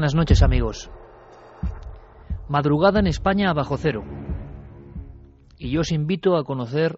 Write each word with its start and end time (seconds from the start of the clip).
Buenas 0.00 0.14
noches 0.14 0.42
amigos. 0.42 0.90
Madrugada 2.48 3.00
en 3.00 3.06
España 3.06 3.50
a 3.50 3.52
bajo 3.52 3.76
cero. 3.76 4.02
Y 5.58 5.70
yo 5.70 5.82
os 5.82 5.92
invito 5.92 6.38
a 6.38 6.44
conocer 6.44 6.96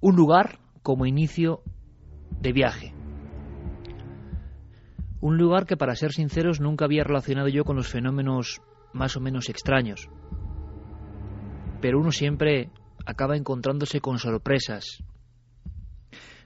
un 0.00 0.16
lugar 0.16 0.60
como 0.82 1.04
inicio 1.04 1.60
de 2.40 2.54
viaje. 2.54 2.94
Un 5.20 5.36
lugar 5.36 5.66
que, 5.66 5.76
para 5.76 5.94
ser 5.94 6.12
sinceros, 6.12 6.58
nunca 6.58 6.86
había 6.86 7.04
relacionado 7.04 7.48
yo 7.48 7.64
con 7.64 7.76
los 7.76 7.88
fenómenos 7.88 8.62
más 8.94 9.14
o 9.18 9.20
menos 9.20 9.50
extraños. 9.50 10.08
Pero 11.82 12.00
uno 12.00 12.12
siempre 12.12 12.70
acaba 13.04 13.36
encontrándose 13.36 14.00
con 14.00 14.18
sorpresas. 14.18 15.04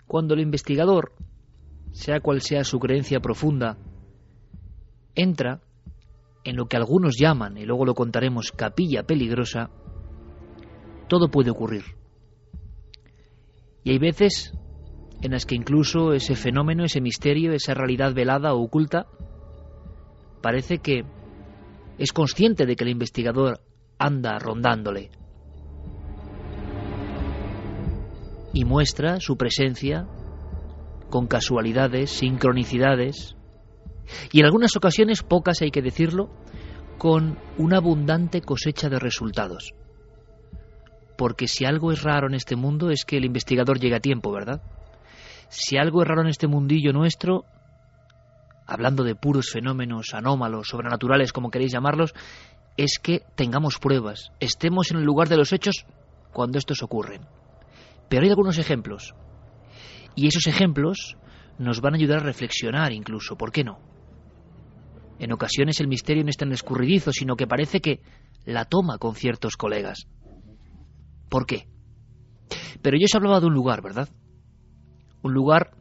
Cuando 0.08 0.34
el 0.34 0.40
investigador, 0.40 1.12
sea 1.92 2.18
cual 2.18 2.40
sea 2.40 2.64
su 2.64 2.80
creencia 2.80 3.20
profunda, 3.20 3.78
entra 5.14 5.60
en 6.44 6.56
lo 6.56 6.66
que 6.66 6.76
algunos 6.76 7.16
llaman, 7.18 7.56
y 7.56 7.64
luego 7.64 7.84
lo 7.84 7.94
contaremos, 7.94 8.52
capilla 8.52 9.02
peligrosa, 9.02 9.70
todo 11.08 11.30
puede 11.30 11.50
ocurrir. 11.50 11.84
Y 13.84 13.90
hay 13.90 13.98
veces 13.98 14.52
en 15.22 15.32
las 15.32 15.44
que 15.44 15.54
incluso 15.54 16.12
ese 16.12 16.34
fenómeno, 16.34 16.84
ese 16.84 17.00
misterio, 17.00 17.52
esa 17.52 17.74
realidad 17.74 18.14
velada 18.14 18.54
o 18.54 18.62
oculta, 18.62 19.06
parece 20.40 20.78
que 20.78 21.04
es 21.98 22.12
consciente 22.12 22.64
de 22.64 22.76
que 22.76 22.84
el 22.84 22.90
investigador 22.90 23.60
anda 23.98 24.38
rondándole. 24.38 25.10
Y 28.52 28.64
muestra 28.64 29.20
su 29.20 29.36
presencia 29.36 30.08
con 31.10 31.26
casualidades, 31.26 32.10
sincronicidades, 32.10 33.36
y 34.32 34.40
en 34.40 34.46
algunas 34.46 34.76
ocasiones, 34.76 35.22
pocas 35.22 35.62
hay 35.62 35.70
que 35.70 35.82
decirlo, 35.82 36.30
con 36.98 37.38
una 37.56 37.78
abundante 37.78 38.42
cosecha 38.42 38.88
de 38.88 38.98
resultados. 38.98 39.74
Porque 41.16 41.48
si 41.48 41.64
algo 41.64 41.92
es 41.92 42.02
raro 42.02 42.28
en 42.28 42.34
este 42.34 42.56
mundo 42.56 42.90
es 42.90 43.04
que 43.04 43.16
el 43.16 43.24
investigador 43.24 43.78
llegue 43.78 43.96
a 43.96 44.00
tiempo, 44.00 44.32
¿verdad? 44.32 44.62
Si 45.48 45.76
algo 45.76 46.02
es 46.02 46.08
raro 46.08 46.22
en 46.22 46.28
este 46.28 46.46
mundillo 46.46 46.92
nuestro, 46.92 47.44
hablando 48.66 49.02
de 49.02 49.14
puros 49.14 49.50
fenómenos 49.50 50.14
anómalos, 50.14 50.68
sobrenaturales, 50.68 51.32
como 51.32 51.50
queréis 51.50 51.72
llamarlos, 51.72 52.14
es 52.76 52.98
que 52.98 53.22
tengamos 53.34 53.78
pruebas, 53.78 54.32
estemos 54.38 54.90
en 54.90 54.98
el 54.98 55.04
lugar 55.04 55.28
de 55.28 55.36
los 55.36 55.52
hechos 55.52 55.86
cuando 56.32 56.58
estos 56.58 56.82
ocurren. 56.82 57.26
Pero 58.08 58.22
hay 58.22 58.28
algunos 58.30 58.58
ejemplos. 58.58 59.14
Y 60.14 60.26
esos 60.26 60.46
ejemplos 60.46 61.16
nos 61.58 61.80
van 61.80 61.94
a 61.94 61.96
ayudar 61.96 62.20
a 62.20 62.24
reflexionar 62.24 62.92
incluso, 62.92 63.36
¿por 63.36 63.52
qué 63.52 63.64
no? 63.64 63.89
En 65.20 65.32
ocasiones 65.32 65.78
el 65.80 65.86
misterio 65.86 66.24
no 66.24 66.30
es 66.30 66.38
tan 66.38 66.50
escurridizo, 66.50 67.12
sino 67.12 67.36
que 67.36 67.46
parece 67.46 67.80
que 67.80 68.00
la 68.46 68.64
toma 68.64 68.96
con 68.96 69.14
ciertos 69.14 69.56
colegas. 69.56 70.08
¿Por 71.28 71.44
qué? 71.44 71.68
Pero 72.80 72.96
yo 72.98 73.04
os 73.04 73.14
hablaba 73.14 73.38
de 73.38 73.46
un 73.46 73.52
lugar, 73.52 73.82
¿verdad? 73.82 74.08
Un 75.22 75.34
lugar 75.34 75.76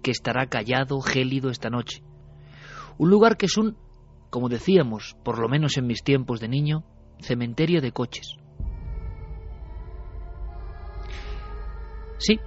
que 0.00 0.12
estará 0.12 0.46
callado, 0.46 1.00
gélido 1.00 1.50
esta 1.50 1.70
noche. 1.70 2.04
Un 2.98 3.10
lugar 3.10 3.36
que 3.36 3.46
es 3.46 3.58
un, 3.58 3.76
como 4.30 4.48
decíamos, 4.48 5.16
por 5.24 5.40
lo 5.40 5.48
menos 5.48 5.76
en 5.76 5.88
mis 5.88 6.04
tiempos 6.04 6.38
de 6.38 6.48
niño, 6.48 6.84
cementerio 7.18 7.80
de 7.80 7.90
coches. 7.90 8.36
Sí, 12.18 12.38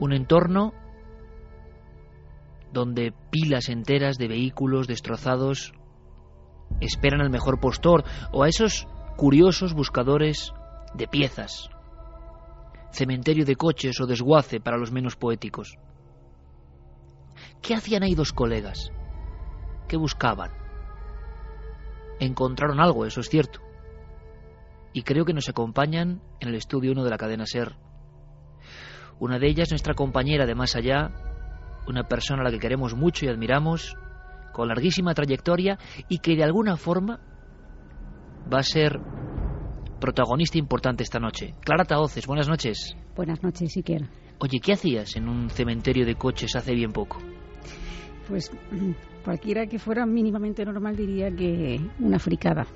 un 0.00 0.14
entorno 0.14 0.72
donde 2.74 3.14
pilas 3.30 3.70
enteras 3.70 4.18
de 4.18 4.28
vehículos 4.28 4.86
destrozados 4.86 5.72
esperan 6.80 7.22
al 7.22 7.30
mejor 7.30 7.60
postor 7.60 8.04
o 8.32 8.42
a 8.42 8.48
esos 8.48 8.86
curiosos 9.16 9.72
buscadores 9.72 10.52
de 10.94 11.08
piezas. 11.08 11.70
Cementerio 12.90 13.46
de 13.46 13.56
coches 13.56 13.98
o 14.00 14.06
desguace 14.06 14.60
para 14.60 14.76
los 14.76 14.92
menos 14.92 15.16
poéticos. 15.16 15.78
¿Qué 17.62 17.74
hacían 17.74 18.02
ahí 18.02 18.14
dos 18.14 18.32
colegas? 18.32 18.92
¿Qué 19.88 19.96
buscaban? 19.96 20.50
Encontraron 22.20 22.80
algo, 22.80 23.06
eso 23.06 23.20
es 23.20 23.28
cierto. 23.28 23.60
Y 24.92 25.02
creo 25.02 25.24
que 25.24 25.32
nos 25.32 25.48
acompañan 25.48 26.20
en 26.40 26.48
el 26.48 26.54
estudio 26.54 26.92
1 26.92 27.02
de 27.02 27.10
la 27.10 27.18
cadena 27.18 27.46
Ser. 27.46 27.76
Una 29.18 29.38
de 29.38 29.48
ellas, 29.48 29.70
nuestra 29.70 29.94
compañera 29.94 30.46
de 30.46 30.54
más 30.54 30.76
allá, 30.76 31.33
una 31.88 32.04
persona 32.04 32.42
a 32.42 32.44
la 32.44 32.50
que 32.50 32.58
queremos 32.58 32.94
mucho 32.94 33.24
y 33.24 33.28
admiramos, 33.28 33.96
con 34.52 34.68
larguísima 34.68 35.14
trayectoria 35.14 35.78
y 36.08 36.18
que 36.18 36.36
de 36.36 36.44
alguna 36.44 36.76
forma 36.76 37.20
va 38.52 38.58
a 38.58 38.62
ser 38.62 39.00
protagonista 40.00 40.58
importante 40.58 41.02
esta 41.02 41.18
noche. 41.18 41.54
Clara 41.60 41.84
Taoces, 41.84 42.26
buenas 42.26 42.48
noches. 42.48 42.96
Buenas 43.16 43.42
noches, 43.42 43.72
siquiera. 43.72 44.08
Oye, 44.38 44.60
¿qué 44.60 44.72
hacías 44.72 45.16
en 45.16 45.28
un 45.28 45.50
cementerio 45.50 46.04
de 46.04 46.14
coches 46.14 46.54
hace 46.56 46.74
bien 46.74 46.92
poco? 46.92 47.18
Pues 48.28 48.50
cualquiera 49.24 49.66
que 49.66 49.78
fuera 49.78 50.06
mínimamente 50.06 50.64
normal 50.64 50.96
diría 50.96 51.30
que 51.30 51.80
una 52.00 52.18
fricada. 52.18 52.66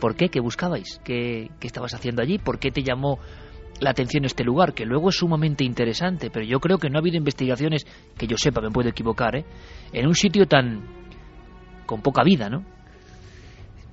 ¿Por 0.00 0.16
qué? 0.16 0.28
¿Qué 0.28 0.40
buscabais? 0.40 1.00
¿Qué, 1.04 1.50
qué 1.60 1.66
estabas 1.66 1.94
haciendo 1.94 2.22
allí? 2.22 2.38
¿Por 2.38 2.58
qué 2.58 2.70
te 2.70 2.82
llamó 2.82 3.18
la 3.80 3.90
atención 3.90 4.24
este 4.24 4.44
lugar, 4.44 4.74
que 4.74 4.84
luego 4.84 5.08
es 5.08 5.16
sumamente 5.16 5.64
interesante, 5.64 6.30
pero 6.30 6.44
yo 6.44 6.60
creo 6.60 6.78
que 6.78 6.88
no 6.88 6.98
ha 6.98 7.00
habido 7.00 7.16
investigaciones, 7.16 7.86
que 8.16 8.26
yo 8.26 8.36
sepa, 8.36 8.60
me 8.60 8.70
puedo 8.70 8.88
equivocar, 8.88 9.36
¿eh? 9.36 9.44
en 9.92 10.06
un 10.06 10.14
sitio 10.14 10.46
tan 10.46 10.82
con 11.86 12.02
poca 12.02 12.22
vida, 12.22 12.48
¿no? 12.48 12.64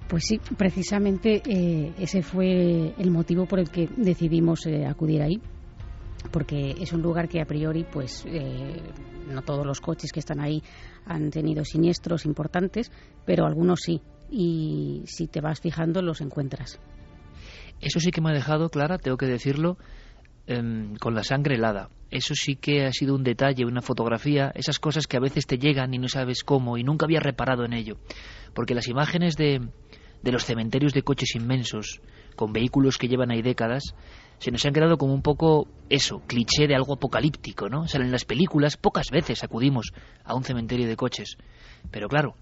Pues 0.07 0.23
sí, 0.25 0.39
precisamente 0.55 1.41
eh, 1.45 1.93
ese 1.99 2.21
fue 2.21 2.93
el 2.97 3.11
motivo 3.11 3.45
por 3.45 3.59
el 3.59 3.69
que 3.69 3.89
decidimos 3.97 4.65
eh, 4.65 4.85
acudir 4.85 5.21
ahí, 5.21 5.41
porque 6.31 6.75
es 6.79 6.93
un 6.93 7.01
lugar 7.01 7.27
que 7.27 7.41
a 7.41 7.45
priori, 7.45 7.83
pues, 7.83 8.23
eh, 8.25 8.81
no 9.33 9.41
todos 9.41 9.65
los 9.65 9.81
coches 9.81 10.11
que 10.11 10.19
están 10.19 10.39
ahí 10.39 10.61
han 11.05 11.29
tenido 11.29 11.65
siniestros 11.65 12.25
importantes, 12.25 12.91
pero 13.25 13.45
algunos 13.45 13.81
sí, 13.81 14.01
y 14.29 15.03
si 15.07 15.27
te 15.27 15.41
vas 15.41 15.59
fijando 15.59 16.01
los 16.01 16.21
encuentras. 16.21 16.79
Eso 17.81 17.99
sí 17.99 18.11
que 18.11 18.21
me 18.21 18.29
ha 18.29 18.33
dejado, 18.33 18.69
Clara, 18.69 18.97
tengo 18.97 19.17
que 19.17 19.25
decirlo, 19.25 19.77
em, 20.47 20.95
con 20.95 21.15
la 21.15 21.23
sangre 21.23 21.55
helada. 21.55 21.89
Eso 22.09 22.33
sí 22.35 22.55
que 22.55 22.85
ha 22.85 22.91
sido 22.91 23.15
un 23.15 23.23
detalle, 23.23 23.65
una 23.65 23.81
fotografía, 23.81 24.51
esas 24.55 24.79
cosas 24.79 25.07
que 25.07 25.17
a 25.17 25.21
veces 25.21 25.45
te 25.45 25.57
llegan 25.57 25.93
y 25.93 25.97
no 25.97 26.07
sabes 26.07 26.43
cómo 26.43 26.77
y 26.77 26.83
nunca 26.83 27.05
había 27.05 27.19
reparado 27.19 27.65
en 27.65 27.73
ello. 27.73 27.97
Porque 28.53 28.73
las 28.73 28.87
imágenes 28.87 29.35
de, 29.35 29.61
de 30.23 30.31
los 30.31 30.45
cementerios 30.45 30.93
de 30.93 31.03
coches 31.03 31.35
inmensos, 31.35 32.01
con 32.35 32.53
vehículos 32.53 32.97
que 32.97 33.07
llevan 33.07 33.31
ahí 33.31 33.41
décadas, 33.41 33.93
se 34.39 34.51
nos 34.51 34.65
han 34.65 34.73
quedado 34.73 34.97
como 34.97 35.13
un 35.13 35.21
poco 35.21 35.67
eso, 35.89 36.21
cliché 36.27 36.67
de 36.67 36.75
algo 36.75 36.93
apocalíptico, 36.93 37.69
¿no? 37.69 37.81
O 37.81 37.87
sea, 37.87 38.01
en 38.01 38.11
las 38.11 38.25
películas 38.25 38.77
pocas 38.77 39.09
veces 39.11 39.43
acudimos 39.43 39.91
a 40.23 40.35
un 40.35 40.43
cementerio 40.43 40.87
de 40.87 40.95
coches. 40.95 41.37
Pero 41.91 42.07
claro, 42.07 42.35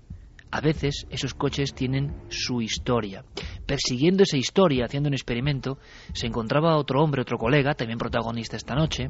a 0.55 0.61
veces 0.61 1.05
esos 1.09 1.33
coches 1.33 1.73
tienen 1.73 2.13
su 2.29 2.61
historia. 2.61 3.25
Persiguiendo 3.65 4.23
esa 4.23 4.37
historia, 4.37 4.85
haciendo 4.85 5.09
un 5.09 5.13
experimento, 5.13 5.79
se 6.13 6.27
encontraba 6.27 6.77
otro 6.77 7.03
hombre, 7.03 7.21
otro 7.21 7.37
colega, 7.37 7.73
también 7.73 7.99
protagonista 7.99 8.55
esta 8.55 8.73
noche, 8.73 9.09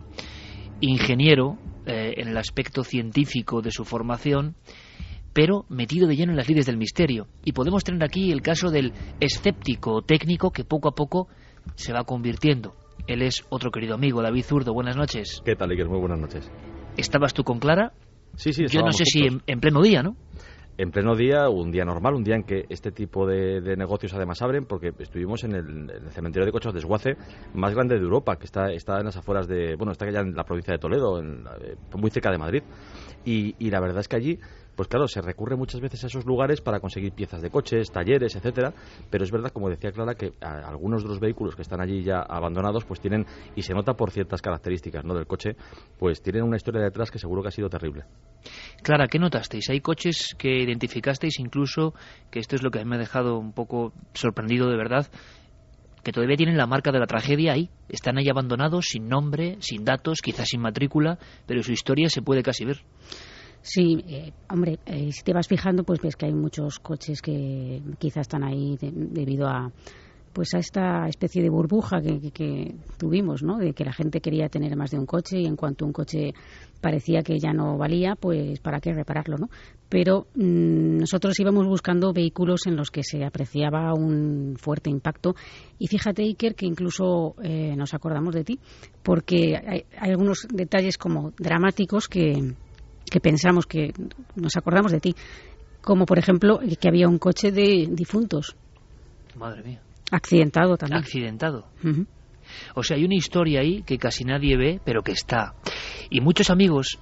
ingeniero 0.81 1.59
eh, 1.85 2.15
en 2.17 2.29
el 2.29 2.37
aspecto 2.37 2.83
científico 2.83 3.61
de 3.61 3.69
su 3.69 3.85
formación, 3.85 4.55
pero 5.33 5.65
metido 5.69 6.07
de 6.07 6.15
lleno 6.15 6.31
en 6.31 6.37
las 6.37 6.49
lides 6.49 6.65
del 6.65 6.77
misterio. 6.77 7.27
Y 7.43 7.51
podemos 7.51 7.83
tener 7.83 8.03
aquí 8.03 8.31
el 8.31 8.41
caso 8.41 8.71
del 8.71 8.93
escéptico 9.19 10.01
técnico 10.01 10.49
que 10.49 10.63
poco 10.63 10.89
a 10.89 10.95
poco 10.95 11.27
se 11.75 11.93
va 11.93 12.05
convirtiendo. 12.05 12.73
Él 13.05 13.21
es 13.21 13.45
otro 13.49 13.69
querido 13.69 13.93
amigo, 13.93 14.23
David 14.23 14.45
Zurdo. 14.45 14.73
Buenas 14.73 14.97
noches. 14.97 15.43
¿Qué 15.45 15.55
tal, 15.55 15.69
Iker? 15.69 15.89
Muy 15.89 15.99
buenas 15.99 16.17
noches. 16.17 16.51
¿Estabas 16.97 17.35
tú 17.35 17.43
con 17.43 17.59
Clara? 17.59 17.93
Sí, 18.35 18.51
sí, 18.51 18.65
Yo 18.67 18.81
no 18.81 18.91
sé 18.91 19.05
si 19.05 19.21
en, 19.25 19.59
pleno 19.59 19.81
día, 19.81 20.01
¿no? 20.03 20.15
En 20.77 20.91
pleno 20.91 21.15
día, 21.15 21.47
un 21.47 21.71
día 21.71 21.85
normal, 21.85 22.15
un 22.15 22.23
día 22.23 22.35
en 22.35 22.43
que 22.43 22.65
este 22.67 22.91
tipo 22.91 23.25
de, 23.25 23.61
negocios 23.77 24.13
además 24.13 24.41
abren, 24.41 24.65
porque 24.65 24.91
estuvimos 24.99 25.45
en 25.45 25.55
el, 25.55 26.11
cementerio 26.11 26.45
de 26.45 26.51
coches 26.51 26.73
de 26.73 26.79
Desguace 26.79 27.15
más 27.53 27.73
grande 27.73 27.95
de 27.95 28.01
Europa, 28.01 28.35
que 28.35 28.45
está, 28.45 28.73
está 28.73 28.99
en 28.99 29.05
las 29.05 29.15
afueras 29.15 29.47
de, 29.47 29.75
bueno, 29.75 29.93
está 29.93 30.05
allá 30.05 30.19
en 30.19 30.35
la 30.35 30.43
provincia 30.43 30.73
de 30.73 30.79
Toledo, 30.79 31.21
eh, 31.21 31.77
muy 31.95 32.11
cerca 32.11 32.29
de 32.29 32.37
Madrid. 32.37 32.63
Y, 33.23 33.55
y 33.57 33.69
la 33.69 33.79
verdad 33.79 34.01
es 34.01 34.09
que 34.09 34.17
allí 34.17 34.39
pues 34.75 34.87
claro, 34.87 35.07
se 35.07 35.21
recurre 35.21 35.55
muchas 35.55 35.81
veces 35.81 36.03
a 36.03 36.07
esos 36.07 36.25
lugares 36.25 36.61
para 36.61 36.79
conseguir 36.79 37.13
piezas 37.13 37.41
de 37.41 37.49
coches, 37.49 37.91
talleres, 37.91 38.35
etcétera, 38.35 38.73
pero 39.09 39.23
es 39.23 39.31
verdad, 39.31 39.51
como 39.51 39.69
decía 39.69 39.91
Clara, 39.91 40.15
que 40.15 40.33
algunos 40.41 41.03
de 41.03 41.09
los 41.09 41.19
vehículos 41.19 41.55
que 41.55 41.61
están 41.61 41.81
allí 41.81 42.03
ya 42.03 42.21
abandonados, 42.21 42.85
pues 42.85 42.99
tienen, 42.99 43.25
y 43.55 43.61
se 43.61 43.73
nota 43.73 43.93
por 43.93 44.11
ciertas 44.11 44.41
características 44.41 45.03
¿no? 45.05 45.13
del 45.13 45.27
coche, 45.27 45.55
pues 45.97 46.21
tienen 46.21 46.43
una 46.43 46.57
historia 46.57 46.81
detrás 46.81 47.11
que 47.11 47.19
seguro 47.19 47.41
que 47.41 47.49
ha 47.49 47.51
sido 47.51 47.69
terrible. 47.69 48.03
Clara, 48.83 49.07
¿qué 49.07 49.17
notasteis? 49.17 49.69
Hay 49.69 49.81
coches 49.81 50.35
que 50.37 50.61
identificasteis 50.61 51.39
incluso, 51.39 51.93
que 52.29 52.39
esto 52.39 52.55
es 52.55 52.63
lo 52.63 52.69
que 52.69 52.83
me 52.85 52.95
ha 52.95 52.99
dejado 52.99 53.39
un 53.39 53.53
poco 53.53 53.93
sorprendido 54.13 54.69
de 54.69 54.77
verdad, 54.77 55.07
que 56.03 56.11
todavía 56.11 56.37
tienen 56.37 56.55
la 56.55 56.67
marca 56.67 56.91
de 56.91 56.99
la 56.99 57.07
tragedia 57.07 57.53
ahí. 57.53 57.71
Están 57.89 58.19
ahí 58.19 58.29
abandonados, 58.29 58.85
sin 58.89 59.09
nombre, 59.09 59.57
sin 59.59 59.83
datos, 59.83 60.19
quizás 60.21 60.49
sin 60.49 60.61
matrícula, 60.61 61.17
pero 61.47 61.63
su 61.63 61.71
historia 61.71 62.09
se 62.09 62.21
puede 62.21 62.43
casi 62.43 62.63
ver. 62.63 62.83
Sí, 63.67 63.97
eh, 64.07 64.31
hombre, 64.47 64.77
eh, 64.85 65.11
si 65.11 65.23
te 65.23 65.33
vas 65.33 65.47
fijando, 65.47 65.83
pues 65.83 65.99
ves 65.99 66.15
que 66.15 66.27
hay 66.27 66.35
muchos 66.35 66.77
coches 66.77 67.19
que 67.19 67.81
quizás 67.97 68.21
están 68.21 68.43
ahí 68.43 68.77
debido 68.79 69.47
a 69.47 69.71
pues 70.33 70.53
a 70.53 70.59
esta 70.59 71.07
especie 71.07 71.41
de 71.41 71.49
burbuja 71.49 71.99
que, 71.99 72.75
tuvimos, 72.97 73.41
¿no? 73.41 73.57
De 73.57 73.73
que 73.73 73.85
la 73.85 73.93
gente 73.93 74.19
quería 74.19 74.49
tener 74.49 74.75
más 74.75 74.91
de 74.91 74.99
un 74.99 75.07
coche 75.07 75.39
y 75.39 75.47
en 75.47 75.55
cuanto 75.55 75.83
un 75.83 75.93
coche 75.93 76.33
parecía 76.79 77.23
que 77.23 77.39
ya 77.39 77.53
no 77.53 77.77
valía, 77.77 78.15
pues 78.15 78.59
para 78.59 78.79
qué 78.79 78.93
repararlo, 78.93 79.37
¿no? 79.37 79.49
Pero 79.89 80.27
mm, 80.35 80.97
nosotros 80.99 81.39
íbamos 81.39 81.65
buscando 81.65 82.13
vehículos 82.13 82.67
en 82.67 82.75
los 82.75 82.91
que 82.91 83.01
se 83.01 83.23
apreciaba 83.25 83.93
un 83.95 84.57
fuerte 84.59 84.91
impacto 84.91 85.35
y 85.79 85.87
fíjate, 85.87 86.21
Iker, 86.21 86.53
que 86.53 86.67
incluso 86.67 87.33
eh, 87.41 87.75
nos 87.75 87.95
acordamos 87.95 88.35
de 88.35 88.43
ti, 88.43 88.59
porque 89.01 89.55
hay 89.57 90.11
algunos 90.11 90.45
detalles 90.53 90.99
como 90.99 91.31
dramáticos 91.39 92.07
que 92.07 92.53
que 93.09 93.19
pensamos 93.19 93.65
que 93.65 93.93
nos 94.35 94.55
acordamos 94.57 94.91
de 94.91 94.99
ti, 94.99 95.15
como 95.81 96.05
por 96.05 96.17
ejemplo 96.17 96.59
que 96.79 96.87
había 96.87 97.07
un 97.07 97.19
coche 97.19 97.51
de 97.51 97.87
difuntos. 97.91 98.55
Madre 99.35 99.63
mía. 99.63 99.81
Accidentado 100.11 100.77
también. 100.77 101.01
Accidentado. 101.01 101.67
O 102.75 102.83
sea, 102.83 102.97
hay 102.97 103.05
una 103.05 103.15
historia 103.15 103.61
ahí 103.61 103.83
que 103.83 103.97
casi 103.97 104.23
nadie 104.23 104.57
ve, 104.57 104.79
pero 104.83 105.01
que 105.01 105.11
está. 105.11 105.55
Y 106.09 106.21
muchos 106.21 106.49
amigos 106.49 106.99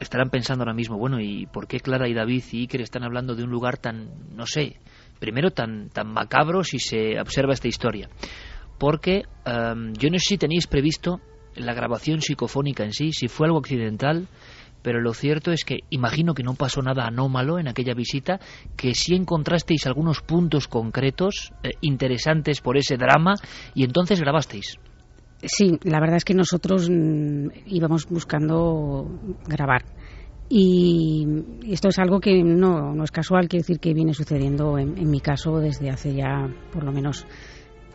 estarán 0.00 0.30
pensando 0.30 0.62
ahora 0.62 0.74
mismo, 0.74 0.98
bueno, 0.98 1.20
¿y 1.20 1.46
por 1.46 1.66
qué 1.66 1.80
Clara 1.80 2.08
y 2.08 2.14
David 2.14 2.42
y 2.52 2.62
Iker 2.62 2.80
están 2.80 3.04
hablando 3.04 3.34
de 3.34 3.44
un 3.44 3.50
lugar 3.50 3.76
tan, 3.76 4.08
no 4.34 4.46
sé, 4.46 4.76
primero 5.18 5.50
tan, 5.50 5.90
tan 5.90 6.08
macabro 6.08 6.64
si 6.64 6.78
se 6.78 7.20
observa 7.20 7.52
esta 7.52 7.68
historia? 7.68 8.08
Porque 8.78 9.24
em, 9.44 9.92
yo 9.92 10.08
no 10.10 10.18
sé 10.18 10.26
si 10.26 10.38
tenéis 10.38 10.66
previsto 10.66 11.20
la 11.54 11.74
grabación 11.74 12.22
psicofónica 12.22 12.84
en 12.84 12.92
sí, 12.92 13.12
si 13.12 13.28
fue 13.28 13.46
algo 13.46 13.58
accidental, 13.58 14.26
pero 14.82 15.00
lo 15.00 15.14
cierto 15.14 15.52
es 15.52 15.64
que 15.64 15.80
imagino 15.90 16.34
que 16.34 16.42
no 16.42 16.54
pasó 16.54 16.82
nada 16.82 17.06
anómalo 17.06 17.58
en 17.58 17.68
aquella 17.68 17.94
visita, 17.94 18.40
que 18.76 18.94
sí 18.94 19.14
encontrasteis 19.14 19.86
algunos 19.86 20.20
puntos 20.20 20.68
concretos 20.68 21.52
eh, 21.62 21.70
interesantes 21.80 22.60
por 22.60 22.76
ese 22.76 22.96
drama 22.96 23.34
y 23.74 23.84
entonces 23.84 24.20
grabasteis. 24.20 24.78
Sí, 25.42 25.78
la 25.84 26.00
verdad 26.00 26.16
es 26.16 26.24
que 26.24 26.34
nosotros 26.34 26.88
mm, 26.90 27.48
íbamos 27.66 28.06
buscando 28.06 29.06
grabar. 29.46 29.84
Y 30.52 31.26
esto 31.68 31.88
es 31.88 31.98
algo 32.00 32.18
que 32.18 32.42
no, 32.42 32.92
no 32.92 33.04
es 33.04 33.12
casual, 33.12 33.48
quiere 33.48 33.62
decir 33.62 33.78
que 33.78 33.94
viene 33.94 34.14
sucediendo 34.14 34.78
en, 34.78 35.08
mi 35.08 35.20
caso 35.20 35.60
desde 35.60 35.90
hace 35.90 36.12
ya 36.12 36.48
por 36.72 36.82
lo 36.82 36.90
menos 36.90 37.24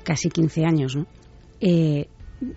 casi 0.03 0.29
15 0.29 0.65
años. 0.65 0.95
¿no? 0.95 1.05
Eh, 1.59 2.07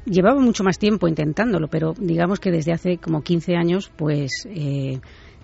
llevaba 0.05 0.41
mucho 0.41 0.65
más 0.65 0.79
tiempo 0.79 1.09
intentándolo, 1.09 1.69
pero 1.69 1.95
digamos 1.99 2.41
que 2.41 2.51
desde 2.51 2.73
hace 2.73 2.99
como 2.99 3.23
15 3.23 3.55
años, 3.57 3.91
pues 3.97 4.47
eh, 4.47 5.01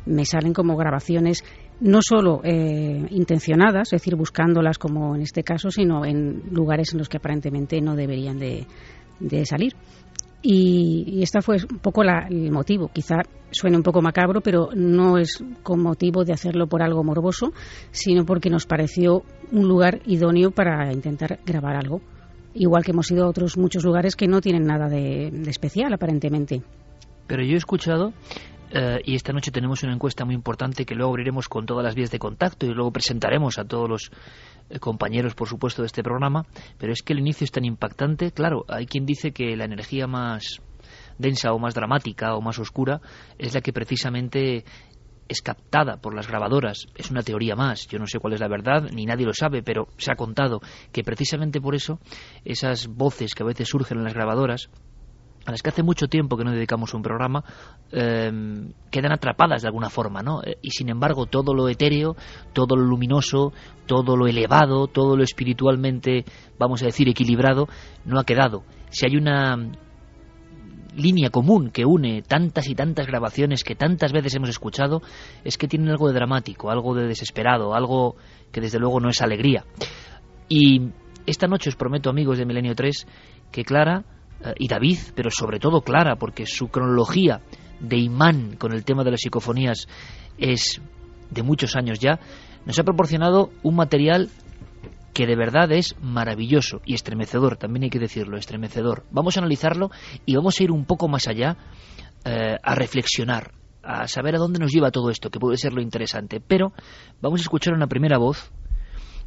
me 0.07 0.25
salen 0.25 0.53
como 0.53 0.77
grabaciones 0.77 1.45
no 1.81 2.01
solo 2.03 2.41
eh, 2.45 3.07
intencionadas, 3.11 3.89
es 3.93 4.01
decir, 4.01 4.17
buscándolas 4.17 4.79
como 4.79 5.15
en 5.15 5.23
este 5.23 5.43
caso, 5.43 5.71
sino 5.71 6.05
en 6.05 6.43
lugares 6.51 6.93
en 6.93 6.99
los 6.99 7.09
que 7.09 7.19
aparentemente 7.19 7.81
no 7.81 7.97
deberían 7.97 8.39
de, 8.39 8.67
salir. 9.45 9.75
Y, 10.41 11.05
y 11.07 11.23
este 11.23 11.41
fue 11.41 11.57
un 11.57 11.79
poco 11.79 12.03
el 12.03 12.53
motivo. 12.53 12.89
Quizá 12.93 13.17
suene 13.51 13.79
un 13.79 13.83
poco 13.83 14.03
macabro, 14.03 14.41
pero 14.41 14.69
no 14.75 15.17
es 15.17 15.43
con 15.63 15.81
motivo 15.81 16.23
de 16.25 16.35
hacerlo 16.35 16.67
por 16.67 16.83
algo 16.83 17.03
morboso, 17.03 17.53
sino 17.91 18.25
porque 18.25 18.51
nos 18.51 18.67
pareció 18.67 19.23
un 19.53 19.67
lugar 19.67 20.01
idóneo 20.05 20.51
para 20.51 20.93
intentar 20.93 21.41
grabar 21.47 21.77
algo 21.77 22.03
igual 22.55 22.85
que 22.85 22.93
hemos 22.93 23.11
ido 23.11 23.25
a 23.25 23.29
otros 23.29 23.57
muchos 23.57 23.85
lugares 23.85 24.17
que 24.17 24.27
no 24.27 24.41
tienen 24.41 24.65
nada 24.65 24.89
de, 24.89 25.29
especial 25.49 25.93
aparentemente. 25.93 26.63
Pero 27.27 27.43
yo 27.43 27.55
he 27.55 27.57
escuchado 27.57 28.13
eh, 28.71 29.01
y 29.05 29.15
esta 29.15 29.33
noche 29.33 29.51
tenemos 29.51 29.83
una 29.83 29.95
encuesta 29.95 30.25
muy 30.25 30.35
importante 30.35 30.85
que 30.85 30.95
luego 30.95 31.11
abriremos 31.11 31.49
con 31.49 31.67
todas 31.67 31.85
las 31.85 31.95
vías 31.95 32.11
de 32.11 32.19
contacto 32.19 32.67
y 32.67 32.71
luego 32.71 32.93
presentaremos 32.93 33.59
a 33.59 33.65
todos 33.65 33.89
los 33.89 34.11
eh, 34.71 34.79
compañeros, 34.79 35.35
por 35.35 35.49
supuesto, 35.49 35.83
de 35.83 35.87
este 35.87 36.03
programa. 36.03 36.45
Pero 36.79 36.93
es 36.93 37.03
que 37.03 37.13
el 37.13 37.21
inicio 37.21 37.45
es 37.45 37.53
tan 37.53 37.65
impactante. 37.65 38.33
Claro, 38.33 38.65
hay 38.69 38.87
quien 38.87 39.07
dice 39.07 39.33
que 39.33 39.57
la 39.57 39.65
energía 39.65 40.07
más 40.07 40.61
densa 41.19 41.53
o 41.53 41.59
más 41.59 41.75
dramática 41.75 42.35
o 42.35 42.41
más 42.41 42.59
oscura 42.59 43.01
es 43.39 43.55
la 43.55 43.61
que 43.61 43.73
precisamente 43.73 44.65
es 45.29 45.43
captada 45.43 45.97
por 45.97 46.15
las 46.15 46.29
grabadoras. 46.29 46.87
Es 46.95 47.11
una 47.11 47.23
teoría 47.23 47.57
más, 47.57 47.87
yo 47.89 47.99
no 47.99 48.07
sé 48.07 48.19
cuál 48.19 48.35
es 48.35 48.41
la 48.41 48.49
verdad, 48.49 48.91
ni 48.93 49.07
nadie 49.07 49.27
lo 49.27 49.35
sabe, 49.35 49.63
pero 49.63 49.89
se 49.97 50.13
ha 50.13 50.17
contado 50.17 50.61
que 50.93 51.03
precisamente 51.03 51.61
por 51.61 51.75
eso 51.75 51.99
esas 52.45 52.89
voces 52.89 53.35
que 53.35 53.43
a 53.43 53.47
veces 53.47 53.69
surgen 53.69 53.99
en 53.99 54.05
las 54.05 54.15
grabadoras, 54.15 54.69
a 55.47 55.51
las 55.51 55.63
que 55.63 55.69
hace 55.69 55.83
mucho 55.83 56.09
tiempo 56.09 56.37
que 56.37 56.45
no 56.45 56.53
dedicamos 56.53 56.95
un 56.95 57.03
programa, 57.03 57.45
em, 57.93 58.73
quedan 58.91 59.13
atrapadas 59.13 59.63
de 59.63 59.69
alguna 59.69 59.91
forma, 59.91 60.23
¿no? 60.23 60.41
Y 60.63 60.71
sin 60.71 60.89
embargo, 60.89 61.27
todo 61.27 61.53
lo 61.53 61.69
etéreo, 61.69 62.17
todo 62.55 62.77
lo 62.77 62.85
luminoso, 62.85 63.53
todo 63.87 64.17
lo 64.17 64.27
elevado, 64.27 64.87
todo 64.87 65.17
lo 65.17 65.23
espiritualmente, 65.23 66.25
vamos 66.59 66.83
a 66.83 66.87
decir, 66.87 67.09
equilibrado, 67.09 67.69
no 68.07 68.19
ha 68.19 68.25
quedado. 68.25 68.65
Si 68.89 69.05
hay 69.05 69.17
una 69.17 69.59
línea 70.97 71.31
común 71.31 71.71
que 71.71 71.85
une 71.85 72.23
tantas 72.23 72.69
y 72.69 72.75
tantas 72.75 73.07
grabaciones 73.07 73.65
que 73.65 73.75
tantas 73.75 74.13
veces 74.13 74.35
hemos 74.35 74.49
escuchado 74.49 75.03
es 75.45 75.59
que 75.59 75.69
tienen 75.69 75.91
algo 75.91 76.09
de 76.09 76.15
dramático, 76.15 76.71
algo 76.71 76.95
de 76.95 77.07
desesperado, 77.07 77.75
algo 77.75 78.17
que 78.53 78.61
desde 78.61 78.79
luego 78.79 79.01
no 79.01 79.09
es 79.09 79.21
alegría. 79.21 79.65
Y 80.49 80.91
esta 81.27 81.47
noche 81.47 81.71
os 81.71 81.77
prometo, 81.77 82.11
amigos 82.11 82.39
de 82.39 82.47
Milenio 82.47 82.75
3, 82.75 83.07
que 83.51 83.65
Clara 83.65 84.05
eh, 84.41 84.55
y 84.59 84.69
David, 84.69 84.99
pero 85.15 85.31
sobre 85.31 85.59
todo 85.59 85.81
Clara, 85.81 86.17
porque 86.17 86.47
su 86.47 86.69
cronología 86.69 87.41
de 87.81 87.97
imán 87.97 88.57
con 88.57 88.73
el 88.73 88.85
tema 88.85 89.05
de 89.05 89.11
las 89.11 89.21
psicofonías 89.21 89.87
es 90.39 90.81
de 91.31 91.43
muchos 91.43 91.77
años 91.77 91.99
ya, 91.99 92.21
nos 92.67 92.79
ha 92.79 92.85
proporcionado 92.85 93.51
un 93.63 93.77
material 93.77 94.31
que 95.15 95.27
de 95.27 95.37
verdad 95.37 95.71
es 95.73 95.95
maravilloso 96.03 96.83
y 96.85 96.95
estremecedor, 96.95 97.57
también 97.57 97.85
hay 97.85 97.91
que 97.91 98.01
decirlo, 98.01 98.37
estremecedor. 98.37 99.05
Vamos 99.13 99.37
a 99.37 99.41
analizarlo 99.41 99.91
y 100.27 100.35
vamos 100.35 100.59
a 100.59 100.65
ir 100.65 100.73
un 100.73 100.85
poco 100.85 101.09
más 101.09 101.29
allá 101.29 101.57
eh, 102.25 102.59
a 102.61 102.75
reflexionar, 102.75 103.53
a 103.83 104.09
saber 104.09 104.35
a 104.35 104.39
dónde 104.39 104.59
nos 104.59 104.73
lleva 104.73 104.91
todo 104.91 105.11
esto, 105.11 105.31
que 105.31 105.39
puede 105.39 105.57
ser 105.57 105.73
lo 105.73 105.81
interesante. 105.81 106.41
Pero 106.41 106.73
vamos 107.23 107.41
a 107.41 107.45
escuchar 107.45 107.75
una 107.75 107.87
primera 107.87 108.19
voz, 108.19 108.51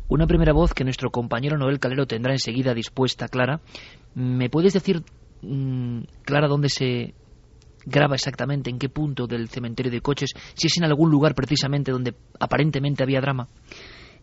una 0.09 0.27
primera 0.27 0.51
voz 0.51 0.73
que 0.73 0.83
nuestro 0.83 1.09
compañero 1.09 1.57
Noel 1.57 1.79
Calero 1.79 2.05
tendrá 2.05 2.33
enseguida 2.33 2.73
dispuesta, 2.73 3.29
Clara. 3.29 3.61
¿Me 4.13 4.49
puedes 4.49 4.73
decir, 4.73 5.03
mm, 5.41 6.01
Clara, 6.25 6.49
dónde 6.49 6.67
se 6.67 7.13
graba 7.85 8.15
exactamente, 8.15 8.69
en 8.69 8.77
qué 8.77 8.89
punto 8.89 9.25
del 9.25 9.47
cementerio 9.47 9.89
de 9.89 10.01
coches, 10.01 10.31
si 10.53 10.67
es 10.67 10.77
en 10.77 10.83
algún 10.83 11.09
lugar 11.09 11.33
precisamente 11.33 11.93
donde 11.93 12.13
aparentemente 12.41 13.03
había 13.03 13.21
drama? 13.21 13.47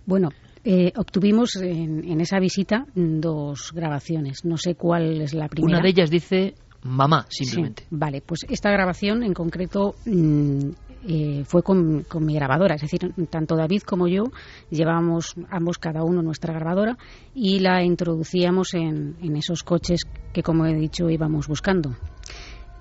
Bueno, 0.04 0.28
eh, 0.64 0.92
obtuvimos 0.96 1.56
en, 1.56 2.20
esa 2.20 2.38
visita 2.38 2.86
dos 2.94 3.72
grabaciones. 3.74 4.44
No 4.44 4.56
sé 4.56 4.74
cuál 4.74 5.20
es 5.20 5.34
la 5.34 5.48
primera. 5.48 5.76
Una 5.78 5.82
de 5.82 5.90
ellas 5.90 6.10
dice 6.10 6.54
mamá, 6.82 7.26
simplemente. 7.28 7.84
vale, 7.90 8.22
pues 8.22 8.46
esta 8.48 8.70
grabación 8.70 9.22
en 9.22 9.34
concreto 9.34 9.94
mm, 10.06 10.70
eh, 11.06 11.44
fue 11.44 11.62
con, 11.62 12.06
mi 12.20 12.34
grabadora. 12.34 12.76
Es 12.76 12.80
decir, 12.80 13.12
tanto 13.28 13.56
David 13.56 13.82
como 13.82 14.08
yo 14.08 14.24
llevábamos 14.70 15.34
ambos 15.50 15.76
cada 15.76 16.02
uno 16.02 16.22
nuestra 16.22 16.54
grabadora 16.54 16.96
y 17.34 17.58
la 17.58 17.82
introducíamos 17.84 18.72
en, 18.72 19.16
esos 19.36 19.64
coches 19.64 20.00
que, 20.32 20.42
como 20.42 20.64
he 20.64 20.74
dicho, 20.74 21.10
íbamos 21.10 21.46
buscando. 21.46 21.94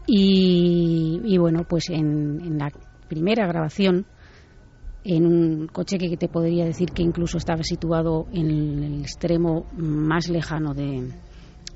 Y, 0.08 1.38
bueno, 1.38 1.66
pues 1.68 1.90
en 1.90 2.58
la 2.58 2.72
primera 3.08 3.46
grabación 3.46 4.06
en 5.04 5.26
un 5.26 5.68
coche 5.68 5.98
que 5.98 6.16
te 6.18 6.28
podría 6.28 6.66
decir 6.66 6.92
que 6.92 7.04
incluso 7.04 7.38
estaba 7.38 7.64
situado 7.64 8.28
en 8.34 8.84
el 8.84 9.02
extremo 9.02 9.66
más 9.76 10.30
lejano 10.30 10.74
de, 10.74 11.10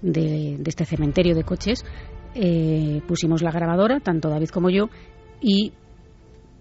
de, 0.01 0.61
este 0.65 0.85
cementerio 0.85 1.35
de 1.35 1.43
coches, 1.43 1.83
eh, 2.35 3.01
pusimos 3.07 3.41
la 3.41 3.51
grabadora, 3.51 3.99
tanto 3.99 4.29
David 4.29 4.49
como 4.49 4.69
yo, 4.69 4.89
y 5.41 5.73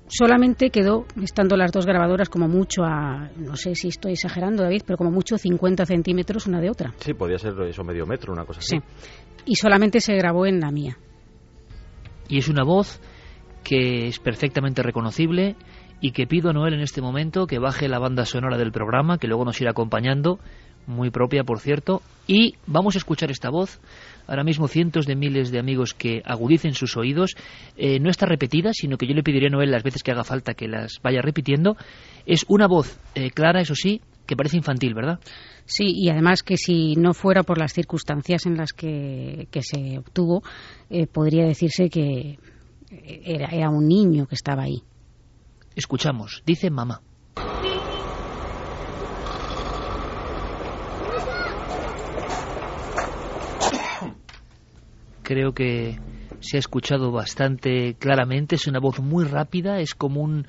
solamente 0.09 0.71
quedó, 0.71 1.07
estando 1.23 1.57
las 1.57 1.73
dos 1.73 1.87
grabadoras 1.87 2.29
como 2.29 2.49
mucho 2.49 2.83
a, 2.85 3.31
no 3.37 3.57
sé 3.57 3.75
si 3.75 3.89
estoy 3.89 4.13
exagerando 4.13 4.63
David, 4.63 4.83
pero 4.87 4.97
como 4.97 5.11
mucho 5.11 5.39
50 5.39 5.85
centímetros 5.87 6.47
una 6.47 6.61
de 6.61 6.71
otra. 6.71 6.95
Sí, 6.99 7.15
podía 7.15 7.39
ser 7.39 7.55
eso 7.63 7.85
medio 7.85 8.07
metro, 8.07 8.33
una 8.33 8.45
cosa 8.45 8.61
así. 8.61 8.77
Sí, 8.79 9.05
y 9.47 9.55
solamente 9.55 10.01
se 10.01 10.15
grabó 10.15 10.47
en 10.47 10.61
la 10.61 10.71
mía. 10.71 10.99
Y 12.29 12.39
es 12.39 12.49
una 12.49 12.65
voz 12.65 13.01
que 13.63 14.09
es 14.09 14.19
perfectamente 14.19 14.83
reconocible 14.83 15.57
y 16.01 16.13
que 16.13 16.27
pido 16.27 16.51
a 16.51 16.53
Noel 16.53 16.75
en 16.75 16.81
este 16.81 17.01
momento 17.01 17.47
que 17.47 17.59
baje 17.59 17.89
la 17.89 17.99
banda 17.99 18.25
sonora 18.25 18.59
del 18.59 18.73
programa, 18.73 19.19
que 19.19 19.29
luego 19.29 19.45
nos 19.45 19.61
irá 19.61 19.71
acompañando, 19.71 20.39
muy 20.87 21.11
propia 21.11 21.45
por 21.45 21.59
cierto, 21.59 22.03
y 22.27 22.55
vamos 22.67 22.95
a 22.95 22.99
escuchar 22.99 23.31
esta 23.31 23.51
voz. 23.51 23.81
Ahora 24.27 24.45
mismo 24.45 24.69
cientos 24.69 25.07
de 25.07 25.17
miles 25.17 25.51
de 25.51 25.59
amigos 25.59 25.95
que 25.95 26.23
agudicen 26.25 26.75
sus 26.75 26.97
oídos. 26.97 27.35
Eh, 27.77 28.01
no 28.01 28.11
está 28.11 28.27
repetida, 28.27 28.73
sino 28.73 28.97
que 28.97 29.07
yo 29.07 29.15
le 29.15 29.23
pediría 29.23 29.49
a 29.49 29.53
Noel 29.53 29.71
las 29.71 29.85
veces 29.85 30.03
que 30.03 30.11
haga 30.11 30.25
falta 30.25 30.55
que 30.55 30.69
las 30.69 31.01
vaya 31.03 31.23
repitiendo. 31.23 31.77
Es 32.25 32.45
una 32.49 32.67
voz 32.67 32.99
eh, 33.15 33.31
clara, 33.31 33.61
eso 33.61 33.75
sí, 33.75 34.01
que 34.27 34.37
parece 34.37 34.57
infantil, 34.57 34.95
¿verdad? 34.95 35.21
Sí, 35.65 35.93
y 35.95 36.09
además 36.09 36.43
que 36.43 36.57
si 36.57 36.95
no 36.97 37.15
fuera 37.15 37.43
por 37.45 37.59
las 37.59 37.73
circunstancias 37.73 38.47
en 38.47 38.57
las 38.57 38.73
que, 38.73 39.49
se 39.61 39.99
obtuvo, 39.99 40.43
eh, 40.91 41.07
podría 41.07 41.45
decirse 41.45 41.89
que 41.89 42.39
era, 42.91 43.49
era 43.49 43.71
un 43.71 43.87
niño 43.87 44.27
que 44.27 44.35
estaba 44.35 44.65
ahí. 44.65 44.83
Escuchamos, 45.77 46.43
dice 46.47 46.71
mamá. 46.71 47.03
Creo 55.23 55.53
que 55.53 55.99
se 56.41 56.57
ha 56.57 56.61
escuchado 56.61 57.13
bastante 57.13 57.95
claramente, 57.99 58.55
es 58.55 58.67
una 58.67 58.81
voz 58.81 59.01
muy 59.01 59.25
rápida, 59.25 59.81
es 59.81 59.95
como 59.95 60.23
un 60.23 60.47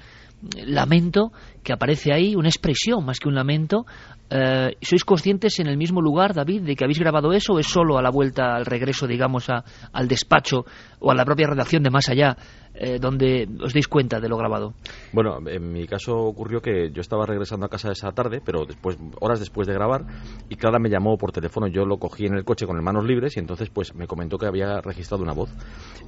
lamento 0.66 1.32
que 1.64 1.74
aparece 1.74 2.14
ahí, 2.14 2.36
una 2.36 2.48
expresión 2.48 3.04
más 3.04 3.20
que 3.20 3.28
un 3.28 3.36
lamento. 3.36 3.86
Eh, 4.30 4.76
¿Sois 4.82 5.04
conscientes 5.04 5.60
en 5.60 5.68
el 5.68 5.78
mismo 5.78 6.02
lugar, 6.02 6.34
David, 6.34 6.62
de 6.62 6.76
que 6.76 6.84
habéis 6.84 7.00
grabado 7.00 7.34
eso 7.34 7.54
o 7.54 7.60
es 7.60 7.68
solo 7.68 7.98
a 7.98 8.02
la 8.02 8.12
vuelta, 8.12 8.56
al 8.56 8.66
regreso, 8.66 9.08
digamos, 9.08 9.50
al 9.50 10.08
despacho 10.08 10.66
o 11.00 11.12
a 11.12 11.16
la 11.16 11.26
propia 11.26 11.48
redacción 11.48 11.84
de 11.84 11.90
Más 11.90 12.10
Allá, 12.10 12.38
eh, 12.80 13.00
donde 13.00 13.48
os 13.62 13.74
deis 13.74 13.88
cuenta 13.88 14.20
de 14.20 14.30
lo 14.30 14.38
grabado? 14.38 14.74
Bueno, 15.12 15.38
en 15.48 15.72
mi 15.72 15.88
caso 15.88 16.16
ocurrió 16.18 16.62
que 16.62 16.92
yo 16.92 17.02
estaba 17.02 17.26
regresando 17.26 17.66
a 17.66 17.70
casa 17.70 17.92
esa 17.92 18.12
tarde, 18.12 18.42
pero 18.44 18.66
después, 18.66 18.98
horas 19.20 19.40
después 19.40 19.68
de 19.68 19.74
grabar, 19.74 20.06
y 20.50 20.56
Clara 20.56 20.80
me 20.80 20.90
llamó 20.90 21.18
por 21.18 21.32
teléfono. 21.32 21.68
Yo 21.68 21.86
lo 21.86 21.98
cogí 21.98 22.26
en 22.26 22.36
el 22.36 22.44
coche 22.44 22.66
con 22.66 22.76
las 22.76 22.84
manos 22.84 23.06
libres 23.06 23.36
y 23.38 23.40
entonces 23.40 23.70
pues 23.70 23.96
me 23.96 24.08
comentó 24.08 24.38
que 24.38 24.46
había 24.46 24.82
registrado 24.82 25.24
una 25.24 25.34
voz. 25.34 25.50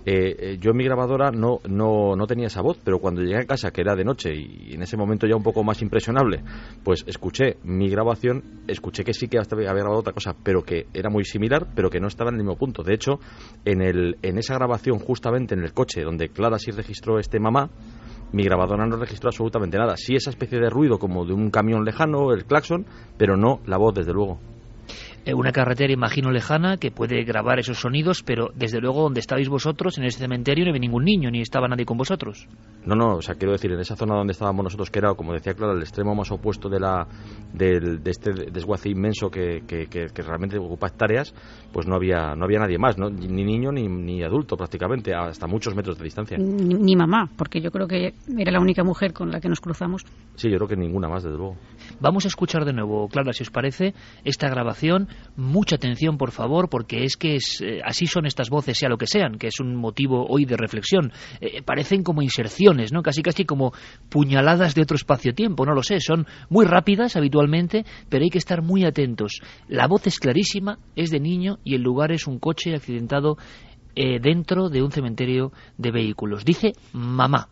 Eh, 0.06 0.58
yo 0.60 0.72
en 0.72 0.78
mi 0.78 0.86
grabadora 0.86 1.32
no, 1.32 1.60
no, 1.68 2.16
no 2.16 2.28
tenía 2.28 2.48
esa 2.48 2.62
voz, 2.62 2.80
pero 2.84 3.00
cuando 3.00 3.22
llegué 3.22 3.40
a 3.40 3.46
casa, 3.46 3.72
que 3.72 3.82
era 3.82 3.96
de 3.96 4.04
noche 4.04 4.34
y 4.36 4.74
en 4.74 4.82
ese 4.84 4.98
momento 4.98 5.28
ya 5.28 5.36
un 5.36 5.44
poco 5.44 5.64
más 5.64 5.82
impresionable, 5.82 6.44
pues 6.84 7.04
escuché 7.08 7.58
mi 7.64 7.90
grabación, 7.90 8.64
escuché 8.68 9.04
que 9.04 9.14
sí 9.14 9.28
que 9.28 9.38
había 9.38 9.74
grabado 9.74 10.00
otra 10.00 10.14
cosa, 10.14 10.36
pero 10.44 10.64
que 10.64 10.88
era 10.94 11.10
muy 11.10 11.26
similar, 11.26 11.68
pero 11.76 11.90
que 11.90 12.00
no 12.00 12.08
estaba 12.08 12.30
en 12.30 12.36
el 12.36 12.44
mismo 12.44 12.58
punto. 12.58 12.84
De 12.84 12.94
hecho, 12.94 13.20
en, 13.66 13.82
el, 13.82 14.18
en 14.22 14.38
esa 14.38 14.56
grabación, 14.56 15.00
justamente 15.00 15.56
en 15.56 15.64
el 15.64 15.74
coche 15.74 16.04
donde 16.04 16.30
Clara 16.30 16.59
sí 16.60 16.72
registró 16.72 17.20
este 17.20 17.40
mamá, 17.40 17.70
mi 18.32 18.44
grabadora 18.44 18.86
no 18.86 18.98
registró 18.98 19.30
absolutamente 19.30 19.78
nada. 19.78 19.96
Sí 19.98 20.16
esa 20.16 20.30
especie 20.30 20.60
de 20.60 20.70
ruido 20.70 21.00
como 21.00 21.26
de 21.26 21.34
un 21.34 21.50
camión 21.50 21.84
lejano, 21.84 22.32
el 22.32 22.46
claxon, 22.46 22.86
pero 23.18 23.36
no 23.36 23.60
la 23.66 23.78
voz, 23.78 23.96
desde 23.96 24.14
luego. 24.14 24.40
Eh, 25.26 25.34
una 25.34 25.52
carretera, 25.52 25.92
imagino, 25.92 26.32
lejana 26.32 26.78
que 26.78 26.92
puede 26.92 27.24
grabar 27.24 27.60
esos 27.60 27.80
sonidos, 27.80 28.24
pero 28.24 28.50
desde 28.56 28.80
luego 28.80 29.04
donde 29.04 29.20
estabais 29.20 29.50
vosotros, 29.50 29.98
en 29.98 30.06
ese 30.06 30.20
cementerio, 30.20 30.64
no 30.64 30.72
había 30.72 30.80
ningún 30.80 31.04
niño, 31.04 31.30
ni 31.30 31.42
estaba 31.42 31.68
nadie 31.68 31.86
con 31.86 31.98
vosotros. 31.98 32.48
No, 32.86 32.96
no, 32.96 33.18
o 33.18 33.22
sea, 33.22 33.36
quiero 33.36 33.52
decir, 33.52 33.72
en 33.72 33.80
esa 33.80 33.96
zona 33.96 34.16
donde 34.16 34.32
estábamos 34.32 34.64
nosotros, 34.64 34.90
que 34.90 35.00
era, 35.00 35.14
como 35.14 35.34
decía 35.34 35.54
Clara, 35.54 35.74
el 35.74 35.82
extremo 35.82 36.16
más 36.16 36.32
opuesto 36.32 36.70
de, 36.70 36.80
la, 36.80 37.06
de, 37.54 38.00
este 38.06 38.32
desguace 38.52 38.90
inmenso 38.90 39.30
que, 39.30 39.64
que, 39.68 40.24
realmente 40.24 40.58
ocupa 40.58 40.88
hectáreas, 40.88 41.34
pues 41.72 41.88
no 41.88 41.96
había, 41.96 42.36
no 42.36 42.46
había 42.46 42.60
nadie 42.60 42.78
más, 42.78 42.98
¿no? 42.98 43.10
ni 43.10 43.44
niño 43.44 43.72
ni, 43.72 43.88
ni 43.88 44.24
adulto 44.24 44.58
prácticamente, 44.58 45.14
hasta 45.14 45.48
muchos 45.48 45.76
metros 45.76 45.98
de 45.98 46.04
distancia. 46.04 46.38
Ni, 46.38 46.74
ni, 46.74 46.96
mamá, 46.96 47.30
porque 47.38 47.62
yo 47.62 47.72
creo 47.72 47.88
que 47.88 48.14
era 48.38 48.52
la 48.52 48.60
única 48.60 48.84
mujer 48.84 49.14
con 49.14 49.32
la 49.32 49.40
que 49.40 49.50
nos 49.50 49.60
cruzamos. 49.60 50.04
Sí, 50.36 50.50
yo 50.50 50.58
creo 50.58 50.68
que 50.68 50.76
ninguna 50.76 51.08
más, 51.08 51.24
desde 51.24 51.38
luego. 51.38 51.58
Vamos 52.00 52.26
a 52.26 52.28
escuchar 52.28 52.66
de 52.66 52.74
nuevo, 52.74 53.08
Clara, 53.08 53.34
si 53.34 53.44
os 53.44 53.52
parece, 53.52 53.94
esta 54.24 54.48
grabación 54.50 55.08
mucha 55.36 55.76
atención, 55.76 56.18
por 56.18 56.32
favor, 56.32 56.70
porque 56.70 57.04
es 57.04 57.18
que 57.18 57.36
es, 57.36 57.62
eh, 57.62 57.82
así 57.84 58.08
son 58.08 58.26
estas 58.26 58.50
voces, 58.50 58.78
sea 58.78 58.90
lo 58.90 58.98
que 58.98 59.08
sean, 59.08 59.38
que 59.38 59.48
es 59.48 59.60
un 59.60 59.76
motivo 59.76 60.26
hoy 60.28 60.46
de 60.46 60.58
reflexión. 60.58 61.12
Eh, 61.42 61.62
parecen 61.62 62.04
como 62.04 62.22
inserciones, 62.22 62.92
¿no? 62.92 63.02
Casi 63.02 63.22
casi 63.22 63.46
como 63.46 63.74
puñaladas 64.10 64.76
de 64.76 64.82
otro 64.82 64.96
espacio-tiempo, 64.96 65.66
no 65.66 65.74
lo 65.74 65.84
sé. 65.84 66.00
Son 66.00 66.26
muy 66.50 66.66
rápidas 66.66 67.16
habitualmente, 67.16 67.86
pero 68.10 68.24
hay 68.24 68.30
que 68.30 68.38
estar 68.38 68.62
muy 68.62 68.86
atentos. 68.86 69.42
La 69.68 69.88
voz 69.88 70.08
es 70.08 70.20
clarísima, 70.20 70.80
es 70.96 71.10
de 71.12 71.20
niño 71.20 71.59
y 71.64 71.76
el 71.76 71.82
lugar 71.82 72.12
es 72.12 72.28
un 72.28 72.40
coche 72.40 72.76
accidentado 72.76 73.38
eh, 73.96 74.20
dentro 74.20 74.70
de 74.70 74.82
un 74.82 74.92
cementerio 74.92 75.52
de 75.78 75.92
vehículos. 75.92 76.46
Dice 76.46 76.74
mamá. 76.94 77.50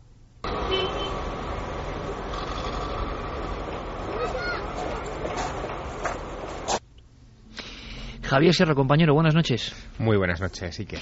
Javier 8.24 8.54
Sierra, 8.54 8.76
compañero, 8.76 9.14
buenas 9.14 9.34
noches. 9.34 9.74
Muy 10.00 10.18
buenas 10.18 10.42
noches, 10.42 10.76
que. 10.76 10.98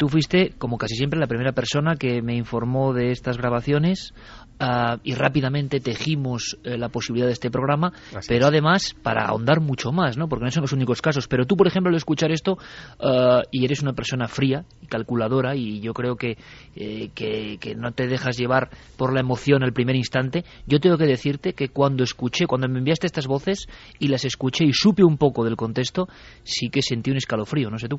Tú 0.00 0.08
fuiste, 0.08 0.54
como 0.56 0.78
casi 0.78 0.94
siempre, 0.94 1.20
la 1.20 1.26
primera 1.26 1.52
persona 1.52 1.94
que 1.94 2.22
me 2.22 2.34
informó 2.34 2.94
de 2.94 3.10
estas 3.10 3.36
grabaciones. 3.36 4.14
Ah, 4.62 4.98
y 5.02 5.14
rápidamente 5.14 5.80
tejimos 5.80 6.58
eh, 6.64 6.76
la 6.76 6.90
posibilidad 6.90 7.26
de 7.26 7.32
este 7.32 7.50
programa, 7.50 7.94
pero 8.28 8.48
además 8.48 8.94
para 9.02 9.24
ahondar 9.24 9.60
mucho 9.60 9.90
más, 9.90 10.18
¿no? 10.18 10.28
porque 10.28 10.44
no 10.44 10.50
son 10.50 10.62
los 10.62 10.74
únicos 10.74 11.00
casos. 11.00 11.28
Pero 11.28 11.46
tú, 11.46 11.56
por 11.56 11.66
ejemplo, 11.66 11.88
al 11.88 11.96
escuchar 11.96 12.30
esto, 12.30 12.58
ah, 13.00 13.42
y 13.50 13.64
eres 13.64 13.80
una 13.82 13.94
persona 13.94 14.28
fría 14.28 14.64
y 14.82 14.86
calculadora, 14.86 15.56
y 15.56 15.80
yo 15.80 15.94
creo 15.94 16.16
que, 16.16 16.36
eh, 16.76 17.08
que, 17.14 17.56
que, 17.58 17.74
no 17.74 17.92
te 17.92 18.06
dejas 18.06 18.36
llevar 18.36 18.68
por 18.98 19.14
la 19.14 19.20
emoción 19.20 19.62
al 19.62 19.72
primer 19.72 19.96
instante, 19.96 20.44
yo 20.66 20.78
tengo 20.78 20.98
que 20.98 21.06
decirte 21.06 21.54
que 21.54 21.68
cuando 21.68 22.04
escuché, 22.04 22.46
cuando 22.46 22.68
me 22.68 22.78
enviaste 22.78 23.06
estas 23.06 23.26
voces 23.26 23.66
y 23.98 24.08
las 24.08 24.26
escuché 24.26 24.64
y 24.64 24.74
supe 24.74 25.02
un 25.02 25.16
poco 25.16 25.42
del 25.42 25.56
contexto, 25.56 26.06
sí 26.42 26.68
que 26.68 26.82
sentí 26.82 27.10
un 27.10 27.16
escalofrío, 27.16 27.70
no 27.70 27.78
sé 27.78 27.88
tú. 27.88 27.98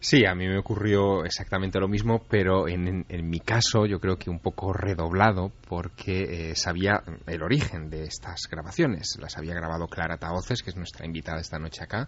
Sí, 0.00 0.24
a 0.26 0.34
mí 0.34 0.48
me 0.48 0.58
ocurrió 0.58 1.24
exactamente 1.32 1.80
lo 1.80 1.88
mismo, 1.88 2.22
pero 2.28 2.68
en, 2.68 3.06
mi 3.08 3.40
caso 3.40 3.86
yo 3.86 3.98
creo 3.98 4.18
que 4.18 4.28
un 4.28 4.38
poco 4.38 4.74
redoblado, 4.74 5.50
por 5.66 5.92
que 5.92 6.50
eh, 6.50 6.56
sabía 6.56 7.02
el 7.26 7.42
origen 7.42 7.88
de 7.88 8.04
estas 8.04 8.46
grabaciones. 8.50 9.16
Las 9.18 9.38
había 9.38 9.54
grabado 9.54 9.86
Clara 9.86 10.18
Taoces, 10.18 10.62
que 10.62 10.70
es 10.70 10.76
nuestra 10.76 11.06
invitada 11.06 11.40
esta 11.40 11.58
noche 11.58 11.82
acá. 11.82 12.06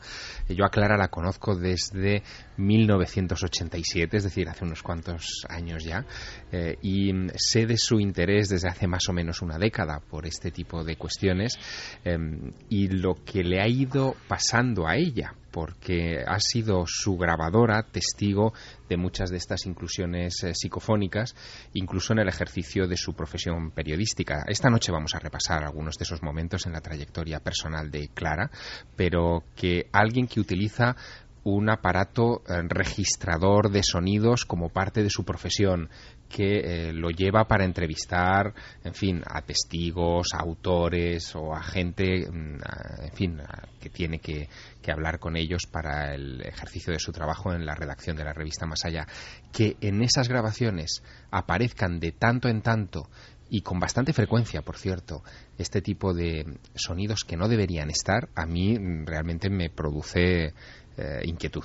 Yo 0.49 0.67
a 0.67 0.69
Clara 0.69 0.99
la 0.99 1.09
conozco 1.09 1.57
desde 1.57 2.23
1987, 2.59 4.15
es 4.15 4.25
decir, 4.25 4.49
hace 4.51 4.65
unos 4.65 4.83
cuantos 4.83 5.47
años 5.49 5.83
ya, 5.85 6.05
eh, 6.53 6.77
y 6.83 7.13
sé 7.37 7.65
de 7.65 7.79
su 7.79 8.01
interés 8.01 8.51
desde 8.51 8.69
hace 8.69 8.87
más 8.87 9.09
o 9.09 9.15
menos 9.15 9.41
una 9.41 9.57
década 9.57 10.01
por 10.01 10.27
este 10.27 10.51
tipo 10.51 10.85
de 10.85 10.97
cuestiones 10.97 11.59
em, 12.05 12.53
y 12.69 12.89
lo 12.89 13.15
que 13.25 13.43
le 13.43 13.63
ha 13.63 13.69
ido 13.69 14.17
pasando 14.29 14.87
a 14.87 14.97
ella 14.97 15.35
porque 15.55 16.25
ha 16.27 16.41
sido 16.41 16.83
su 16.85 17.17
grabadora 17.17 17.85
testigo 17.85 18.53
de 18.89 18.97
muchas 18.97 19.31
de 19.31 19.37
estas 19.37 19.67
inclusiones 19.67 20.43
eh, 20.43 20.53
psicofónicas, 20.53 21.37
incluso 21.75 22.13
en 22.13 22.19
el 22.19 22.29
ejercicio 22.29 22.89
de 22.89 22.97
su 22.97 23.15
profesión 23.15 23.71
periodística. 23.71 24.45
Esta 24.49 24.69
noche 24.69 24.91
vamos 24.91 25.15
a 25.15 25.21
repasar 25.21 25.63
algunos 25.63 25.97
de 25.97 26.03
esos 26.03 26.25
momentos 26.25 26.67
en 26.67 26.73
la 26.73 26.81
trayectoria 26.81 27.39
personal 27.39 27.93
de 27.93 28.09
Clara, 28.09 28.51
pero 28.97 29.45
que 29.55 29.87
alguien 29.93 30.27
que 30.27 30.41
utiliza 30.41 30.97
un 31.45 31.71
aparato 31.71 32.43
eh, 32.49 32.63
registrador 32.69 33.71
de 33.71 33.83
sonidos 33.83 34.45
como 34.45 34.71
parte 34.71 35.03
de 35.03 35.11
su 35.11 35.25
profesión 35.25 35.91
que 36.29 36.89
eh, 36.89 36.93
lo 36.93 37.11
lleva 37.11 37.47
para 37.47 37.65
entrevistar, 37.65 38.53
en 38.83 38.95
fin, 38.95 39.23
a 39.25 39.43
testigos, 39.43 40.29
a 40.35 40.39
autores 40.39 41.35
o 41.37 41.55
a 41.55 41.63
gente, 41.63 42.29
mm, 42.29 42.59
en 43.05 43.13
fin, 43.13 43.41
que 43.81 43.91
tiene 43.91 44.19
que, 44.19 44.49
que, 44.83 44.91
hablar 44.91 45.21
con 45.21 45.37
ellos 45.37 45.67
para 45.71 46.15
el 46.15 46.41
ejercicio 46.41 46.93
de 46.93 46.99
su 46.99 47.13
trabajo 47.13 47.53
en 47.53 47.65
la 47.65 47.75
redacción 47.75 48.17
de 48.17 48.25
la 48.25 48.33
revista 48.33 48.67
Más 48.67 48.85
Allá. 48.85 49.07
Que 49.53 49.77
en 49.81 50.03
esas 50.03 50.29
grabaciones 50.29 51.03
aparezcan 51.31 52.01
de 52.01 52.13
tanto 52.13 52.49
en 52.49 52.63
tanto 52.63 53.09
y 53.51 53.61
con 53.61 53.79
bastante 53.79 54.13
frecuencia, 54.13 54.63
por 54.63 54.77
cierto, 54.79 55.23
este 55.59 55.81
tipo 55.81 56.15
de 56.15 56.59
sonidos 56.75 57.25
que 57.25 57.37
no 57.37 57.47
deberían 57.47 57.91
estar, 57.91 58.29
a 58.35 58.47
mí 58.47 58.77
mm, 58.77 59.07
realmente 59.07 59.51
me 59.51 59.71
produce 59.71 60.55
eh, 60.97 61.23
inquietud. 61.25 61.65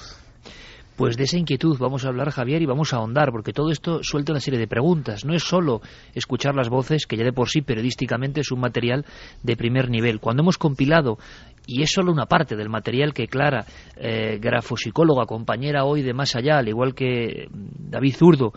Pues 0.99 1.15
de 1.15 1.23
esa 1.23 1.37
inquietud 1.37 1.77
vamos 1.79 2.03
a 2.03 2.09
hablar, 2.09 2.29
Javier, 2.29 2.61
y 2.61 2.65
vamos 2.65 2.91
a 2.91 2.97
ahondar, 2.97 3.31
porque 3.31 3.53
todo 3.53 3.71
esto 3.71 4.03
suelta 4.03 4.33
una 4.33 4.41
serie 4.41 4.59
de 4.59 4.67
preguntas. 4.67 5.23
No 5.23 5.33
es 5.33 5.43
solo 5.43 5.81
escuchar 6.13 6.55
las 6.55 6.67
voces, 6.67 7.05
que 7.07 7.15
ya 7.15 7.23
de 7.23 7.31
por 7.31 7.47
sí 7.47 7.61
periodísticamente 7.61 8.41
es 8.41 8.51
un 8.51 8.59
material 8.59 9.05
de 9.41 9.55
primer 9.55 9.89
nivel. 9.89 10.19
Cuando 10.19 10.43
hemos 10.43 10.57
compilado 10.57 11.17
y 11.65 11.83
es 11.83 11.91
solo 11.91 12.11
una 12.11 12.25
parte 12.25 12.57
del 12.57 12.67
material 12.67 13.13
que 13.13 13.27
Clara, 13.27 13.65
eh, 13.95 14.39
grafopsicóloga, 14.41 15.25
compañera 15.25 15.85
hoy 15.85 16.01
de 16.01 16.13
Más 16.13 16.35
Allá, 16.35 16.57
al 16.57 16.67
igual 16.67 16.93
que 16.93 17.47
David 17.49 18.15
Zurdo, 18.17 18.51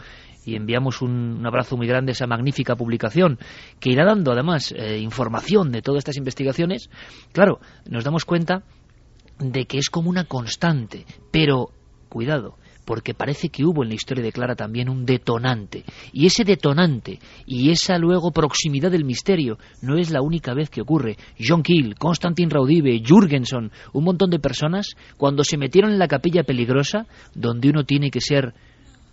y 0.44 0.56
enviamos 0.56 1.00
un, 1.00 1.46
abrazo 1.46 1.76
muy 1.76 1.86
grande 1.86 2.10
a 2.10 2.14
esa 2.14 2.26
magnífica 2.26 2.74
publicación 2.74 3.38
que 3.78 3.90
irá 3.90 4.04
dando 4.04 4.32
además 4.32 4.74
eh, 4.76 4.98
información 4.98 5.70
de 5.70 5.82
todas 5.82 5.98
estas 5.98 6.16
investigaciones, 6.16 6.90
claro, 7.32 7.60
nos 7.88 8.02
damos 8.02 8.24
cuenta 8.24 8.64
de 9.50 9.64
que 9.66 9.78
es 9.78 9.90
como 9.90 10.10
una 10.10 10.24
constante, 10.24 11.04
pero 11.30 11.70
cuidado, 12.08 12.56
porque 12.84 13.14
parece 13.14 13.48
que 13.48 13.64
hubo 13.64 13.82
en 13.82 13.88
la 13.88 13.94
historia 13.94 14.22
de 14.22 14.32
Clara 14.32 14.54
también 14.54 14.88
un 14.88 15.04
detonante. 15.04 15.84
Y 16.12 16.26
ese 16.26 16.44
detonante 16.44 17.18
y 17.46 17.70
esa 17.70 17.98
luego 17.98 18.32
proximidad 18.32 18.90
del 18.90 19.04
misterio 19.04 19.58
no 19.80 19.96
es 19.96 20.10
la 20.10 20.22
única 20.22 20.54
vez 20.54 20.68
que 20.70 20.82
ocurre. 20.82 21.16
John 21.38 21.62
Keel, 21.62 21.94
Constantin 21.96 22.50
Raudive, 22.50 23.02
Jürgenson, 23.04 23.72
un 23.92 24.04
montón 24.04 24.30
de 24.30 24.38
personas, 24.38 24.88
cuando 25.16 25.42
se 25.44 25.56
metieron 25.56 25.90
en 25.90 25.98
la 25.98 26.08
capilla 26.08 26.44
peligrosa, 26.44 27.06
donde 27.34 27.70
uno 27.70 27.84
tiene 27.84 28.10
que 28.10 28.20
ser 28.20 28.54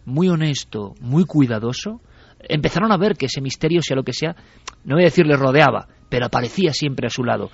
muy 0.06 0.30
honesto, 0.30 0.96
muy 1.00 1.26
cuidadoso, 1.26 2.02
empezaron 2.40 2.92
a 2.92 2.98
ver 2.98 3.16
que 3.16 3.28
ese 3.28 3.42
misterio, 3.42 3.82
sea 3.82 3.96
lo 3.96 4.04
que 4.04 4.14
sea, 4.14 4.36
no 4.84 4.96
voy 4.96 5.04
a 5.04 5.08
decir 5.08 5.26
les 5.26 5.40
rodeaba, 5.40 5.88
pero 6.10 6.26
aparecía 6.26 6.74
siempre 6.74 7.08
a 7.08 7.10
su 7.10 7.24
lado. 7.24 7.50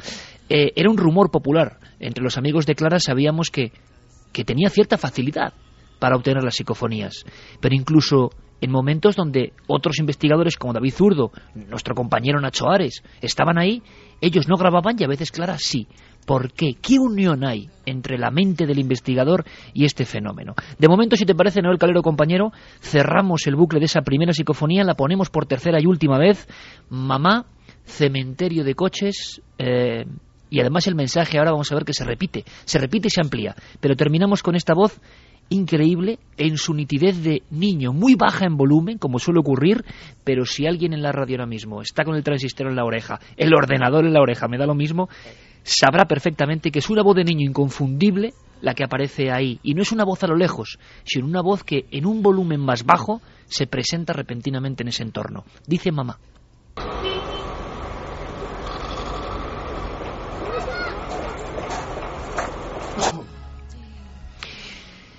Eh, 0.49 0.73
era 0.75 0.89
un 0.89 0.97
rumor 0.97 1.31
popular. 1.31 1.79
Entre 1.99 2.23
los 2.23 2.37
amigos 2.37 2.65
de 2.65 2.75
Clara 2.75 2.99
sabíamos 2.99 3.49
que, 3.49 3.71
que 4.31 4.43
tenía 4.43 4.69
cierta 4.69 4.97
facilidad 4.97 5.53
para 5.99 6.15
obtener 6.15 6.43
las 6.43 6.55
psicofonías. 6.55 7.25
Pero 7.61 7.75
incluso 7.75 8.29
en 8.61 8.71
momentos 8.71 9.15
donde 9.15 9.53
otros 9.67 9.99
investigadores 9.99 10.57
como 10.57 10.73
David 10.73 10.93
Zurdo, 10.93 11.31
nuestro 11.55 11.93
compañero 11.93 12.39
Nacho 12.39 12.69
Ares, 12.69 13.03
estaban 13.21 13.57
ahí, 13.57 13.81
ellos 14.21 14.47
no 14.47 14.55
grababan 14.55 14.95
y 14.97 15.03
a 15.03 15.07
veces 15.07 15.31
Clara 15.31 15.57
sí. 15.57 15.87
¿Por 16.25 16.53
qué? 16.53 16.73
¿Qué 16.81 16.97
unión 16.97 17.45
hay 17.45 17.69
entre 17.85 18.17
la 18.17 18.31
mente 18.31 18.65
del 18.65 18.79
investigador 18.79 19.45
y 19.73 19.85
este 19.85 20.05
fenómeno? 20.05 20.55
De 20.79 20.87
momento, 20.87 21.15
si 21.15 21.25
te 21.25 21.35
parece, 21.35 21.61
Noel 21.61 21.77
Calero, 21.77 22.01
compañero, 22.01 22.51
cerramos 22.79 23.45
el 23.45 23.55
bucle 23.55 23.79
de 23.79 23.85
esa 23.85 24.01
primera 24.01 24.33
psicofonía, 24.33 24.83
la 24.83 24.95
ponemos 24.95 25.29
por 25.29 25.45
tercera 25.45 25.79
y 25.79 25.85
última 25.85 26.17
vez. 26.17 26.47
Mamá, 26.89 27.45
cementerio 27.83 28.63
de 28.63 28.73
coches, 28.73 29.41
eh, 29.59 30.05
y 30.49 30.59
además 30.59 30.87
el 30.87 30.95
mensaje 30.95 31.37
ahora 31.37 31.51
vamos 31.51 31.71
a 31.71 31.75
ver 31.75 31.85
que 31.85 31.93
se 31.93 32.03
repite, 32.03 32.45
se 32.65 32.79
repite 32.79 33.07
y 33.07 33.11
se 33.11 33.21
amplía. 33.21 33.55
Pero 33.79 33.95
terminamos 33.95 34.43
con 34.43 34.55
esta 34.55 34.73
voz 34.73 34.99
increíble 35.49 36.19
en 36.37 36.57
su 36.57 36.73
nitidez 36.73 37.21
de 37.23 37.43
niño, 37.51 37.93
muy 37.93 38.15
baja 38.15 38.45
en 38.45 38.57
volumen, 38.57 38.97
como 38.97 39.19
suele 39.19 39.39
ocurrir, 39.39 39.83
pero 40.23 40.45
si 40.45 40.65
alguien 40.65 40.93
en 40.93 41.01
la 41.01 41.11
radio 41.11 41.35
ahora 41.35 41.45
mismo 41.45 41.81
está 41.81 42.03
con 42.03 42.15
el 42.15 42.23
transistor 42.23 42.67
en 42.67 42.75
la 42.75 42.85
oreja, 42.85 43.19
el 43.37 43.53
ordenador 43.53 44.05
en 44.05 44.13
la 44.13 44.21
oreja, 44.21 44.47
me 44.47 44.57
da 44.57 44.65
lo 44.65 44.75
mismo, 44.75 45.07
sabrá 45.63 46.05
perfectamente 46.05 46.71
que 46.71 46.79
es 46.79 46.89
una 46.89 47.03
voz 47.03 47.15
de 47.15 47.23
niño 47.23 47.47
inconfundible 47.47 48.33
la 48.61 48.73
que 48.73 48.83
aparece 48.83 49.31
ahí. 49.31 49.59
Y 49.63 49.73
no 49.73 49.81
es 49.81 49.91
una 49.91 50.05
voz 50.05 50.23
a 50.23 50.27
lo 50.27 50.35
lejos, 50.35 50.79
sino 51.03 51.27
una 51.27 51.41
voz 51.41 51.63
que 51.63 51.85
en 51.91 52.05
un 52.05 52.23
volumen 52.23 52.61
más 52.61 52.85
bajo 52.85 53.21
se 53.45 53.67
presenta 53.67 54.13
repentinamente 54.13 54.83
en 54.83 54.89
ese 54.89 55.03
entorno. 55.03 55.43
Dice 55.67 55.91
mamá. 55.91 56.17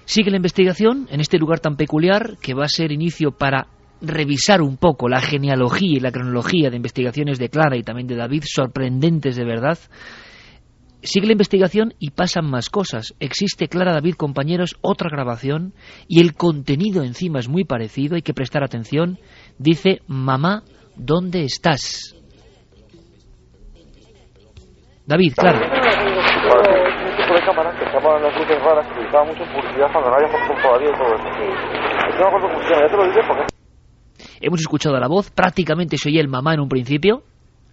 Sigue 0.07 0.31
la 0.31 0.37
investigación 0.37 1.09
en 1.11 1.21
este 1.21 1.37
lugar 1.37 1.59
tan 1.59 1.77
peculiar 1.77 2.39
que 2.41 2.55
va 2.55 2.65
a 2.65 2.69
ser 2.69 2.93
inicio 2.93 3.33
para 3.33 3.67
revisar 4.01 4.63
un 4.63 4.77
poco 4.77 5.09
la 5.09 5.21
genealogía 5.21 5.97
y 5.97 6.01
la 6.01 6.13
cronología 6.13 6.71
de 6.71 6.77
investigaciones 6.77 7.41
de 7.41 7.49
Clara 7.49 7.77
y 7.77 7.83
también 7.83 8.07
de 8.07 8.15
David, 8.15 8.45
sorprendentes 8.47 9.35
de 9.35 9.45
verdad. 9.45 9.77
Sigue 11.03 11.27
la 11.27 11.33
investigación 11.33 11.93
y 11.99 12.11
pasan 12.11 12.49
más 12.49 12.71
cosas. 12.71 13.15
Existe, 13.19 13.67
Clara 13.67 13.93
David, 13.93 14.15
compañeros, 14.15 14.77
otra 14.81 15.11
grabación 15.11 15.75
y 16.07 16.21
el 16.21 16.35
contenido 16.35 17.03
encima 17.03 17.41
es 17.41 17.49
muy 17.49 17.65
parecido, 17.65 18.15
hay 18.15 18.23
que 18.23 18.33
prestar 18.33 18.63
atención. 18.63 19.19
Dice, 19.59 20.03
mamá, 20.07 20.63
¿dónde 20.95 21.43
estás? 21.43 22.15
David, 25.05 25.35
Clara 25.35 25.86
Hemos 34.41 34.61
escuchado 34.61 34.99
la 34.99 35.09
voz, 35.09 35.31
prácticamente 35.31 35.97
se 35.99 36.09
oía 36.09 36.21
el 36.21 36.29
mamá 36.29 36.55
en 36.55 36.61
un 36.61 36.69
principio, 36.69 37.23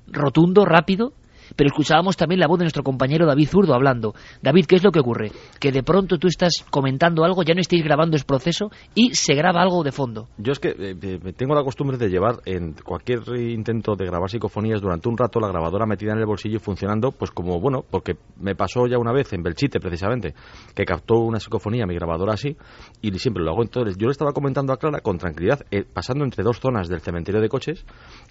rotundo, 0.07 0.65
rápido, 0.65 1.13
pero 1.55 1.67
escuchábamos 1.67 2.17
también 2.17 2.39
la 2.39 2.47
voz 2.47 2.59
de 2.59 2.65
nuestro 2.65 2.83
compañero 2.83 3.25
David 3.25 3.47
Zurdo 3.47 3.73
hablando. 3.73 4.13
David, 4.41 4.65
¿qué 4.65 4.75
es 4.75 4.83
lo 4.83 4.91
que 4.91 4.99
ocurre? 4.99 5.31
Que 5.59 5.71
de 5.71 5.83
pronto 5.83 6.17
tú 6.17 6.27
estás 6.27 6.65
comentando 6.69 7.23
algo, 7.23 7.43
ya 7.43 7.53
no 7.53 7.61
estáis 7.61 7.83
grabando 7.83 8.15
ese 8.15 8.25
proceso 8.25 8.71
y 8.95 9.13
se 9.13 9.33
graba 9.35 9.61
algo 9.61 9.83
de 9.83 9.91
fondo. 9.91 10.27
Yo 10.37 10.51
es 10.51 10.59
que 10.59 10.69
eh, 10.69 10.95
eh, 11.01 11.33
tengo 11.35 11.55
la 11.55 11.63
costumbre 11.63 11.97
de 11.97 12.09
llevar 12.09 12.37
en 12.45 12.73
cualquier 12.73 13.21
intento 13.37 13.95
de 13.95 14.05
grabar 14.05 14.29
psicofonías 14.29 14.81
durante 14.81 15.09
un 15.09 15.17
rato 15.17 15.39
la 15.39 15.47
grabadora 15.47 15.85
metida 15.85 16.13
en 16.13 16.19
el 16.19 16.25
bolsillo 16.25 16.57
y 16.57 16.59
funcionando, 16.59 17.11
pues 17.11 17.31
como, 17.31 17.59
bueno, 17.59 17.83
porque 17.89 18.15
me 18.39 18.55
pasó 18.55 18.87
ya 18.87 18.97
una 18.97 19.11
vez 19.11 19.31
en 19.33 19.43
Belchite 19.43 19.79
precisamente, 19.79 20.33
que 20.75 20.85
captó 20.85 21.19
una 21.19 21.39
psicofonía 21.39 21.85
mi 21.85 21.95
grabadora 21.95 22.33
así 22.33 22.55
y 23.01 23.11
siempre 23.19 23.43
lo 23.43 23.51
hago 23.51 23.63
entonces. 23.63 23.97
Yo 23.97 24.07
le 24.07 24.11
estaba 24.11 24.31
comentando 24.33 24.73
a 24.73 24.77
Clara 24.77 24.99
con 25.01 25.17
tranquilidad, 25.17 25.65
eh, 25.71 25.83
pasando 25.83 26.23
entre 26.23 26.43
dos 26.43 26.59
zonas 26.59 26.87
del 26.87 27.01
cementerio 27.01 27.41
de 27.41 27.49
coches, 27.49 27.85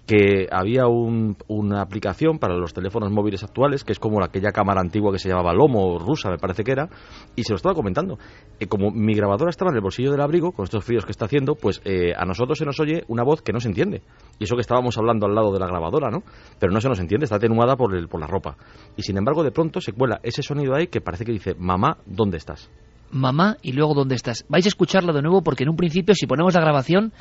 que 0.07 0.49
había 0.51 0.87
una 0.87 1.81
aplicación 1.81 2.39
para 2.39 2.57
los 2.57 2.73
teléfonos 2.73 3.12
móviles 3.13 3.43
actuales, 3.43 3.85
que 3.85 3.93
es 3.93 3.99
como 3.99 4.23
aquella 4.23 4.53
cámara 4.53 4.81
antigua 4.81 5.13
que 5.13 5.19
se 5.19 5.29
llamaba 5.29 5.53
Lomo, 5.53 5.99
rusa 5.99 6.31
me 6.31 6.39
parece 6.39 6.65
que 6.65 6.73
era, 6.73 6.89
y 7.37 7.45
se 7.45 7.53
lo 7.53 7.57
estaba 7.57 7.75
comentando. 7.75 8.19
Eh, 8.59 8.67
como 8.67 8.91
mi 8.91 9.15
grabadora 9.15 9.51
estaba 9.51 9.71
en 9.71 9.77
el 9.77 9.83
bolsillo 9.83 10.11
del 10.11 10.21
abrigo, 10.21 10.53
con 10.53 10.65
estos 10.65 10.85
fríos 10.85 11.05
que 11.05 11.13
está 11.13 11.27
haciendo, 11.27 11.55
pues 11.55 11.81
eh, 11.85 12.13
a 12.17 12.25
nosotros 12.25 12.59
se 12.59 12.65
nos 12.65 12.79
oye 12.81 13.05
una 13.09 13.23
voz 13.23 13.43
que 13.43 13.53
no 13.53 13.61
se 13.61 13.69
entiende. 13.69 14.03
Y 14.39 14.45
eso 14.45 14.55
que 14.55 14.63
estábamos 14.63 14.97
hablando 14.99 15.27
al 15.27 15.35
lado 15.35 15.53
de 15.53 15.59
la 15.59 15.67
grabadora, 15.67 16.11
¿no? 16.11 16.23
Pero 16.59 16.73
no 16.73 16.81
se 16.81 16.89
nos 16.89 16.99
entiende, 16.99 17.25
está 17.25 17.37
atenuada 17.37 17.77
por, 17.77 17.95
el, 17.95 18.09
por 18.09 18.21
la 18.21 18.27
ropa. 18.27 18.57
Y 18.97 19.03
sin 19.03 19.17
embargo, 19.17 19.45
de 19.45 19.53
pronto 19.53 19.81
se 19.81 19.93
cuela 19.93 20.21
ese 20.23 20.43
sonido 20.43 20.75
ahí 20.75 20.87
que 20.89 21.01
parece 21.01 21.25
que 21.25 21.33
dice, 21.33 21.55
mamá, 21.59 21.99
¿dónde 22.07 22.39
estás? 22.39 22.71
Mamá 23.13 23.59
y 23.61 23.73
luego 23.73 23.93
¿dónde 23.93 24.15
estás? 24.15 24.47
Vais 24.49 24.65
a 24.65 24.69
escucharlo 24.69 25.13
de 25.13 25.21
nuevo 25.21 25.43
porque 25.43 25.65
en 25.65 25.69
un 25.69 25.77
principio, 25.77 26.15
si 26.15 26.27
ponemos 26.27 26.55
la 26.55 26.63
grabación, 26.63 27.13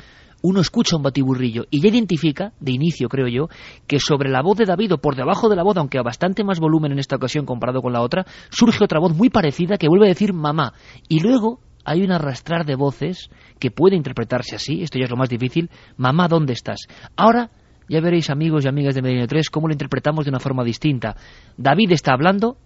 uno 0.42 0.60
escucha 0.60 0.96
un 0.96 1.02
batiburrillo 1.02 1.64
y 1.70 1.80
ya 1.80 1.88
identifica, 1.88 2.52
de 2.60 2.72
inicio 2.72 3.08
creo 3.08 3.28
yo, 3.28 3.48
que 3.86 3.98
sobre 3.98 4.28
la 4.28 4.42
voz 4.42 4.58
de 4.58 4.66
David 4.66 4.94
o 4.94 4.98
por 4.98 5.16
debajo 5.16 5.48
de 5.48 5.56
la 5.56 5.62
voz, 5.62 5.76
aunque 5.76 5.98
a 5.98 6.02
bastante 6.02 6.44
más 6.44 6.60
volumen 6.60 6.92
en 6.92 6.98
esta 6.98 7.16
ocasión 7.16 7.46
comparado 7.46 7.80
con 7.80 7.92
la 7.92 8.02
otra, 8.02 8.26
surge 8.50 8.84
otra 8.84 9.00
voz 9.00 9.16
muy 9.16 9.30
parecida 9.30 9.78
que 9.78 9.88
vuelve 9.88 10.06
a 10.06 10.08
decir 10.08 10.32
mamá. 10.32 10.74
Y 11.08 11.20
luego 11.20 11.60
hay 11.84 12.02
un 12.02 12.12
arrastrar 12.12 12.66
de 12.66 12.76
voces 12.76 13.30
que 13.58 13.70
puede 13.70 13.96
interpretarse 13.96 14.56
así, 14.56 14.82
esto 14.82 14.98
ya 14.98 15.04
es 15.04 15.10
lo 15.10 15.16
más 15.16 15.28
difícil, 15.28 15.70
mamá, 15.96 16.28
¿dónde 16.28 16.52
estás? 16.52 16.80
Ahora 17.16 17.50
ya 17.88 18.00
veréis 18.00 18.30
amigos 18.30 18.64
y 18.64 18.68
amigas 18.68 18.94
de 18.94 19.02
Medellín 19.02 19.26
3 19.26 19.50
cómo 19.50 19.68
lo 19.68 19.74
interpretamos 19.74 20.24
de 20.24 20.30
una 20.30 20.40
forma 20.40 20.64
distinta. 20.64 21.16
David 21.56 21.92
está 21.92 22.12
hablando 22.12 22.56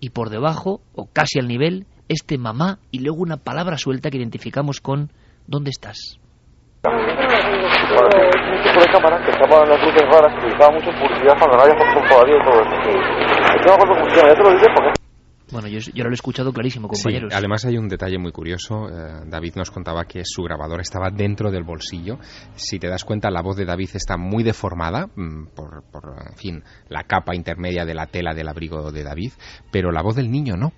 y 0.00 0.10
por 0.10 0.30
debajo, 0.30 0.82
o 0.94 1.06
casi 1.06 1.38
al 1.38 1.48
nivel, 1.48 1.86
este 2.08 2.38
mamá 2.38 2.78
y 2.90 3.00
luego 3.00 3.20
una 3.20 3.38
palabra 3.38 3.78
suelta 3.78 4.10
que 4.10 4.18
identificamos 4.18 4.80
con 4.80 5.10
¿dónde 5.46 5.70
estás? 5.70 6.18
De 8.80 8.92
cámara 8.92 9.22
que 9.24 9.30
estaban 9.30 9.68
las 9.68 9.80
luces 9.80 10.02
raras 10.10 10.32
que 10.34 10.46
utilizaba 10.46 10.72
mucho 10.74 10.90
en 10.90 10.98
publicidad 11.00 11.34
cuando 11.38 11.56
no 11.56 11.62
había 11.62 11.76
fotos 11.76 12.04
todavía 12.08 12.36
y 12.36 12.44
todo 12.44 12.60
eso. 12.62 12.74
Es 13.56 13.66
una 13.66 13.76
cosa 13.78 13.94
funciona, 14.00 14.28
ya 14.28 14.34
te 14.34 14.42
lo 14.42 14.50
dije 14.50 14.66
porque... 14.74 14.96
Bueno, 15.52 15.68
yo, 15.68 15.78
yo, 15.78 16.02
lo 16.02 16.10
he 16.10 16.14
escuchado 16.14 16.52
clarísimo, 16.52 16.88
compañeros. 16.88 17.32
Sí, 17.32 17.38
además 17.38 17.64
hay 17.64 17.78
un 17.78 17.88
detalle 17.88 18.18
muy 18.18 18.32
curioso. 18.32 18.88
Eh, 18.88 19.22
David 19.26 19.54
nos 19.54 19.70
contaba 19.70 20.04
que 20.04 20.22
su 20.24 20.42
grabador 20.42 20.80
estaba 20.80 21.10
dentro 21.10 21.52
del 21.52 21.62
bolsillo. 21.62 22.18
Si 22.56 22.80
te 22.80 22.88
das 22.88 23.04
cuenta, 23.04 23.30
la 23.30 23.42
voz 23.42 23.56
de 23.56 23.64
David 23.64 23.90
está 23.94 24.16
muy 24.16 24.42
deformada 24.42 25.06
mm, 25.06 25.54
por, 25.54 25.84
por, 25.92 26.16
en 26.28 26.36
fin, 26.36 26.64
la 26.88 27.04
capa 27.04 27.36
intermedia 27.36 27.84
de 27.84 27.94
la 27.94 28.06
tela 28.06 28.34
del 28.34 28.48
abrigo 28.48 28.90
de 28.90 29.04
David, 29.04 29.32
pero 29.70 29.92
la 29.92 30.02
voz 30.02 30.16
del 30.16 30.32
niño 30.32 30.56
no 30.56 30.72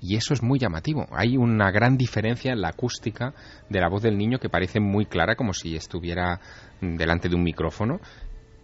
y 0.00 0.16
eso 0.16 0.34
es 0.34 0.42
muy 0.42 0.58
llamativo. 0.58 1.06
Hay 1.12 1.36
una 1.36 1.70
gran 1.70 1.96
diferencia 1.96 2.52
en 2.52 2.60
la 2.60 2.68
acústica 2.68 3.34
de 3.68 3.80
la 3.80 3.88
voz 3.88 4.02
del 4.02 4.16
niño 4.16 4.38
que 4.38 4.48
parece 4.48 4.80
muy 4.80 5.06
clara, 5.06 5.36
como 5.36 5.52
si 5.52 5.76
estuviera 5.76 6.40
delante 6.80 7.28
de 7.28 7.36
un 7.36 7.42
micrófono, 7.42 8.00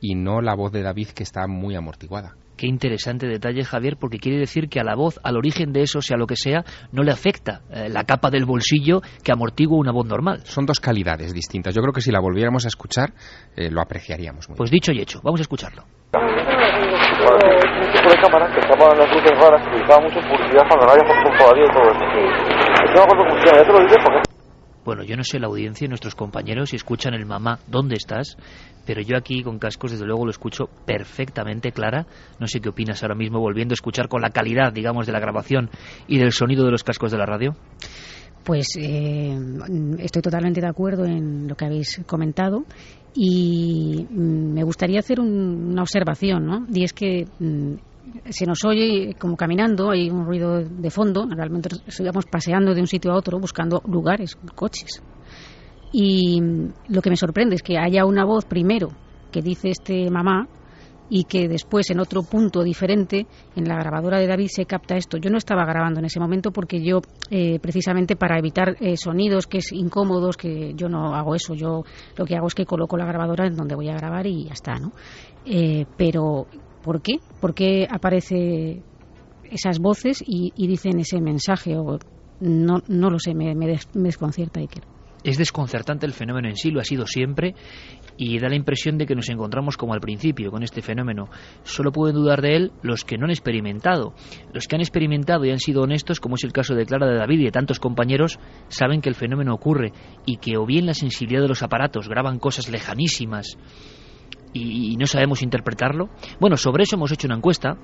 y 0.00 0.14
no 0.14 0.40
la 0.40 0.54
voz 0.54 0.72
de 0.72 0.82
David 0.82 1.08
que 1.08 1.22
está 1.22 1.46
muy 1.46 1.74
amortiguada. 1.74 2.36
Qué 2.56 2.66
interesante 2.66 3.26
detalle, 3.26 3.64
Javier, 3.64 3.98
porque 4.00 4.18
quiere 4.18 4.38
decir 4.38 4.68
que 4.70 4.80
a 4.80 4.84
la 4.84 4.94
voz, 4.94 5.20
al 5.22 5.36
origen 5.36 5.72
de 5.72 5.82
eso, 5.82 6.00
sea 6.00 6.16
lo 6.16 6.26
que 6.26 6.36
sea, 6.36 6.64
no 6.90 7.02
le 7.02 7.12
afecta 7.12 7.60
eh, 7.70 7.90
la 7.90 8.04
capa 8.04 8.30
del 8.30 8.46
bolsillo 8.46 9.02
que 9.22 9.30
amortigua 9.30 9.76
una 9.78 9.92
voz 9.92 10.06
normal. 10.06 10.40
Son 10.44 10.64
dos 10.64 10.80
calidades 10.80 11.34
distintas. 11.34 11.74
Yo 11.74 11.82
creo 11.82 11.92
que 11.92 12.00
si 12.00 12.10
la 12.10 12.20
volviéramos 12.20 12.64
a 12.64 12.68
escuchar, 12.68 13.12
eh, 13.56 13.70
lo 13.70 13.82
apreciaríamos 13.82 14.48
muy 14.48 14.56
Pues 14.56 14.70
dicho 14.70 14.90
y 14.92 15.00
hecho, 15.02 15.20
vamos 15.22 15.40
a 15.40 15.42
escucharlo 15.42 15.84
Bueno, 24.84 25.02
yo 25.02 25.16
no 25.16 25.24
sé 25.24 25.40
la 25.40 25.48
audiencia 25.48 25.84
y 25.84 25.88
nuestros 25.88 26.14
compañeros 26.14 26.70
si 26.70 26.76
escuchan 26.76 27.14
el 27.14 27.26
mamá, 27.26 27.58
¿dónde 27.66 27.96
estás? 27.96 28.36
Pero 28.86 29.00
yo 29.02 29.16
aquí 29.16 29.42
con 29.42 29.58
cascos 29.58 29.90
desde 29.90 30.06
luego 30.06 30.24
lo 30.24 30.30
escucho 30.30 30.68
perfectamente 30.86 31.72
clara. 31.72 32.06
No 32.38 32.46
sé 32.46 32.60
qué 32.60 32.68
opinas 32.68 33.02
ahora 33.02 33.16
mismo 33.16 33.40
volviendo 33.40 33.72
a 33.72 33.74
escuchar 33.74 34.08
con 34.08 34.22
la 34.22 34.30
calidad, 34.30 34.72
digamos, 34.72 35.06
de 35.06 35.12
la 35.12 35.18
grabación 35.18 35.70
y 36.06 36.18
del 36.18 36.30
sonido 36.30 36.64
de 36.64 36.70
los 36.70 36.84
cascos 36.84 37.10
de 37.10 37.18
la 37.18 37.26
radio. 37.26 37.56
Pues 38.44 38.76
eh, 38.78 39.36
estoy 39.98 40.22
totalmente 40.22 40.60
de 40.60 40.68
acuerdo 40.68 41.04
en 41.04 41.48
lo 41.48 41.56
que 41.56 41.64
habéis 41.64 42.00
comentado 42.06 42.64
y 43.16 44.06
mm, 44.08 44.52
me 44.52 44.62
gustaría 44.62 45.00
hacer 45.00 45.20
una 45.20 45.82
observación, 45.82 46.46
¿no? 46.46 46.66
Y 46.72 46.84
es 46.84 46.92
que 46.92 47.26
mm, 47.38 47.74
se 48.28 48.46
nos 48.46 48.64
oye 48.64 49.14
como 49.18 49.36
caminando, 49.36 49.90
hay 49.90 50.10
un 50.10 50.26
ruido 50.26 50.62
de 50.62 50.90
fondo, 50.90 51.26
realmente 51.28 51.70
estamos 51.86 52.26
paseando 52.26 52.74
de 52.74 52.80
un 52.80 52.86
sitio 52.86 53.12
a 53.12 53.16
otro 53.16 53.38
buscando 53.38 53.82
lugares, 53.88 54.36
coches. 54.54 55.02
Y 55.92 56.40
lo 56.88 57.00
que 57.00 57.10
me 57.10 57.16
sorprende 57.16 57.54
es 57.54 57.62
que 57.62 57.78
haya 57.78 58.04
una 58.04 58.24
voz 58.24 58.44
primero 58.44 58.88
que 59.32 59.40
dice 59.40 59.70
este 59.70 60.10
mamá 60.10 60.46
y 61.08 61.24
que 61.24 61.48
después 61.48 61.90
en 61.90 62.00
otro 62.00 62.22
punto 62.22 62.62
diferente 62.62 63.26
en 63.54 63.68
la 63.68 63.76
grabadora 63.76 64.18
de 64.18 64.26
David 64.26 64.48
se 64.50 64.66
capta 64.66 64.96
esto. 64.96 65.18
Yo 65.18 65.30
no 65.30 65.38
estaba 65.38 65.64
grabando 65.64 66.00
en 66.00 66.06
ese 66.06 66.20
momento 66.20 66.50
porque 66.50 66.82
yo 66.82 67.00
eh, 67.30 67.58
precisamente 67.60 68.16
para 68.16 68.38
evitar 68.38 68.76
eh, 68.80 68.96
sonidos 68.96 69.46
que 69.46 69.58
es 69.58 69.72
incómodos, 69.72 70.36
que 70.36 70.74
yo 70.74 70.88
no 70.88 71.14
hago 71.14 71.34
eso, 71.34 71.54
yo 71.54 71.84
lo 72.16 72.24
que 72.24 72.36
hago 72.36 72.46
es 72.46 72.54
que 72.54 72.66
coloco 72.66 72.96
la 72.96 73.06
grabadora 73.06 73.46
en 73.46 73.56
donde 73.56 73.74
voy 73.74 73.88
a 73.88 73.94
grabar 73.94 74.26
y 74.26 74.44
ya 74.44 74.52
está, 74.52 74.74
¿no? 74.74 74.92
Eh, 75.44 75.86
pero 75.96 76.46
¿Por 76.86 77.02
qué? 77.02 77.14
¿Por 77.40 77.52
qué 77.52 77.88
aparece 77.90 78.80
esas 79.50 79.80
voces 79.80 80.22
y, 80.24 80.52
dicen 80.68 81.00
ese 81.00 81.20
mensaje? 81.20 81.76
O, 81.76 81.98
no, 82.38 82.80
no 82.86 83.10
lo 83.10 83.18
sé, 83.18 83.34
me, 83.34 83.56
me, 83.56 83.76
desconcierta 83.92 84.60
Iker. 84.60 84.84
Es 85.24 85.36
desconcertante 85.36 86.06
el 86.06 86.12
fenómeno 86.12 86.48
en 86.48 86.54
sí, 86.54 86.70
lo 86.70 86.78
ha 86.78 86.84
sido 86.84 87.04
siempre, 87.08 87.56
y 88.16 88.38
da 88.38 88.48
la 88.48 88.56
impresión 88.56 88.98
de 88.98 89.06
que 89.06 89.14
nos 89.14 89.28
encontramos 89.28 89.76
como 89.76 89.94
al 89.94 90.00
principio 90.00 90.50
con 90.50 90.62
este 90.62 90.82
fenómeno. 90.82 91.28
Solo 91.62 91.92
pueden 91.92 92.16
dudar 92.16 92.42
de 92.42 92.56
él 92.56 92.72
los 92.82 93.04
que 93.04 93.18
no 93.18 93.24
han 93.24 93.30
experimentado. 93.30 94.14
Los 94.52 94.66
que 94.66 94.76
han 94.76 94.80
experimentado 94.80 95.44
y 95.44 95.50
han 95.50 95.58
sido 95.58 95.82
honestos, 95.82 96.20
como 96.20 96.36
es 96.36 96.44
el 96.44 96.52
caso 96.52 96.74
de 96.74 96.86
Clara 96.86 97.06
de 97.06 97.16
David 97.16 97.40
y 97.40 97.44
de 97.44 97.50
tantos 97.50 97.80
compañeros, 97.80 98.38
saben 98.68 99.00
que 99.00 99.08
el 99.08 99.14
fenómeno 99.14 99.54
ocurre 99.54 99.92
y 100.24 100.38
que 100.38 100.56
o 100.56 100.66
bien 100.66 100.86
la 100.86 100.94
sensibilidad 100.94 101.42
de 101.42 101.48
los 101.48 101.62
aparatos 101.62 102.08
graban 102.08 102.38
cosas 102.38 102.68
lejanísimas 102.68 103.56
y, 104.52 104.96
no 104.96 105.06
sabemos 105.06 105.42
interpretarlo. 105.42 106.08
Bueno, 106.40 106.56
sobre 106.56 106.84
eso 106.84 106.96
hemos 106.96 107.12
hecho 107.12 107.26
una 107.26 107.36
encuesta 107.36 107.76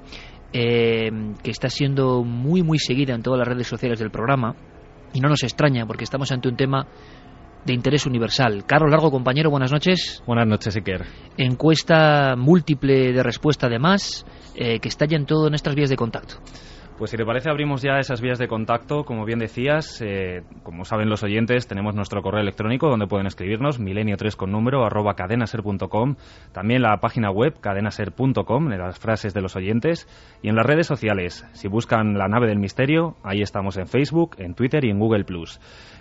eh, 0.52 1.10
que 1.42 1.50
está 1.50 1.68
siendo 1.68 2.24
muy, 2.24 2.62
muy 2.62 2.78
seguida 2.78 3.14
en 3.14 3.22
todas 3.22 3.38
las 3.38 3.48
redes 3.48 3.66
sociales 3.66 3.98
del 3.98 4.10
programa 4.10 4.54
y 5.12 5.20
no 5.20 5.28
nos 5.28 5.42
extraña 5.42 5.86
porque 5.86 6.04
estamos 6.04 6.32
ante 6.32 6.48
un 6.48 6.56
tema 6.56 6.86
de 7.64 7.72
interés 7.72 8.06
universal. 8.06 8.64
Carlos 8.66 8.90
Largo, 8.90 9.10
compañero, 9.10 9.50
buenas 9.50 9.72
noches. 9.72 10.22
Buenas 10.26 10.46
noches, 10.46 10.76
Iker. 10.76 11.04
Encuesta 11.36 12.34
múltiple 12.36 13.12
de 13.12 13.22
respuesta, 13.22 13.66
además, 13.66 14.24
eh, 14.54 14.80
que 14.80 14.88
está 14.88 15.06
ya 15.06 15.16
en 15.16 15.26
todo 15.26 15.48
nuestras 15.48 15.74
vías 15.74 15.90
de 15.90 15.96
contacto. 15.96 16.36
Pues 17.02 17.10
si 17.10 17.16
te 17.16 17.26
parece 17.26 17.50
abrimos 17.50 17.82
ya 17.82 17.98
esas 17.98 18.20
vías 18.20 18.38
de 18.38 18.46
contacto, 18.46 19.02
como 19.02 19.24
bien 19.24 19.40
decías, 19.40 20.00
eh, 20.02 20.42
como 20.62 20.84
saben 20.84 21.10
los 21.10 21.24
oyentes, 21.24 21.66
tenemos 21.66 21.96
nuestro 21.96 22.22
correo 22.22 22.40
electrónico 22.40 22.88
donde 22.88 23.08
pueden 23.08 23.26
escribirnos, 23.26 23.80
milenio3 23.80 24.36
con 24.36 24.52
número, 24.52 24.86
arroba 24.86 25.14
cadenaser.com, 25.14 26.14
también 26.52 26.80
la 26.80 26.98
página 26.98 27.32
web 27.32 27.58
cadenaser.com, 27.58 28.72
en 28.72 28.78
las 28.78 29.00
frases 29.00 29.34
de 29.34 29.40
los 29.40 29.56
oyentes, 29.56 30.06
y 30.42 30.48
en 30.48 30.54
las 30.54 30.64
redes 30.64 30.86
sociales, 30.86 31.44
si 31.54 31.66
buscan 31.66 32.16
la 32.16 32.28
nave 32.28 32.46
del 32.46 32.60
misterio, 32.60 33.16
ahí 33.24 33.42
estamos 33.42 33.78
en 33.78 33.88
Facebook, 33.88 34.36
en 34.38 34.54
Twitter 34.54 34.84
y 34.84 34.90
en 34.90 35.00
Google+. 35.00 35.24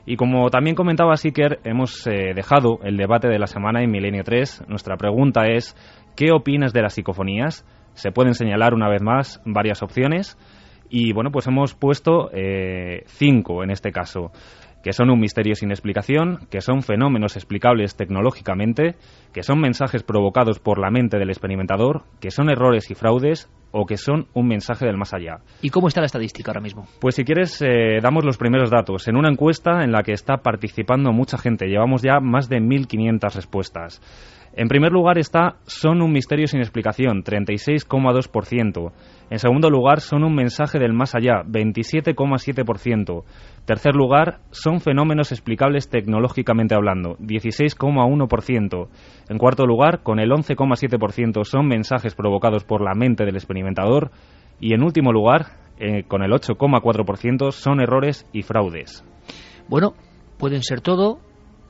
Y 0.05 0.17
como 0.17 0.51
también 0.51 0.75
comentaba 0.75 1.17
Siker, 1.17 1.61
hemos 1.63 2.05
eh, 2.05 2.33
dejado 2.35 2.77
el 2.83 2.97
debate 2.97 3.27
de 3.27 3.39
la 3.39 3.47
semana 3.47 3.81
en 3.81 3.89
Milenio 3.89 4.23
3. 4.23 4.65
Nuestra 4.67 4.97
pregunta 4.97 5.47
es, 5.47 5.75
¿qué 6.15 6.31
opinas 6.31 6.73
de 6.73 6.83
las 6.83 6.93
psicofonías? 6.93 7.65
Se 7.95 8.11
pueden 8.11 8.35
señalar 8.35 8.75
una 8.75 8.87
vez 8.87 9.01
más 9.01 9.41
varias 9.45 9.81
opciones. 9.81 10.37
Y 10.91 11.13
bueno, 11.13 11.31
pues 11.31 11.47
hemos 11.47 11.73
puesto 11.73 12.29
eh, 12.33 13.03
cinco 13.07 13.63
en 13.63 13.71
este 13.71 13.93
caso, 13.93 14.31
que 14.83 14.91
son 14.91 15.09
un 15.09 15.21
misterio 15.21 15.55
sin 15.55 15.71
explicación, 15.71 16.39
que 16.49 16.59
son 16.59 16.81
fenómenos 16.81 17.37
explicables 17.37 17.95
tecnológicamente, 17.95 18.95
que 19.31 19.41
son 19.41 19.61
mensajes 19.61 20.03
provocados 20.03 20.59
por 20.59 20.79
la 20.79 20.91
mente 20.91 21.17
del 21.17 21.29
experimentador, 21.29 22.03
que 22.19 22.29
son 22.29 22.49
errores 22.49 22.91
y 22.91 22.95
fraudes 22.95 23.49
o 23.71 23.85
que 23.85 23.95
son 23.95 24.27
un 24.33 24.49
mensaje 24.49 24.85
del 24.85 24.97
más 24.97 25.13
allá. 25.13 25.37
¿Y 25.61 25.69
cómo 25.69 25.87
está 25.87 26.01
la 26.01 26.07
estadística 26.07 26.51
ahora 26.51 26.59
mismo? 26.59 26.85
Pues 26.99 27.15
si 27.15 27.23
quieres, 27.23 27.61
eh, 27.61 27.99
damos 28.01 28.25
los 28.25 28.37
primeros 28.37 28.69
datos. 28.69 29.07
En 29.07 29.15
una 29.15 29.29
encuesta 29.29 29.83
en 29.83 29.93
la 29.93 30.03
que 30.03 30.11
está 30.11 30.37
participando 30.37 31.13
mucha 31.13 31.37
gente, 31.37 31.67
llevamos 31.67 32.01
ya 32.01 32.19
más 32.19 32.49
de 32.49 32.57
1.500 32.57 33.33
respuestas. 33.33 34.01
En 34.53 34.67
primer 34.67 34.91
lugar 34.91 35.17
está 35.17 35.55
Son 35.63 36.01
un 36.01 36.11
misterio 36.11 36.45
sin 36.47 36.59
explicación, 36.59 37.23
36,2%. 37.23 38.91
En 39.29 39.39
segundo 39.39 39.69
lugar, 39.69 40.01
Son 40.01 40.23
un 40.23 40.35
mensaje 40.35 40.77
del 40.77 40.93
más 40.93 41.15
allá, 41.15 41.43
27,7%. 41.43 43.23
Tercer 43.65 43.95
lugar, 43.95 44.39
Son 44.51 44.81
fenómenos 44.81 45.31
explicables 45.31 45.89
tecnológicamente 45.89 46.75
hablando, 46.75 47.15
16,1%. 47.19 48.87
En 49.29 49.37
cuarto 49.37 49.65
lugar, 49.65 50.03
con 50.03 50.19
el 50.19 50.31
11,7% 50.31 51.45
son 51.45 51.67
mensajes 51.67 52.13
provocados 52.15 52.65
por 52.65 52.81
la 52.81 52.93
mente 52.93 53.23
del 53.23 53.35
experimentador. 53.35 54.11
Y 54.59 54.73
en 54.73 54.83
último 54.83 55.13
lugar, 55.13 55.45
eh, 55.79 56.03
con 56.07 56.23
el 56.23 56.31
8,4% 56.31 57.51
son 57.51 57.79
errores 57.79 58.27
y 58.33 58.41
fraudes. 58.41 59.05
Bueno, 59.69 59.93
pueden 60.37 60.61
ser 60.61 60.81
todo 60.81 61.19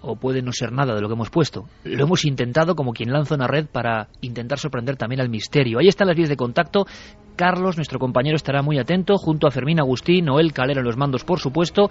o 0.02 0.16
puede 0.16 0.42
no 0.42 0.52
ser 0.52 0.72
nada 0.72 0.96
de 0.96 1.02
lo 1.02 1.08
que 1.08 1.14
hemos 1.14 1.30
puesto. 1.30 1.66
Lo 1.84 2.04
hemos 2.04 2.26
intentado 2.26 2.76
como 2.76 2.94
quien 2.94 3.12
lanza 3.12 3.36
una 3.36 3.48
red 3.48 3.68
para 3.68 4.10
intentar 4.22 4.60
sorprender 4.60 4.98
también 4.98 5.22
al 5.22 5.30
misterio. 5.30 5.80
Ahí 5.80 5.88
están 5.88 6.08
las 6.08 6.18
vías 6.18 6.30
de 6.30 6.38
contacto. 6.38 6.86
Carlos, 7.36 7.76
nuestro 7.78 7.98
compañero, 7.98 8.36
estará 8.36 8.62
muy 8.62 8.78
atento, 8.78 9.16
junto 9.18 9.48
a 9.48 9.52
Fermín 9.52 9.80
Agustín, 9.80 10.26
Noel 10.26 10.54
Calera 10.54 10.82
en 10.82 10.86
los 10.86 10.98
mandos, 10.98 11.24
por 11.24 11.40
supuesto. 11.40 11.90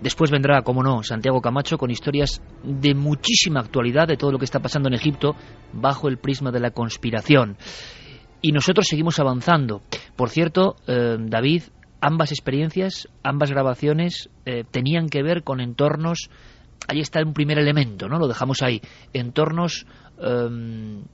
Después 0.00 0.30
vendrá, 0.30 0.62
como 0.62 0.82
no, 0.82 1.02
Santiago 1.02 1.40
Camacho 1.40 1.76
con 1.76 1.90
historias 1.90 2.42
de 2.62 2.94
muchísima 2.94 3.60
actualidad 3.60 4.06
de 4.06 4.16
todo 4.16 4.32
lo 4.32 4.38
que 4.38 4.44
está 4.44 4.60
pasando 4.60 4.88
en 4.88 4.94
Egipto 4.94 5.34
bajo 5.72 6.08
el 6.08 6.18
prisma 6.18 6.50
de 6.50 6.60
la 6.60 6.70
conspiración. 6.70 7.56
Y 8.42 8.52
nosotros 8.52 8.86
seguimos 8.88 9.18
avanzando. 9.18 9.82
Por 10.14 10.30
cierto, 10.30 10.76
eh, 10.86 11.16
David, 11.18 11.64
ambas 12.00 12.30
experiencias, 12.30 13.08
ambas 13.22 13.50
grabaciones 13.50 14.30
eh, 14.44 14.64
tenían 14.70 15.08
que 15.08 15.22
ver 15.22 15.42
con 15.42 15.60
entornos 15.60 16.30
ahí 16.88 17.00
está 17.00 17.22
un 17.22 17.32
primer 17.32 17.58
elemento, 17.58 18.08
¿no? 18.08 18.18
Lo 18.18 18.28
dejamos 18.28 18.62
ahí. 18.62 18.80
Entornos, 19.12 19.86
em, 20.18 21.04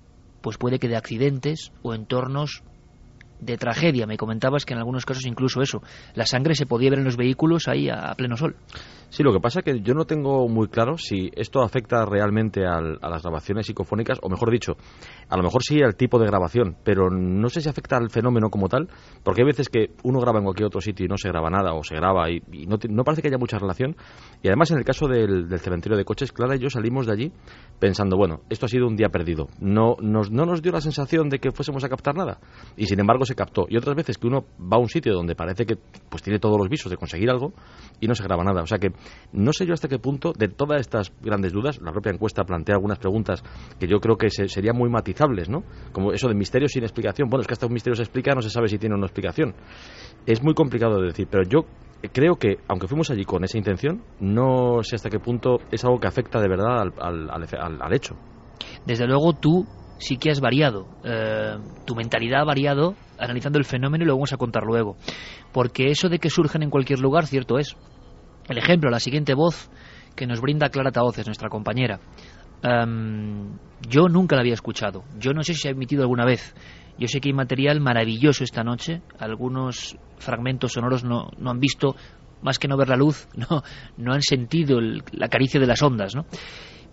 pues 0.40 0.58
puede 0.58 0.78
que 0.78 0.88
de 0.88 0.96
accidentes 0.96 1.72
o 1.82 1.94
entornos 1.94 2.62
de 3.40 3.58
tragedia. 3.58 4.06
Me 4.06 4.16
comentabas 4.16 4.64
que 4.64 4.74
en 4.74 4.78
algunos 4.78 5.04
casos 5.04 5.26
incluso 5.26 5.62
eso, 5.62 5.82
la 6.14 6.26
sangre 6.26 6.54
se 6.54 6.66
podía 6.66 6.90
ver 6.90 7.00
en 7.00 7.04
los 7.04 7.16
vehículos 7.16 7.68
ahí 7.68 7.88
a 7.88 8.14
pleno 8.14 8.36
sol. 8.36 8.56
Sí, 9.12 9.22
lo 9.22 9.30
que 9.30 9.40
pasa 9.40 9.58
es 9.58 9.66
que 9.66 9.82
yo 9.82 9.92
no 9.92 10.06
tengo 10.06 10.48
muy 10.48 10.68
claro 10.68 10.96
si 10.96 11.30
esto 11.36 11.60
afecta 11.60 12.06
realmente 12.06 12.64
a 12.64 12.80
las 12.80 13.22
grabaciones 13.22 13.66
psicofónicas, 13.66 14.18
o 14.22 14.30
mejor 14.30 14.50
dicho, 14.50 14.72
a 15.28 15.36
lo 15.36 15.42
mejor 15.42 15.62
sí 15.62 15.82
al 15.82 15.96
tipo 15.96 16.18
de 16.18 16.24
grabación, 16.24 16.78
pero 16.82 17.10
no 17.10 17.50
sé 17.50 17.60
si 17.60 17.68
afecta 17.68 17.98
al 17.98 18.08
fenómeno 18.08 18.48
como 18.48 18.70
tal, 18.70 18.88
porque 19.22 19.42
hay 19.42 19.48
veces 19.48 19.68
que 19.68 19.90
uno 20.02 20.18
graba 20.18 20.38
en 20.38 20.44
cualquier 20.44 20.68
otro 20.68 20.80
sitio 20.80 21.04
y 21.04 21.10
no 21.10 21.18
se 21.18 21.28
graba 21.28 21.50
nada, 21.50 21.74
o 21.74 21.84
se 21.84 21.94
graba 21.94 22.30
y, 22.30 22.40
no, 22.66 23.04
parece 23.04 23.20
que 23.20 23.28
haya 23.28 23.36
mucha 23.36 23.58
relación. 23.58 23.96
Y 24.42 24.48
además, 24.48 24.70
en 24.70 24.78
el 24.78 24.84
caso 24.86 25.06
del, 25.06 25.46
cementerio 25.58 25.98
de 25.98 26.06
coches, 26.06 26.32
Clara 26.32 26.56
y 26.56 26.60
yo 26.60 26.70
salimos 26.70 27.04
de 27.04 27.12
allí 27.12 27.32
pensando, 27.78 28.16
bueno, 28.16 28.40
esto 28.48 28.64
ha 28.64 28.68
sido 28.70 28.86
un 28.86 28.96
día 28.96 29.10
perdido. 29.10 29.48
No 29.60 29.96
nos, 30.00 30.30
no 30.30 30.46
nos 30.46 30.62
dio 30.62 30.72
la 30.72 30.80
sensación 30.80 31.28
de 31.28 31.38
que 31.38 31.52
fuésemos 31.52 31.84
a 31.84 31.90
captar 31.90 32.16
nada, 32.16 32.40
y 32.78 32.86
sin 32.86 32.98
embargo 32.98 33.26
se 33.26 33.34
captó. 33.34 33.66
Y 33.68 33.76
otras 33.76 33.94
veces 33.94 34.16
que 34.16 34.26
uno 34.26 34.46
va 34.58 34.78
a 34.78 34.80
un 34.80 34.88
sitio 34.88 35.12
donde 35.12 35.34
parece 35.34 35.66
que 35.66 35.76
pues 36.08 36.22
tiene 36.22 36.38
todos 36.38 36.56
los 36.56 36.70
visos 36.70 36.88
de 36.88 36.96
conseguir 36.96 37.28
algo 37.28 37.52
y 38.00 38.06
no 38.06 38.14
se 38.14 38.24
graba 38.24 38.42
nada. 38.42 38.62
O 38.62 38.66
sea 38.66 38.78
que 38.78 39.01
no 39.32 39.52
sé 39.52 39.66
yo 39.66 39.74
hasta 39.74 39.88
qué 39.88 39.98
punto, 39.98 40.32
de 40.36 40.48
todas 40.48 40.80
estas 40.80 41.12
grandes 41.20 41.52
dudas, 41.52 41.80
la 41.80 41.92
propia 41.92 42.12
encuesta 42.12 42.44
plantea 42.44 42.76
algunas 42.76 42.98
preguntas 42.98 43.42
que 43.78 43.86
yo 43.86 43.98
creo 43.98 44.16
que 44.16 44.28
serían 44.30 44.76
muy 44.76 44.90
matizables, 44.90 45.48
¿no? 45.48 45.62
Como 45.92 46.12
eso 46.12 46.28
de 46.28 46.34
misterio 46.34 46.68
sin 46.68 46.82
explicación. 46.82 47.28
Bueno, 47.28 47.42
es 47.42 47.46
que 47.46 47.54
hasta 47.54 47.66
un 47.66 47.72
misterio 47.72 47.96
se 47.96 48.02
explica, 48.02 48.34
no 48.34 48.42
se 48.42 48.50
sabe 48.50 48.68
si 48.68 48.78
tiene 48.78 48.94
una 48.94 49.06
explicación. 49.06 49.54
Es 50.26 50.42
muy 50.42 50.54
complicado 50.54 51.00
de 51.00 51.06
decir, 51.06 51.28
pero 51.30 51.44
yo 51.48 51.64
creo 52.12 52.36
que, 52.36 52.58
aunque 52.68 52.88
fuimos 52.88 53.10
allí 53.10 53.24
con 53.24 53.44
esa 53.44 53.58
intención, 53.58 54.02
no 54.20 54.82
sé 54.82 54.96
hasta 54.96 55.10
qué 55.10 55.18
punto 55.18 55.58
es 55.70 55.84
algo 55.84 55.98
que 55.98 56.08
afecta 56.08 56.40
de 56.40 56.48
verdad 56.48 56.92
al, 56.98 57.94
hecho. 57.94 58.16
Desde 58.86 59.06
luego 59.06 59.32
tú 59.34 59.66
sí 59.98 60.16
que 60.16 60.30
has 60.30 60.40
variado, 60.40 60.86
eh, 61.04 61.56
tu 61.86 61.94
mentalidad 61.94 62.42
ha 62.42 62.44
variado 62.44 62.94
analizando 63.18 63.58
el 63.58 63.64
fenómeno 63.64 64.04
y 64.04 64.06
lo 64.06 64.14
vamos 64.14 64.32
a 64.32 64.36
contar 64.36 64.64
luego. 64.64 64.96
Porque 65.52 65.90
eso 65.90 66.08
de 66.08 66.18
que 66.18 66.30
surgen 66.30 66.62
en 66.62 66.70
cualquier 66.70 67.00
lugar, 67.00 67.26
cierto 67.26 67.58
es. 67.58 67.76
El 68.48 68.58
ejemplo, 68.58 68.90
la 68.90 69.00
siguiente 69.00 69.34
voz 69.34 69.70
que 70.14 70.26
nos 70.26 70.40
brinda 70.40 70.68
Clara 70.68 70.90
Taoces, 70.90 71.26
nuestra 71.26 71.48
compañera. 71.48 72.00
Em, 72.62 73.56
yo 73.88 74.08
nunca 74.08 74.36
la 74.36 74.42
había 74.42 74.54
escuchado. 74.54 75.04
Yo 75.18 75.32
no 75.32 75.42
sé 75.42 75.54
si 75.54 75.62
se 75.62 75.68
ha 75.68 75.72
emitido 75.72 76.02
alguna 76.02 76.24
vez. 76.24 76.54
Yo 76.98 77.08
sé 77.08 77.20
que 77.20 77.28
hay 77.28 77.34
material 77.34 77.80
maravilloso 77.80 78.44
esta 78.44 78.62
noche. 78.62 79.02
Algunos 79.18 79.96
fragmentos 80.18 80.72
sonoros 80.72 81.04
no, 81.04 81.30
no 81.38 81.50
han 81.50 81.60
visto 81.60 81.96
más 82.42 82.58
que 82.58 82.68
no 82.68 82.76
ver 82.76 82.88
la 82.88 82.96
luz, 82.96 83.28
no, 83.36 83.62
no 83.96 84.12
han 84.12 84.22
sentido 84.22 84.78
el, 84.78 85.02
la 85.12 85.28
caricia 85.28 85.60
de 85.60 85.66
las 85.66 85.82
ondas, 85.82 86.14
¿no? 86.14 86.26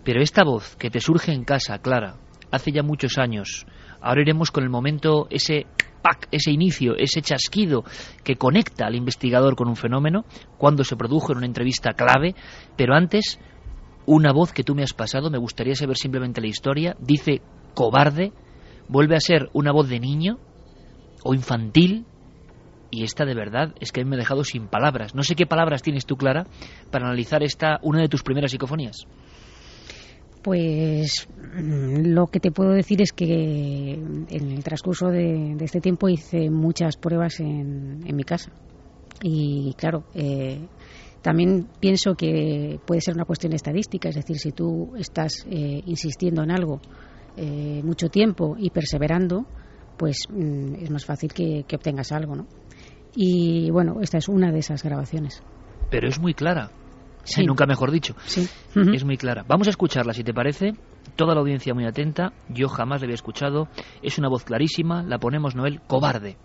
Pero 0.04 0.22
esta 0.22 0.44
voz 0.44 0.76
que 0.76 0.90
te 0.90 1.00
surge 1.00 1.32
en 1.32 1.44
casa, 1.44 1.78
Clara, 1.78 2.14
hace 2.50 2.72
ya 2.72 2.82
muchos 2.82 3.18
años, 3.18 3.66
ahora 4.00 4.22
iremos 4.22 4.50
con 4.50 4.64
el 4.64 4.70
momento, 4.70 5.26
ese 5.30 5.66
pack, 6.02 6.28
ese 6.30 6.50
inicio, 6.50 6.96
ese 6.96 7.22
chasquido 7.22 7.84
que 8.24 8.36
conecta 8.36 8.86
al 8.86 8.94
investigador 8.94 9.56
con 9.56 9.68
un 9.68 9.76
fenómeno, 9.76 10.24
cuando 10.58 10.84
se 10.84 10.96
produjo 10.96 11.32
en 11.32 11.38
una 11.38 11.46
entrevista 11.46 11.92
clave, 11.92 12.34
pero 12.76 12.94
antes, 12.94 13.38
una 14.06 14.32
voz 14.32 14.52
que 14.52 14.64
tú 14.64 14.74
me 14.74 14.82
has 14.82 14.94
pasado, 14.94 15.30
me 15.30 15.38
gustaría 15.38 15.74
saber 15.74 15.96
simplemente 15.96 16.40
la 16.40 16.48
historia, 16.48 16.96
dice 17.00 17.42
cobarde, 17.74 18.32
vuelve 18.88 19.16
a 19.16 19.20
ser 19.20 19.48
una 19.52 19.72
voz 19.72 19.88
de 19.88 20.00
niño 20.00 20.38
o 21.22 21.34
infantil, 21.34 22.06
y 22.90 23.04
esta 23.04 23.24
de 23.24 23.34
verdad 23.34 23.72
es 23.78 23.92
que 23.92 24.04
me 24.04 24.16
ha 24.16 24.18
dejado 24.18 24.42
sin 24.42 24.66
palabras. 24.66 25.14
No 25.14 25.22
sé 25.22 25.36
qué 25.36 25.46
palabras 25.46 25.82
tienes 25.82 26.06
tú, 26.06 26.16
Clara, 26.16 26.46
para 26.90 27.06
analizar 27.06 27.42
esta, 27.42 27.78
una 27.82 28.00
de 28.00 28.08
tus 28.08 28.24
primeras 28.24 28.50
psicofonías. 28.50 29.06
Pues 30.42 31.28
mm, 31.54 32.12
lo 32.14 32.26
que 32.26 32.40
te 32.40 32.50
puedo 32.50 32.70
decir 32.70 33.02
es 33.02 33.12
que 33.12 33.92
en 33.92 34.26
el 34.30 34.64
transcurso 34.64 35.08
de, 35.08 35.56
este 35.60 35.80
tiempo 35.80 36.08
hice 36.08 36.50
muchas 36.50 36.96
pruebas 36.96 37.40
en, 37.40 38.00
mi 38.14 38.24
casa. 38.24 38.50
Y 39.22 39.74
claro, 39.74 40.04
eh, 40.14 40.66
también 41.20 41.68
pienso 41.78 42.14
que 42.14 42.80
puede 42.86 43.02
ser 43.02 43.14
una 43.14 43.26
cuestión 43.26 43.52
estadística, 43.52 44.08
es 44.08 44.14
decir, 44.14 44.38
si 44.38 44.52
tú 44.52 44.92
estás 44.96 45.44
eh, 45.50 45.82
insistiendo 45.84 46.42
en 46.42 46.50
algo 46.50 46.80
eh, 47.36 47.82
mucho 47.84 48.08
tiempo 48.08 48.56
y 48.58 48.70
perseverando, 48.70 49.44
pues 49.98 50.26
mm, 50.30 50.76
es 50.76 50.90
más 50.90 51.04
fácil 51.04 51.32
que, 51.34 51.64
que 51.68 51.76
obtengas 51.76 52.12
algo, 52.12 52.34
¿no? 52.34 52.46
Y 53.14 53.70
bueno, 53.70 54.00
esta 54.00 54.18
es 54.18 54.28
una 54.28 54.52
de 54.52 54.60
esas 54.60 54.82
grabaciones. 54.82 55.42
Pero 55.90 56.08
es 56.08 56.18
muy 56.18 56.32
clara. 56.32 56.70
Sí. 57.36 57.46
nunca 57.46 57.66
mejor 57.66 57.90
dicho. 57.90 58.14
Sí. 58.24 58.48
Es 58.74 59.04
muy 59.04 59.16
clara. 59.16 59.44
Vamos 59.46 59.66
a 59.66 59.70
escucharla, 59.70 60.12
si 60.12 60.24
te 60.24 60.34
parece. 60.34 60.74
Toda 61.16 61.34
la 61.34 61.40
audiencia 61.40 61.74
muy 61.74 61.86
atenta. 61.86 62.32
Yo 62.48 62.68
jamás 62.68 63.00
la 63.00 63.06
había 63.06 63.14
escuchado. 63.14 63.68
Es 64.02 64.18
una 64.18 64.28
voz 64.28 64.44
clarísima. 64.44 65.02
La 65.02 65.18
ponemos, 65.18 65.54
Noel, 65.54 65.80
cobarde. 65.86 66.36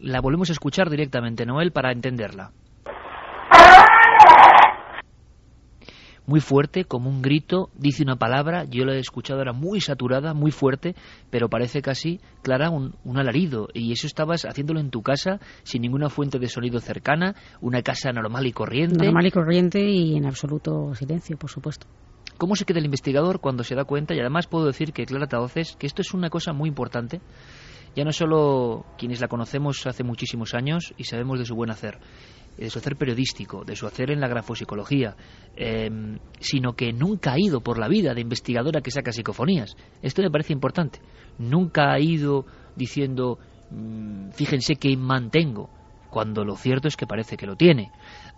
La 0.00 0.20
volvemos 0.20 0.50
a 0.50 0.52
escuchar 0.52 0.90
directamente, 0.90 1.46
Noel, 1.46 1.72
para 1.72 1.92
entenderla. 1.92 2.52
Muy 6.26 6.40
fuerte, 6.40 6.84
como 6.84 7.10
un 7.10 7.22
grito, 7.22 7.70
dice 7.76 8.02
una 8.02 8.16
palabra, 8.16 8.64
yo 8.64 8.84
la 8.84 8.94
he 8.94 8.98
escuchado, 8.98 9.40
era 9.40 9.52
muy 9.52 9.80
saturada, 9.80 10.34
muy 10.34 10.50
fuerte, 10.50 10.94
pero 11.30 11.48
parece 11.48 11.82
casi, 11.82 12.20
Clara, 12.42 12.70
un, 12.70 12.94
alarido. 13.18 13.68
Y 13.74 13.92
eso 13.92 14.06
estabas 14.06 14.44
haciéndolo 14.44 14.80
en 14.80 14.90
tu 14.90 15.02
casa, 15.02 15.38
sin 15.62 15.82
ninguna 15.82 16.08
fuente 16.08 16.38
de 16.38 16.48
sonido 16.48 16.80
cercana, 16.80 17.34
una 17.60 17.82
casa 17.82 18.12
normal 18.12 18.46
y 18.46 18.52
corriente. 18.52 19.04
Normal 19.04 19.26
y 19.26 19.30
corriente 19.30 19.80
y 19.80 20.16
en 20.16 20.26
absoluto 20.26 20.94
silencio, 20.94 21.36
por 21.36 21.50
supuesto. 21.50 21.86
¿Cómo 22.38 22.56
se 22.56 22.64
queda 22.64 22.80
el 22.80 22.86
investigador 22.86 23.40
cuando 23.40 23.62
se 23.62 23.74
da 23.74 23.84
cuenta? 23.84 24.14
Y 24.14 24.20
además 24.20 24.46
puedo 24.46 24.66
decir 24.66 24.92
que 24.92 25.06
Clara 25.06 25.28
Taoces, 25.28 25.76
que 25.76 25.86
esto 25.86 26.02
es 26.02 26.14
una 26.14 26.30
cosa 26.30 26.52
muy 26.52 26.68
importante, 26.68 27.20
ya 27.94 28.04
no 28.04 28.12
solo 28.12 28.86
quienes 28.98 29.20
la 29.20 29.28
conocemos 29.28 29.86
hace 29.86 30.02
muchísimos 30.02 30.54
años 30.54 30.92
y 30.96 31.04
sabemos 31.04 31.38
de 31.38 31.44
su 31.44 31.54
buen 31.54 31.70
hacer, 31.70 32.00
de 32.56 32.70
su 32.70 32.78
hacer 32.78 32.96
periodístico, 32.96 33.64
de 33.64 33.76
su 33.76 33.86
hacer 33.86 34.10
en 34.10 34.20
la 34.20 34.28
grafopsicología, 34.28 35.16
em, 35.56 36.18
sino 36.40 36.74
que 36.74 36.92
nunca 36.92 37.32
ha 37.32 37.38
ido 37.38 37.60
por 37.60 37.78
la 37.78 37.88
vida 37.88 38.14
de 38.14 38.20
investigadora 38.20 38.80
que 38.80 38.90
saca 38.90 39.12
psicofonías. 39.12 39.76
Esto 40.02 40.22
me 40.22 40.30
parece 40.30 40.52
importante. 40.52 41.00
Nunca 41.38 41.92
ha 41.92 41.98
ido 41.98 42.46
diciendo, 42.76 43.38
mm, 43.70 44.30
fíjense 44.30 44.76
que 44.76 44.96
mantengo, 44.96 45.70
cuando 46.10 46.44
lo 46.44 46.56
cierto 46.56 46.88
es 46.88 46.96
que 46.96 47.06
parece 47.06 47.36
que 47.36 47.46
lo 47.46 47.56
tiene. 47.56 47.90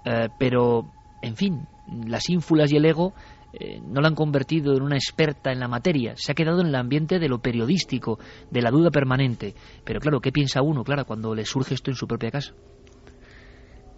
Eh, 0.05 0.29
pero, 0.39 0.91
en 1.21 1.37
fin, 1.37 1.67
las 2.07 2.29
ínfulas 2.31 2.73
y 2.73 2.77
el 2.77 2.87
ego 2.87 3.13
eh, 3.53 3.81
no 3.81 4.01
la 4.01 4.09
han 4.09 4.15
convertido 4.15 4.77
en 4.77 4.83
una 4.83 4.97
experta 4.97 5.51
en 5.51 5.61
la 5.61 5.69
materia, 5.69 6.15
se 6.17 6.33
ha 6.33 6.35
quedado 6.35 6.61
en 6.61 6.67
el 6.67 6.75
ambiente 6.75 7.19
de 7.19 7.29
lo 7.29 7.39
periodístico, 7.39 8.19
de 8.51 8.61
la 8.61 8.71
duda 8.71 8.91
permanente. 8.91 9.55
Pero 9.85 10.01
claro, 10.01 10.21
¿qué 10.21 10.31
piensa 10.33 10.63
uno, 10.63 10.85
claro, 10.85 11.07
cuando 11.07 11.35
le 11.35 11.45
surge 11.47 11.75
esto 11.75 11.91
en 11.91 11.97
su 11.97 12.07
propia 12.07 12.31
casa? 12.31 12.55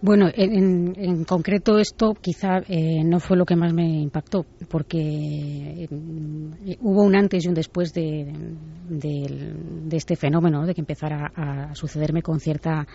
Bueno, 0.01 0.29
en, 0.33 1.25
concreto 1.25 1.77
esto 1.79 2.15
quizá 2.15 2.59
eh, 2.69 3.03
no 3.05 3.19
fue 3.19 3.37
lo 3.37 3.45
que 3.45 3.57
más 3.57 3.75
me 3.75 4.01
impactó, 4.01 4.47
porque 4.69 4.99
eh, 5.01 5.89
hubo 6.81 7.03
un 7.03 7.17
antes 7.17 7.45
y 7.45 7.49
un 7.49 7.55
después 7.55 7.93
de, 7.93 8.33
este 9.91 10.15
fenómeno, 10.15 10.65
de 10.65 10.75
que 10.75 10.83
empezara 10.83 11.33
a 11.35 11.75
sucederme 11.75 12.23
con 12.23 12.39
cierta 12.39 12.87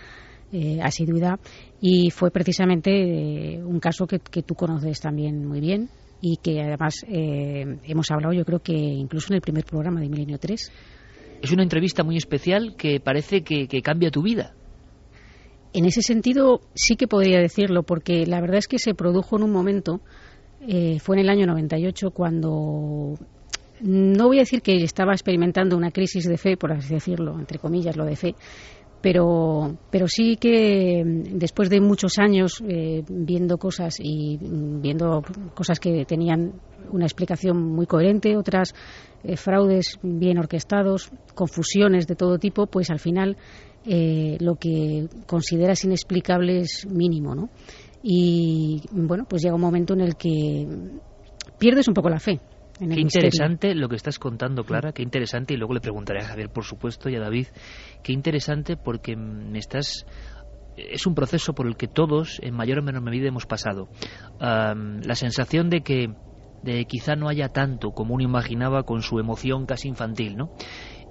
eh, 0.50 0.80
asiduidad, 0.80 1.38
y 1.78 2.10
fue 2.10 2.30
precisamente 2.30 3.62
un 3.62 3.80
caso 3.80 4.06
que, 4.06 4.18
tú 4.18 4.54
conoces 4.54 4.98
también 4.98 5.44
muy 5.46 5.60
bien 5.60 5.90
y 6.22 6.38
que 6.38 6.62
además 6.62 7.04
hemos 7.06 8.10
hablado 8.10 8.32
yo 8.32 8.46
creo 8.46 8.60
que 8.60 8.72
incluso 8.72 9.26
en 9.30 9.34
el 9.34 9.40
primer 9.42 9.64
programa 9.64 10.00
de 10.00 10.08
Milenio 10.08 10.38
3. 10.38 10.72
Es 11.42 11.52
una 11.52 11.64
entrevista 11.64 12.02
muy 12.02 12.16
especial 12.16 12.76
que 12.78 12.98
parece 12.98 13.42
que 13.42 13.82
cambia 13.82 14.10
tu 14.10 14.22
vida. 14.22 14.54
En 15.74 15.86
ese 15.86 16.02
sentido 16.02 16.60
sí 16.74 16.94
que 16.94 17.08
podría 17.08 17.40
decirlo, 17.40 17.82
porque 17.82 18.26
la 18.26 18.40
verdad 18.40 18.58
es 18.58 18.68
que 18.68 18.78
se 18.78 18.94
produjo 18.94 19.36
en 19.36 19.42
un 19.42 19.50
momento, 19.50 20.00
eh, 20.60 21.00
fue 21.00 21.16
en 21.16 21.22
el 21.22 21.28
año 21.28 21.46
98, 21.46 22.12
cuando 22.12 23.18
no 23.80 24.26
voy 24.28 24.36
a 24.36 24.42
decir 24.42 24.62
que 24.62 24.84
estaba 24.84 25.12
experimentando 25.12 25.76
una 25.76 25.90
crisis 25.90 26.28
de 26.28 26.38
fe, 26.38 26.56
por 26.56 26.72
así 26.72 26.94
decirlo, 26.94 27.36
entre 27.40 27.58
comillas, 27.58 27.96
lo 27.96 28.04
de 28.04 28.14
fe, 28.14 28.36
pero, 29.02 29.76
pero 29.90 30.06
sí 30.06 30.36
que 30.36 31.02
mm, 31.04 31.38
después 31.38 31.68
de 31.68 31.80
muchos 31.80 32.18
años 32.18 32.62
eh, 32.66 33.02
viendo 33.08 33.58
cosas 33.58 33.96
y 33.98 34.38
mm, 34.38 34.80
viendo 34.80 35.22
cosas 35.54 35.80
que 35.80 36.04
tenían 36.04 36.52
una 36.92 37.04
explicación 37.04 37.60
muy 37.60 37.86
coherente, 37.86 38.36
otras 38.36 38.74
eh, 39.24 39.36
fraudes 39.36 39.98
bien 40.02 40.38
orquestados, 40.38 41.10
confusiones 41.34 42.06
de 42.06 42.14
todo 42.14 42.38
tipo, 42.38 42.66
pues 42.66 42.90
al 42.90 43.00
final 43.00 43.36
eh, 43.86 44.36
lo 44.40 44.56
que 44.56 45.08
consideras 45.26 45.84
inexplicable 45.84 46.60
es 46.60 46.86
mínimo, 46.86 47.34
¿no? 47.34 47.50
Y 48.02 48.82
bueno, 48.92 49.24
pues 49.28 49.42
llega 49.42 49.54
un 49.54 49.60
momento 49.60 49.94
en 49.94 50.00
el 50.00 50.16
que 50.16 50.66
pierdes 51.58 51.88
un 51.88 51.94
poco 51.94 52.08
la 52.08 52.18
fe. 52.18 52.40
En 52.80 52.90
qué 52.90 53.00
interesante 53.00 53.74
lo 53.74 53.88
que 53.88 53.96
estás 53.96 54.18
contando, 54.18 54.64
Clara, 54.64 54.92
qué 54.92 55.02
interesante, 55.02 55.54
y 55.54 55.56
luego 55.56 55.74
le 55.74 55.80
preguntaré 55.80 56.20
a 56.20 56.26
Javier, 56.26 56.50
por 56.50 56.64
supuesto, 56.64 57.08
y 57.08 57.14
a 57.14 57.20
David, 57.20 57.46
qué 58.02 58.12
interesante 58.12 58.76
porque 58.76 59.16
me 59.16 59.58
estás 59.58 60.04
es 60.76 61.06
un 61.06 61.14
proceso 61.14 61.54
por 61.54 61.66
el 61.66 61.76
que 61.76 61.86
todos, 61.86 62.40
en 62.42 62.54
mayor 62.54 62.80
o 62.80 62.82
menor 62.82 63.02
medida, 63.02 63.28
hemos 63.28 63.46
pasado. 63.46 63.88
la 64.40 65.14
sensación 65.14 65.70
de 65.70 65.82
que 65.82 66.14
de 66.62 66.86
quizá 66.86 67.14
no 67.14 67.28
haya 67.28 67.50
tanto 67.50 67.90
como 67.90 68.14
uno 68.14 68.24
imaginaba 68.24 68.84
con 68.84 69.02
su 69.02 69.18
emoción 69.18 69.66
casi 69.66 69.88
infantil, 69.88 70.36
¿no? 70.36 70.50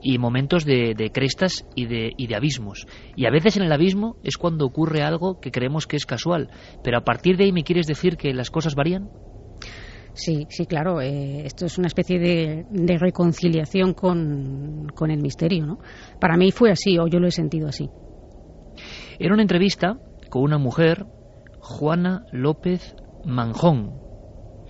Y 0.04 0.18
momentos 0.18 0.66
de, 0.66 1.12
crestas 1.14 1.66
y 1.76 1.86
de, 1.86 2.12
y 2.18 2.28
de 2.28 2.36
abismos. 2.36 2.86
Y 3.16 3.26
a 3.26 3.32
veces 3.32 3.58
en 3.58 3.64
el 3.64 3.72
abismo 3.72 4.18
es 4.24 4.38
cuando 4.38 4.66
ocurre 4.66 5.02
algo 5.02 5.40
que 5.40 5.52
creemos 5.52 5.88
que 5.88 5.96
es 5.96 6.06
casual. 6.06 6.50
Pero 6.84 6.98
a 6.98 7.04
partir 7.04 7.38
de 7.38 7.46
ahí 7.46 7.52
me 7.52 7.64
quieres 7.64 7.88
decir 7.88 8.18
que 8.18 8.34
las 8.34 8.52
cosas 8.52 8.76
varían. 8.76 9.10
Sí, 10.14 10.46
sí, 10.50 10.66
claro. 10.66 11.02
Eh, 11.02 11.46
esto 11.46 11.66
es 11.66 11.78
una 11.78 11.88
especie 11.88 12.20
de, 12.20 12.66
de 12.70 12.98
reconciliación 12.98 13.94
con, 13.94 14.88
con, 14.94 15.10
el 15.10 15.22
misterio, 15.22 15.66
¿no? 15.66 15.80
Para 16.20 16.38
mí 16.38 16.52
fue 16.52 16.72
así, 16.72 17.00
o 17.00 17.08
yo 17.08 17.20
lo 17.20 17.28
he 17.28 17.32
sentido 17.32 17.68
así. 17.68 17.90
Era 19.20 19.34
una 19.34 19.42
entrevista 19.42 19.98
con 20.30 20.44
una 20.44 20.58
mujer, 20.58 21.06
Juana 21.60 22.26
López 22.32 22.96
Manjón. 23.26 24.04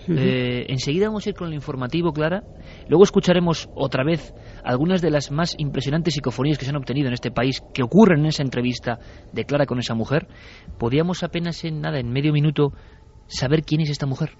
Eh, 0.08 0.65
enseguida 0.67 1.08
vamos 1.08 1.26
a 1.26 1.30
ir 1.30 1.36
con 1.36 1.48
el 1.48 1.54
informativo, 1.54 2.12
Clara. 2.12 2.43
Luego 2.88 3.04
escucharemos 3.04 3.69
otra 3.76 4.04
vez 4.04 4.34
algunas 4.63 5.02
de 5.02 5.12
las 5.12 5.32
más 5.32 5.56
impresionantes 5.58 6.13
psicofonías 6.13 6.58
que 6.58 6.65
se 6.65 6.71
han 6.71 6.78
obtenido 6.78 7.08
en 7.08 7.13
este 7.13 7.32
país, 7.32 7.62
que 7.73 7.84
ocurren 7.84 8.21
en 8.21 8.28
esa 8.28 8.43
entrevista 8.43 8.99
de 9.32 9.45
Clara 9.45 9.65
con 9.65 9.80
esa 9.80 9.93
mujer. 9.93 10.28
¿Podíamos 10.78 11.23
apenas 11.23 11.63
en 11.63 11.82
nada, 11.82 11.99
en 11.99 12.12
medio 12.12 12.34
minuto, 12.34 12.73
saber 13.28 13.63
quién 13.63 13.82
es 13.82 13.89
esta 13.89 14.06
mujer? 14.06 14.32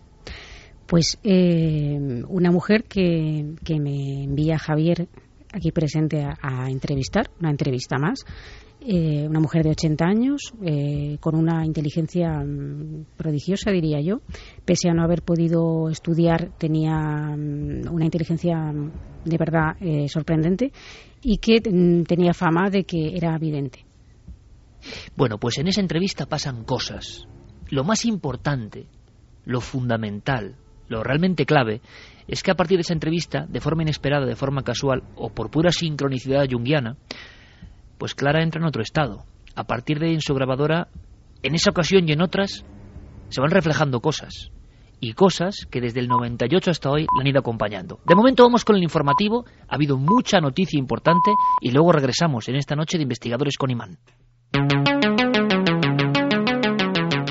Pues 0.88 1.19
eh, 1.23 1.97
una 2.27 2.51
mujer 2.51 2.83
que, 2.83 3.55
que, 3.63 3.79
me 3.79 4.23
envía 4.23 4.59
Javier 4.59 5.07
aquí 5.53 5.71
presente 5.71 6.25
a 6.25 6.69
entrevistar, 6.69 7.29
una 7.39 7.51
entrevista 7.51 7.97
más, 7.97 8.25
eh, 8.86 9.26
una 9.28 9.39
mujer 9.39 9.63
de 9.63 9.72
80 9.72 10.06
años, 10.06 10.54
eh, 10.62 11.17
con 11.19 11.36
una 11.36 11.65
inteligencia 11.65 12.30
mm, 12.43 13.06
prodigiosa, 13.15 13.72
diría 13.72 14.02
yo. 14.02 14.22
Pese 14.65 14.89
a 14.89 14.93
no 14.93 15.04
haber 15.04 15.22
podido 15.22 15.89
estudiar, 15.89 16.52
tenía 16.58 16.96
mm, 17.36 17.91
una 17.91 18.06
inteligencia 18.06 18.58
mm, 18.58 18.91
de 19.26 19.38
verdad 19.38 19.76
eh, 19.80 20.10
sorprendente 20.10 20.72
y 21.22 21.38
que 21.38 21.62
tenía 21.62 22.34
fama 22.34 22.69
de 22.69 22.84
que 22.84 23.15
era 23.15 23.38
vidente. 23.38 23.86
Bueno, 25.15 25.38
pues 25.38 25.58
en 25.58 25.67
esa 25.67 25.80
entrevista 25.80 26.26
pasan 26.26 26.65
cosas. 26.65 27.26
Lo 27.69 27.86
más 27.86 28.04
importante, 28.04 28.88
lo 29.46 29.62
fundamental, 29.62 30.56
lo 30.89 31.04
realmente 31.04 31.46
clave, 31.46 31.82
es 32.28 32.43
que 32.43 32.52
a 32.52 32.56
partir 32.56 32.78
de 32.78 32.82
esa 32.82 32.93
entrevista, 32.93 33.46
de 33.48 33.62
forma 33.62 33.84
inesperada, 33.84 34.26
de 34.26 34.36
forma 34.36 34.63
casual 34.63 35.04
o 35.15 35.30
por 35.30 35.50
pura 35.50 35.72
sincronicidad 35.72 36.46
junguiana, 36.50 36.98
pues 37.97 38.15
Clara 38.15 38.43
entra 38.43 38.60
en 38.60 38.67
otro 38.67 38.82
estado. 38.82 39.25
A 39.56 39.65
partir 39.65 39.99
de 39.99 40.13
en 40.13 40.21
su 40.21 40.34
grabadora, 40.34 40.88
en 41.43 41.56
esa 41.56 41.71
ocasión 41.71 42.08
y 42.08 42.13
en 42.13 42.21
otras, 42.21 42.65
se 43.29 43.41
van 43.41 43.51
reflejando 43.51 43.99
cosas. 43.99 44.51
Y 44.99 45.13
cosas 45.13 45.67
que 45.69 45.82
desde 45.82 45.99
el 45.99 46.08
98 46.08 46.71
hasta 46.71 46.89
hoy 46.89 47.01
la 47.01 47.21
han 47.21 47.27
ido 47.27 47.39
acompañando. 47.39 47.99
De 48.06 48.15
momento 48.15 48.43
vamos 48.43 48.63
con 48.63 48.77
el 48.77 48.84
informativo. 48.84 49.43
Ha 49.67 49.75
habido 49.75 49.97
mucha 49.97 50.39
noticia 50.39 50.79
importante 50.79 51.32
y 51.62 51.71
luego 51.71 51.91
regresamos 51.91 52.47
en 52.47 52.56
esta 52.56 52.75
noche 52.75 52.97
de 52.97 53.03
investigadores 53.03 53.58
con 53.58 53.69
imán. 53.69 53.97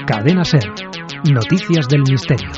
Cadena 0.07 0.45
Ser. 0.45 0.65
Noticias 1.25 1.89
del 1.89 2.03
Misterio. 2.03 2.51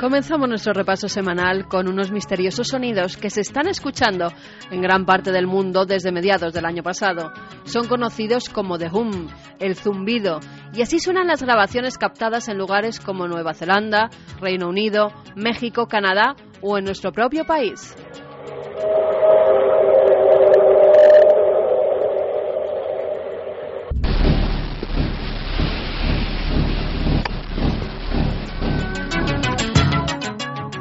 Comenzamos 0.00 0.48
nuestro 0.48 0.72
repaso 0.72 1.10
semanal 1.10 1.68
con 1.68 1.86
unos 1.86 2.10
misteriosos 2.10 2.68
sonidos 2.68 3.18
que 3.18 3.28
se 3.28 3.42
están 3.42 3.68
escuchando 3.68 4.32
en 4.70 4.80
gran 4.80 5.04
parte 5.04 5.30
del 5.30 5.46
mundo 5.46 5.84
desde 5.84 6.10
mediados 6.10 6.54
del 6.54 6.64
año 6.64 6.82
pasado. 6.82 7.32
Son 7.64 7.86
conocidos 7.86 8.48
como 8.48 8.78
The 8.78 8.88
Hum, 8.90 9.28
el 9.58 9.76
zumbido, 9.76 10.40
y 10.72 10.80
así 10.80 11.00
suenan 11.00 11.26
las 11.26 11.42
grabaciones 11.42 11.98
captadas 11.98 12.48
en 12.48 12.56
lugares 12.56 12.98
como 12.98 13.28
Nueva 13.28 13.52
Zelanda, 13.52 14.08
Reino 14.40 14.70
Unido, 14.70 15.08
México, 15.36 15.86
Canadá 15.86 16.34
o 16.62 16.78
en 16.78 16.84
nuestro 16.84 17.12
propio 17.12 17.44
país. 17.44 17.94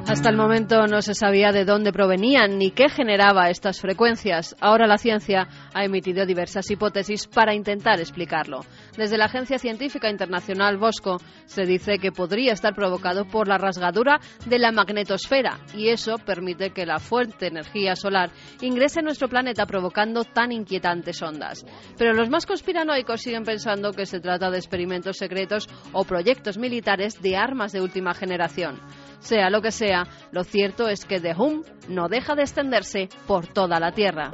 Hasta 0.10 0.32
el 0.32 0.38
momento 0.38 0.88
no 0.88 1.04
se 1.04 1.14
sabía 1.14 1.52
de 1.52 1.66
dónde 1.66 1.94
provenían 1.94 2.58
ni 2.58 2.72
qué 2.72 2.90
generaba 2.90 3.52
estas 3.52 3.80
frecuencias. 3.80 4.56
Ahora 4.60 4.88
la 4.88 4.98
ciencia 4.98 5.48
ha 5.72 5.86
emitido 5.86 6.26
diversas 6.26 6.72
hipótesis 6.72 7.28
para 7.28 7.54
intentar 7.54 8.00
explicarlo. 8.00 8.62
Desde 8.98 9.20
la 9.20 9.26
Agencia 9.26 9.60
Científica 9.60 10.10
Internacional 10.10 10.78
Bosco 10.78 11.18
se 11.46 11.62
dice 11.62 12.00
que 12.00 12.12
podría 12.12 12.54
estar 12.54 12.74
provocado 12.74 13.26
por 13.26 13.48
la 13.48 13.60
rasgadura 13.60 14.20
de 14.48 14.58
la 14.58 14.72
magnetosfera 14.72 15.60
y 15.76 15.90
eso 15.90 16.18
permite 16.18 16.72
que 16.72 16.88
la 16.88 16.98
fuerte 16.98 17.46
energía 17.46 17.96
solar 17.96 18.32
ingrese 18.62 19.02
en 19.02 19.06
nuestro 19.06 19.30
planeta 19.30 19.68
provocando 19.68 20.24
tan 20.24 20.52
inquietantes 20.52 21.22
ondas. 21.22 21.68
Pero 22.00 22.14
los 22.14 22.32
más 22.32 22.48
conspiranoicos 22.48 23.22
siguen 23.22 23.44
pensando 23.44 23.94
que 23.94 24.08
se 24.08 24.20
trata 24.20 24.50
de 24.50 24.58
experimentos 24.58 25.18
secretos 25.18 25.70
o 25.94 26.04
proyectos 26.04 26.58
militares 26.58 27.22
de 27.22 27.38
armas 27.38 27.74
de 27.74 27.82
última 27.82 28.16
generación. 28.16 28.80
Sea 29.20 29.50
lo 29.50 29.62
que 29.62 29.72
sea, 29.72 30.08
lo 30.32 30.44
cierto 30.44 30.88
es 30.88 31.06
que 31.06 31.20
The 31.20 31.34
Hum 31.36 31.64
no 31.88 32.08
deja 32.08 32.36
de 32.36 32.44
extenderse 32.44 33.10
por 33.28 33.48
toda 33.48 33.80
la 33.80 33.92
Tierra. 33.92 34.34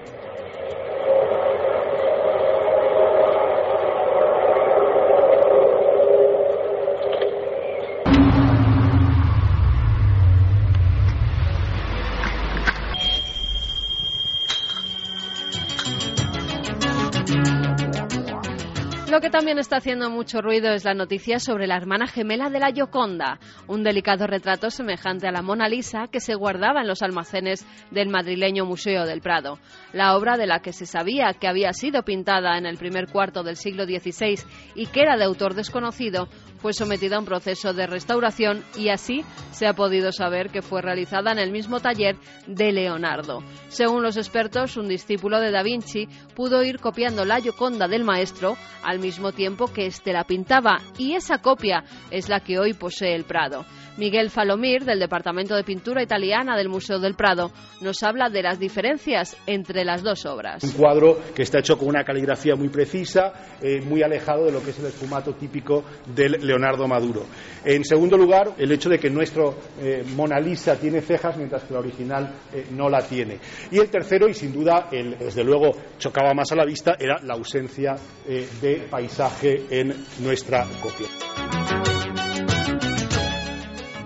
Lo 19.15 19.21
que 19.21 19.29
también 19.29 19.59
está 19.59 19.77
haciendo 19.77 20.09
mucho 20.09 20.41
ruido 20.41 20.73
es 20.73 20.83
la 20.83 20.93
noticia 20.93 21.39
sobre 21.39 21.67
la 21.67 21.77
hermana 21.77 22.05
gemela 22.05 22.49
de 22.49 22.59
la 22.59 22.73
Gioconda, 22.73 23.39
un 23.65 23.81
delicado 23.81 24.27
retrato 24.27 24.69
semejante 24.69 25.25
a 25.25 25.31
la 25.31 25.41
Mona 25.41 25.69
Lisa 25.69 26.09
que 26.11 26.19
se 26.19 26.35
guardaba 26.35 26.81
en 26.81 26.89
los 26.89 27.01
almacenes 27.01 27.65
del 27.91 28.09
madrileño 28.09 28.65
Museo 28.65 29.05
del 29.05 29.21
Prado. 29.21 29.57
La 29.93 30.17
obra 30.17 30.35
de 30.35 30.47
la 30.47 30.59
que 30.59 30.73
se 30.73 30.85
sabía 30.85 31.31
que 31.31 31.47
había 31.47 31.71
sido 31.71 32.03
pintada 32.03 32.57
en 32.57 32.65
el 32.65 32.75
primer 32.75 33.07
cuarto 33.07 33.41
del 33.41 33.55
siglo 33.55 33.85
XVI 33.85 34.37
y 34.75 34.87
que 34.87 35.03
era 35.03 35.15
de 35.15 35.23
autor 35.23 35.53
desconocido 35.53 36.27
fue 36.65 36.73
sometida 36.73 37.17
a 37.17 37.19
un 37.19 37.25
proceso 37.25 37.73
de 37.73 37.85
restauración 37.85 38.63
y 38.75 38.89
así 38.89 39.23
se 39.51 39.67
ha 39.67 39.73
podido 39.73 40.11
saber 40.11 40.49
que 40.49 40.63
fue 40.63 40.81
realizada 40.81 41.31
en 41.31 41.37
el 41.37 41.51
mismo 41.51 41.79
taller 41.79 42.15
de 42.47 42.71
Leonardo. 42.71 43.43
Según 43.67 44.01
los 44.01 44.17
expertos, 44.17 44.75
un 44.75 44.87
discípulo 44.87 45.39
de 45.39 45.51
Da 45.51 45.61
Vinci 45.61 46.07
pudo 46.33 46.63
ir 46.63 46.79
copiando 46.79 47.23
la 47.23 47.39
Gioconda 47.39 47.87
del 47.87 48.03
maestro 48.03 48.57
al 48.81 48.97
mismo 48.97 49.31
tiempo 49.31 49.71
que 49.71 49.85
éste 49.85 50.11
la 50.11 50.23
pintaba 50.23 50.79
y 50.97 51.13
esa 51.13 51.37
copia 51.37 51.83
es 52.09 52.29
la 52.29 52.39
que 52.39 52.57
hoy 52.57 52.73
posee 52.73 53.13
el 53.13 53.25
Prado. 53.25 53.63
Miguel 53.97 54.29
Falomir, 54.29 54.83
del 54.83 54.99
Departamento 54.99 55.55
de 55.55 55.63
Pintura 55.63 56.03
Italiana 56.03 56.57
del 56.57 56.67
Museo 56.67 56.99
del 56.99 57.15
Prado, 57.15 57.51
nos 57.81 58.03
habla 58.03 58.29
de 58.29 58.43
las 58.43 58.59
diferencias 58.59 59.37
entre 59.47 59.85
las 59.85 60.03
dos 60.03 60.25
obras. 60.25 60.63
Un 60.63 60.71
cuadro 60.71 61.19
que 61.33 61.43
está 61.43 61.59
hecho 61.59 61.77
con 61.77 61.87
una 61.87 62.03
caligrafía 62.03 62.55
muy 62.55 62.69
precisa, 62.69 63.31
eh, 63.61 63.81
muy 63.81 64.03
alejado 64.03 64.45
de 64.45 64.51
lo 64.51 64.61
que 64.61 64.71
es 64.71 64.79
el 64.79 64.87
esfumato 64.87 65.33
típico 65.35 65.83
del 66.13 66.33
Leonardo 66.41 66.87
Maduro. 66.87 67.25
En 67.63 67.83
segundo 67.85 68.17
lugar, 68.17 68.53
el 68.57 68.71
hecho 68.71 68.89
de 68.89 68.99
que 68.99 69.09
nuestro 69.09 69.55
eh, 69.79 70.03
Mona 70.15 70.39
Lisa 70.39 70.75
tiene 70.75 71.01
cejas 71.01 71.37
mientras 71.37 71.63
que 71.63 71.73
la 71.73 71.79
original 71.79 72.33
eh, 72.53 72.67
no 72.71 72.89
la 72.89 73.01
tiene. 73.01 73.39
Y 73.71 73.79
el 73.79 73.89
tercero, 73.89 74.27
y 74.27 74.33
sin 74.33 74.51
duda, 74.51 74.89
el, 74.91 75.17
desde 75.17 75.43
luego 75.43 75.71
chocaba 75.97 76.33
más 76.33 76.51
a 76.51 76.55
la 76.55 76.65
vista, 76.65 76.95
era 76.99 77.21
la 77.23 77.35
ausencia 77.35 77.95
de 78.25 78.87
paisaje 78.89 79.65
en 79.69 79.93
nuestra 80.19 80.65
copia. 80.81 81.94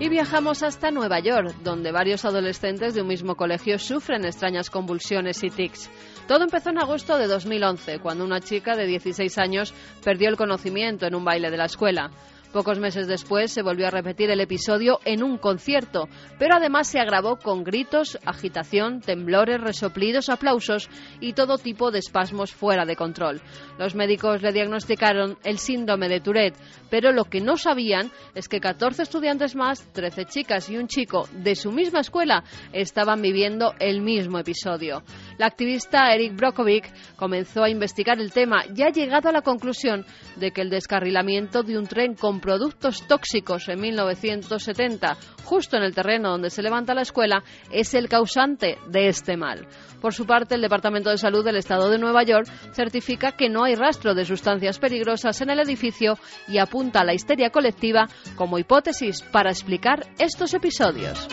Y 0.00 0.08
viajamos 0.08 0.62
hasta 0.62 0.90
Nueva 0.90 1.20
York, 1.20 1.56
donde 1.62 1.92
varios 1.92 2.24
adolescentes 2.24 2.94
de 2.94 3.02
un 3.02 3.08
mismo 3.08 3.34
colegio 3.34 3.78
sufren 3.78 4.24
extrañas 4.24 4.70
convulsiones 4.70 5.44
y 5.44 5.50
tics. 5.50 5.90
Todo 6.26 6.42
empezó 6.42 6.70
en 6.70 6.78
agosto 6.78 7.18
de 7.18 7.26
2011, 7.26 7.98
cuando 7.98 8.24
una 8.24 8.40
chica 8.40 8.76
de 8.76 8.86
16 8.86 9.36
años 9.36 9.74
perdió 10.02 10.30
el 10.30 10.38
conocimiento 10.38 11.06
en 11.06 11.14
un 11.14 11.26
baile 11.26 11.50
de 11.50 11.58
la 11.58 11.66
escuela. 11.66 12.10
Pocos 12.52 12.80
meses 12.80 13.06
después 13.06 13.52
se 13.52 13.62
volvió 13.62 13.86
a 13.86 13.90
repetir 13.90 14.28
el 14.28 14.40
episodio 14.40 14.98
en 15.04 15.22
un 15.22 15.38
concierto, 15.38 16.08
pero 16.36 16.56
además 16.56 16.88
se 16.88 16.98
agravó 16.98 17.36
con 17.36 17.62
gritos, 17.62 18.18
agitación, 18.26 19.00
temblores, 19.00 19.60
resoplidos, 19.60 20.28
aplausos 20.28 20.90
y 21.20 21.34
todo 21.34 21.58
tipo 21.58 21.92
de 21.92 22.00
espasmos 22.00 22.52
fuera 22.52 22.84
de 22.84 22.96
control. 22.96 23.40
Los 23.78 23.94
médicos 23.94 24.42
le 24.42 24.52
diagnosticaron 24.52 25.38
el 25.44 25.58
síndrome 25.58 26.08
de 26.08 26.20
Tourette, 26.20 26.56
pero 26.90 27.12
lo 27.12 27.24
que 27.24 27.40
no 27.40 27.56
sabían 27.56 28.10
es 28.34 28.48
que 28.48 28.58
14 28.58 29.02
estudiantes 29.02 29.54
más, 29.54 29.86
13 29.92 30.24
chicas 30.24 30.68
y 30.70 30.76
un 30.76 30.88
chico 30.88 31.28
de 31.32 31.54
su 31.54 31.70
misma 31.70 32.00
escuela 32.00 32.42
estaban 32.72 33.22
viviendo 33.22 33.74
el 33.78 34.00
mismo 34.00 34.40
episodio. 34.40 35.04
La 35.38 35.46
activista 35.46 36.12
Eric 36.12 36.34
Brokovic 36.34 36.92
comenzó 37.14 37.62
a 37.62 37.70
investigar 37.70 38.18
el 38.18 38.32
tema 38.32 38.64
y 38.74 38.82
ha 38.82 38.90
llegado 38.90 39.28
a 39.28 39.32
la 39.32 39.42
conclusión 39.42 40.04
de 40.36 40.50
que 40.50 40.62
el 40.62 40.70
descarrilamiento 40.70 41.62
de 41.62 41.78
un 41.78 41.86
tren 41.86 42.14
con 42.14 42.39
productos 42.40 43.06
tóxicos 43.06 43.68
en 43.68 43.80
1970, 43.80 45.16
justo 45.44 45.76
en 45.76 45.82
el 45.82 45.94
terreno 45.94 46.30
donde 46.30 46.50
se 46.50 46.62
levanta 46.62 46.94
la 46.94 47.02
escuela, 47.02 47.42
es 47.70 47.94
el 47.94 48.08
causante 48.08 48.78
de 48.88 49.08
este 49.08 49.36
mal. 49.36 49.66
Por 50.00 50.14
su 50.14 50.26
parte, 50.26 50.54
el 50.54 50.62
Departamento 50.62 51.10
de 51.10 51.18
Salud 51.18 51.44
del 51.44 51.56
Estado 51.56 51.90
de 51.90 51.98
Nueva 51.98 52.22
York 52.22 52.46
certifica 52.72 53.32
que 53.32 53.48
no 53.48 53.64
hay 53.64 53.74
rastro 53.74 54.14
de 54.14 54.24
sustancias 54.24 54.78
peligrosas 54.78 55.40
en 55.40 55.50
el 55.50 55.60
edificio 55.60 56.18
y 56.48 56.58
apunta 56.58 57.00
a 57.00 57.04
la 57.04 57.14
histeria 57.14 57.50
colectiva 57.50 58.08
como 58.36 58.58
hipótesis 58.58 59.22
para 59.22 59.50
explicar 59.50 60.06
estos 60.18 60.54
episodios. 60.54 61.28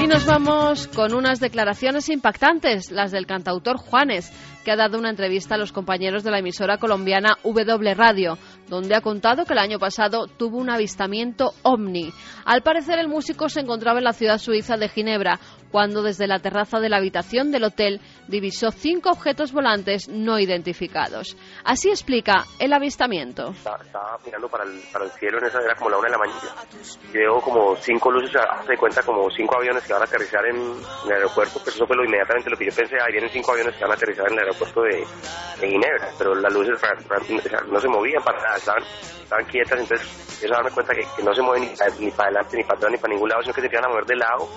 Y 0.00 0.06
nos 0.06 0.24
vamos 0.26 0.86
con 0.86 1.12
unas 1.12 1.40
declaraciones 1.40 2.08
impactantes, 2.08 2.92
las 2.92 3.10
del 3.10 3.26
cantautor 3.26 3.78
Juanes, 3.78 4.32
que 4.68 4.72
ha 4.72 4.76
dado 4.76 4.98
una 4.98 5.08
entrevista 5.08 5.54
a 5.54 5.58
los 5.58 5.72
compañeros 5.72 6.24
de 6.24 6.30
la 6.30 6.40
emisora 6.40 6.76
colombiana 6.76 7.38
W 7.42 7.94
Radio, 7.94 8.36
donde 8.68 8.94
ha 8.94 9.00
contado 9.00 9.44
que 9.44 9.52
el 9.52 9.58
año 9.58 9.78
pasado 9.78 10.26
tuvo 10.26 10.58
un 10.58 10.70
avistamiento 10.70 11.52
ovni. 11.62 12.12
Al 12.44 12.62
parecer 12.62 12.98
el 12.98 13.08
músico 13.08 13.48
se 13.48 13.60
encontraba 13.60 13.98
en 13.98 14.04
la 14.04 14.12
ciudad 14.12 14.38
suiza 14.38 14.76
de 14.76 14.88
Ginebra, 14.88 15.38
cuando 15.70 16.02
desde 16.02 16.26
la 16.26 16.38
terraza 16.38 16.80
de 16.80 16.88
la 16.88 16.96
habitación 16.96 17.50
del 17.50 17.64
hotel 17.64 18.00
divisó 18.26 18.70
cinco 18.70 19.10
objetos 19.10 19.52
volantes 19.52 20.08
no 20.08 20.38
identificados. 20.38 21.36
Así 21.64 21.90
explica 21.90 22.44
el 22.58 22.72
avistamiento. 22.72 23.50
Estaba, 23.50 24.18
mirando 24.24 24.48
para 24.48 24.64
el, 24.64 24.80
para 24.92 25.04
el, 25.04 25.10
cielo, 25.12 25.38
en 25.38 25.46
esa 25.46 25.60
era 25.60 25.74
como 25.74 25.90
la 25.90 25.98
una 25.98 26.08
de 26.08 26.12
la 26.12 26.18
mañana. 26.18 26.40
Veo 27.12 27.40
como 27.40 27.76
cinco 27.76 28.10
luces, 28.10 28.40
se 28.66 28.76
cuenta 28.76 29.02
como 29.02 29.30
cinco 29.30 29.56
aviones 29.56 29.84
que 29.84 29.92
van 29.92 30.02
a 30.02 30.04
aterrizar 30.04 30.44
en, 30.46 30.56
el 30.56 31.12
aeropuerto, 31.12 31.60
pues 31.62 31.74
eso 31.74 31.86
fue 31.86 31.96
lo 31.96 32.04
inmediatamente 32.04 32.50
lo 32.50 32.56
que 32.56 32.66
yo 32.66 32.72
pensé, 32.74 32.96
ahí 32.96 33.12
vienen 33.12 33.30
cinco 33.30 33.52
aviones 33.52 33.74
que 33.76 33.82
van 33.82 33.92
a 33.92 33.94
aterrizar 33.94 34.26
en 34.26 34.32
el 34.34 34.38
aeropuerto 34.40 34.82
de, 34.82 35.04
de 35.60 35.68
Ginebra, 35.68 36.10
pero 36.18 36.34
las 36.34 36.52
luces 36.52 36.80
no 37.70 37.80
se 37.80 37.88
movían 37.88 38.22
para 38.22 38.40
nada, 38.40 38.57
estaban, 38.58 38.82
estaban 39.22 39.44
quietas, 39.46 39.80
entonces 39.80 40.06
eso 40.42 40.52
darme 40.52 40.70
cuenta 40.70 40.94
que, 40.94 41.06
que 41.16 41.22
no 41.22 41.34
se 41.34 41.42
mueven 41.42 41.62
ni, 41.62 42.04
ni 42.04 42.10
para 42.10 42.28
adelante, 42.28 42.56
ni 42.56 42.64
para 42.64 42.76
atrás, 42.78 42.92
ni 42.92 42.98
para 42.98 43.14
ningún 43.14 43.28
lado, 43.28 43.42
sino 43.42 43.54
que 43.54 43.60
se 43.60 43.66
iban 43.66 43.84
a 43.84 43.88
mover 43.88 44.06
de 44.06 44.16
lado 44.16 44.48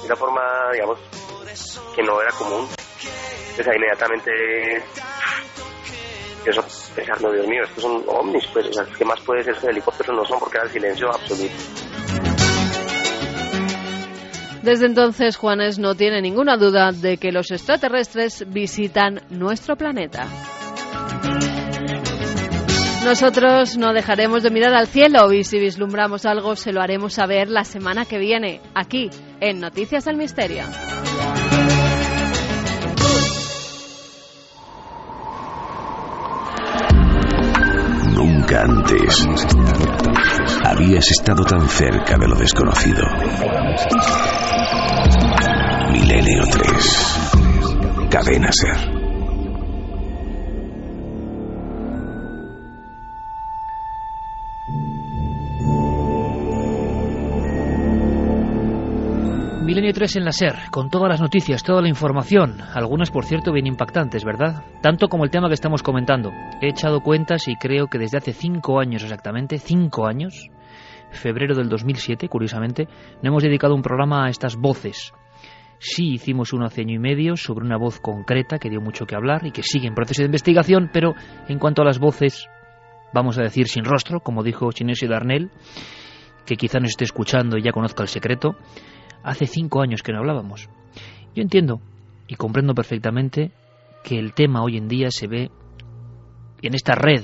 de 0.00 0.06
una 0.06 0.16
forma, 0.16 0.42
digamos, 0.72 0.98
que 1.94 2.02
no 2.02 2.20
era 2.20 2.30
común. 2.32 2.68
Entonces 3.50 3.68
ahí 3.68 3.76
inmediatamente 3.76 4.82
eso 6.44 6.64
pensando, 6.94 7.32
Dios 7.32 7.46
mío, 7.46 7.62
estos 7.62 7.82
son 7.82 8.02
ovnis, 8.06 8.44
pues, 8.52 8.66
o 8.66 8.72
sea, 8.72 8.84
¿qué 8.96 9.04
más 9.04 9.20
puede 9.20 9.44
ser 9.44 9.70
helicópteros 9.70 10.16
no 10.16 10.24
son 10.24 10.40
porque 10.40 10.58
era 10.58 10.66
el 10.66 10.72
silencio 10.72 11.08
absoluto. 11.08 11.54
Desde 14.62 14.86
entonces, 14.86 15.36
Juanes 15.36 15.78
no 15.78 15.96
tiene 15.96 16.22
ninguna 16.22 16.56
duda 16.56 16.92
de 16.92 17.16
que 17.16 17.32
los 17.32 17.50
extraterrestres 17.50 18.44
visitan 18.48 19.22
nuestro 19.28 19.76
planeta. 19.76 20.28
Nosotros 23.04 23.76
no 23.76 23.92
dejaremos 23.92 24.44
de 24.44 24.50
mirar 24.50 24.74
al 24.74 24.86
cielo 24.86 25.32
y 25.32 25.42
si 25.42 25.58
vislumbramos 25.58 26.24
algo 26.24 26.54
se 26.54 26.72
lo 26.72 26.80
haremos 26.80 27.14
saber 27.14 27.50
la 27.50 27.64
semana 27.64 28.04
que 28.04 28.18
viene, 28.18 28.60
aquí, 28.74 29.10
en 29.40 29.58
Noticias 29.58 30.04
del 30.04 30.16
Misterio. 30.16 30.62
Nunca 38.14 38.62
antes 38.62 39.26
habías 40.64 41.10
estado 41.10 41.44
tan 41.44 41.68
cerca 41.68 42.16
de 42.16 42.28
lo 42.28 42.36
desconocido. 42.36 43.02
Milenio 45.90 46.44
3. 46.50 48.08
Cadena 48.10 48.50
Ser. 48.52 49.01
Milenio 59.72 59.94
3 59.94 60.16
en 60.16 60.26
la 60.26 60.32
SER, 60.32 60.54
con 60.70 60.90
todas 60.90 61.08
las 61.08 61.22
noticias, 61.22 61.62
toda 61.62 61.80
la 61.80 61.88
información, 61.88 62.60
algunas 62.74 63.10
por 63.10 63.24
cierto 63.24 63.52
bien 63.52 63.66
impactantes, 63.66 64.22
¿verdad? 64.22 64.66
Tanto 64.82 65.08
como 65.08 65.24
el 65.24 65.30
tema 65.30 65.48
que 65.48 65.54
estamos 65.54 65.82
comentando. 65.82 66.30
He 66.60 66.68
echado 66.68 67.00
cuentas 67.00 67.48
y 67.48 67.56
creo 67.56 67.86
que 67.86 67.96
desde 67.96 68.18
hace 68.18 68.34
cinco 68.34 68.80
años 68.80 69.02
exactamente, 69.02 69.58
cinco 69.58 70.06
años, 70.06 70.50
febrero 71.10 71.54
del 71.54 71.70
2007, 71.70 72.28
curiosamente, 72.28 72.86
no 73.22 73.30
hemos 73.30 73.42
dedicado 73.42 73.74
un 73.74 73.80
programa 73.80 74.26
a 74.26 74.28
estas 74.28 74.56
voces. 74.56 75.14
Sí 75.78 76.16
hicimos 76.16 76.52
uno 76.52 76.66
hace 76.66 76.82
año 76.82 76.96
y 76.96 76.98
medio 76.98 77.38
sobre 77.38 77.64
una 77.64 77.78
voz 77.78 77.98
concreta 77.98 78.58
que 78.58 78.68
dio 78.68 78.82
mucho 78.82 79.06
que 79.06 79.16
hablar 79.16 79.46
y 79.46 79.52
que 79.52 79.62
sigue 79.62 79.88
en 79.88 79.94
proceso 79.94 80.20
de 80.20 80.26
investigación, 80.26 80.90
pero 80.92 81.14
en 81.48 81.58
cuanto 81.58 81.80
a 81.80 81.86
las 81.86 81.98
voces, 81.98 82.46
vamos 83.14 83.38
a 83.38 83.42
decir 83.42 83.68
sin 83.68 83.86
rostro, 83.86 84.20
como 84.20 84.42
dijo 84.42 84.70
Chinesio 84.70 85.08
Darnell, 85.08 85.50
que 86.44 86.56
quizá 86.56 86.78
nos 86.78 86.90
esté 86.90 87.04
escuchando 87.04 87.56
y 87.56 87.62
ya 87.62 87.72
conozca 87.72 88.02
el 88.02 88.10
secreto, 88.10 88.56
Hace 89.22 89.46
cinco 89.46 89.82
años 89.82 90.02
que 90.02 90.12
no 90.12 90.18
hablábamos. 90.18 90.68
Yo 91.34 91.42
entiendo 91.42 91.80
y 92.26 92.34
comprendo 92.34 92.74
perfectamente 92.74 93.52
que 94.02 94.18
el 94.18 94.34
tema 94.34 94.62
hoy 94.62 94.76
en 94.76 94.88
día 94.88 95.10
se 95.10 95.28
ve 95.28 95.50
en 96.60 96.74
esta 96.74 96.94
red 96.94 97.22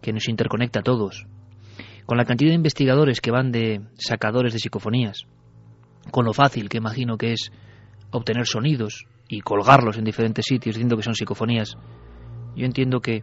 que 0.00 0.12
nos 0.12 0.28
interconecta 0.28 0.80
a 0.80 0.82
todos, 0.82 1.26
con 2.06 2.18
la 2.18 2.24
cantidad 2.24 2.50
de 2.50 2.56
investigadores 2.56 3.20
que 3.20 3.30
van 3.30 3.52
de 3.52 3.80
sacadores 3.96 4.52
de 4.52 4.58
psicofonías, 4.58 5.26
con 6.10 6.24
lo 6.24 6.32
fácil 6.32 6.68
que 6.68 6.78
imagino 6.78 7.16
que 7.16 7.32
es 7.32 7.52
obtener 8.10 8.46
sonidos 8.46 9.06
y 9.28 9.40
colgarlos 9.40 9.96
en 9.96 10.04
diferentes 10.04 10.44
sitios 10.44 10.74
diciendo 10.74 10.96
que 10.96 11.04
son 11.04 11.14
psicofonías. 11.14 11.76
Yo 12.54 12.66
entiendo 12.66 13.00
que 13.00 13.22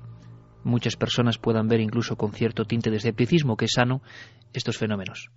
muchas 0.63 0.95
personas 0.95 1.37
puedan 1.37 1.67
ver 1.67 1.81
incluso 1.81 2.15
con 2.15 2.31
cierto 2.31 2.65
tinte 2.65 2.89
de 2.89 2.97
escepticismo 2.97 3.57
que 3.57 3.65
es 3.65 3.71
sano 3.75 4.01
estos 4.53 4.77
fenómenos 4.77 5.29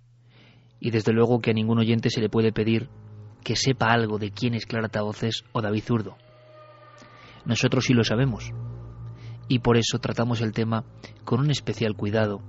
y 0.83 0.91
desde 0.91 1.13
luego 1.13 1.39
que 1.39 1.51
a 1.51 1.53
ningún 1.53 1.79
oyente 1.79 2.09
se 2.09 2.19
le 2.19 2.27
puede 2.27 2.51
pedir 2.51 2.89
que 3.41 3.55
sepa 3.55 3.87
algo 3.87 4.19
de 4.19 4.31
quién 4.31 4.53
es 4.53 4.65
Clara 4.65 4.89
Tavoces 4.89 5.45
o 5.53 5.61
David 5.61 5.81
Zurdo. 5.81 6.17
Nosotros 7.45 7.85
sí 7.85 7.93
lo 7.93 8.03
sabemos 8.03 8.51
y 9.47 9.59
por 9.59 9.77
eso 9.77 9.99
tratamos 9.99 10.41
el 10.41 10.51
tema 10.51 10.83
con 11.23 11.39
un 11.39 11.51
especial 11.51 11.95
cuidado 11.95 12.41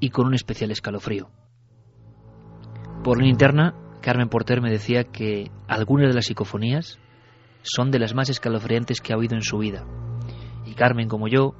y 0.00 0.10
con 0.10 0.26
un 0.26 0.34
especial 0.34 0.72
escalofrío. 0.72 1.30
Por 3.04 3.22
la 3.22 3.28
interna, 3.28 3.76
Carmen 4.00 4.28
Porter 4.28 4.60
me 4.60 4.72
decía 4.72 5.04
que 5.04 5.52
algunas 5.68 6.08
de 6.08 6.14
las 6.14 6.26
psicofonías 6.26 6.98
son 7.62 7.92
de 7.92 8.00
las 8.00 8.12
más 8.12 8.28
escalofriantes 8.28 9.00
que 9.00 9.12
ha 9.12 9.16
oído 9.16 9.36
en 9.36 9.42
su 9.42 9.58
vida. 9.58 9.86
Y 10.66 10.74
Carmen, 10.74 11.06
como 11.06 11.28
yo, 11.28 11.54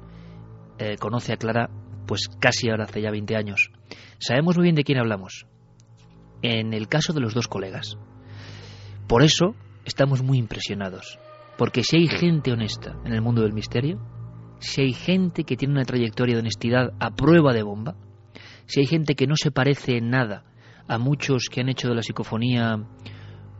eh, 0.79 0.97
conoce 0.97 1.31
a 1.31 1.37
Clara 1.37 1.69
pues 2.05 2.27
casi 2.41 2.69
ahora 2.69 2.83
hace 2.83 3.01
ya 3.01 3.09
20 3.09 3.37
años. 3.37 3.71
Sabemos 4.19 4.57
muy 4.57 4.63
bien 4.63 4.75
de 4.75 4.83
quién 4.83 4.99
hablamos 4.99 5.47
en 6.43 6.73
el 6.73 6.87
caso 6.87 7.13
de 7.13 7.21
los 7.21 7.33
dos 7.33 7.47
colegas. 7.47 7.97
Por 9.07 9.23
eso 9.23 9.55
estamos 9.85 10.21
muy 10.21 10.37
impresionados, 10.37 11.17
porque 11.57 11.83
si 11.83 11.97
hay 11.97 12.07
gente 12.07 12.51
honesta 12.51 12.95
en 13.05 13.13
el 13.13 13.21
mundo 13.21 13.41
del 13.41 13.53
misterio, 13.53 13.99
si 14.59 14.81
hay 14.81 14.93
gente 14.93 15.45
que 15.45 15.57
tiene 15.57 15.73
una 15.73 15.85
trayectoria 15.85 16.35
de 16.35 16.41
honestidad 16.41 16.91
a 16.99 17.11
prueba 17.11 17.53
de 17.53 17.63
bomba, 17.63 17.95
si 18.65 18.81
hay 18.81 18.85
gente 18.85 19.15
que 19.15 19.27
no 19.27 19.35
se 19.35 19.51
parece 19.51 19.97
en 19.97 20.09
nada 20.09 20.45
a 20.87 20.97
muchos 20.97 21.47
que 21.49 21.61
han 21.61 21.69
hecho 21.69 21.87
de 21.87 21.95
la 21.95 22.03
psicofonía 22.03 22.85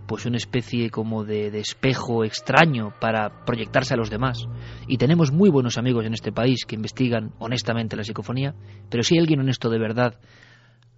pues 0.07 0.25
una 0.25 0.35
especie 0.35 0.89
como 0.89 1.23
de, 1.23 1.49
de, 1.49 1.59
espejo 1.59 2.25
extraño 2.25 2.93
para 2.99 3.45
proyectarse 3.45 3.93
a 3.93 3.97
los 3.97 4.09
demás. 4.09 4.45
Y 4.85 4.97
tenemos 4.97 5.31
muy 5.31 5.49
buenos 5.49 5.77
amigos 5.77 6.05
en 6.05 6.13
este 6.13 6.33
país 6.33 6.65
que 6.67 6.75
investigan 6.75 7.33
honestamente 7.39 7.95
la 7.95 8.03
psicofonía, 8.03 8.53
pero 8.89 9.03
si 9.03 9.15
hay 9.15 9.21
alguien 9.21 9.39
honesto 9.39 9.69
de 9.69 9.79
verdad, 9.79 10.19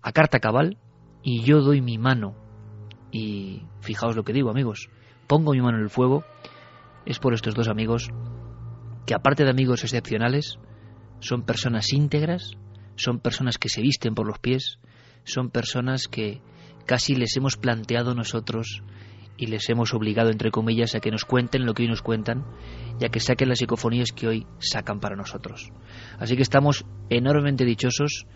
a 0.01 0.11
carta 0.11 0.39
cabal, 0.39 0.77
y 1.25 1.41
yo 1.41 1.59
doy 1.61 1.81
mi 1.81 1.97
mano, 1.97 2.35
y 3.11 3.63
fijaos 3.81 4.15
lo 4.15 4.23
que 4.23 4.31
digo 4.31 4.51
amigos, 4.51 4.89
pongo 5.25 5.53
mi 5.53 5.59
mano 5.59 5.79
en 5.79 5.83
el 5.83 5.89
fuego, 5.89 6.23
es 7.03 7.17
por 7.17 7.33
estos 7.33 7.55
dos 7.55 7.67
amigos, 7.67 8.11
que 9.07 9.15
aparte 9.15 9.43
de 9.43 9.49
amigos 9.49 9.83
excepcionales, 9.83 10.59
son 11.19 11.41
personas 11.41 11.91
íntegras, 11.93 12.51
son 12.95 13.19
personas 13.19 13.57
que 13.57 13.69
se 13.69 13.81
visten 13.81 14.13
por 14.13 14.27
los 14.27 14.37
pies, 14.37 14.77
son 15.23 15.49
personas 15.49 16.07
que 16.07 16.43
casi 16.85 17.15
les 17.15 17.35
hemos 17.37 17.57
planteado 17.57 18.13
nosotros 18.13 18.83
y 19.35 19.47
les 19.47 19.67
hemos 19.69 19.95
obligado, 19.95 20.29
entre 20.29 20.51
comillas, 20.51 20.93
a 20.93 20.99
que 20.99 21.09
nos 21.09 21.25
cuenten 21.25 21.65
lo 21.65 21.73
que 21.73 21.83
hoy 21.83 21.89
nos 21.89 22.03
cuentan 22.03 22.45
y 22.99 23.05
a 23.05 23.09
que 23.09 23.19
saquen 23.19 23.49
las 23.49 23.57
psicofonías 23.57 24.11
que 24.11 24.27
hoy 24.27 24.47
sacan 24.59 24.99
para 24.99 25.15
nosotros. 25.15 25.71
Así 26.19 26.35
que 26.35 26.43
estamos 26.43 26.85
enormemente 27.09 27.65
dichosos 27.65 28.27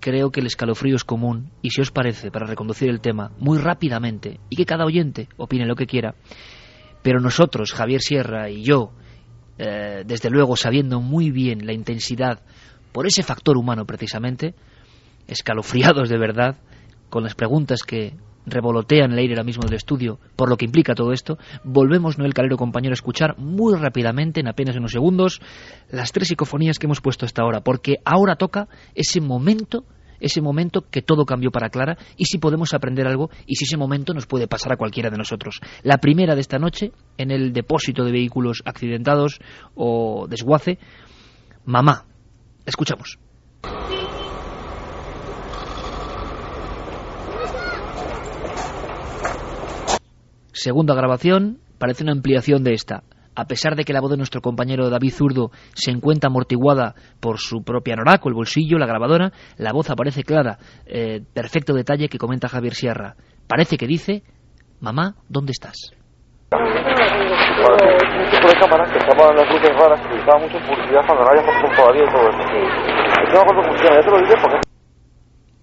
creo 0.00 0.30
que 0.30 0.40
el 0.40 0.46
escalofrío 0.46 0.96
es 0.96 1.04
común 1.04 1.50
y 1.62 1.70
si 1.70 1.80
os 1.80 1.90
parece, 1.90 2.30
para 2.30 2.46
reconducir 2.46 2.88
el 2.88 3.00
tema 3.00 3.32
muy 3.38 3.58
rápidamente 3.58 4.40
y 4.50 4.56
que 4.56 4.66
cada 4.66 4.84
oyente 4.84 5.28
opine 5.36 5.66
lo 5.66 5.76
que 5.76 5.86
quiera, 5.86 6.14
pero 7.02 7.20
nosotros, 7.20 7.72
Javier 7.72 8.00
Sierra 8.00 8.50
y 8.50 8.62
yo, 8.62 8.92
eh, 9.58 10.02
desde 10.06 10.30
luego 10.30 10.56
sabiendo 10.56 11.00
muy 11.00 11.30
bien 11.30 11.66
la 11.66 11.72
intensidad 11.72 12.40
por 12.92 13.06
ese 13.06 13.22
factor 13.22 13.56
humano 13.56 13.84
precisamente, 13.84 14.54
escalofriados 15.26 16.08
de 16.08 16.18
verdad, 16.18 16.56
con 17.08 17.22
las 17.22 17.34
preguntas 17.34 17.82
que 17.82 18.14
revolotean 18.46 19.12
el 19.12 19.18
aire 19.18 19.34
ahora 19.34 19.44
mismo 19.44 19.64
del 19.64 19.74
estudio 19.74 20.18
por 20.36 20.48
lo 20.48 20.56
que 20.56 20.64
implica 20.64 20.94
todo 20.94 21.12
esto, 21.12 21.38
volvemos, 21.64 22.18
Noel 22.18 22.34
Calero 22.34 22.56
compañero, 22.56 22.92
a 22.92 22.94
escuchar 22.94 23.38
muy 23.38 23.74
rápidamente, 23.78 24.40
en 24.40 24.48
apenas 24.48 24.76
unos 24.76 24.92
segundos, 24.92 25.40
las 25.90 26.12
tres 26.12 26.28
psicofonías 26.28 26.78
que 26.78 26.86
hemos 26.86 27.00
puesto 27.00 27.26
hasta 27.26 27.42
ahora, 27.42 27.60
porque 27.60 27.96
ahora 28.04 28.36
toca 28.36 28.68
ese 28.94 29.20
momento 29.20 29.84
ese 30.18 30.40
momento 30.40 30.86
que 30.90 31.02
todo 31.02 31.26
cambió 31.26 31.50
para 31.50 31.68
Clara 31.68 31.98
y 32.16 32.24
si 32.24 32.38
podemos 32.38 32.72
aprender 32.72 33.06
algo 33.06 33.28
y 33.46 33.56
si 33.56 33.64
ese 33.64 33.76
momento 33.76 34.14
nos 34.14 34.26
puede 34.26 34.48
pasar 34.48 34.72
a 34.72 34.78
cualquiera 34.78 35.10
de 35.10 35.18
nosotros. 35.18 35.60
La 35.82 35.98
primera 35.98 36.34
de 36.34 36.40
esta 36.40 36.58
noche, 36.58 36.92
en 37.18 37.30
el 37.30 37.52
depósito 37.52 38.02
de 38.02 38.12
vehículos 38.12 38.62
accidentados 38.64 39.40
o 39.74 40.26
desguace, 40.26 40.78
mamá. 41.66 42.06
Escuchamos. 42.64 43.18
Segunda 50.56 50.94
grabación, 50.94 51.58
parece 51.78 52.02
una 52.02 52.12
ampliación 52.12 52.64
de 52.64 52.72
esta. 52.72 53.02
A 53.34 53.44
pesar 53.44 53.76
de 53.76 53.84
que 53.84 53.92
la 53.92 54.00
voz 54.00 54.10
de 54.10 54.16
nuestro 54.16 54.40
compañero 54.40 54.88
David 54.88 55.12
Zurdo 55.12 55.50
se 55.74 55.90
encuentra 55.90 56.28
amortiguada 56.28 56.94
por 57.20 57.38
su 57.38 57.62
propia 57.62 57.94
noraco, 57.94 58.30
el 58.30 58.34
bolsillo, 58.34 58.78
la 58.78 58.86
grabadora, 58.86 59.32
la 59.58 59.74
voz 59.74 59.90
aparece 59.90 60.22
clara. 60.22 60.56
Eh, 60.86 61.20
perfecto 61.34 61.74
detalle 61.74 62.08
que 62.08 62.16
comenta 62.16 62.48
Javier 62.48 62.72
Sierra. 62.72 63.16
Parece 63.46 63.76
que 63.76 63.86
dice, 63.86 64.22
mamá, 64.80 65.16
¿dónde 65.28 65.52
estás? 65.52 65.92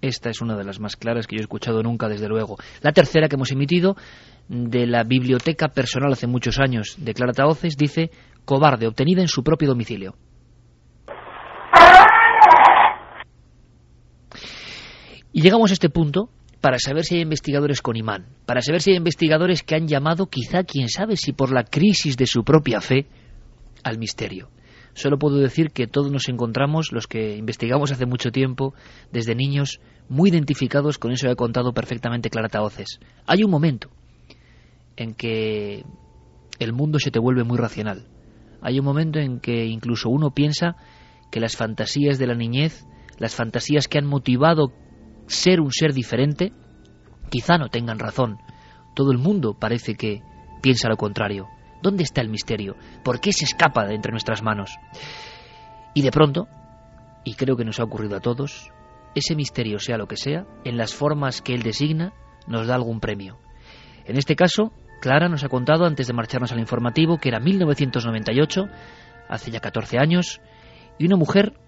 Esta 0.03 0.29
es 0.29 0.41
una 0.41 0.57
de 0.57 0.65
las 0.65 0.81
más 0.81 0.97
claras 0.97 1.27
que 1.27 1.37
yo 1.37 1.39
he 1.39 1.43
escuchado 1.43 1.81
nunca, 1.81 2.09
desde 2.09 2.27
luego. 2.27 2.57
La 2.81 2.91
tercera 2.91 3.29
que 3.29 3.35
hemos 3.35 3.51
emitido, 3.51 3.95
de 4.49 4.85
la 4.85 5.05
biblioteca 5.05 5.69
personal 5.69 6.11
hace 6.11 6.27
muchos 6.27 6.59
años 6.59 6.95
de 6.97 7.13
Clara 7.13 7.31
Taoces, 7.31 7.77
dice 7.77 8.11
cobarde, 8.43 8.85
obtenida 8.85 9.21
en 9.21 9.29
su 9.29 9.43
propio 9.43 9.69
domicilio. 9.69 10.15
Y 15.31 15.41
llegamos 15.41 15.71
a 15.71 15.73
este 15.73 15.89
punto 15.89 16.29
para 16.59 16.77
saber 16.79 17.05
si 17.05 17.15
hay 17.15 17.21
investigadores 17.21 17.81
con 17.81 17.95
imán, 17.95 18.27
para 18.45 18.61
saber 18.61 18.81
si 18.81 18.91
hay 18.91 18.97
investigadores 18.97 19.63
que 19.63 19.75
han 19.75 19.87
llamado, 19.87 20.27
quizá, 20.27 20.63
quién 20.63 20.89
sabe, 20.89 21.15
si 21.15 21.31
por 21.31 21.53
la 21.53 21.63
crisis 21.63 22.17
de 22.17 22.27
su 22.27 22.43
propia 22.43 22.81
fe, 22.81 23.07
al 23.83 23.97
misterio. 23.97 24.49
Solo 24.93 25.17
puedo 25.17 25.37
decir 25.37 25.71
que 25.71 25.87
todos 25.87 26.11
nos 26.11 26.29
encontramos, 26.29 26.91
los 26.91 27.07
que 27.07 27.37
investigamos 27.37 27.91
hace 27.91 28.05
mucho 28.05 28.31
tiempo, 28.31 28.73
desde 29.11 29.35
niños, 29.35 29.79
muy 30.07 30.29
identificados 30.29 30.97
con 30.97 31.11
eso 31.11 31.25
que 31.25 31.31
ha 31.31 31.35
contado 31.35 31.73
perfectamente 31.73 32.29
Clara 32.29 32.49
Taoces. 32.49 32.99
Hay 33.25 33.43
un 33.43 33.49
momento 33.49 33.89
en 34.95 35.15
que 35.15 35.83
el 36.59 36.73
mundo 36.73 36.99
se 36.99 37.11
te 37.11 37.19
vuelve 37.19 37.43
muy 37.43 37.57
racional. 37.57 38.05
Hay 38.61 38.79
un 38.79 38.85
momento 38.85 39.19
en 39.19 39.39
que 39.39 39.65
incluso 39.65 40.09
uno 40.09 40.31
piensa 40.31 40.75
que 41.31 41.39
las 41.39 41.57
fantasías 41.57 42.19
de 42.19 42.27
la 42.27 42.35
niñez, 42.35 42.85
las 43.17 43.35
fantasías 43.35 43.87
que 43.87 43.97
han 43.97 44.05
motivado 44.05 44.71
ser 45.27 45.59
un 45.59 45.71
ser 45.71 45.93
diferente, 45.93 46.53
quizá 47.29 47.57
no 47.57 47.69
tengan 47.69 47.99
razón. 47.99 48.37
Todo 48.95 49.11
el 49.11 49.17
mundo 49.17 49.57
parece 49.59 49.95
que 49.95 50.21
piensa 50.61 50.87
lo 50.87 50.97
contrario. 50.97 51.47
¿Dónde 51.83 52.03
está 52.03 52.21
el 52.21 52.29
misterio? 52.29 52.77
¿Por 53.03 53.19
qué 53.19 53.33
se 53.33 53.43
escapa 53.43 53.85
de 53.85 53.93
entre 53.93 54.11
nuestras 54.11 54.41
manos? 54.41 54.71
Y 55.93 56.01
de 56.01 56.11
pronto, 56.11 56.47
y 57.25 57.33
creo 57.35 57.57
que 57.57 57.65
nos 57.65 57.81
ha 57.81 57.83
ocurrido 57.83 58.15
a 58.15 58.21
todos, 58.21 58.71
ese 59.15 59.35
misterio, 59.35 59.79
sea 59.79 59.97
lo 59.97 60.07
que 60.07 60.15
sea, 60.15 60.45
en 60.63 60.77
las 60.77 60.93
formas 60.93 61.41
que 61.41 61.53
él 61.53 61.61
designa, 61.61 62.13
nos 62.47 62.67
da 62.67 62.75
algún 62.75 63.01
premio. 63.01 63.37
En 64.05 64.15
este 64.15 64.37
caso, 64.37 64.71
Clara 65.01 65.27
nos 65.27 65.43
ha 65.43 65.49
contado 65.49 65.85
antes 65.85 66.07
de 66.07 66.13
marcharnos 66.13 66.53
al 66.53 66.59
informativo 66.59 67.17
que 67.17 67.27
era 67.27 67.41
1998, 67.41 68.63
hace 69.27 69.51
ya 69.51 69.59
14 69.59 69.99
años, 69.99 70.39
y 70.97 71.05
una 71.05 71.17
mujer 71.17 71.59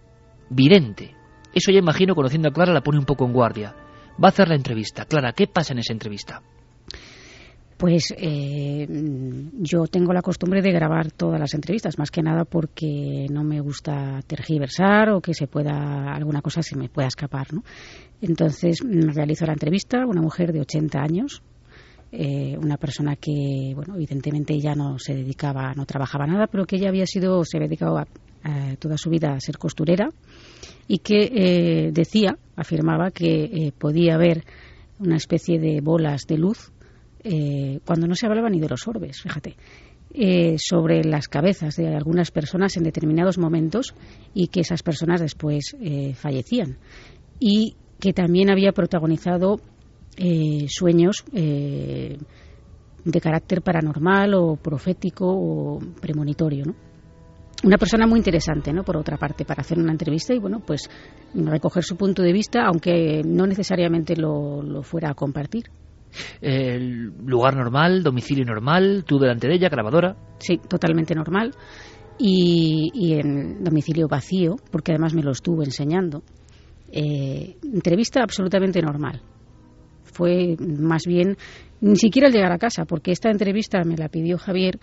vidente. 0.50 1.14
Eso 1.54 1.74
ya 1.74 1.80
imagino, 1.80 2.16
conociendo 2.16 2.48
a 2.48 2.54
Clara, 2.54 2.72
la 2.72 2.82
pone 2.82 3.00
un 3.00 3.06
poco 3.06 3.26
en 3.26 3.34
guardia. 3.34 3.76
Va 4.14 4.30
a 4.30 4.32
hacer 4.32 4.48
la 4.48 4.56
entrevista. 4.56 5.04
Clara, 5.04 5.34
¿qué 5.34 5.48
pasa 5.48 5.74
en 5.74 5.80
esa 5.80 5.92
entrevista? 5.92 6.42
Pues 7.78 8.14
eh, 8.18 8.88
yo 9.60 9.86
tengo 9.88 10.14
la 10.14 10.22
costumbre 10.22 10.62
de 10.62 10.72
grabar 10.72 11.12
todas 11.12 11.40
las 11.40 11.54
entrevistas, 11.54 12.00
más 12.00 12.10
que 12.10 12.22
nada 12.22 12.46
porque 12.46 13.26
no 13.30 13.44
me 13.44 13.60
gusta 13.60 14.22
tergiversar 14.26 15.10
o 15.10 15.20
que 15.20 15.34
se 15.34 15.48
pueda 15.48 16.14
alguna 16.14 16.42
cosa 16.42 16.62
se 16.62 16.78
me 16.78 16.88
pueda 16.88 17.10
escapar, 17.10 17.54
¿no? 17.54 17.64
Entonces 18.22 18.80
realizo 18.82 19.46
la 19.46 19.54
entrevista, 19.54 20.06
una 20.06 20.22
mujer 20.22 20.54
de 20.54 20.62
80 20.62 21.00
años, 21.00 21.44
eh, 22.14 22.58
una 22.58 22.78
persona 22.78 23.18
que, 23.18 23.74
bueno, 23.76 23.96
evidentemente 23.96 24.58
ya 24.58 24.74
no 24.74 24.98
se 24.98 25.14
dedicaba, 25.14 25.74
no 25.76 25.86
trabajaba 25.86 26.26
nada, 26.26 26.48
pero 26.48 26.66
que 26.66 26.78
ella 26.78 26.88
había 26.88 27.06
sido, 27.06 27.44
se 27.44 27.58
había 27.58 27.68
dedicado 27.68 28.02
toda 28.80 28.96
su 28.96 29.10
vida 29.10 29.34
a 29.34 29.40
ser 29.40 29.58
costurera 29.58 30.08
y 30.88 31.00
que 31.00 31.32
eh, 31.34 31.92
decía, 31.92 32.38
afirmaba 32.56 33.10
que 33.10 33.74
podía 33.78 34.14
haber 34.14 34.46
una 35.00 35.18
especie 35.18 35.60
de 35.60 35.82
bolas 35.82 36.28
de 36.28 36.38
luz 36.38 36.72
eh, 37.28 37.80
cuando 37.84 38.06
no 38.06 38.14
se 38.14 38.28
hablaba 38.28 38.50
ni 38.52 38.60
de 38.60 38.70
los 38.70 38.88
orbes, 38.88 39.20
fíjate, 39.20 39.56
eh, 40.14 40.58
sobre 40.60 41.04
las 41.04 41.28
cabezas 41.28 41.76
de 41.76 41.88
algunas 41.88 42.30
personas 42.30 42.78
en 42.78 42.84
determinados 42.84 43.40
momentos 43.40 43.96
y 44.36 44.50
que 44.50 44.60
esas 44.60 44.84
personas 44.84 45.22
después 45.22 45.76
eh, 45.82 46.14
fallecían. 46.14 46.78
Y 47.40 47.76
que 48.00 48.14
también 48.14 48.52
había 48.52 48.72
protagonizado 48.74 49.60
sueños 50.68 51.26
de 51.34 52.18
carácter 53.22 53.62
paranormal 53.62 54.34
o 54.36 54.56
profético 54.56 55.26
o 55.28 55.80
premonitorio, 56.00 56.66
¿no? 56.66 56.76
Una 57.64 57.78
persona 57.78 58.08
muy 58.08 58.20
interesante, 58.20 58.72
¿no? 58.72 58.84
Por 58.84 58.96
otra 58.96 59.18
parte, 59.18 59.44
para 59.44 59.62
hacer 59.62 59.80
una 59.80 59.92
entrevista 59.92 60.34
y, 60.34 60.40
bueno, 60.40 60.62
pues 60.66 60.90
recoger 61.34 61.84
su 61.84 61.98
punto 61.98 62.22
de 62.22 62.32
vista, 62.32 62.66
aunque 62.66 63.24
no 63.26 63.46
necesariamente 63.48 64.16
lo 64.16 64.84
fuera 64.84 65.10
a 65.10 65.16
compartir 65.16 65.66
lugar 67.26 67.56
normal, 67.56 68.04
domicilio 68.04 68.46
normal, 68.46 69.04
tú 69.06 69.20
delante 69.20 69.48
de 69.48 69.56
ella, 69.56 69.70
grabadora. 69.70 70.16
Sí, 70.40 70.58
totalmente 70.58 71.16
normal. 71.16 71.52
Y, 72.18 73.14
en 73.14 73.64
domicilio 73.64 74.08
vacío, 74.08 74.56
porque 74.72 74.94
además 74.94 75.14
me 75.14 75.24
lo 75.24 75.32
estuvo 75.32 75.64
enseñando. 75.64 76.24
Eh, 76.92 77.58
entrevista 77.64 78.22
absolutamente 78.22 78.82
normal. 78.82 79.22
Fue 80.04 80.56
más 80.60 81.04
bien 81.06 81.36
ni 81.82 81.98
siquiera 81.98 82.28
al 82.28 82.34
llegar 82.34 82.54
a 82.54 82.58
casa, 82.58 82.86
porque 82.86 83.12
esta 83.12 83.30
entrevista 83.30 83.84
me 83.84 83.98
la 83.98 84.08
pidió 84.08 84.38
Javier 84.38 84.80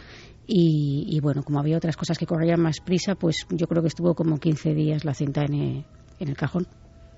y, 0.46 1.18
bueno, 1.22 1.42
como 1.42 1.60
había 1.60 1.78
otras 1.78 1.96
cosas 1.96 2.18
que 2.18 2.26
corrían 2.26 2.60
más 2.60 2.80
prisa, 2.80 3.14
pues 3.14 3.46
yo 3.48 3.66
creo 3.66 3.80
que 3.80 3.88
estuvo 3.88 4.14
como 4.14 4.38
15 4.38 4.74
días 4.74 5.04
la 5.04 5.14
cinta 5.14 5.42
en 5.44 5.84
el 6.18 6.36
cajón. 6.36 6.66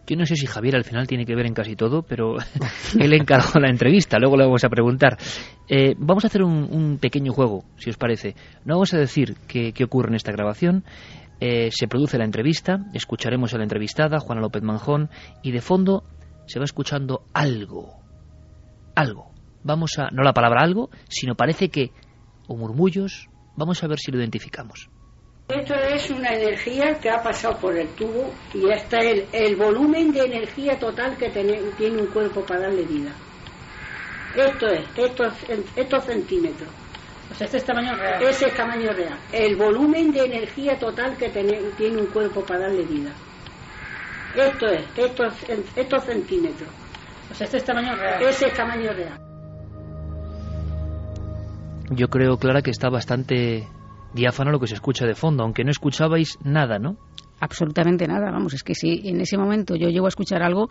Yo 0.07 0.16
no 0.16 0.26
sé 0.26 0.36
si 0.36 0.46
Javier 0.46 0.76
al 0.76 0.84
final 0.84 1.07
tiene 1.07 1.24
que 1.24 1.34
ver 1.34 1.46
en 1.46 1.55
casi 1.55 1.76
todo, 1.76 2.02
pero 2.02 2.36
él 2.98 3.12
encargó 3.14 3.59
la 3.59 3.70
entrevista, 3.70 4.18
luego 4.18 4.36
le 4.36 4.44
vamos 4.44 4.64
a 4.64 4.68
preguntar. 4.68 5.16
Eh, 5.68 5.94
vamos 5.98 6.24
a 6.24 6.26
hacer 6.26 6.42
un, 6.42 6.98
pequeño 7.00 7.32
juego, 7.32 7.64
si 7.76 7.90
os 7.90 7.96
parece. 7.96 8.34
No 8.64 8.74
vamos 8.74 8.92
a 8.92 8.98
decir 8.98 9.36
qué, 9.48 9.72
ocurre 9.84 10.09
en 10.09 10.16
esta 10.16 10.32
grabación. 10.32 10.84
Eh, 11.40 11.70
se 11.72 11.88
produce 11.88 12.18
la 12.18 12.24
entrevista, 12.24 12.86
escucharemos 12.92 13.55
a 13.55 13.59
la 13.59 13.64
entrevistada, 13.64 14.20
Juana 14.20 14.40
López 14.40 14.62
Manjón, 14.62 15.11
y 15.42 15.52
de 15.52 15.61
fondo 15.61 16.05
se 16.46 16.59
va 16.59 16.64
escuchando 16.64 17.24
algo. 17.32 18.00
Algo. 18.94 19.32
Vamos 19.62 19.98
a, 19.98 20.11
no 20.11 20.22
la 20.22 20.34
palabra 20.34 20.62
algo, 20.62 20.90
sino 21.09 21.34
parece 21.34 21.70
que, 21.70 21.90
o 22.46 22.57
murmullos, 22.57 23.30
vamos 23.57 23.82
a 23.82 23.86
ver 23.86 23.98
si 23.98 24.12
lo 24.12 24.18
identificamos. 24.18 24.90
Esto 25.49 25.74
es 25.74 26.11
una 26.11 26.34
energía 26.34 26.99
que 27.01 27.11
ha 27.11 27.22
pasado 27.22 27.59
por 27.59 27.76
el 27.76 27.88
tubo 27.88 28.32
y 28.55 28.70
está 28.70 29.01
el, 29.01 29.26
el 29.30 29.57
volumen 29.57 30.11
de 30.11 30.20
energía 30.24 30.78
total 30.78 31.18
que 31.18 31.28
tiene, 31.28 31.61
tiene 31.76 32.01
un 32.01 32.07
cuerpo 32.07 32.40
para 32.47 32.61
darle 32.62 32.82
vida. 32.84 33.12
Esto 34.34 34.66
es, 34.68 34.84
estos, 34.97 35.34
estos 35.76 36.05
centímetros. 36.05 36.68
O 37.30 37.34
sea, 37.34 37.45
este 37.45 37.59
es 37.59 37.64
tamaño 37.64 37.95
real. 37.95 38.22
Ese 38.22 38.47
es 38.47 38.55
tamaño 38.55 38.90
real. 38.92 39.18
El 39.32 39.57
volumen 39.57 40.12
de 40.12 40.24
energía 40.24 40.78
total 40.78 41.16
que 41.16 41.28
tiene, 41.28 41.59
tiene 41.76 42.01
un 42.01 42.07
cuerpo 42.07 42.42
para 42.42 42.61
darle 42.61 42.82
vida. 42.82 43.12
Esto 44.34 44.66
es, 44.66 44.84
estos, 44.97 45.34
estos 45.76 46.05
centímetros. 46.05 46.68
O 47.30 47.34
sea, 47.34 47.45
este 47.45 47.59
es 47.59 47.64
tamaño 47.64 47.95
real. 47.95 48.22
Ese 48.22 48.47
es 48.47 48.55
tamaño 48.55 48.92
real. 48.92 49.20
Yo 51.90 52.09
creo, 52.09 52.38
Clara, 52.38 52.62
que 52.62 52.70
está 52.70 52.88
bastante 52.88 53.68
diáfano 54.15 54.51
lo 54.51 54.61
que 54.61 54.67
se 54.67 54.75
escucha 54.75 55.07
de 55.07 55.15
fondo, 55.15 55.43
aunque 55.43 55.65
no 55.65 55.71
escuchabais 55.71 56.39
nada, 56.43 56.79
¿no? 56.79 56.97
Absolutamente 57.41 58.07
nada, 58.07 58.31
vamos, 58.31 58.55
es 58.55 58.62
que 58.62 58.75
si 58.75 59.09
en 59.09 59.21
ese 59.21 59.37
momento 59.37 59.75
yo 59.75 59.89
llego 59.89 60.07
a 60.07 60.09
escuchar 60.09 60.43
algo, 60.43 60.69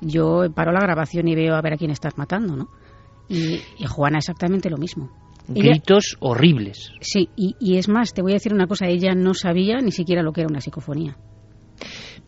yo 0.00 0.44
paro 0.54 0.72
la 0.72 0.80
grabación 0.80 1.28
y 1.28 1.34
veo 1.34 1.54
a 1.54 1.60
ver 1.60 1.74
a 1.74 1.76
quién 1.76 1.90
estás 1.90 2.16
matando, 2.16 2.56
¿no? 2.56 2.68
Y, 3.28 3.60
Juana 3.86 4.18
exactamente 4.18 4.70
lo 4.70 4.76
mismo. 4.76 5.10
Gritos 5.48 6.16
horribles. 6.20 6.92
Sí, 7.00 7.28
y, 7.36 7.56
y, 7.58 7.76
es 7.76 7.88
más, 7.88 8.14
te 8.14 8.22
voy 8.22 8.32
a 8.32 8.34
decir 8.34 8.54
una 8.54 8.66
cosa, 8.66 8.86
ella 8.86 9.14
no 9.14 9.34
sabía 9.34 9.80
ni 9.80 9.92
siquiera 9.92 10.22
lo 10.22 10.32
que 10.32 10.42
era 10.42 10.48
una 10.48 10.60
psicofonía. 10.60 11.16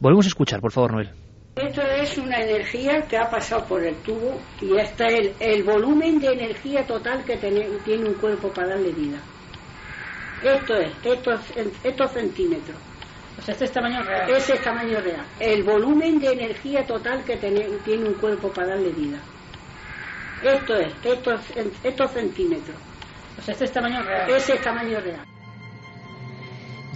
Volvemos 0.00 0.26
a 0.26 0.28
escuchar, 0.28 0.60
por 0.60 0.72
favor, 0.72 0.92
Noel. 0.92 1.10
Esto 1.56 1.80
es 1.80 2.18
una 2.18 2.42
energía 2.42 3.00
que 3.08 3.16
ha 3.16 3.30
pasado 3.30 3.64
por 3.64 3.82
el 3.82 3.94
tubo 4.02 4.38
y 4.60 4.76
está 4.78 5.06
el, 5.06 5.32
el 5.40 5.62
volumen 5.62 6.18
de 6.18 6.34
energía 6.34 6.86
total 6.86 7.24
que 7.24 7.38
tiene 7.38 8.08
un 8.08 8.14
cuerpo 8.14 8.48
para 8.50 8.70
darle 8.70 8.92
vida. 8.92 9.18
Esto 10.42 10.74
es, 10.76 10.92
estos, 11.02 11.40
estos 11.82 12.10
centímetros. 12.12 12.76
O 13.38 13.42
sea, 13.42 13.52
este 13.52 13.66
es 13.66 13.72
tamaño 13.72 14.02
real. 14.02 14.30
Ese 14.30 14.54
es 14.54 14.62
tamaño 14.62 15.00
real. 15.00 15.24
El 15.40 15.62
volumen 15.62 16.18
de 16.18 16.28
energía 16.32 16.84
total 16.86 17.24
que 17.24 17.36
tiene, 17.36 17.66
tiene 17.84 18.08
un 18.08 18.14
cuerpo 18.14 18.50
para 18.50 18.68
darle 18.68 18.90
vida. 18.92 19.18
Esto 20.42 20.74
es, 20.76 20.92
estos, 21.04 21.40
estos 21.82 22.10
centímetros. 22.10 22.76
O 23.38 23.42
sea, 23.42 23.52
este 23.52 23.64
es 23.66 23.72
tamaño 23.72 24.02
real. 24.02 24.30
Ese 24.30 24.54
es 24.54 24.62
tamaño 24.62 25.00
real. 25.00 25.24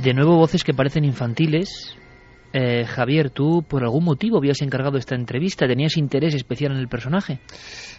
De 0.02 0.14
nuevo 0.14 0.36
voces 0.36 0.64
que 0.64 0.72
parecen 0.72 1.04
infantiles, 1.04 1.96
eh, 2.52 2.84
Javier, 2.84 3.30
tú 3.30 3.62
por 3.62 3.82
algún 3.82 4.04
motivo 4.04 4.38
habías 4.38 4.60
encargado 4.62 4.98
esta 4.98 5.14
entrevista, 5.14 5.66
¿tenías 5.66 5.96
interés 5.96 6.34
especial 6.34 6.72
en 6.72 6.78
el 6.78 6.88
personaje? 6.88 7.40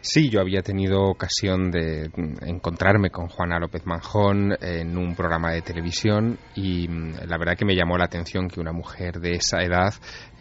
Sí, 0.02 0.30
yo 0.30 0.42
había 0.42 0.62
tenido 0.62 1.04
ocasión 1.04 1.72
de 1.72 2.10
encontrarme 2.42 3.12
con 3.12 3.28
Juana 3.28 3.60
López 3.60 3.86
Manjón 3.86 4.58
en 4.62 4.98
un 4.98 5.16
programa 5.16 5.52
de 5.52 5.62
televisión 5.62 6.38
y 6.56 6.88
mm, 6.88 7.28
la 7.28 7.38
verdad 7.38 7.56
que 7.56 7.66
me 7.66 7.76
llamó 7.76 7.98
la 7.98 8.06
atención 8.06 8.48
que 8.48 8.60
una 8.60 8.74
mujer 8.74 9.20
de 9.20 9.34
esa 9.34 9.62
edad 9.62 9.94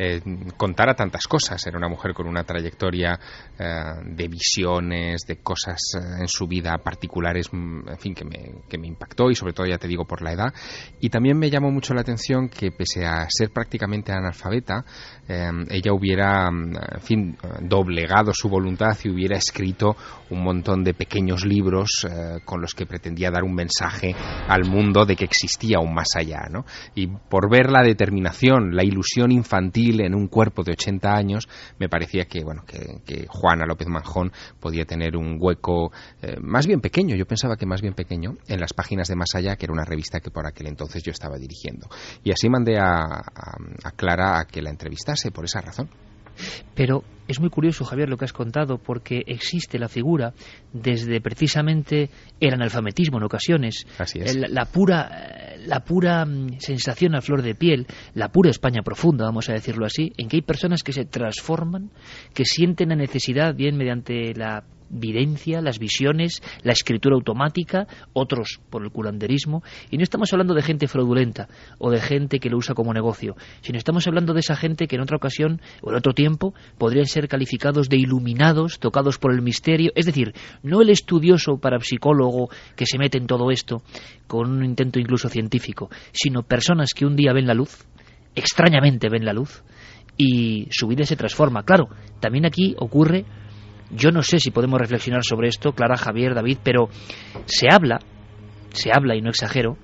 eh, 0.03 0.23
contara 0.57 0.95
tantas 0.95 1.27
cosas. 1.27 1.67
Era 1.67 1.77
una 1.77 1.89
mujer 1.89 2.15
con 2.15 2.27
una 2.27 2.43
trayectoria 2.43 3.21
eh, 3.59 3.67
de 4.07 4.29
visiones, 4.29 5.27
de 5.27 5.37
cosas 5.43 5.79
en 6.19 6.27
su 6.27 6.47
vida 6.47 6.79
particulares, 6.79 7.49
mm, 7.53 7.87
en 7.87 7.99
fin, 7.99 8.15
que 8.15 8.25
me, 8.25 8.63
que 8.67 8.79
me 8.79 8.87
impactó 8.87 9.31
y 9.31 9.35
sobre 9.35 9.53
todo, 9.53 9.67
ya 9.67 9.77
te 9.77 9.87
digo, 9.87 10.07
por 10.07 10.23
la 10.23 10.33
edad. 10.33 10.55
Y 11.01 11.11
también 11.11 11.39
me 11.39 11.51
llamó 11.51 11.71
mucho 11.71 11.93
la 11.93 12.01
atención 12.01 12.49
que 12.49 12.71
pese 12.73 13.05
a 13.05 13.27
ser 13.29 13.51
prácticamente 13.51 14.11
analfabeta, 14.11 14.87
eh, 15.29 15.51
ella 15.69 15.93
hubiera, 15.93 16.49
en 16.49 17.01
fin, 17.03 17.37
doblegado 17.61 18.33
su 18.33 18.49
voluntad 18.49 18.97
y 19.05 19.11
hubiera 19.11 19.37
escrito 19.37 19.97
un 20.31 20.43
montón 20.43 20.85
de 20.85 20.95
pequeños 20.95 21.45
libros 21.45 22.07
eh, 22.09 22.41
con 22.45 22.61
los 22.61 22.75
que 22.75 22.87
pretendía 22.87 23.31
dar 23.31 23.45
un 23.45 23.55
mensaje 23.55 24.15
al 24.49 24.65
mundo 24.65 25.05
de 25.05 25.17
que 25.17 25.25
existía 25.25 25.79
un 25.81 25.95
más 25.95 26.17
allá, 26.17 26.49
¿no? 26.51 26.65
Y 26.95 27.07
por 27.07 27.51
ver 27.51 27.71
la 27.71 27.83
determinación, 27.83 28.75
la 28.75 28.85
ilusión 28.85 29.33
infantil 29.33 30.01
en 30.01 30.15
un 30.15 30.29
cuerpo 30.29 30.63
de 30.63 30.73
80 30.73 31.13
años, 31.13 31.49
me 31.79 31.89
parecía 31.89 32.25
que, 32.25 32.43
bueno, 32.43 32.63
que, 32.67 33.01
que 33.05 33.27
Juana 33.29 33.67
López 33.67 33.89
Manjón 33.89 34.33
podía 34.59 34.85
tener 34.85 35.17
un 35.17 35.37
hueco 35.41 35.93
eh, 36.23 36.37
más 36.41 36.67
bien 36.67 36.81
pequeño, 36.81 37.17
yo 37.17 37.27
pensaba 37.27 37.57
que 37.57 37.67
más 37.67 37.83
bien 37.83 37.95
pequeño, 37.95 38.35
en 38.47 38.61
las 38.61 38.73
páginas 38.73 39.09
de 39.09 39.17
Más 39.17 39.35
Allá, 39.35 39.57
que 39.57 39.67
era 39.67 39.73
una 39.73 39.85
revista 39.85 40.21
que 40.21 40.31
por 40.31 40.47
aquel 40.47 40.69
entonces 40.69 41.03
yo 41.03 41.13
estaba 41.13 41.37
dirigiendo. 41.37 41.89
Y 42.25 42.33
así 42.33 42.49
mandé 42.49 42.79
a, 42.79 43.03
a, 43.03 43.57
a 43.85 43.91
Clara 43.93 44.41
a 44.41 44.45
que 44.45 44.63
la 44.63 44.71
entrevistase 44.71 45.31
por 45.31 45.45
esa 45.45 45.61
razón. 45.61 45.89
Pero 46.75 47.05
es 47.29 47.39
muy 47.39 47.49
curioso, 47.49 47.85
Javier, 47.85 48.09
lo 48.09 48.17
que 48.17 48.25
has 48.25 48.33
contado, 48.33 48.79
porque 48.79 49.23
existe 49.27 49.79
la 49.79 49.89
figura 49.89 50.33
desde 50.73 51.21
precisamente 51.21 52.11
el 52.41 52.55
analfabetismo 52.55 53.19
en 53.19 53.25
ocasiones, 53.25 53.87
Así 53.99 54.19
es. 54.19 54.35
la, 54.35 54.49
la 54.49 54.65
pura, 54.65 55.57
la 55.65 55.81
pura 55.81 56.25
mm, 56.25 56.59
sensación 56.59 57.15
a 57.15 57.21
flor 57.21 57.43
de 57.43 57.55
piel, 57.55 57.87
la 58.15 58.29
pura 58.29 58.51
España 58.51 58.83
profunda, 58.83 59.25
vamos 59.25 59.49
a 59.49 59.53
decirlo 59.53 59.87
así, 59.87 60.13
en 60.17 60.29
que 60.29 60.39
hay 60.39 60.43
personas 60.43 60.83
que 60.83 60.93
se 60.93 61.05
transforman, 61.05 61.91
que 62.35 62.45
sienten 62.45 62.89
la 62.89 62.97
necesidad, 62.97 63.55
bien 63.55 63.77
mediante 63.77 64.35
la 64.35 64.65
videncia, 64.91 65.61
las 65.63 65.79
visiones, 65.79 66.43
la 66.63 66.73
escritura 66.73 67.15
automática, 67.15 67.87
otros 68.13 68.61
por 68.69 68.83
el 68.83 68.91
curanderismo, 68.91 69.63
y 69.91 69.97
no 69.97 70.03
estamos 70.03 70.33
hablando 70.33 70.55
de 70.55 70.63
gente 70.63 70.89
fraudulenta 70.89 71.49
o 71.79 71.91
de 71.91 72.01
gente 72.01 72.41
que 72.41 72.51
lo 72.51 72.59
usa 72.59 72.75
como 72.75 72.93
negocio, 72.93 73.37
sino 73.63 73.79
estamos 73.79 74.07
hablando 74.07 74.35
de 74.35 74.41
esa 74.41 74.57
gente 74.57 74.87
que 74.87 74.97
en 74.97 75.03
otra 75.03 75.17
ocasión 75.17 75.61
o 75.83 75.91
en 75.91 75.97
otro 75.97 76.13
tiempo 76.13 76.55
podrían 76.79 77.07
ser 77.07 77.29
calificados 77.29 77.89
de 77.89 77.97
iluminados, 77.97 78.79
tocados 78.79 79.19
por 79.19 79.33
el 79.33 79.43
misterio, 79.43 79.93
es 79.95 80.07
decir, 80.07 80.35
no 80.63 80.83
el 80.83 80.91
estudioso 80.91 81.59
parapsicólogo 81.59 82.51
que 82.77 82.87
se 82.87 82.99
mete 82.99 83.19
en 83.19 83.27
todo 83.27 83.51
esto 83.51 83.83
con 84.27 84.51
un 84.51 84.65
intento 84.65 84.99
incluso 84.99 85.29
científico, 85.29 85.91
sino 86.13 86.43
personas 86.43 86.91
que 86.95 87.07
un 87.07 87.17
día 87.17 87.33
ven 87.33 87.47
la 87.47 87.55
luz, 87.55 87.87
extrañamente 88.35 89.09
ven 89.09 89.25
la 89.25 89.33
luz, 89.33 89.63
y 90.17 90.69
su 90.71 90.87
vida 90.87 91.05
se 91.05 91.17
transforma. 91.17 91.63
Claro, 91.63 91.89
también 92.21 92.45
aquí 92.45 92.75
ocurre 92.79 93.25
yo 93.91 94.11
no 94.11 94.23
sé 94.23 94.39
si 94.39 94.51
podemos 94.51 94.81
reflexionar 94.81 95.23
sobre 95.25 95.49
esto, 95.49 95.73
Clara, 95.73 95.97
Javier, 95.97 96.35
David, 96.35 96.59
pero 96.63 96.89
se 97.47 97.67
habla, 97.71 97.99
se 98.73 98.91
habla, 98.93 99.17
y 99.17 99.21
no 99.21 99.31
exagero, 99.31 99.77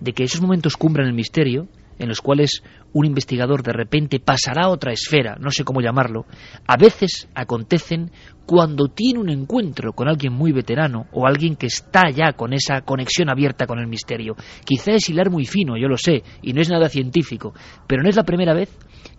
de 0.00 0.12
que 0.12 0.24
esos 0.24 0.40
momentos 0.40 0.76
cumbran 0.76 1.06
el 1.06 1.14
misterio, 1.14 1.68
en 1.98 2.08
los 2.08 2.20
cuales 2.20 2.62
un 2.92 3.04
investigador 3.04 3.62
de 3.62 3.72
repente 3.72 4.20
pasará 4.20 4.64
a 4.64 4.70
otra 4.70 4.92
esfera, 4.92 5.36
no 5.40 5.50
sé 5.50 5.64
cómo 5.64 5.80
llamarlo, 5.80 6.26
a 6.66 6.76
veces 6.76 7.28
acontecen 7.34 8.10
cuando 8.46 8.88
tiene 8.88 9.20
un 9.20 9.28
encuentro 9.28 9.92
con 9.92 10.08
alguien 10.08 10.32
muy 10.32 10.52
veterano 10.52 11.06
o 11.12 11.26
alguien 11.26 11.56
que 11.56 11.66
está 11.66 12.10
ya 12.10 12.32
con 12.32 12.52
esa 12.54 12.80
conexión 12.80 13.28
abierta 13.28 13.66
con 13.66 13.78
el 13.78 13.86
misterio. 13.86 14.36
Quizá 14.64 14.92
es 14.92 15.08
hilar 15.10 15.30
muy 15.30 15.44
fino, 15.44 15.76
yo 15.76 15.86
lo 15.86 15.98
sé, 15.98 16.22
y 16.40 16.54
no 16.54 16.62
es 16.62 16.70
nada 16.70 16.88
científico, 16.88 17.52
pero 17.86 18.02
no 18.02 18.08
es 18.08 18.16
la 18.16 18.24
primera 18.24 18.54
vez 18.54 18.70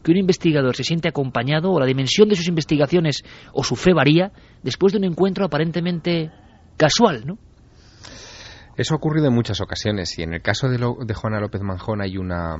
que 0.03 0.11
un 0.11 0.17
investigador 0.17 0.75
se 0.75 0.84
siente 0.84 1.09
acompañado 1.09 1.71
o 1.71 1.80
la 1.80 1.86
dimensión 1.86 2.27
de 2.27 2.36
sus 2.36 2.47
investigaciones 2.47 3.23
o 3.53 3.63
su 3.63 3.75
fe 3.75 3.93
varía 3.93 4.32
después 4.63 4.93
de 4.93 4.99
un 4.99 5.05
encuentro 5.05 5.45
aparentemente 5.45 6.32
casual, 6.77 7.23
¿no? 7.25 7.38
Eso 8.80 8.93
ha 8.93 8.97
ocurrido 8.97 9.27
en 9.27 9.34
muchas 9.34 9.59
ocasiones 9.59 10.17
y 10.17 10.23
en 10.23 10.34
el 10.34 10.41
caso 10.41 10.69
de, 10.69 10.80
lo, 10.80 10.95
de 11.05 11.13
Juana 11.13 11.41
López 11.41 11.61
Manjón 11.61 12.01
hay, 12.01 12.15
una, 12.15 12.55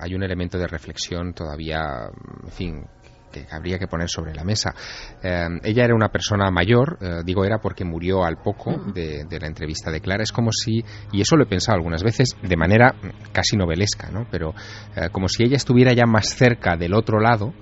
hay 0.00 0.14
un 0.14 0.22
elemento 0.22 0.56
de 0.58 0.68
reflexión 0.68 1.34
todavía, 1.34 2.08
en 2.44 2.52
fin, 2.52 2.86
que 3.32 3.48
habría 3.50 3.76
que 3.76 3.88
poner 3.88 4.08
sobre 4.08 4.32
la 4.32 4.44
mesa. 4.44 4.72
Eh, 5.20 5.48
ella 5.64 5.84
era 5.86 5.96
una 5.96 6.10
persona 6.10 6.52
mayor, 6.52 6.98
eh, 7.00 7.22
digo 7.24 7.44
era 7.44 7.58
porque 7.58 7.84
murió 7.84 8.22
al 8.22 8.36
poco 8.36 8.76
de, 8.94 9.24
de, 9.28 9.40
la 9.40 9.48
entrevista 9.48 9.90
de 9.90 10.00
Clara. 10.00 10.22
Es 10.22 10.30
como 10.30 10.52
si, 10.52 10.84
y 11.10 11.20
eso 11.20 11.34
lo 11.34 11.42
he 11.42 11.48
pensado 11.48 11.74
algunas 11.74 12.04
veces 12.04 12.36
de 12.40 12.56
manera 12.56 12.94
casi 13.32 13.56
novelesca, 13.56 14.08
¿no? 14.08 14.28
pero 14.30 14.54
eh, 14.94 15.08
como 15.10 15.26
si 15.26 15.42
ella 15.42 15.56
estuviera 15.56 15.92
ya 15.92 16.06
más 16.06 16.28
cerca 16.28 16.76
del 16.76 16.94
otro 16.94 17.18
lado. 17.18 17.52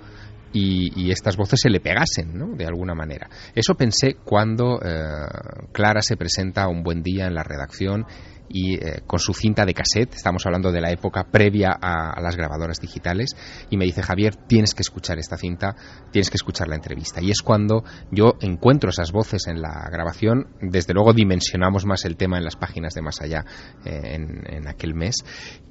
Y, 0.52 1.10
estas 1.10 1.36
voces 1.36 1.60
se 1.60 1.70
le 1.70 1.80
pegasen, 1.80 2.36
¿no? 2.36 2.54
De 2.54 2.66
alguna 2.66 2.94
manera. 2.94 3.28
Eso 3.54 3.74
pensé 3.74 4.16
cuando 4.24 4.78
eh, 4.82 5.26
Clara 5.72 6.02
se 6.02 6.16
presenta 6.16 6.68
un 6.68 6.82
buen 6.82 7.02
día 7.02 7.26
en 7.26 7.34
la 7.34 7.42
redacción 7.42 8.06
y 8.48 8.74
eh, 8.74 9.02
con 9.06 9.18
su 9.18 9.34
cinta 9.34 9.64
de 9.64 9.74
cassette, 9.74 10.14
estamos 10.14 10.44
hablando 10.46 10.72
de 10.72 10.80
la 10.80 10.90
época 10.90 11.24
previa 11.24 11.70
a, 11.80 12.20
las 12.20 12.36
grabadoras 12.36 12.80
digitales, 12.80 13.30
y 13.70 13.76
me 13.76 13.84
dice 13.84 14.02
Javier, 14.02 14.34
tienes 14.34 14.74
que 14.74 14.82
escuchar 14.82 15.18
esta 15.18 15.36
cinta, 15.36 15.76
tienes 16.10 16.30
que 16.30 16.36
escuchar 16.36 16.68
la 16.68 16.76
entrevista. 16.76 17.20
Y 17.22 17.30
es 17.30 17.42
cuando 17.42 17.84
yo 18.10 18.34
encuentro 18.40 18.90
esas 18.90 19.12
voces 19.12 19.46
en 19.46 19.60
la 19.60 19.88
grabación, 19.90 20.48
desde 20.60 20.94
luego 20.94 21.12
dimensionamos 21.12 21.84
más 21.84 22.04
el 22.04 22.16
tema 22.16 22.38
en 22.38 22.44
las 22.44 22.56
páginas 22.56 22.94
de 22.94 23.02
Más 23.02 23.20
Allá 23.20 23.44
eh, 23.84 24.14
en, 24.14 24.42
en, 24.46 24.68
aquel 24.68 24.94
mes, 24.94 25.16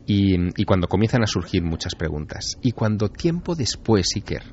y, 0.05 0.35
y, 0.61 0.65
cuando 0.65 0.87
comienzan 0.87 1.23
a 1.23 1.27
surgir 1.27 1.63
muchas 1.63 1.95
preguntas. 1.95 2.57
Y 2.61 2.71
cuando 2.71 3.09
tiempo 3.09 3.55
después, 3.55 4.07
Iker, 4.15 4.43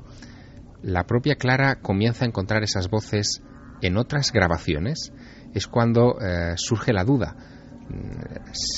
la 0.85 1.03
propia 1.05 1.35
Clara 1.35 1.79
comienza 1.81 2.25
a 2.25 2.27
encontrar 2.27 2.63
esas 2.63 2.89
voces 2.89 3.41
en 3.81 3.97
otras 3.97 4.31
grabaciones, 4.31 5.11
es 5.53 5.67
cuando 5.67 6.19
eh, 6.21 6.53
surge 6.57 6.93
la 6.93 7.03
duda 7.03 7.35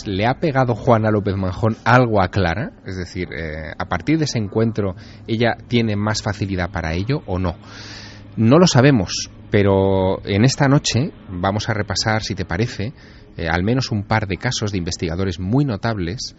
¿Le 0.06 0.26
ha 0.26 0.40
pegado 0.40 0.76
Juana 0.76 1.12
López 1.12 1.36
Manjón 1.36 1.78
algo 1.86 2.22
a 2.22 2.30
Clara? 2.30 2.72
Es 2.86 2.98
decir, 2.98 3.28
eh, 3.34 3.72
a 3.78 3.86
partir 3.86 4.18
de 4.18 4.26
ese 4.26 4.38
encuentro, 4.38 4.96
¿ella 5.28 5.56
tiene 5.68 5.96
más 5.96 6.22
facilidad 6.22 6.72
para 6.72 6.94
ello 6.94 7.22
o 7.26 7.40
no? 7.40 7.56
No 8.36 8.58
lo 8.58 8.68
sabemos, 8.68 9.30
pero 9.50 10.26
en 10.26 10.44
esta 10.44 10.68
noche 10.68 11.12
vamos 11.30 11.70
a 11.70 11.74
repasar, 11.74 12.22
si 12.22 12.36
te 12.36 12.44
parece, 12.44 12.94
eh, 13.38 13.48
al 13.50 13.64
menos 13.64 13.92
un 13.92 14.04
par 14.04 14.28
de 14.28 14.38
casos 14.38 14.72
de 14.72 14.78
investigadores 14.78 15.40
muy 15.40 15.64
notables 15.64 16.36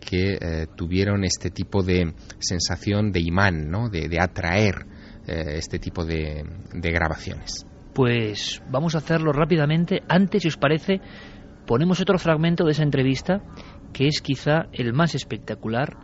que 0.00 0.66
tuvieron 0.76 1.24
este 1.24 1.50
tipo 1.50 1.82
de 1.82 2.14
sensación 2.38 3.12
de 3.12 3.20
imán, 3.20 3.70
¿no? 3.70 3.90
de 3.90 4.18
atraer 4.18 4.86
este 5.28 5.78
tipo 5.78 6.04
de, 6.04 6.44
de 6.72 6.90
grabaciones. 6.90 7.66
Pues 7.94 8.62
vamos 8.70 8.94
a 8.94 8.98
hacerlo 8.98 9.32
rápidamente. 9.32 10.02
Antes, 10.08 10.42
si 10.42 10.48
os 10.48 10.56
parece, 10.56 11.00
ponemos 11.66 12.00
otro 12.00 12.18
fragmento 12.18 12.64
de 12.64 12.72
esa 12.72 12.82
entrevista 12.82 13.42
que 13.92 14.06
es 14.06 14.20
quizá 14.20 14.68
el 14.72 14.92
más 14.92 15.14
espectacular, 15.14 15.96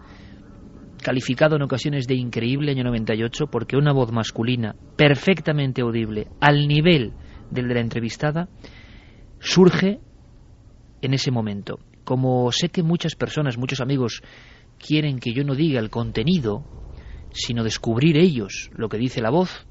calificado 1.03 1.57
en 1.57 1.63
ocasiones 1.63 2.07
de 2.07 2.15
increíble 2.15 2.73
año 2.73 2.85
98 2.85 3.47
porque 3.47 3.77
una 3.77 3.93
voz 3.93 4.11
masculina 4.11 4.75
perfectamente 4.97 5.83
audible 5.83 6.29
al 6.41 6.67
nivel 6.67 7.13
del 7.51 7.69
de 7.69 7.75
la 7.75 7.81
entrevistada 7.81 8.49
surge 9.39 10.01
en 11.03 11.15
ese 11.15 11.31
momento. 11.31 11.79
Como 12.05 12.51
sé 12.53 12.71
que 12.71 12.83
muchas 12.83 13.15
personas, 13.15 13.59
muchos 13.59 13.81
amigos 13.81 14.23
quieren 14.79 15.19
que 15.19 15.33
yo 15.33 15.45
no 15.45 15.55
diga 15.55 15.81
el 15.81 15.91
contenido, 15.91 16.65
sino 17.35 17.65
descubrir 17.65 18.17
ellos 18.17 18.71
lo 18.75 18.89
que 18.89 18.97
dice 18.97 19.21
la 19.21 19.31
voz, 19.31 19.67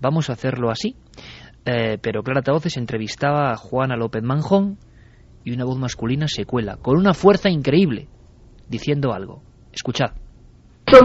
vamos 0.00 0.30
a 0.30 0.34
hacerlo 0.34 0.70
así. 0.70 0.96
Eh, 1.66 1.98
pero 2.00 2.22
Clara 2.22 2.40
Tavoces 2.40 2.76
entrevistaba 2.78 3.50
a 3.50 3.56
Juana 3.56 3.96
López 3.96 4.22
Manjón, 4.22 4.78
y 5.44 5.52
una 5.52 5.64
voz 5.64 5.78
masculina 5.78 6.26
se 6.28 6.44
cuela, 6.44 6.76
con 6.76 6.96
una 6.96 7.14
fuerza 7.14 7.50
increíble, 7.50 8.08
diciendo 8.68 9.12
algo. 9.12 9.42
Escuchad. 9.72 10.12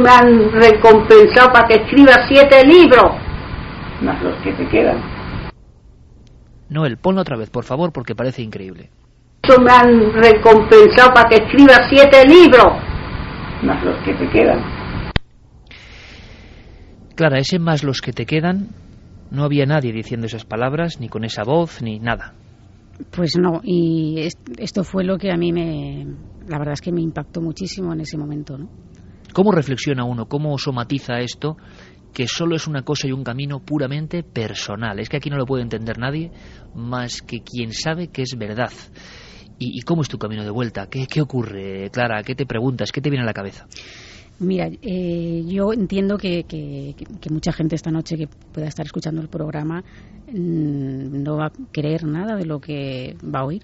Me 0.01 0.09
han 0.09 0.51
recompensado 0.51 1.51
para 1.51 1.67
que 1.67 1.75
escriba 1.75 2.13
siete 2.27 2.65
libros, 2.65 3.11
más 4.01 4.21
los 4.23 4.35
que 4.41 4.53
te 4.53 4.67
quedan. 4.69 5.01
Noel, 6.69 6.97
ponlo 6.97 7.21
otra 7.21 7.37
vez, 7.37 7.49
por 7.49 7.65
favor, 7.65 7.91
porque 7.91 8.15
parece 8.15 8.41
increíble. 8.41 8.89
Me 9.61 9.71
han 9.71 10.13
recompensado 10.13 11.13
para 11.13 11.29
que 11.29 11.35
escriba 11.35 11.75
siete 11.89 12.23
libros, 12.25 12.67
más 13.63 13.83
los 13.83 13.97
que 14.03 14.13
te 14.13 14.29
quedan. 14.29 14.72
Clara, 17.15 17.39
ese 17.39 17.59
más 17.59 17.83
los 17.83 18.01
que 18.01 18.13
te 18.13 18.25
quedan, 18.25 18.69
no 19.29 19.43
había 19.43 19.65
nadie 19.65 19.91
diciendo 19.91 20.27
esas 20.27 20.45
palabras, 20.45 20.99
ni 20.99 21.09
con 21.09 21.23
esa 21.23 21.43
voz, 21.43 21.81
ni 21.81 21.99
nada. 21.99 22.33
Pues 23.11 23.35
no, 23.37 23.61
y 23.63 24.27
esto 24.57 24.83
fue 24.83 25.03
lo 25.03 25.17
que 25.17 25.31
a 25.31 25.37
mí 25.37 25.51
me, 25.51 26.05
la 26.47 26.57
verdad 26.59 26.73
es 26.73 26.81
que 26.81 26.91
me 26.91 27.01
impactó 27.01 27.41
muchísimo 27.41 27.93
en 27.93 28.01
ese 28.01 28.17
momento, 28.17 28.57
¿no? 28.57 28.69
¿Cómo 29.33 29.51
reflexiona 29.51 30.03
uno? 30.03 30.27
¿Cómo 30.27 30.57
somatiza 30.57 31.19
esto? 31.19 31.57
Que 32.13 32.27
solo 32.27 32.55
es 32.55 32.67
una 32.67 32.83
cosa 32.83 33.07
y 33.07 33.11
un 33.11 33.23
camino 33.23 33.59
puramente 33.59 34.21
personal. 34.21 34.99
Es 34.99 35.09
que 35.09 35.17
aquí 35.17 35.31
no 35.31 35.37
lo 35.37 35.45
puede 35.45 35.63
entender 35.63 35.97
nadie 35.97 36.31
más 36.75 37.21
que 37.23 37.39
quien 37.39 37.73
sabe 37.73 38.09
que 38.09 38.21
es 38.21 38.35
verdad. 38.37 38.71
¿Y, 39.57 39.79
y 39.79 39.81
cómo 39.81 40.03
es 40.03 40.09
tu 40.09 40.19
camino 40.19 40.43
de 40.43 40.51
vuelta? 40.51 40.87
¿Qué, 40.87 41.07
¿Qué 41.07 41.21
ocurre, 41.21 41.89
Clara? 41.91 42.21
¿Qué 42.21 42.35
te 42.35 42.45
preguntas? 42.45 42.91
¿Qué 42.91 43.01
te 43.01 43.09
viene 43.09 43.23
a 43.23 43.25
la 43.25 43.33
cabeza? 43.33 43.65
Mira, 44.39 44.67
eh, 44.81 45.43
yo 45.45 45.73
entiendo 45.73 46.17
que, 46.17 46.43
que, 46.43 46.95
mucha 47.29 47.51
gente 47.53 47.75
esta 47.75 47.91
noche 47.91 48.17
que 48.17 48.27
pueda 48.27 48.67
estar 48.67 48.85
escuchando 48.85 49.21
el 49.21 49.29
programa 49.29 49.83
mmm, 50.31 51.23
no 51.23 51.37
va 51.37 51.47
a 51.47 51.51
creer 51.71 52.03
nada 52.05 52.35
de 52.35 52.45
lo 52.45 52.59
que 52.59 53.15
va 53.23 53.41
a 53.41 53.45
oír. 53.45 53.63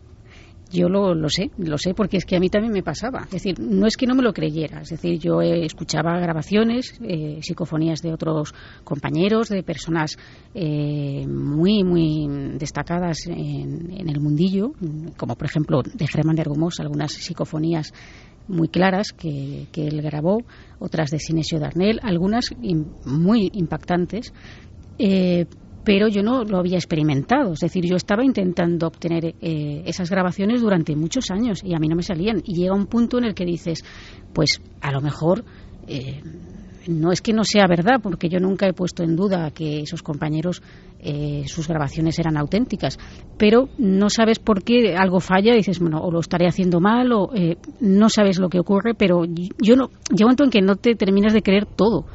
Yo 0.72 0.88
lo, 0.88 1.16
lo, 1.16 1.30
sé, 1.30 1.50
lo 1.58 1.80
sé 1.80 1.96
porque 1.96 2.18
es 2.18 2.26
que 2.26 2.36
a 2.36 2.40
mí 2.40 2.48
también 2.50 2.72
me 2.72 2.84
pasaba. 2.84 3.24
Es 3.24 3.32
decir, 3.32 3.60
no 3.60 3.88
es 3.88 3.98
que 3.98 4.06
no 4.06 4.14
me 4.14 4.22
lo 4.22 4.34
creyera. 4.34 4.82
Es 4.82 4.90
decir, 4.90 5.18
yo 5.18 5.42
eh, 5.42 5.66
escuchaba 5.66 6.20
grabaciones, 6.20 6.94
eh, 7.02 7.40
psicofonías 7.42 8.04
de 8.04 8.14
otros 8.14 8.54
compañeros, 8.84 9.50
de 9.50 9.64
personas 9.64 10.16
eh, 10.54 11.26
muy, 11.28 11.84
muy 11.84 12.28
destacadas 12.60 13.26
en, 13.26 13.92
en, 13.98 14.10
el 14.10 14.20
mundillo, 14.20 14.74
como 15.18 15.36
por 15.36 15.48
ejemplo 15.48 15.82
de 15.82 16.08
Germán 16.08 16.36
de 16.36 16.44
Argumos, 16.44 16.80
algunas 16.80 17.14
psicofonías 17.14 17.92
muy 18.50 18.68
claras 18.68 19.14
que, 19.14 19.68
que, 19.72 19.88
él 19.88 20.02
grabó, 20.02 20.43
otras 20.80 21.12
de 21.12 21.20
Sinesio 21.20 21.60
Darnell, 21.60 22.00
algunas 22.04 22.45
muy 23.06 23.50
impactantes. 23.54 24.34
Eh, 24.97 25.45
pero 25.84 26.08
yo 26.08 26.22
no 26.22 26.43
lo 26.43 26.60
había 26.60 26.78
experimentado. 26.78 27.54
Es 27.54 27.62
decir, 27.62 27.86
yo 27.86 27.95
estaba 27.95 28.24
intentando 28.24 28.88
obtener 28.88 29.34
eh, 29.41 29.82
esas 29.86 30.10
grabaciones 30.10 30.62
durante 30.62 30.95
muchos 30.95 31.32
años 31.32 31.64
y 31.64 31.74
a 31.74 31.80
mí 31.80 31.88
no 31.88 31.95
me 31.95 32.04
salían. 32.04 32.41
Y 32.43 32.56
llega 32.56 32.76
un 32.76 32.86
punto 32.86 33.18
en 33.18 33.24
el 33.24 33.34
que 33.34 33.45
dices, 33.45 33.84
pues 34.34 34.62
a 34.82 34.91
lo 34.91 35.02
mejor 35.02 35.45
eh, 35.88 36.22
no 36.88 37.12
es 37.12 37.22
que 37.22 37.34
no 37.34 37.44
sea 37.44 37.68
verdad, 37.68 38.00
porque 38.02 38.30
yo 38.30 38.40
nunca 38.40 38.68
he 38.68 38.74
puesto 38.74 39.04
en 39.04 39.16
duda 39.16 39.52
que 39.52 39.82
esos 39.82 40.02
compañeros, 40.04 40.62
eh, 41.00 41.44
sus 41.48 41.68
grabaciones 41.68 42.20
eran 42.20 42.38
auténticas, 42.38 42.98
pero 43.38 43.70
no 43.78 44.10
sabes 44.10 44.40
por 44.40 44.64
qué 44.64 44.96
algo 44.96 45.20
falla 45.20 45.54
dices, 45.54 45.80
bueno, 45.80 46.00
o 46.02 46.12
lo 46.12 46.20
estaré 46.20 46.48
haciendo 46.48 46.80
mal 46.80 47.12
o 47.12 47.30
no 47.80 48.10
sabes 48.10 48.40
lo 48.40 48.50
que 48.50 48.60
ocurre, 48.60 48.94
pero 48.94 49.24
yo 49.26 49.76
no, 49.76 49.90
llega 50.10 50.26
un 50.26 50.36
momento 50.36 50.44
en 50.44 50.50
que 50.50 50.62
no 50.62 50.76
te 50.76 50.96
terminas 50.96 51.34
de 51.34 51.42
creer 51.42 51.66
todo 51.66 52.06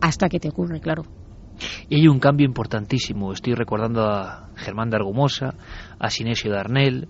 hasta 0.00 0.28
que 0.28 0.40
te 0.40 0.48
ocurre, 0.48 0.80
claro. 0.80 1.04
Y 1.88 1.96
hay 1.96 2.08
un 2.08 2.20
cambio 2.20 2.46
importantísimo. 2.46 3.32
Estoy 3.32 3.54
recordando 3.54 4.02
a 4.04 4.50
Germán 4.56 4.90
de 4.90 4.96
Argumosa, 4.96 5.54
a 5.98 6.10
Sinesio 6.10 6.52
Darnell, 6.52 7.08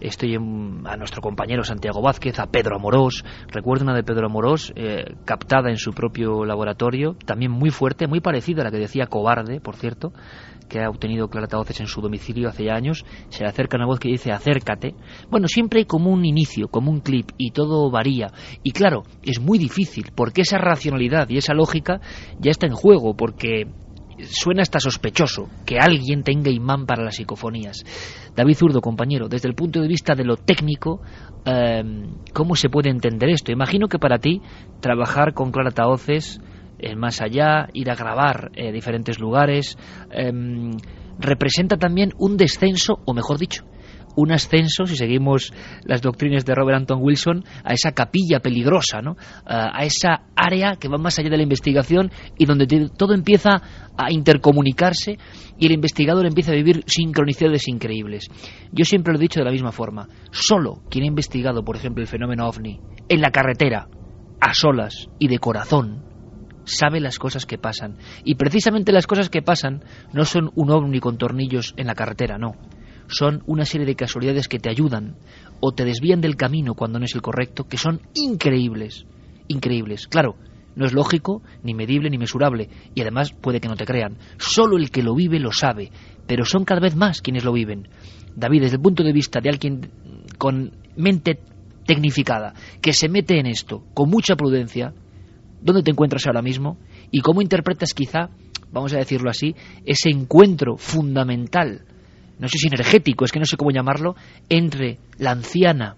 estoy 0.00 0.34
a 0.34 0.96
nuestro 0.96 1.22
compañero 1.22 1.64
Santiago 1.64 2.02
Vázquez, 2.02 2.38
a 2.38 2.46
Pedro 2.46 2.76
Amorós. 2.76 3.24
Recuerdo 3.48 3.84
una 3.84 3.94
de 3.94 4.02
Pedro 4.02 4.26
Amorós, 4.26 4.72
eh, 4.76 5.04
captada 5.24 5.70
en 5.70 5.76
su 5.76 5.92
propio 5.92 6.44
laboratorio, 6.44 7.16
también 7.24 7.50
muy 7.50 7.70
fuerte, 7.70 8.06
muy 8.06 8.20
parecida 8.20 8.62
a 8.62 8.64
la 8.64 8.70
que 8.70 8.78
decía 8.78 9.06
Cobarde, 9.06 9.60
por 9.60 9.76
cierto, 9.76 10.12
que 10.68 10.80
ha 10.80 10.90
obtenido 10.90 11.28
clarataoces 11.28 11.80
en 11.80 11.86
su 11.86 12.00
domicilio 12.00 12.48
hace 12.48 12.70
años. 12.70 13.04
Se 13.28 13.44
le 13.44 13.48
acerca 13.48 13.76
una 13.76 13.86
voz 13.86 14.00
que 14.00 14.08
dice 14.08 14.32
acércate. 14.32 14.94
Bueno, 15.30 15.48
siempre 15.48 15.80
hay 15.80 15.84
como 15.86 16.10
un 16.10 16.24
inicio, 16.24 16.68
como 16.68 16.90
un 16.90 17.00
clip, 17.00 17.30
y 17.38 17.50
todo 17.50 17.90
varía. 17.90 18.28
Y 18.62 18.72
claro, 18.72 19.04
es 19.22 19.40
muy 19.40 19.58
difícil, 19.58 20.10
porque 20.14 20.42
esa 20.42 20.58
racionalidad 20.58 21.28
y 21.28 21.38
esa 21.38 21.54
lógica 21.54 22.00
ya 22.38 22.50
está 22.50 22.66
en 22.66 22.74
juego, 22.74 23.16
porque 23.16 23.66
suena 24.24 24.62
hasta 24.62 24.80
sospechoso 24.80 25.48
que 25.64 25.78
alguien 25.78 26.22
tenga 26.22 26.50
imán 26.50 26.86
para 26.86 27.04
las 27.04 27.16
psicofonías. 27.16 27.84
David 28.34 28.56
Zurdo, 28.56 28.80
compañero, 28.80 29.28
desde 29.28 29.48
el 29.48 29.54
punto 29.54 29.80
de 29.80 29.88
vista 29.88 30.14
de 30.14 30.24
lo 30.24 30.36
técnico, 30.36 31.00
em, 31.44 32.14
¿cómo 32.32 32.56
se 32.56 32.68
puede 32.68 32.90
entender 32.90 33.30
esto? 33.30 33.52
Imagino 33.52 33.88
que 33.88 33.98
para 33.98 34.18
ti 34.18 34.40
trabajar 34.80 35.34
con 35.34 35.50
clarataoces, 35.50 36.40
el 36.78 36.96
más 36.96 37.20
allá, 37.20 37.68
ir 37.72 37.90
a 37.90 37.94
grabar 37.94 38.50
en 38.54 38.74
diferentes 38.74 39.18
lugares, 39.18 39.78
em, 40.10 40.72
representa 41.18 41.76
también 41.76 42.12
un 42.18 42.36
descenso, 42.36 42.98
o 43.06 43.14
mejor 43.14 43.38
dicho, 43.38 43.64
un 44.16 44.32
ascenso, 44.32 44.86
si 44.86 44.96
seguimos 44.96 45.52
las 45.84 46.02
doctrinas 46.02 46.44
de 46.44 46.54
Robert 46.54 46.78
Anton 46.78 46.98
Wilson, 47.00 47.44
a 47.64 47.72
esa 47.72 47.92
capilla 47.92 48.40
peligrosa, 48.40 49.00
¿no? 49.00 49.16
a 49.46 49.84
esa 49.84 50.22
área 50.34 50.76
que 50.76 50.88
va 50.88 50.98
más 50.98 51.18
allá 51.18 51.30
de 51.30 51.36
la 51.36 51.42
investigación 51.42 52.10
y 52.36 52.46
donde 52.46 52.66
todo 52.96 53.14
empieza 53.14 53.62
a 53.96 54.12
intercomunicarse 54.12 55.18
y 55.58 55.66
el 55.66 55.72
investigador 55.72 56.26
empieza 56.26 56.52
a 56.52 56.56
vivir 56.56 56.82
sincronicidades 56.86 57.68
increíbles. 57.68 58.28
Yo 58.72 58.84
siempre 58.84 59.12
lo 59.12 59.18
he 59.18 59.22
dicho 59.22 59.40
de 59.40 59.46
la 59.46 59.52
misma 59.52 59.72
forma. 59.72 60.08
Solo 60.30 60.82
quien 60.90 61.04
ha 61.04 61.08
investigado, 61.08 61.64
por 61.64 61.76
ejemplo, 61.76 62.02
el 62.02 62.08
fenómeno 62.08 62.46
ovni 62.46 62.80
en 63.08 63.20
la 63.20 63.30
carretera, 63.30 63.88
a 64.40 64.54
solas 64.54 65.08
y 65.18 65.28
de 65.28 65.38
corazón, 65.38 66.04
sabe 66.64 67.00
las 67.00 67.18
cosas 67.18 67.46
que 67.46 67.58
pasan. 67.58 67.98
Y 68.24 68.34
precisamente 68.34 68.92
las 68.92 69.06
cosas 69.06 69.30
que 69.30 69.42
pasan 69.42 69.84
no 70.12 70.24
son 70.24 70.50
un 70.54 70.70
ovni 70.70 71.00
con 71.00 71.16
tornillos 71.16 71.74
en 71.76 71.86
la 71.86 71.94
carretera, 71.94 72.38
no 72.38 72.54
son 73.08 73.42
una 73.46 73.64
serie 73.64 73.86
de 73.86 73.96
casualidades 73.96 74.48
que 74.48 74.58
te 74.58 74.70
ayudan 74.70 75.16
o 75.60 75.72
te 75.72 75.84
desvían 75.84 76.20
del 76.20 76.36
camino 76.36 76.74
cuando 76.74 76.98
no 76.98 77.04
es 77.04 77.14
el 77.14 77.22
correcto, 77.22 77.64
que 77.64 77.78
son 77.78 78.00
increíbles, 78.14 79.06
increíbles. 79.48 80.06
Claro, 80.06 80.36
no 80.76 80.84
es 80.84 80.92
lógico, 80.92 81.42
ni 81.62 81.74
medible, 81.74 82.10
ni 82.10 82.18
mesurable, 82.18 82.68
y 82.94 83.00
además 83.00 83.32
puede 83.32 83.60
que 83.60 83.68
no 83.68 83.76
te 83.76 83.86
crean. 83.86 84.18
Solo 84.38 84.76
el 84.76 84.90
que 84.90 85.02
lo 85.02 85.14
vive 85.14 85.38
lo 85.40 85.50
sabe, 85.52 85.90
pero 86.26 86.44
son 86.44 86.64
cada 86.64 86.80
vez 86.80 86.94
más 86.94 87.22
quienes 87.22 87.44
lo 87.44 87.52
viven. 87.52 87.88
David, 88.34 88.62
desde 88.62 88.76
el 88.76 88.82
punto 88.82 89.02
de 89.02 89.12
vista 89.12 89.40
de 89.40 89.48
alguien 89.48 89.90
con 90.36 90.72
mente 90.96 91.40
tecnificada, 91.86 92.52
que 92.82 92.92
se 92.92 93.08
mete 93.08 93.38
en 93.38 93.46
esto 93.46 93.84
con 93.94 94.10
mucha 94.10 94.36
prudencia, 94.36 94.92
¿dónde 95.62 95.82
te 95.82 95.92
encuentras 95.92 96.26
ahora 96.26 96.42
mismo? 96.42 96.78
¿Y 97.10 97.20
cómo 97.20 97.40
interpretas 97.40 97.94
quizá, 97.94 98.28
vamos 98.70 98.92
a 98.92 98.98
decirlo 98.98 99.30
así, 99.30 99.54
ese 99.86 100.10
encuentro 100.10 100.76
fundamental 100.76 101.86
no 102.38 102.48
sé 102.48 102.58
si 102.58 102.68
energético, 102.68 103.24
es 103.24 103.32
que 103.32 103.38
no 103.38 103.46
sé 103.46 103.56
cómo 103.56 103.70
llamarlo, 103.70 104.14
entre 104.48 104.98
la 105.18 105.32
anciana 105.32 105.96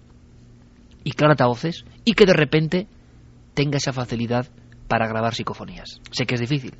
y 1.03 1.11
Clara 1.11 1.35
Taoces 1.35 1.85
y 2.05 2.13
que 2.13 2.25
de 2.25 2.33
repente 2.33 2.87
tenga 3.53 3.77
esa 3.77 3.93
facilidad 3.93 4.47
para 4.87 5.07
grabar 5.07 5.35
psicofonías. 5.35 6.01
Sé 6.11 6.25
que 6.25 6.35
es 6.35 6.41
difícil. 6.41 6.73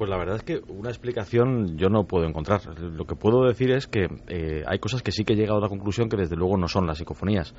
Pues 0.00 0.08
la 0.08 0.16
verdad 0.16 0.36
es 0.36 0.42
que 0.44 0.62
una 0.72 0.88
explicación 0.88 1.76
yo 1.76 1.90
no 1.90 2.04
puedo 2.04 2.24
encontrar. 2.24 2.62
Lo 2.80 3.04
que 3.04 3.16
puedo 3.16 3.44
decir 3.44 3.70
es 3.70 3.86
que 3.86 4.06
eh, 4.28 4.62
hay 4.66 4.78
cosas 4.78 5.02
que 5.02 5.12
sí 5.12 5.24
que 5.24 5.34
he 5.34 5.36
llegado 5.36 5.58
a 5.58 5.60
la 5.60 5.68
conclusión 5.68 6.08
que 6.08 6.16
desde 6.16 6.36
luego 6.36 6.56
no 6.56 6.68
son 6.68 6.86
las 6.86 6.96
psicofonías. 6.96 7.54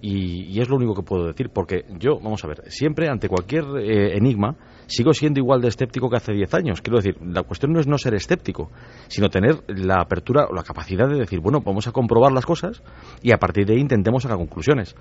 Y, 0.00 0.58
es 0.58 0.70
lo 0.70 0.76
único 0.76 0.94
que 0.94 1.02
puedo 1.02 1.26
decir, 1.26 1.50
porque 1.52 1.84
yo, 1.98 2.18
vamos 2.18 2.42
a 2.44 2.48
ver, 2.48 2.62
siempre 2.70 3.08
ante 3.08 3.28
cualquier 3.28 3.64
eh, 3.78 4.16
enigma 4.16 4.56
sigo 4.86 5.12
siendo 5.12 5.38
igual 5.38 5.60
de 5.60 5.68
escéptico 5.68 6.08
que 6.08 6.16
hace 6.16 6.32
10 6.32 6.54
años. 6.54 6.80
Quiero 6.80 6.96
decir, 6.96 7.16
la 7.20 7.42
cuestión 7.42 7.72
no 7.72 7.78
es 7.78 7.86
no 7.86 7.98
ser 7.98 8.14
escéptico, 8.14 8.70
sino 9.08 9.28
tener 9.28 9.62
la 9.68 10.00
apertura 10.00 10.46
o 10.50 10.54
la 10.54 10.62
capacidad 10.62 11.06
de 11.08 11.18
decir, 11.18 11.40
bueno, 11.40 11.60
vamos 11.60 11.86
a 11.88 11.92
comprobar 11.92 12.32
las 12.32 12.46
cosas 12.46 12.82
y 13.22 13.32
a 13.32 13.36
partir 13.36 13.66
de 13.66 13.74
ahí 13.74 13.80
intentemos 13.80 14.22
sacar 14.22 14.38
conclusiones. 14.38 14.96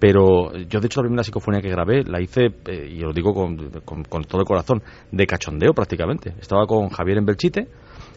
Pero 0.00 0.52
yo, 0.52 0.80
de 0.80 0.86
hecho, 0.86 1.00
la 1.00 1.04
primera 1.04 1.22
psicofonía 1.22 1.60
que 1.60 1.70
grabé 1.70 2.02
la 2.02 2.20
hice, 2.20 2.46
eh, 2.66 2.88
y 2.90 2.98
lo 2.98 3.12
digo 3.12 3.32
con, 3.32 3.70
con 3.84 4.24
todo 4.24 4.40
el 4.40 4.46
corazón, 4.46 4.82
de 5.12 5.24
cachondeo 5.24 5.72
prácticamente. 5.72 6.31
Estaba 6.40 6.66
con 6.66 6.88
Javier 6.88 7.18
en 7.18 7.24
Belchite 7.24 7.68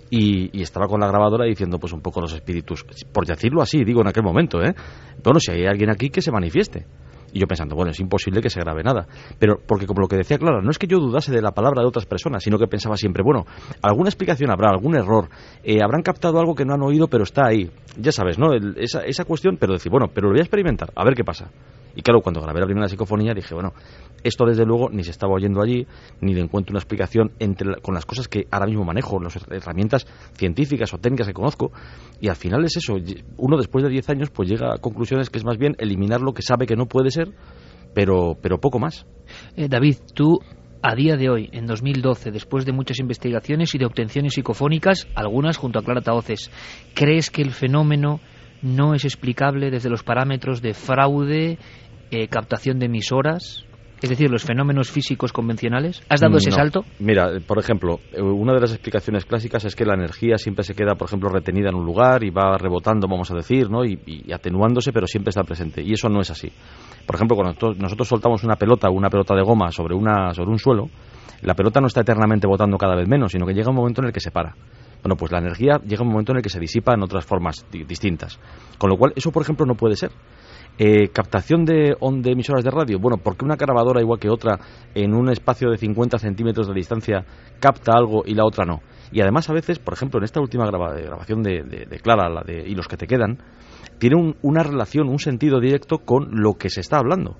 y, 0.09 0.61
estaba 0.61 0.87
con 0.87 0.99
la 0.99 1.07
grabadora 1.07 1.45
diciendo 1.45 1.79
pues 1.79 1.93
un 1.93 2.01
poco 2.01 2.21
los 2.21 2.33
espíritus, 2.33 2.85
por 3.11 3.25
decirlo 3.25 3.61
así, 3.61 3.83
digo 3.83 4.01
en 4.01 4.07
aquel 4.07 4.23
momento, 4.23 4.61
¿eh? 4.61 4.73
Bueno, 5.23 5.39
si 5.39 5.51
hay 5.51 5.65
alguien 5.65 5.89
aquí 5.89 6.09
que 6.09 6.21
se 6.21 6.31
manifieste. 6.31 6.85
Y 7.33 7.39
yo 7.39 7.47
pensando, 7.47 7.75
bueno, 7.75 7.91
es 7.91 7.99
imposible 7.99 8.39
que 8.39 8.49
se 8.49 8.61
grabe 8.61 8.81
nada. 8.81 9.07
Pero, 9.39 9.57
porque 9.67 9.85
como 9.85 9.99
lo 9.99 10.07
que 10.07 10.15
decía 10.15 10.37
Clara, 10.37 10.61
no 10.61 10.69
es 10.71 10.77
que 10.77 10.87
yo 10.87 10.99
dudase 10.99 11.33
de 11.33 11.41
la 11.41 11.51
palabra 11.51 11.81
de 11.81 11.87
otras 11.87 12.05
personas, 12.05 12.41
sino 12.41 12.57
que 12.57 12.65
pensaba 12.65 12.95
siempre, 12.95 13.23
bueno, 13.23 13.45
alguna 13.81 14.07
explicación 14.07 14.51
habrá, 14.51 14.69
algún 14.69 14.95
error, 14.95 15.27
eh, 15.61 15.79
habrán 15.83 16.01
captado 16.01 16.39
algo 16.39 16.55
que 16.55 16.63
no 16.63 16.73
han 16.73 16.81
oído, 16.81 17.09
pero 17.09 17.23
está 17.23 17.47
ahí. 17.47 17.69
Ya 17.97 18.13
sabes, 18.13 18.39
¿no? 18.39 18.53
esa, 18.77 19.01
esa 19.01 19.25
cuestión, 19.25 19.57
pero 19.59 19.73
decir, 19.73 19.91
bueno, 19.91 20.07
pero 20.13 20.27
lo 20.27 20.33
voy 20.33 20.39
a 20.39 20.43
experimentar, 20.43 20.93
a 20.95 21.03
ver 21.03 21.13
qué 21.13 21.25
pasa. 21.25 21.51
Y 21.95 22.01
claro, 22.01 22.21
cuando 22.21 22.41
grabé 22.41 22.59
la 22.59 22.65
primera 22.65 22.87
psicofonía 22.87 23.33
dije, 23.33 23.53
bueno, 23.53 23.73
esto 24.23 24.45
desde 24.45 24.65
luego 24.65 24.89
ni 24.89 25.03
se 25.03 25.11
estaba 25.11 25.33
oyendo 25.33 25.61
allí, 25.61 25.87
ni 26.21 26.33
le 26.33 26.41
encuentro 26.41 26.73
una 26.73 26.79
explicación 26.79 27.31
entre 27.39 27.81
con 27.81 27.93
las 27.95 28.05
cosas 28.05 28.27
que 28.27 28.47
ahora 28.51 28.65
mismo 28.65 28.83
manejo, 28.83 29.19
las 29.19 29.37
herramientas 29.49 30.05
científicas 30.33 30.93
o 30.93 30.97
técnicas 30.97 31.27
que 31.27 31.33
conozco, 31.33 31.71
y 32.19 32.27
al 32.27 32.35
final 32.35 32.63
es 32.65 32.77
eso, 32.77 32.95
uno 33.37 33.57
después 33.57 33.83
de 33.83 33.89
10 33.89 34.09
años 34.09 34.29
pues 34.29 34.49
llega 34.49 34.73
a 34.73 34.77
conclusiones 34.77 35.29
que 35.29 35.37
es 35.37 35.45
más 35.45 35.57
bien 35.57 35.75
eliminar 35.79 36.21
lo 36.21 36.33
que 36.33 36.41
sabe 36.41 36.65
que 36.65 36.75
no 36.75 36.87
puede 36.87 37.11
ser, 37.11 37.33
pero, 37.93 38.37
pero 38.41 38.59
poco 38.59 38.79
más. 38.79 39.05
Eh, 39.55 39.67
David, 39.69 39.95
tú 40.13 40.39
a 40.81 40.93
día 40.93 41.15
de 41.17 41.29
hoy, 41.29 41.49
en 41.51 41.65
2012, 41.65 42.29
después 42.29 42.63
de 42.63 42.71
muchas 42.71 42.99
investigaciones 42.99 43.73
y 43.73 43.79
de 43.79 43.85
obtenciones 43.85 44.33
psicofónicas, 44.33 45.07
algunas 45.15 45.57
junto 45.57 45.79
a 45.79 45.83
Clara 45.83 46.01
Taoces, 46.01 46.51
¿crees 46.93 47.31
que 47.31 47.41
el 47.41 47.51
fenómeno 47.51 48.19
no 48.61 48.93
es 48.93 49.03
explicable 49.03 49.71
desde 49.71 49.89
los 49.89 50.03
parámetros 50.03 50.61
de 50.61 50.73
fraude, 50.73 51.57
eh, 52.15 52.27
captación 52.27 52.79
de 52.79 52.85
emisoras, 52.85 53.65
es 54.01 54.09
decir, 54.09 54.29
los 54.29 54.43
fenómenos 54.43 54.91
físicos 54.91 55.33
convencionales? 55.33 56.01
¿Has 56.09 56.21
dado 56.21 56.37
ese 56.37 56.51
salto? 56.51 56.85
Mira, 56.99 57.29
por 57.45 57.59
ejemplo, 57.59 57.99
eh, 58.13 58.21
una 58.21 58.53
de 58.53 58.61
las 58.61 58.71
explicaciones 58.71 59.25
clásicas 59.25 59.65
es 59.65 59.75
que 59.75 59.85
la 59.85 59.93
energía 59.93 60.37
siempre 60.37 60.63
se 60.63 60.75
queda, 60.75 60.95
por 60.95 61.07
ejemplo, 61.07 61.29
retenida 61.29 61.69
en 61.69 61.75
un 61.75 61.85
lugar 61.85 62.23
y 62.23 62.29
va 62.29 62.57
rebotando, 62.57 63.07
vamos 63.07 63.31
a 63.31 63.35
decir, 63.35 63.69
¿no? 63.69 63.83
y, 63.83 63.99
atenuándose, 64.33 64.91
pero 64.91 65.07
siempre 65.07 65.29
está 65.29 65.43
presente. 65.43 65.81
Y 65.81 65.93
eso 65.93 66.09
no 66.09 66.21
es 66.21 66.29
así. 66.31 66.51
Por 67.05 67.15
ejemplo, 67.15 67.35
cuando 67.35 67.73
nosotros 67.73 68.07
soltamos 68.07 68.43
una 68.43 68.55
pelota 68.55 68.89
o 68.89 68.93
una 68.93 69.09
pelota 69.09 69.35
de 69.35 69.43
goma 69.43 69.71
sobre, 69.71 69.95
una, 69.95 70.33
sobre 70.33 70.51
un 70.51 70.59
suelo, 70.59 70.89
la 71.41 71.53
pelota 71.53 71.79
no 71.79 71.87
está 71.87 72.01
eternamente 72.01 72.47
botando 72.47 72.77
cada 72.77 72.95
vez 72.95 73.07
menos, 73.07 73.31
sino 73.31 73.45
que 73.45 73.53
llega 73.53 73.69
un 73.69 73.75
momento 73.75 74.01
en 74.01 74.07
el 74.07 74.13
que 74.13 74.19
se 74.19 74.31
para. 74.31 74.55
Bueno, 75.03 75.17
pues 75.17 75.31
la 75.31 75.37
energía 75.37 75.79
llega 75.85 76.01
un 76.01 76.09
momento 76.09 76.31
en 76.31 76.37
el 76.37 76.43
que 76.43 76.49
se 76.49 76.59
disipa 76.59 76.95
en 76.95 77.03
otras 77.03 77.25
formas 77.25 77.65
distintas. 77.71 78.39
Con 78.79 78.89
lo 78.89 78.97
cual, 78.97 79.13
eso, 79.15 79.31
por 79.31 79.43
ejemplo, 79.43 79.65
no 79.65 79.75
puede 79.75 79.95
ser. 79.95 80.09
Eh, 80.77 81.07
captación 81.07 81.63
de, 81.63 81.95
de 81.95 82.31
emisoras 82.31 82.63
de 82.63 82.69
radio. 82.69 82.99
Bueno, 82.99 83.17
porque 83.23 83.45
una 83.45 83.55
grabadora 83.55 84.01
igual 84.01 84.19
que 84.19 84.29
otra 84.29 84.59
en 84.93 85.13
un 85.13 85.29
espacio 85.29 85.69
de 85.69 85.77
50 85.77 86.17
centímetros 86.19 86.67
de 86.67 86.73
distancia 86.73 87.23
capta 87.61 87.93
algo 87.95 88.23
y 88.25 88.33
la 88.33 88.43
otra 88.45 88.65
no. 88.65 88.81
Y 89.11 89.21
además 89.21 89.49
a 89.49 89.53
veces, 89.53 89.79
por 89.79 89.93
ejemplo, 89.93 90.19
en 90.19 90.25
esta 90.25 90.41
última 90.41 90.65
grabación 90.65 91.43
de, 91.43 91.87
Clara 92.03 92.27
la 92.29 92.41
de, 92.41 92.67
y 92.67 92.75
los 92.75 92.89
que 92.89 92.97
te 92.97 93.07
quedan, 93.07 93.37
tiene 93.99 94.17
un- 94.17 94.35
una 94.41 94.63
relación, 94.63 95.07
un 95.07 95.19
sentido 95.19 95.61
directo 95.61 95.99
con 95.99 96.27
lo 96.31 96.55
que 96.55 96.69
se 96.69 96.81
está 96.81 96.97
hablando. 96.97 97.37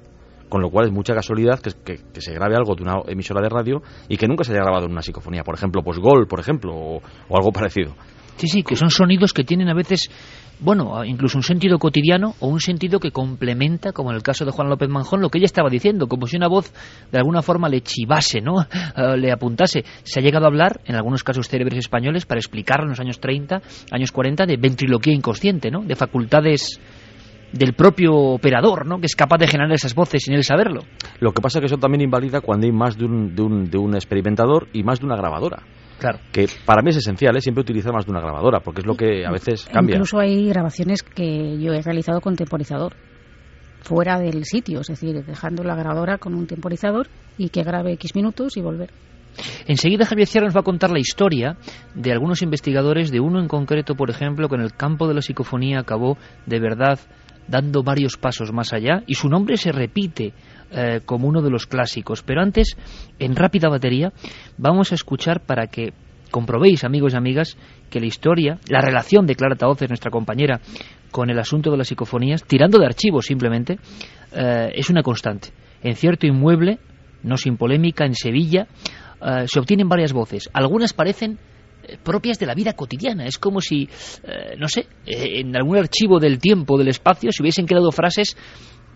Con 0.48 0.62
lo 0.62 0.70
cual 0.70 0.86
es 0.86 0.94
mucha 0.94 1.14
casualidad 1.14 1.60
que 1.60 2.22
se 2.22 2.34
grabe 2.34 2.56
algo 2.56 2.76
de 2.76 2.84
una 2.84 3.02
emisora 3.08 3.42
de 3.42 3.50
radio 3.50 3.82
y 4.08 4.16
que 4.16 4.28
nunca 4.28 4.46
se 4.46 4.54
haya 4.54 4.62
grabado 4.62 4.86
en 4.86 4.92
una 4.94 5.02
psicofonía. 5.02 5.44
Por 5.44 5.56
ejemplo, 5.56 5.82
pues 5.84 6.00
Gol, 6.00 6.28
por 6.28 6.40
ejemplo, 6.40 6.74
o, 6.74 6.98
o 7.28 7.36
algo 7.38 7.52
parecido. 7.52 7.96
Sí, 8.38 8.48
sí, 8.48 8.64
que 8.64 8.76
son 8.76 8.90
sonidos 8.90 9.32
que 9.32 9.44
tienen 9.46 9.70
a 9.70 9.74
veces, 9.74 10.10
bueno, 10.60 11.03
incluso 11.03 11.38
un 11.38 11.43
sentido 11.43 11.78
cotidiano 11.78 12.36
o 12.39 12.47
un 12.47 12.60
sentido 12.60 12.99
que 12.99 13.12
complementa, 13.12 13.91
como 13.91 14.12
en 14.12 14.16
el 14.16 14.24
caso 14.24 14.45
de 14.45 14.51
Juan 14.51 14.70
López 14.70 14.89
Manjón, 14.89 15.22
lo 15.22 15.30
que 15.30 15.38
ella 15.38 15.45
estaba 15.45 15.70
diciendo, 15.70 16.08
como 16.08 16.28
si 16.28 16.38
una 16.38 16.47
voz 16.47 16.72
de 17.12 17.18
alguna 17.18 17.41
forma 17.41 17.70
le 17.70 17.82
chivase, 17.82 18.41
¿no? 18.41 18.56
Eh, 18.95 19.18
le 19.18 19.32
apuntase. 19.32 19.84
Se 20.03 20.20
ha 20.20 20.24
llegado 20.24 20.45
a 20.45 20.47
hablar, 20.47 20.80
en 20.86 20.95
algunos 20.95 21.24
casos 21.24 21.49
célebres 21.49 21.80
españoles, 21.80 22.26
para 22.26 22.39
explicarlo 22.39 22.86
en 22.86 22.91
los 22.91 22.99
años 22.99 23.20
30, 23.20 23.62
años 23.91 24.12
40, 24.12 24.45
de 24.45 24.58
ventriloquía 24.58 25.14
inconsciente, 25.14 25.70
¿no? 25.70 25.82
De 25.82 25.95
facultades 25.95 26.80
del 27.51 27.74
propio 27.74 28.14
operador, 28.14 28.86
¿no? 28.86 28.99
Que 28.99 29.08
es 29.08 29.16
capaz 29.16 29.38
de 29.38 29.47
generar 29.47 29.74
esas 29.74 29.95
voces 29.95 30.24
sin 30.24 30.34
él 30.34 30.43
saberlo. 30.43 30.82
Lo 31.20 31.34
que 31.34 31.41
pasa 31.41 31.60
es 31.60 31.62
que 31.62 31.66
eso 31.68 31.78
también 31.78 32.01
invalida 32.01 32.41
cuando 32.41 32.68
hay 32.68 32.72
más 32.72 32.97
de 32.97 33.06
un, 33.06 33.36
de 33.36 33.41
un, 33.41 33.70
de 33.70 33.78
un 33.78 33.95
experimentador 33.95 34.68
y 34.72 34.84
más 34.84 34.99
de 34.99 35.06
una 35.06 35.16
grabadora. 35.16 35.64
Claro. 36.00 36.20
Que 36.32 36.48
para 36.66 36.82
mí 36.82 36.89
es 36.89 36.98
esencial, 36.98 37.36
¿eh? 37.38 37.41
siempre 37.41 37.62
utilizar 37.62 37.93
más 37.93 38.06
de 38.06 38.12
una 38.12 38.22
grabadora, 38.22 38.60
porque 38.60 38.82
es 38.82 38.88
lo 38.88 38.96
que 38.96 39.26
a 39.26 39.32
veces 39.32 39.66
cambia. 39.72 39.96
Incluso 39.96 40.20
hay 40.20 40.48
grabaciones 40.50 41.04
que 41.04 41.58
yo 41.60 41.74
he 41.74 41.82
realizado 41.82 42.22
con 42.22 42.36
temporizador, 42.36 42.93
fuera 43.82 44.20
del 44.20 44.43
sitio, 44.46 44.82
es 44.82 44.88
decir, 44.88 45.24
dejando 45.24 45.64
la 45.64 45.76
grabadora 45.76 46.18
con 46.18 46.34
un 46.34 46.48
temporizador 46.48 47.08
y 47.38 47.50
que 47.50 47.64
grabe 47.64 47.93
X 47.93 48.16
minutos 48.16 48.58
y 48.58 48.62
volver. 48.62 48.89
Enseguida 49.68 50.06
Javier 50.06 50.28
Sierra 50.28 50.48
nos 50.48 50.56
va 50.56 50.62
a 50.62 50.64
contar 50.64 50.91
la 50.91 51.00
historia 51.00 51.58
de 51.93 52.12
algunos 52.12 52.41
investigadores, 52.41 53.12
de 53.12 53.20
uno 53.20 53.39
en 53.39 53.48
concreto, 53.48 53.96
por 53.96 54.10
ejemplo, 54.10 54.48
que 54.48 54.56
en 54.56 54.62
el 54.62 54.74
campo 54.74 55.08
de 55.08 55.14
la 55.14 55.22
psicofonía 55.22 55.80
acabó 55.80 56.18
de 56.46 56.60
verdad 56.60 57.00
dando 57.48 57.84
varios 57.84 58.18
pasos 58.18 58.52
más 58.52 58.74
allá 58.74 59.04
y 59.06 59.16
su 59.16 59.30
nombre 59.30 59.58
se 59.58 59.72
repite 59.72 60.34
eh, 60.72 61.01
como 61.05 61.28
uno 61.28 61.41
de 61.41 61.49
los 61.49 61.68
clásicos. 61.68 62.24
Pero 62.24 62.41
antes, 62.41 62.76
en 63.20 63.36
rápida 63.36 63.70
batería, 63.70 64.11
vamos 64.57 64.91
a 64.91 64.95
escuchar 64.95 65.41
para 65.45 65.68
que 65.68 65.93
comprobéis, 66.32 66.84
amigos 66.84 67.13
y 67.13 67.18
amigas, 67.18 67.57
que 67.89 67.99
la 67.99 68.07
historia, 68.07 68.59
la 68.68 68.82
relación 68.82 69.26
de 69.26 69.36
Clara 69.36 69.55
Taoces, 69.55 69.89
nuestra 69.89 70.11
compañera, 70.11 70.59
con 71.11 71.30
el 71.30 71.39
asunto 71.39 71.72
de 71.72 71.78
las 71.78 71.88
psicofonías, 71.88 72.43
tirando 72.43 72.80
de 72.80 72.88
archivos 72.88 73.28
simplemente, 73.28 73.78
eh, 74.34 74.72
es 74.74 74.89
una 74.89 75.03
constante. 75.03 75.49
En 75.84 75.95
cierto 75.95 76.26
inmueble, 76.26 76.80
no 77.24 77.38
sin 77.38 77.57
polémica, 77.57 78.05
en 78.05 78.16
Sevilla, 78.16 78.68
eh, 79.22 79.45
se 79.47 79.59
obtienen 79.59 79.88
varias 79.88 80.13
voces. 80.13 80.49
Algunas 80.51 80.93
parecen 80.93 81.38
propias 82.03 82.39
de 82.39 82.47
la 82.47 82.55
vida 82.55 82.74
cotidiana. 82.74 83.28
Es 83.28 83.38
como 83.38 83.61
si, 83.61 83.88
no 84.57 84.68
sé, 84.68 84.88
en 85.05 85.55
algún 85.55 85.78
archivo 85.78 86.20
del 86.20 86.39
tiempo, 86.39 86.80
del 86.80 86.88
espacio, 86.88 87.32
se 87.32 87.43
hubiesen 87.43 87.68
quedado 87.68 87.91
frases 87.91 88.36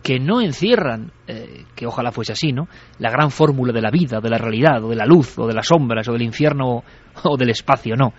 que 0.04 0.20
no 0.20 0.42
encierran, 0.42 1.12
eh, 1.28 1.66
que 1.76 1.86
ojalá 1.86 2.12
fuese 2.12 2.32
así, 2.32 2.52
¿no? 2.52 2.68
La 3.00 3.12
gran 3.12 3.32
fórmula 3.32 3.74
de 3.74 3.82
la 3.82 3.92
vida, 3.92 4.20
de 4.22 4.30
la 4.30 4.38
realidad, 4.38 4.84
o 4.84 4.90
de 4.90 4.96
la 4.96 5.06
luz, 5.06 5.38
o 5.38 5.48
de 5.48 5.54
las 5.54 5.68
sombras, 5.68 6.08
o 6.08 6.14
del 6.14 6.22
infierno, 6.22 6.84
o 7.24 7.38
del 7.38 7.50
espacio, 7.50 7.96
no. 7.96 8.14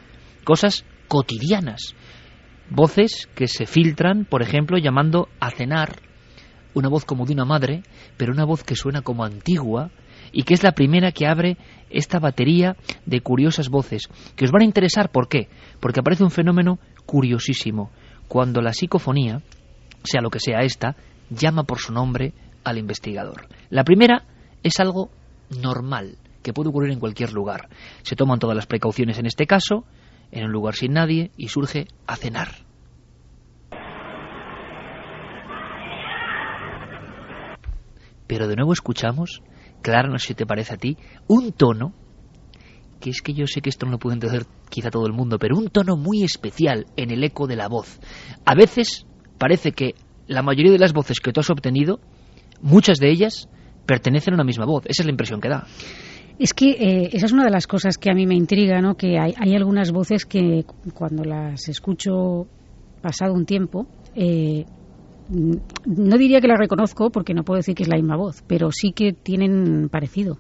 Cosas 0.45 0.85
cotidianas. 1.09 1.95
Voces 2.69 3.29
que 3.35 3.49
se 3.49 3.67
filtran, 3.67 4.25
por 4.25 4.43
ejemplo, 4.43 4.79
llamando 4.79 5.29
a 5.41 5.51
cenar, 5.51 5.97
una 6.75 6.89
voz 6.89 7.05
como 7.05 7.27
de 7.27 7.33
una 7.33 7.45
madre, 7.45 7.83
pero 8.17 8.33
una 8.33 8.45
voz 8.45 8.63
que 8.63 8.77
suena 8.77 9.03
como 9.03 9.25
antigua, 9.25 9.91
y 10.33 10.45
que 10.45 10.55
es 10.55 10.63
la 10.63 10.73
primera 10.73 11.13
que 11.13 11.27
abre 11.27 11.57
esta 11.89 12.21
batería 12.21 12.77
de 13.07 13.21
curiosas 13.21 13.69
voces, 13.69 14.09
que 14.37 14.45
os 14.45 14.53
van 14.53 14.63
a 14.63 14.67
interesar, 14.67 15.11
¿por 15.11 15.29
qué? 15.29 15.49
Porque 15.81 16.01
aparece 16.01 16.23
un 16.23 16.31
fenómeno 16.31 16.79
curiosísimo, 17.07 17.91
cuando 18.29 18.61
la 18.61 18.73
psicofonía, 18.73 19.43
sea 20.05 20.21
lo 20.21 20.31
que 20.31 20.39
sea 20.39 20.61
esta, 20.61 20.95
llama 21.31 21.65
por 21.65 21.79
su 21.79 21.93
nombre 21.93 22.35
al 22.65 22.79
investigador. 22.79 23.49
La 23.71 23.85
primera 23.85 24.25
es 24.63 24.79
algo 24.81 25.11
normal, 25.51 26.19
que 26.43 26.53
puede 26.53 26.69
ocurrir 26.69 26.93
en 26.93 27.01
cualquier 27.01 27.33
lugar. 27.33 27.69
Se 28.03 28.17
toman 28.17 28.39
todas 28.39 28.57
las 28.57 28.67
precauciones 28.67 29.19
en 29.19 29.27
este 29.27 29.47
caso, 29.47 29.85
en 30.31 30.45
un 30.45 30.53
lugar 30.53 30.75
sin 30.75 30.93
nadie, 30.93 31.31
y 31.37 31.49
surge 31.49 31.87
a 32.07 32.17
cenar. 32.17 32.49
Pero 38.27 38.47
de 38.47 38.55
nuevo 38.55 38.73
escuchamos, 38.73 39.43
Clara, 39.83 40.09
no 40.09 40.19
sé 40.19 40.29
si 40.29 40.35
te 40.35 40.47
parece 40.47 40.75
a 40.75 40.77
ti, 40.77 40.97
un 41.27 41.53
tono, 41.53 41.95
que 43.01 43.11
es 43.11 43.23
que 43.23 43.33
yo 43.33 43.47
sé 43.47 43.61
que 43.61 43.71
esto 43.71 43.87
no 43.87 43.93
lo 43.93 43.99
puede 43.99 44.15
entender 44.15 44.47
quizá 44.69 44.91
todo 44.91 45.07
el 45.07 45.13
mundo, 45.13 45.39
pero 45.39 45.57
un 45.57 45.69
tono 45.69 45.97
muy 45.97 46.23
especial 46.23 46.87
en 46.97 47.11
el 47.11 47.25
eco 47.25 47.47
de 47.49 47.57
la 47.57 47.67
voz. 47.67 47.99
A 48.45 48.55
veces 48.55 49.07
parece 49.39 49.73
que 49.73 49.95
la 50.31 50.43
mayoría 50.43 50.71
de 50.71 50.79
las 50.79 50.93
voces 50.93 51.19
que 51.21 51.33
tú 51.33 51.41
has 51.41 51.51
obtenido, 51.51 51.99
muchas 52.63 52.99
de 52.99 53.11
ellas 53.11 53.49
pertenecen 53.85 54.35
a 54.35 54.37
una 54.37 54.45
misma 54.45 54.65
voz. 54.65 54.85
Esa 54.87 55.03
es 55.03 55.07
la 55.07 55.11
impresión 55.11 55.41
que 55.41 55.49
da. 55.49 55.67
Es 56.39 56.55
que 56.55 56.71
eh, 56.71 57.11
esa 57.13 57.27
es 57.27 57.33
una 57.33 57.45
de 57.45 57.51
las 57.51 57.67
cosas 57.67 57.99
que 57.99 58.11
a 58.11 58.15
mí 58.15 58.27
me 58.27 58.37
intriga, 58.37 58.81
¿no? 58.81 58.95
Que 58.95 59.19
hay, 59.19 59.35
hay 59.37 59.57
algunas 59.57 59.91
voces 59.91 60.25
que 60.25 60.65
cuando 60.95 61.25
las 61.25 61.69
escucho 61.69 62.47
pasado 63.03 63.35
un 63.35 63.45
tiempo, 63.45 63.89
eh, 64.15 64.65
no 65.29 66.17
diría 66.17 66.41
que 66.41 66.47
las 66.47 66.59
reconozco 66.59 67.11
porque 67.11 67.35
no 67.35 67.43
puedo 67.43 67.59
decir 67.59 67.75
que 67.75 67.83
es 67.83 67.89
la 67.89 67.97
misma 67.97 68.17
voz, 68.17 68.45
pero 68.47 68.71
sí 68.71 68.93
que 68.93 69.13
tienen 69.13 69.89
parecido. 69.89 70.39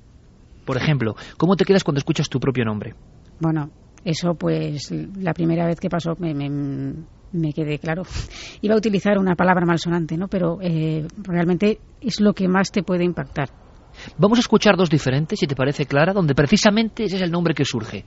Por 0.64 0.76
ejemplo, 0.76 1.16
¿cómo 1.36 1.56
te 1.56 1.64
quedas 1.64 1.82
cuando 1.82 1.98
escuchas 1.98 2.28
tu 2.28 2.38
propio 2.38 2.64
nombre? 2.64 2.94
Bueno, 3.40 3.70
eso 4.04 4.34
pues 4.34 4.92
la 5.18 5.34
primera 5.34 5.66
vez 5.66 5.80
que 5.80 5.88
pasó 5.88 6.14
me, 6.18 6.32
me, 6.32 6.48
me 7.32 7.52
quedé 7.52 7.78
claro. 7.78 8.02
Iba 8.62 8.74
a 8.74 8.78
utilizar 8.78 9.18
una 9.18 9.34
palabra 9.34 9.66
malsonante, 9.66 10.16
¿no? 10.16 10.28
Pero 10.28 10.58
eh, 10.60 11.06
realmente 11.22 11.80
es 12.00 12.20
lo 12.20 12.32
que 12.32 12.48
más 12.48 12.70
te 12.70 12.82
puede 12.82 13.04
impactar. 13.04 13.50
Vamos 14.18 14.38
a 14.38 14.40
escuchar 14.40 14.76
dos 14.76 14.90
diferentes, 14.90 15.38
si 15.38 15.46
te 15.46 15.56
parece, 15.56 15.86
Clara, 15.86 16.12
donde 16.12 16.34
precisamente 16.34 17.04
ese 17.04 17.16
es 17.16 17.22
el 17.22 17.30
nombre 17.30 17.54
que 17.54 17.64
surge. 17.64 18.04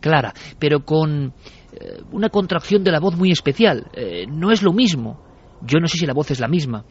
Clara, 0.00 0.32
pero 0.58 0.84
con 0.84 1.32
eh, 1.72 2.02
una 2.12 2.28
contracción 2.28 2.84
de 2.84 2.92
la 2.92 3.00
voz 3.00 3.16
muy 3.16 3.30
especial. 3.30 3.86
Eh, 3.94 4.26
no 4.28 4.50
es 4.50 4.62
lo 4.62 4.72
mismo. 4.72 5.22
Yo 5.62 5.78
no 5.80 5.86
sé 5.86 5.98
si 5.98 6.06
la 6.06 6.12
voz 6.12 6.30
es 6.30 6.40
la 6.40 6.48
misma. 6.48 6.84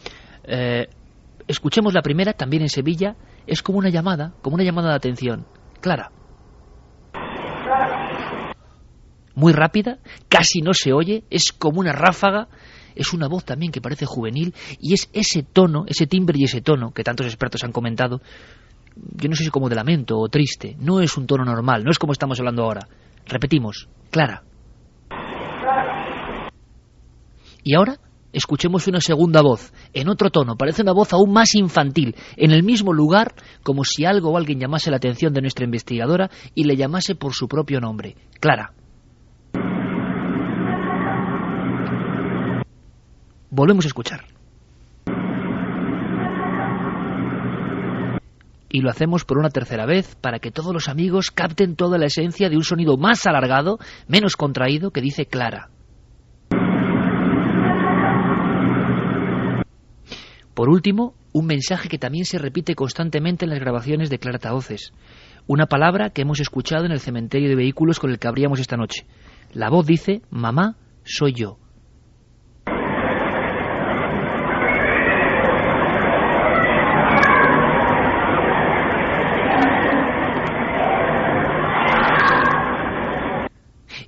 Eh, 0.43 0.87
escuchemos 1.47 1.93
la 1.93 2.01
primera, 2.01 2.33
también 2.33 2.63
en 2.63 2.69
Sevilla. 2.69 3.15
Es 3.45 3.61
como 3.61 3.77
una 3.77 3.89
llamada, 3.89 4.33
como 4.41 4.55
una 4.55 4.63
llamada 4.63 4.89
de 4.89 4.95
atención. 4.95 5.45
Clara. 5.79 6.11
Muy 9.35 9.53
rápida, 9.53 9.97
casi 10.29 10.61
no 10.61 10.73
se 10.73 10.93
oye, 10.93 11.23
es 11.29 11.51
como 11.51 11.79
una 11.79 11.91
ráfaga 11.91 12.47
es 12.95 13.13
una 13.13 13.27
voz 13.27 13.45
también 13.45 13.71
que 13.71 13.81
parece 13.81 14.05
juvenil 14.05 14.53
y 14.79 14.93
es 14.93 15.09
ese 15.13 15.43
tono, 15.43 15.85
ese 15.87 16.07
timbre 16.07 16.37
y 16.39 16.43
ese 16.43 16.61
tono 16.61 16.91
que 16.91 17.03
tantos 17.03 17.25
expertos 17.25 17.63
han 17.63 17.71
comentado, 17.71 18.21
yo 18.95 19.29
no 19.29 19.35
sé 19.35 19.43
si 19.43 19.49
como 19.49 19.69
de 19.69 19.75
lamento 19.75 20.17
o 20.17 20.27
triste, 20.29 20.75
no 20.79 21.01
es 21.01 21.17
un 21.17 21.25
tono 21.25 21.43
normal, 21.43 21.83
no 21.83 21.91
es 21.91 21.99
como 21.99 22.13
estamos 22.13 22.39
hablando 22.39 22.63
ahora. 22.63 22.87
Repetimos, 23.25 23.87
Clara. 24.11 24.43
Y 27.63 27.75
ahora 27.75 27.97
escuchemos 28.33 28.87
una 28.87 28.99
segunda 28.99 29.41
voz, 29.41 29.71
en 29.93 30.09
otro 30.09 30.29
tono, 30.29 30.57
parece 30.57 30.81
una 30.81 30.91
voz 30.91 31.13
aún 31.13 31.31
más 31.31 31.55
infantil, 31.55 32.15
en 32.35 32.51
el 32.51 32.63
mismo 32.63 32.91
lugar, 32.91 33.35
como 33.63 33.83
si 33.83 34.05
algo 34.05 34.31
o 34.31 34.37
alguien 34.37 34.59
llamase 34.59 34.91
la 34.91 34.97
atención 34.97 35.33
de 35.33 35.41
nuestra 35.41 35.65
investigadora 35.65 36.29
y 36.53 36.65
le 36.65 36.75
llamase 36.75 37.15
por 37.15 37.33
su 37.33 37.47
propio 37.47 37.79
nombre, 37.79 38.15
Clara. 38.39 38.73
Volvemos 43.55 43.85
a 43.85 43.87
escuchar. 43.87 44.25
Y 48.67 48.81
lo 48.81 48.89
hacemos 48.89 49.25
por 49.25 49.37
una 49.37 49.51
tercera 49.51 49.85
vez 49.85 50.15
para 50.15 50.39
que 50.39 50.49
todos 50.49 50.73
los 50.73 50.89
amigos 50.89 51.29
capten 51.29 51.75
toda 51.75 51.99
la 51.99 52.07
esencia 52.07 52.49
de 52.49 52.57
un 52.57 52.63
sonido 52.63 52.97
más 52.97 53.27
alargado, 53.27 53.77
menos 54.07 54.35
contraído, 54.37 54.89
que 54.89 55.01
dice 55.01 55.27
Clara. 55.27 55.69
Por 60.55 60.69
último, 60.69 61.13
un 61.31 61.45
mensaje 61.45 61.89
que 61.89 61.99
también 61.99 62.25
se 62.25 62.39
repite 62.39 62.73
constantemente 62.73 63.45
en 63.45 63.51
las 63.51 63.59
grabaciones 63.59 64.09
de 64.09 64.17
Clara 64.17 64.39
Taoces. 64.39 64.93
Una 65.45 65.67
palabra 65.67 66.09
que 66.09 66.23
hemos 66.23 66.39
escuchado 66.39 66.85
en 66.85 66.91
el 66.91 66.99
cementerio 66.99 67.49
de 67.49 67.55
vehículos 67.55 67.99
con 67.99 68.09
el 68.09 68.17
que 68.17 68.27
abríamos 68.27 68.59
esta 68.59 68.77
noche. 68.77 69.05
La 69.51 69.69
voz 69.69 69.85
dice, 69.85 70.23
mamá, 70.31 70.75
soy 71.03 71.33
yo. 71.33 71.59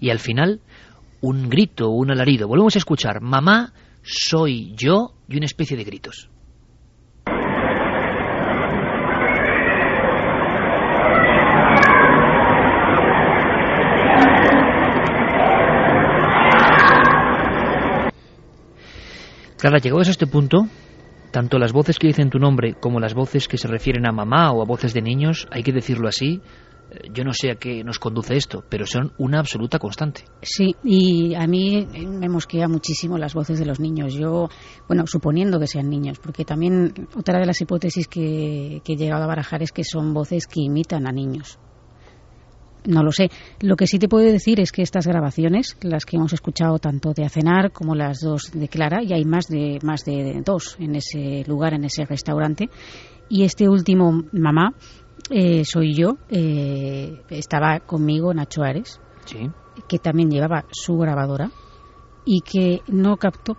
Y 0.06 0.12
al 0.12 0.20
final 0.20 0.62
un 1.20 1.50
grito 1.50 1.90
un 1.90 2.12
alarido. 2.12 2.48
Volvemos 2.48 2.76
a 2.76 2.78
escuchar, 2.78 3.22
mamá, 3.22 3.74
soy 4.04 4.76
yo, 4.76 5.14
y 5.28 5.38
una 5.38 5.48
especie 5.48 5.76
de 5.76 5.84
gritos. 5.84 6.30
Clara, 19.58 19.80
llegados 19.80 20.08
a 20.08 20.12
este 20.12 20.28
punto, 20.28 20.68
tanto 21.32 21.58
las 21.58 21.74
voces 21.74 21.98
que 21.98 22.06
dicen 22.06 22.30
tu 22.30 22.38
nombre 22.38 22.76
como 22.80 23.00
las 23.00 23.16
voces 23.16 23.48
que 23.48 23.58
se 23.58 23.68
refieren 23.68 24.06
a 24.06 24.12
mamá 24.12 24.52
o 24.52 24.62
a 24.62 24.66
voces 24.66 24.94
de 24.94 25.02
niños, 25.02 25.48
hay 25.50 25.64
que 25.64 25.74
decirlo 25.74 26.08
así, 26.08 26.44
yo 27.12 27.24
no 27.24 27.34
sé 27.34 27.52
a 27.52 27.56
qué 27.56 27.84
nos 27.84 28.00
conduce 28.00 28.36
esto, 28.36 28.64
pero 28.70 28.86
son 28.86 29.12
una 29.18 29.40
absoluta 29.40 29.80
constante. 29.80 30.24
Sí, 30.42 30.76
y 30.84 31.34
a 31.36 31.48
mí 31.48 31.86
me 31.86 32.30
mosquea 32.30 32.68
muchísimo 32.68 33.18
las 33.18 33.34
voces 33.34 33.60
de 33.60 33.66
los 33.66 33.80
niños. 33.80 34.14
Yo, 34.14 34.50
bueno, 34.88 35.06
suponiendo 35.08 35.60
que 35.60 35.68
sean 35.68 35.90
niños, 35.90 36.20
porque 36.20 36.46
también 36.46 37.08
otra 37.16 37.40
de 37.40 37.46
las 37.46 37.60
hipótesis 37.62 38.08
que, 38.08 38.82
que 38.84 38.94
he 38.94 38.96
llegado 38.96 39.24
a 39.24 39.28
barajar 39.28 39.64
es 39.64 39.72
que 39.72 39.84
son 39.84 40.14
voces 40.14 40.48
que 40.48 40.62
imitan 40.62 41.08
a 41.08 41.12
niños. 41.12 41.60
No 42.86 43.02
lo 43.02 43.12
sé. 43.12 43.30
Lo 43.62 43.76
que 43.76 43.88
sí 43.88 43.98
te 43.98 44.08
puedo 44.08 44.32
decir 44.32 44.60
es 44.60 44.72
que 44.72 44.84
estas 44.84 45.08
grabaciones, 45.08 45.76
las 45.82 46.06
que 46.06 46.18
hemos 46.18 46.34
escuchado 46.34 46.78
tanto 46.78 47.14
de 47.14 47.26
Acenar 47.26 47.72
como 47.72 47.96
las 47.96 48.20
dos 48.20 48.52
de 48.54 48.68
Clara, 48.68 49.02
y 49.04 49.14
hay 49.14 49.26
más 49.26 49.48
de 49.48 49.80
más 49.82 50.06
de 50.06 50.42
dos 50.46 50.78
en 50.80 50.96
ese 50.96 51.44
lugar, 51.48 51.74
en 51.74 51.86
ese 51.86 52.06
restaurante, 52.06 52.70
y 53.28 53.44
este 53.44 53.68
último 53.68 54.24
mamá 54.32 54.76
eh, 55.30 55.66
soy 55.66 55.94
yo. 55.94 56.18
Eh, 56.30 57.22
estaba 57.30 57.80
conmigo 57.80 58.34
Nacho 58.34 58.64
Ares, 58.64 59.02
que 59.88 60.00
también 60.00 60.30
llevaba 60.30 60.66
su 60.72 60.96
grabadora 60.98 61.52
y 62.26 62.42
que 62.42 62.82
no 62.88 63.18
captó. 63.18 63.58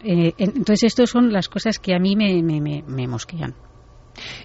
Eh, 0.00 0.34
entonces, 0.38 0.84
estas 0.84 1.10
son 1.10 1.32
las 1.32 1.48
cosas 1.48 1.78
que 1.78 1.94
a 1.94 1.98
mí 1.98 2.14
me, 2.16 2.42
me, 2.42 2.82
me 2.86 3.08
mosquean. 3.08 3.54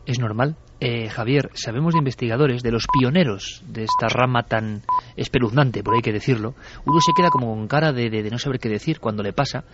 Es 0.05 0.19
normal. 0.19 0.57
Eh, 0.81 1.09
Javier, 1.09 1.49
sabemos 1.55 1.93
de 1.93 1.99
investigadores, 1.99 2.63
de 2.63 2.71
los 2.71 2.85
pioneros 2.87 3.61
de 3.67 3.83
esta 3.83 4.07
rama 4.07 4.43
tan 4.43 4.83
espeluznante, 5.17 5.83
por 5.83 5.95
hay 5.95 6.01
que 6.01 6.13
decirlo. 6.13 6.55
Uno 6.85 7.01
se 7.01 7.11
queda 7.13 7.29
como 7.29 7.47
con 7.47 7.67
cara 7.67 7.91
de, 7.91 8.09
de, 8.09 8.29
no 8.31 8.39
saber 8.39 8.59
qué 8.59 8.69
decir 8.69 8.99
cuando 9.01 9.21
le 9.21 9.33
pasa. 9.33 9.65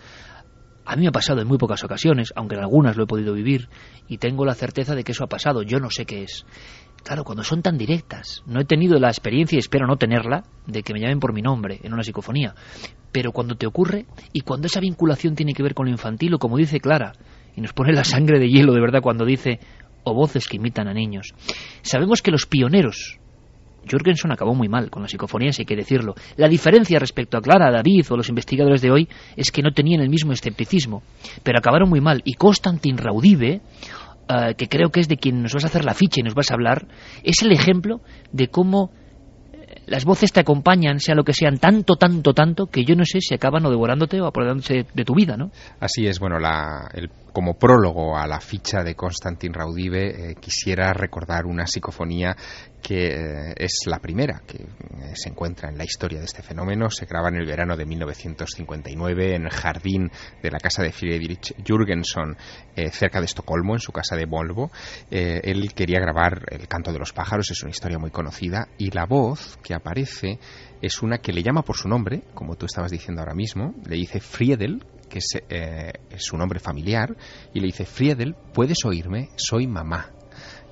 A 0.86 0.94
mí 0.94 1.02
me 1.02 1.08
ha 1.08 1.12
pasado 1.12 1.40
en 1.40 1.48
muy 1.48 1.58
pocas 1.58 1.82
ocasiones, 1.82 2.32
aunque 2.36 2.54
en 2.54 2.62
algunas 2.62 2.96
lo 2.96 3.04
he 3.04 3.06
podido 3.08 3.34
vivir, 3.34 3.68
y 4.08 4.18
tengo 4.18 4.44
la 4.44 4.54
certeza 4.54 4.94
de 4.94 5.02
que 5.02 5.12
eso 5.12 5.24
ha 5.24 5.28
pasado. 5.28 5.62
Yo 5.62 5.80
no 5.80 5.90
sé 5.90 6.06
qué 6.06 6.22
es. 6.22 6.46
Claro, 7.02 7.24
cuando 7.24 7.42
son 7.42 7.60
tan 7.60 7.76
directas. 7.76 8.42
No 8.46 8.60
he 8.60 8.64
tenido 8.64 8.98
la 9.00 9.08
experiencia, 9.08 9.56
y 9.56 9.58
espero 9.58 9.88
no 9.88 9.96
tenerla, 9.96 10.44
de 10.66 10.84
que 10.84 10.92
me 10.92 11.00
llamen 11.00 11.18
por 11.18 11.32
mi 11.32 11.42
nombre 11.42 11.80
en 11.82 11.92
una 11.92 12.04
psicofonía. 12.04 12.54
Pero 13.10 13.32
cuando 13.32 13.56
te 13.56 13.66
ocurre, 13.66 14.06
y 14.32 14.42
cuando 14.42 14.68
esa 14.68 14.80
vinculación 14.80 15.34
tiene 15.34 15.54
que 15.54 15.62
ver 15.62 15.74
con 15.74 15.86
lo 15.86 15.92
infantil, 15.92 16.34
o 16.34 16.38
como 16.38 16.56
dice 16.56 16.78
Clara, 16.78 17.14
y 17.56 17.60
nos 17.60 17.72
pone 17.72 17.92
la 17.92 18.04
sangre 18.04 18.38
de 18.38 18.48
hielo 18.48 18.72
de 18.72 18.80
verdad 18.80 19.02
cuando 19.02 19.24
dice 19.24 19.58
o 20.04 20.14
voces 20.14 20.46
que 20.46 20.58
imitan 20.58 20.86
a 20.86 20.94
niños. 20.94 21.34
Sabemos 21.82 22.22
que 22.22 22.30
los 22.30 22.46
pioneros, 22.46 23.18
Jürgenson 23.86 24.32
acabó 24.32 24.54
muy 24.54 24.68
mal 24.68 24.90
con 24.90 25.02
las 25.02 25.10
psicofonías, 25.10 25.58
hay 25.58 25.64
que 25.64 25.76
decirlo. 25.76 26.14
La 26.36 26.48
diferencia 26.48 26.98
respecto 26.98 27.38
a 27.38 27.40
Clara, 27.40 27.70
David 27.70 28.06
o 28.10 28.16
los 28.16 28.28
investigadores 28.28 28.82
de 28.82 28.90
hoy 28.90 29.08
es 29.36 29.50
que 29.50 29.62
no 29.62 29.72
tenían 29.72 30.00
el 30.00 30.08
mismo 30.08 30.32
escepticismo, 30.32 31.02
pero 31.42 31.58
acabaron 31.58 31.88
muy 31.88 32.00
mal. 32.00 32.22
Y 32.24 32.34
Constantin 32.34 32.98
Raudive, 32.98 33.60
uh, 34.28 34.54
que 34.56 34.68
creo 34.68 34.90
que 34.90 35.00
es 35.00 35.08
de 35.08 35.16
quien 35.16 35.42
nos 35.42 35.54
vas 35.54 35.64
a 35.64 35.68
hacer 35.68 35.84
la 35.84 35.94
ficha 35.94 36.20
y 36.20 36.24
nos 36.24 36.34
vas 36.34 36.50
a 36.50 36.54
hablar, 36.54 36.86
es 37.22 37.42
el 37.42 37.52
ejemplo 37.52 38.00
de 38.32 38.48
cómo 38.48 38.90
las 39.86 40.04
voces 40.04 40.32
te 40.32 40.40
acompañan, 40.40 41.00
sea 41.00 41.14
lo 41.14 41.24
que 41.24 41.32
sean, 41.32 41.58
tanto, 41.58 41.96
tanto, 41.96 42.34
tanto, 42.34 42.66
que 42.66 42.84
yo 42.84 42.94
no 42.94 43.04
sé 43.04 43.20
si 43.20 43.34
acaban 43.34 43.64
o 43.66 43.70
devorándote 43.70 44.20
o 44.20 44.26
apoderándose 44.26 44.86
de 44.92 45.04
tu 45.04 45.14
vida, 45.14 45.36
¿no? 45.36 45.50
Así 45.80 46.06
es, 46.06 46.18
bueno, 46.18 46.38
la, 46.38 46.88
el 46.92 47.08
como 47.36 47.58
prólogo 47.58 48.16
a 48.16 48.26
la 48.26 48.40
ficha 48.40 48.82
de 48.82 48.94
Constantin 48.94 49.52
Raudive, 49.52 50.30
eh, 50.30 50.34
quisiera 50.40 50.94
recordar 50.94 51.44
una 51.44 51.66
psicofonía 51.66 52.34
que 52.82 53.08
eh, 53.08 53.54
es 53.58 53.80
la 53.84 53.98
primera 53.98 54.40
que 54.46 54.62
eh, 54.62 55.12
se 55.12 55.28
encuentra 55.28 55.68
en 55.68 55.76
la 55.76 55.84
historia 55.84 56.18
de 56.18 56.24
este 56.24 56.40
fenómeno. 56.40 56.88
Se 56.88 57.04
graba 57.04 57.28
en 57.28 57.34
el 57.34 57.44
verano 57.44 57.76
de 57.76 57.84
1959 57.84 59.34
en 59.34 59.42
el 59.42 59.50
jardín 59.50 60.10
de 60.42 60.50
la 60.50 60.58
casa 60.58 60.82
de 60.82 60.92
Friedrich 60.92 61.54
Jürgenson, 61.62 62.38
cerca 62.90 63.20
de 63.20 63.26
Estocolmo, 63.26 63.74
en 63.74 63.80
su 63.80 63.92
casa 63.92 64.16
de 64.16 64.24
Volvo. 64.24 64.70
él 65.10 65.74
quería 65.74 66.00
grabar 66.00 66.42
El 66.50 66.68
canto 66.68 66.90
de 66.90 66.98
los 66.98 67.12
pájaros, 67.12 67.50
es 67.50 67.62
una 67.62 67.70
historia 67.70 67.98
muy 67.98 68.10
conocida, 68.10 68.68
y 68.78 68.92
la 68.92 69.04
voz 69.04 69.58
que 69.62 69.74
aparece 69.74 70.38
es 70.80 71.02
una 71.02 71.18
que 71.18 71.34
le 71.34 71.42
llama 71.42 71.62
por 71.62 71.76
su 71.76 71.86
nombre, 71.86 72.22
como 72.32 72.56
tú 72.56 72.64
estabas 72.64 72.90
diciendo 72.90 73.20
ahora 73.20 73.34
mismo, 73.34 73.74
le 73.86 73.96
dice 73.96 74.20
Friedel, 74.20 74.82
que 75.08 75.18
es, 75.18 75.42
eh, 75.48 75.92
es 76.10 76.24
su 76.24 76.36
nombre 76.36 76.60
familiar, 76.60 77.16
y 77.52 77.60
le 77.60 77.66
dice, 77.66 77.84
Friedel, 77.84 78.34
¿puedes 78.52 78.84
oírme? 78.84 79.30
Soy 79.36 79.66
mamá 79.66 80.12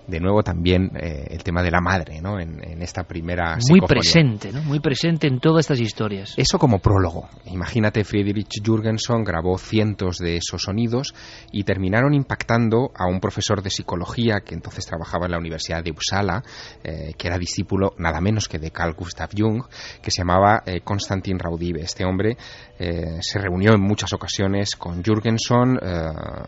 de 0.07 0.21
nuevo 0.21 0.43
también 0.43 0.91
eh, 0.97 1.27
el 1.31 1.43
tema 1.43 1.63
de 1.63 1.71
la 1.71 1.81
madre, 1.81 2.21
¿no? 2.21 2.39
En, 2.39 2.55
esta 2.83 3.05
primera 3.05 3.57
Muy 3.71 3.81
presente, 3.81 4.53
¿no? 4.53 4.63
Muy 4.63 4.81
presente 4.81 5.27
en 5.27 5.41
todas 5.41 5.61
estas 5.65 5.81
historias. 5.81 6.35
Eso 6.37 6.59
como 6.59 6.81
prólogo. 6.81 7.29
Imagínate, 7.47 8.05
Friedrich 8.05 8.61
Jürgenson 8.63 9.25
grabó 9.25 9.57
cientos 9.57 10.19
de 10.19 10.37
esos 10.37 10.63
sonidos 10.63 11.15
y 11.51 11.65
terminaron 11.65 12.13
impactando 12.13 12.91
a 12.95 13.07
un 13.07 13.21
profesor 13.21 13.63
de 13.63 13.71
psicología 13.71 14.41
que 14.45 14.55
entonces 14.55 14.85
trabajaba 14.85 15.27
en 15.27 15.33
la 15.33 15.39
Universidad 15.39 15.83
de 15.83 15.93
Uppsala, 15.93 16.43
eh, 16.83 17.15
que 17.17 17.29
era 17.29 17.39
discípulo 17.39 17.95
nada 17.97 18.21
menos 18.21 18.49
que 18.49 18.59
de 18.59 18.71
Carl 18.71 18.93
Gustav 18.95 19.31
Jung, 19.35 19.63
que 20.03 20.11
se 20.11 20.19
llamaba 20.19 20.63
eh, 20.67 20.81
Konstantin 20.83 21.39
Raudive. 21.39 21.81
Este 21.81 22.05
hombre 22.05 22.37
se 22.77 23.39
reunió 23.39 23.73
en 23.75 23.81
muchas 23.81 24.13
ocasiones 24.13 24.75
con 24.77 25.03
Jürgenson, 25.03 25.79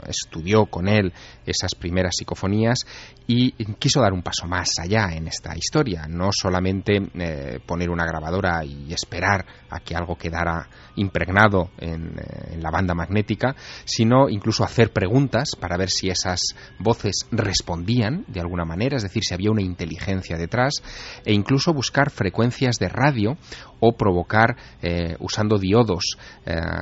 estudió 0.06 0.66
con 0.66 0.88
él 0.88 1.12
esas 1.46 1.74
primeras 1.74 2.16
psicofonías 2.16 2.80
y 3.26 3.52
quiso 3.74 4.00
dar 4.00 4.12
un 4.12 4.22
paso 4.22 4.46
más 4.46 4.70
allá 4.80 5.08
en 5.12 5.26
esta 5.26 5.56
historia, 5.56 6.06
no 6.08 6.30
solamente 6.32 7.00
eh, 7.14 7.58
poner 7.64 7.90
una 7.90 8.06
grabadora 8.06 8.64
y 8.64 8.92
esperar 8.92 9.44
a 9.68 9.80
que 9.80 9.96
algo 9.96 10.16
quedara 10.16 10.68
impregnado 10.96 11.70
eh, 11.78 11.92
en, 11.92 12.62
la 12.62 12.70
banda 12.70 12.94
magnética, 12.94 13.54
sino 13.84 14.28
incluso 14.28 14.64
hacer 14.64 14.92
preguntas 14.92 15.50
para 15.58 15.76
ver 15.76 15.90
si 15.90 16.08
esas 16.08 16.40
voces 16.78 17.26
respondían 17.30 18.24
de 18.28 18.40
alguna 18.40 18.64
manera, 18.64 18.96
es 18.96 19.02
decir, 19.02 19.24
si 19.24 19.34
había 19.34 19.50
una 19.50 19.62
inteligencia 19.62 20.36
detrás, 20.36 20.82
e 21.24 21.32
incluso 21.34 21.72
buscar 21.72 22.10
frecuencias 22.10 22.76
de 22.76 22.88
radio 22.88 23.36
o 23.80 23.92
provocar, 23.96 24.56
eh, 24.82 25.16
usando 25.20 25.58
diodos, 25.58 26.16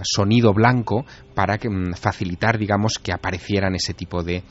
sonido 0.03 0.53
blanco 0.53 1.05
para 1.34 1.59
que, 1.59 1.68
mm, 1.68 1.95
facilitar, 1.95 2.59
digamos, 2.59 2.99
que 2.99 3.12
aparecieran 3.12 3.74
ese 3.74 3.95
tipo 3.95 4.22
de 4.22 4.42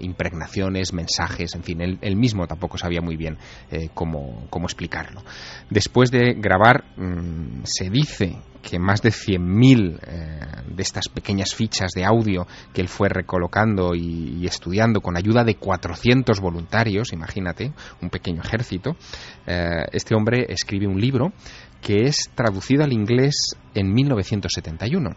impregnaciones, 0.00 0.92
mensajes 0.92 1.54
en 1.54 1.62
fin, 1.62 1.80
él, 1.80 2.16
mismo 2.16 2.46
tampoco 2.46 2.78
sabía 2.78 3.00
muy 3.00 3.16
bien 3.16 3.38
eh, 3.70 3.88
cómo, 3.94 4.48
explicarlo. 4.64 5.22
Después 5.68 6.10
de 6.10 6.34
grabar, 6.34 6.84
mm, 6.96 7.62
se 7.64 7.90
dice 7.90 8.36
que 8.62 8.78
más 8.78 9.02
de 9.02 9.10
100.000 9.10 9.98
eh, 10.02 10.40
de 10.68 10.82
estas 10.82 11.08
pequeñas 11.08 11.54
fichas 11.54 11.92
de 11.92 12.04
audio 12.04 12.46
que 12.72 12.80
él 12.80 12.88
fue 12.88 13.08
recolocando 13.08 13.94
y, 13.94 14.46
estudiando 14.46 15.00
con 15.00 15.16
ayuda 15.16 15.44
de 15.44 15.56
400 15.56 16.40
voluntarios, 16.40 17.12
imagínate, 17.12 17.72
un 18.02 18.10
pequeño 18.10 18.42
ejército, 18.42 18.96
eh, 19.46 19.86
este 19.92 20.14
hombre 20.14 20.46
escribe 20.48 20.86
un 20.86 21.00
libro 21.00 21.32
que 21.80 22.04
es 22.04 22.30
traducido 22.34 22.84
al 22.84 22.92
inglés 22.92 23.56
en 23.74 23.92
1971 23.92 25.14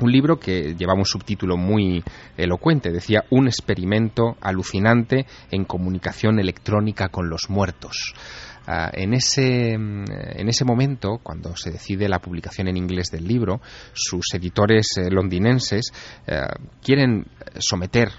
un 0.00 0.12
libro 0.12 0.38
que 0.38 0.74
llevaba 0.76 0.98
un 0.98 1.04
subtítulo 1.04 1.56
muy 1.56 2.02
elocuente, 2.36 2.92
decía 2.92 3.24
Un 3.30 3.48
experimento 3.48 4.36
alucinante 4.40 5.26
en 5.50 5.64
comunicación 5.64 6.38
electrónica 6.38 7.08
con 7.08 7.28
los 7.28 7.50
muertos. 7.50 8.14
Uh, 8.68 8.90
en, 8.92 9.14
ese, 9.14 9.72
en 9.72 10.46
ese 10.46 10.62
momento, 10.66 11.20
cuando 11.22 11.56
se 11.56 11.70
decide 11.70 12.06
la 12.06 12.18
publicación 12.18 12.68
en 12.68 12.76
inglés 12.76 13.10
del 13.10 13.26
libro, 13.26 13.62
sus 13.94 14.26
editores 14.34 14.88
eh, 14.98 15.10
londinenses 15.10 15.90
uh, 16.26 16.52
quieren 16.82 17.24
someter 17.58 18.10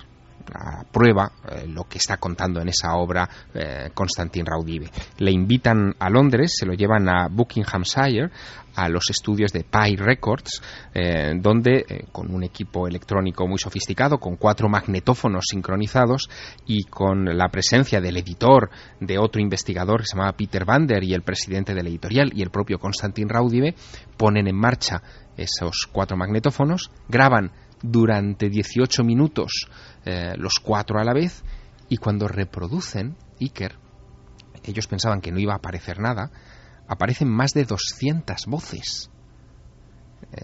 a 0.53 0.83
prueba 0.83 1.31
eh, 1.49 1.67
lo 1.67 1.83
que 1.85 1.97
está 1.97 2.17
contando 2.17 2.61
en 2.61 2.69
esa 2.69 2.95
obra 2.95 3.29
eh, 3.53 3.89
Constantin 3.93 4.45
Raudive. 4.45 4.89
Le 5.17 5.31
invitan 5.31 5.95
a 5.99 6.09
Londres, 6.09 6.55
se 6.57 6.65
lo 6.65 6.73
llevan 6.73 7.09
a 7.09 7.27
Buckinghamshire, 7.29 8.29
a 8.75 8.87
los 8.87 9.09
estudios 9.09 9.51
de 9.51 9.63
Pi 9.63 9.95
Records, 9.95 10.61
eh, 10.93 11.33
donde 11.35 12.07
con 12.11 12.33
un 12.33 12.43
equipo 12.43 12.87
electrónico 12.87 13.47
muy 13.47 13.57
sofisticado, 13.57 14.19
con 14.19 14.37
cuatro 14.37 14.69
magnetófonos 14.69 15.45
sincronizados 15.49 16.29
y 16.65 16.83
con 16.83 17.25
la 17.37 17.49
presencia 17.49 17.99
del 17.99 18.17
editor, 18.17 18.69
de 18.99 19.17
otro 19.17 19.41
investigador 19.41 20.01
que 20.01 20.05
se 20.05 20.15
llamaba 20.15 20.37
Peter 20.37 20.65
Vander 20.65 21.03
y 21.03 21.13
el 21.13 21.23
presidente 21.23 21.73
de 21.73 21.83
la 21.83 21.89
editorial 21.89 22.31
y 22.33 22.41
el 22.41 22.51
propio 22.51 22.79
Constantin 22.79 23.27
Raudive, 23.27 23.75
ponen 24.17 24.47
en 24.47 24.55
marcha 24.55 25.01
esos 25.35 25.87
cuatro 25.91 26.17
magnetófonos, 26.17 26.91
graban 27.07 27.51
durante 27.81 28.49
18 28.49 29.03
minutos 29.03 29.67
eh, 30.05 30.33
los 30.37 30.59
cuatro 30.59 30.99
a 30.99 31.03
la 31.03 31.13
vez 31.13 31.43
y 31.87 31.97
cuando 31.97 32.27
reproducen 32.27 33.15
Iker, 33.39 33.77
ellos 34.63 34.87
pensaban 34.87 35.21
que 35.21 35.31
no 35.31 35.39
iba 35.39 35.53
a 35.53 35.57
aparecer 35.57 35.99
nada, 35.99 36.31
aparecen 36.87 37.29
más 37.29 37.53
de 37.53 37.65
200 37.65 38.45
voces. 38.47 39.09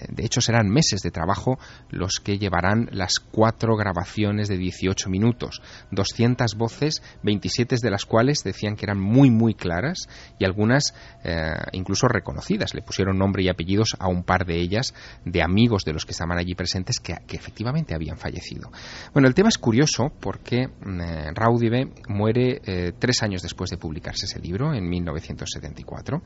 De 0.10 0.26
hecho, 0.26 0.42
serán 0.42 0.70
meses 0.70 1.02
de 1.02 1.12
trabajo 1.12 1.58
los 1.90 2.20
que 2.20 2.38
llevarán 2.38 2.90
las 2.92 3.20
cuatro 3.20 3.76
grabaciones 3.76 4.48
de 4.48 4.58
18 4.58 5.10
minutos, 5.10 5.62
200 5.92 6.56
voces, 6.56 7.02
27 7.24 7.76
de 7.82 7.92
las 7.92 8.06
cuales 8.06 8.44
decían 8.44 8.76
que 8.76 8.86
eran 8.86 9.00
muy, 9.00 9.30
muy 9.30 9.54
claras 9.54 10.08
y 10.40 10.46
algunas 10.46 10.94
eh, 11.24 11.54
incluso 11.74 12.08
reconocidas. 12.08 12.74
Le 12.74 12.82
pusieron 12.82 13.18
nombre 13.18 13.44
y 13.44 13.50
apellidos 13.50 13.96
a 14.00 14.08
un 14.08 14.24
par 14.24 14.46
de 14.46 14.60
ellas, 14.60 14.94
de 15.26 15.42
amigos 15.42 15.84
de 15.84 15.94
los 15.94 16.06
que 16.06 16.12
estaban 16.12 16.38
allí 16.38 16.56
presentes, 16.56 17.00
que, 17.00 17.16
efectivamente 17.30 17.94
habían 17.94 18.18
fallecido. 18.18 18.72
Bueno, 19.14 19.28
el 19.28 19.34
tema 19.34 19.50
es 19.50 19.58
curioso 19.58 20.12
porque 20.20 20.68
mm, 20.68 21.02
eh, 21.02 21.32
Raudive 21.34 21.92
muere 22.08 22.62
eh, 22.66 22.94
tres 22.98 23.22
años 23.24 23.42
después 23.42 23.70
de 23.70 23.78
publicarse 23.78 24.26
ese 24.26 24.40
libro, 24.40 24.74
en 24.74 24.88
1974. 24.88 26.22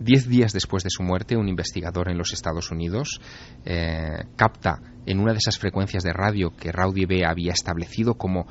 Diez 0.00 0.28
días 0.28 0.52
después 0.52 0.84
de 0.84 0.90
su 0.90 1.02
muerte, 1.02 1.36
un 1.36 1.48
investigador 1.48 2.10
en 2.10 2.16
los 2.16 2.32
Estados 2.32 2.70
Unidos 2.70 2.77
eh, 3.64 4.24
capta 4.36 4.80
en 5.06 5.20
una 5.20 5.32
de 5.32 5.38
esas 5.38 5.58
frecuencias 5.58 6.02
de 6.02 6.12
radio 6.12 6.50
que 6.50 6.72
Raudive 6.72 7.24
había 7.26 7.52
establecido 7.52 8.14
como 8.14 8.46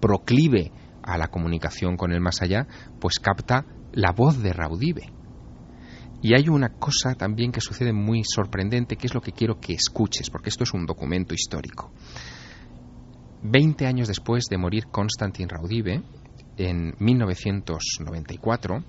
proclive 0.00 0.72
a 1.02 1.18
la 1.18 1.28
comunicación 1.28 1.96
con 1.96 2.12
el 2.12 2.20
más 2.20 2.42
allá, 2.42 2.66
pues 3.00 3.18
capta 3.18 3.64
la 3.92 4.12
voz 4.12 4.42
de 4.42 4.52
Raudive. 4.52 5.12
Y 6.20 6.34
hay 6.34 6.48
una 6.48 6.70
cosa 6.70 7.14
también 7.14 7.52
que 7.52 7.60
sucede 7.60 7.92
muy 7.92 8.22
sorprendente, 8.24 8.96
que 8.96 9.06
es 9.06 9.14
lo 9.14 9.20
que 9.20 9.32
quiero 9.32 9.60
que 9.60 9.74
escuches, 9.74 10.30
porque 10.30 10.48
esto 10.48 10.64
es 10.64 10.74
un 10.74 10.84
documento 10.84 11.34
histórico. 11.34 11.92
Veinte 13.42 13.86
años 13.86 14.08
después 14.08 14.46
de 14.50 14.58
morir 14.58 14.86
Konstantin 14.86 15.48
Raudive, 15.48 16.02
en 16.58 16.94
1994, 16.98 18.84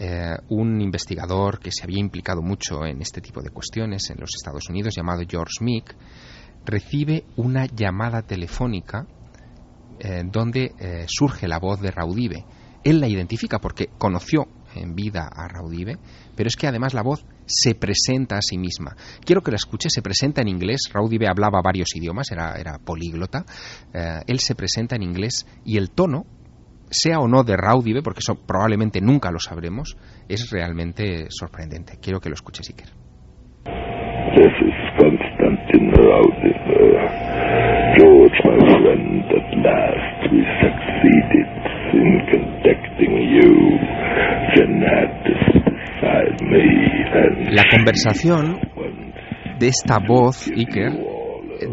eh, 0.00 0.36
un 0.50 0.80
investigador 0.80 1.58
que 1.58 1.72
se 1.72 1.82
había 1.82 1.98
implicado 1.98 2.40
mucho 2.40 2.86
en 2.86 3.02
este 3.02 3.20
tipo 3.20 3.42
de 3.42 3.50
cuestiones 3.50 4.10
en 4.10 4.20
los 4.20 4.30
Estados 4.32 4.68
Unidos, 4.68 4.94
llamado 4.94 5.24
George 5.28 5.56
Meek, 5.60 5.96
recibe 6.64 7.24
una 7.34 7.66
llamada 7.66 8.22
telefónica 8.22 9.08
eh, 9.98 10.22
donde 10.24 10.72
eh, 10.78 11.04
surge 11.08 11.48
la 11.48 11.58
voz 11.58 11.80
de 11.80 11.90
Raudive. 11.90 12.44
Él 12.84 13.00
la 13.00 13.08
identifica 13.08 13.58
porque 13.58 13.88
conoció 13.98 14.46
en 14.76 14.94
vida 14.94 15.28
a 15.34 15.48
Raudive, 15.48 15.98
pero 16.36 16.46
es 16.46 16.54
que 16.54 16.68
además 16.68 16.94
la 16.94 17.02
voz 17.02 17.26
se 17.46 17.74
presenta 17.74 18.36
a 18.36 18.42
sí 18.42 18.56
misma. 18.56 18.96
Quiero 19.24 19.42
que 19.42 19.50
la 19.50 19.56
escuche, 19.56 19.90
se 19.90 20.00
presenta 20.00 20.42
en 20.42 20.48
inglés, 20.48 20.82
Raudive 20.92 21.26
hablaba 21.26 21.60
varios 21.60 21.96
idiomas, 21.96 22.30
era, 22.30 22.54
era 22.54 22.78
políglota, 22.78 23.44
él 24.26 24.38
se 24.38 24.54
presenta 24.54 24.94
en 24.94 25.02
inglés 25.02 25.44
y 25.64 25.76
el 25.76 25.90
tono 25.90 26.24
sea 26.90 27.20
o 27.20 27.28
no 27.28 27.42
de 27.44 27.56
Raudive, 27.56 28.02
porque 28.02 28.20
eso 28.20 28.34
probablemente 28.46 29.00
nunca 29.00 29.30
lo 29.30 29.38
sabremos, 29.38 29.96
es 30.28 30.50
realmente 30.50 31.26
sorprendente. 31.30 31.98
Quiero 32.00 32.20
que 32.20 32.28
lo 32.28 32.34
escuches, 32.34 32.68
Iker. 32.70 32.88
This 34.34 34.54
is 34.60 34.76
Constantin 34.98 35.92
Raudive. 35.92 36.58
George, 37.98 38.38
my 38.44 38.58
friend, 38.82 39.24
at 39.34 39.48
last 39.64 40.20
we 40.30 40.40
succeeded 40.62 41.48
in 41.94 42.08
contacting 42.30 43.14
you. 43.34 43.52
Jeanette 44.54 45.26
is 45.26 45.42
beside 45.64 46.38
me 46.44 47.52
La 47.52 47.64
conversación 47.70 48.60
de 49.58 49.68
esta 49.68 49.98
voz, 50.06 50.48
Iker, 50.48 50.92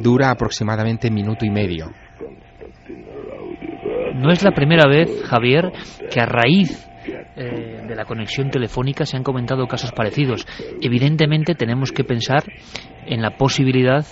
dura 0.02 0.32
aproximadamente 0.32 1.12
minuto 1.12 1.46
y 1.46 1.50
medio. 1.50 1.92
No 4.16 4.32
es 4.32 4.44
la 4.44 4.52
primera 4.52 4.88
vez, 4.88 5.24
Javier, 5.26 5.72
que 6.10 6.22
a 6.22 6.26
raíz 6.26 6.90
eh, 7.36 7.82
de 7.88 7.96
la 7.96 8.06
conexión 8.06 8.50
telefónica 8.50 9.06
se 9.06 9.18
han 9.18 9.24
comentado 9.24 9.68
casos 9.68 9.92
parecidos. 9.92 10.48
Evidentemente 10.82 11.54
tenemos 11.54 11.92
que 11.92 12.04
pensar 12.04 12.44
en 13.06 13.22
la 13.22 13.32
posibilidad 13.32 14.06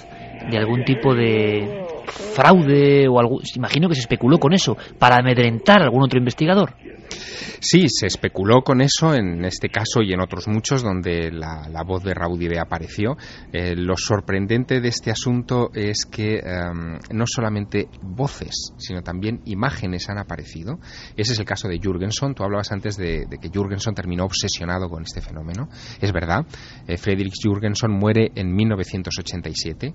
de 0.49 0.57
algún 0.57 0.83
tipo 0.83 1.15
de 1.15 1.85
fraude 2.05 3.07
o 3.07 3.19
algo. 3.19 3.39
Imagino 3.55 3.89
que 3.89 3.95
se 3.95 4.01
especuló 4.01 4.37
con 4.37 4.53
eso 4.53 4.77
para 4.99 5.17
amedrentar 5.17 5.81
a 5.81 5.85
algún 5.85 6.03
otro 6.03 6.19
investigador. 6.19 6.75
Sí, 7.59 7.87
se 7.87 8.07
especuló 8.07 8.61
con 8.61 8.81
eso 8.81 9.15
en 9.15 9.45
este 9.45 9.69
caso 9.69 10.01
y 10.01 10.11
en 10.11 10.19
otros 10.19 10.49
muchos 10.49 10.83
donde 10.83 11.31
la, 11.31 11.83
voz 11.85 12.03
de 12.03 12.13
Raudive 12.13 12.59
apareció. 12.59 13.15
Eh, 13.53 13.73
lo 13.77 13.95
sorprendente 13.95 14.81
de 14.81 14.89
este 14.89 15.11
asunto 15.11 15.69
es 15.73 16.05
que 16.05 16.39
em, 16.39 16.99
no 17.11 17.23
solamente 17.25 17.87
voces, 18.01 18.73
sino 18.77 19.01
también 19.01 19.41
imágenes 19.45 20.09
han 20.09 20.17
aparecido. 20.17 20.79
Ese 21.15 21.31
es 21.33 21.39
el 21.39 21.45
caso 21.45 21.69
de 21.69 21.79
Jürgenson. 21.79 22.35
Tú 22.35 22.43
hablabas 22.43 22.71
antes 22.73 22.97
de, 22.97 23.27
que 23.41 23.49
Jürgenson 23.49 23.95
terminó 23.95 24.25
obsesionado 24.25 24.89
con 24.89 25.03
este 25.03 25.21
fenómeno. 25.21 25.69
Es 26.01 26.11
verdad. 26.11 26.45
Eh, 26.85 26.97
Friedrich 26.97 27.33
muere 27.87 28.31
en 28.35 28.53
1987 28.53 29.93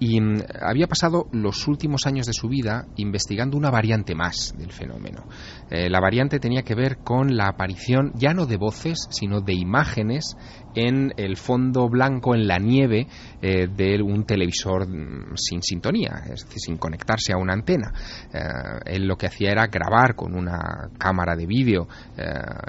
y 0.00 0.18
mm, 0.20 0.38
había 0.62 0.88
pasado 0.88 1.28
los 1.30 1.68
últimos 1.68 2.06
años 2.06 2.26
de 2.26 2.32
su 2.32 2.48
vida 2.48 2.86
investigando 2.96 3.56
una 3.56 3.70
variante 3.70 4.14
más 4.14 4.54
del 4.56 4.72
fenómeno. 4.72 5.26
Eh, 5.70 5.88
la 5.90 6.00
variante 6.00 6.40
tenía 6.40 6.62
que 6.62 6.74
ver 6.74 6.98
con 7.04 7.36
la 7.36 7.46
aparición 7.46 8.12
ya 8.14 8.32
no 8.32 8.46
de 8.46 8.56
voces, 8.56 9.06
sino 9.10 9.42
de 9.42 9.52
imágenes 9.52 10.36
en 10.74 11.12
el 11.16 11.36
fondo 11.36 11.88
blanco, 11.88 12.34
en 12.34 12.46
la 12.46 12.58
nieve 12.58 13.06
eh, 13.42 13.68
de 13.68 14.02
un 14.02 14.24
televisor 14.24 14.88
mm, 14.88 15.36
sin 15.36 15.62
sintonía, 15.62 16.22
es 16.24 16.44
decir, 16.44 16.58
sin 16.58 16.78
conectarse 16.78 17.34
a 17.34 17.36
una 17.36 17.52
antena. 17.52 17.92
Eh, 18.32 18.94
él 18.96 19.06
lo 19.06 19.16
que 19.16 19.26
hacía 19.26 19.50
era 19.50 19.66
grabar 19.66 20.14
con 20.14 20.34
una 20.34 20.88
cámara 20.98 21.36
de 21.36 21.46
vídeo 21.46 21.86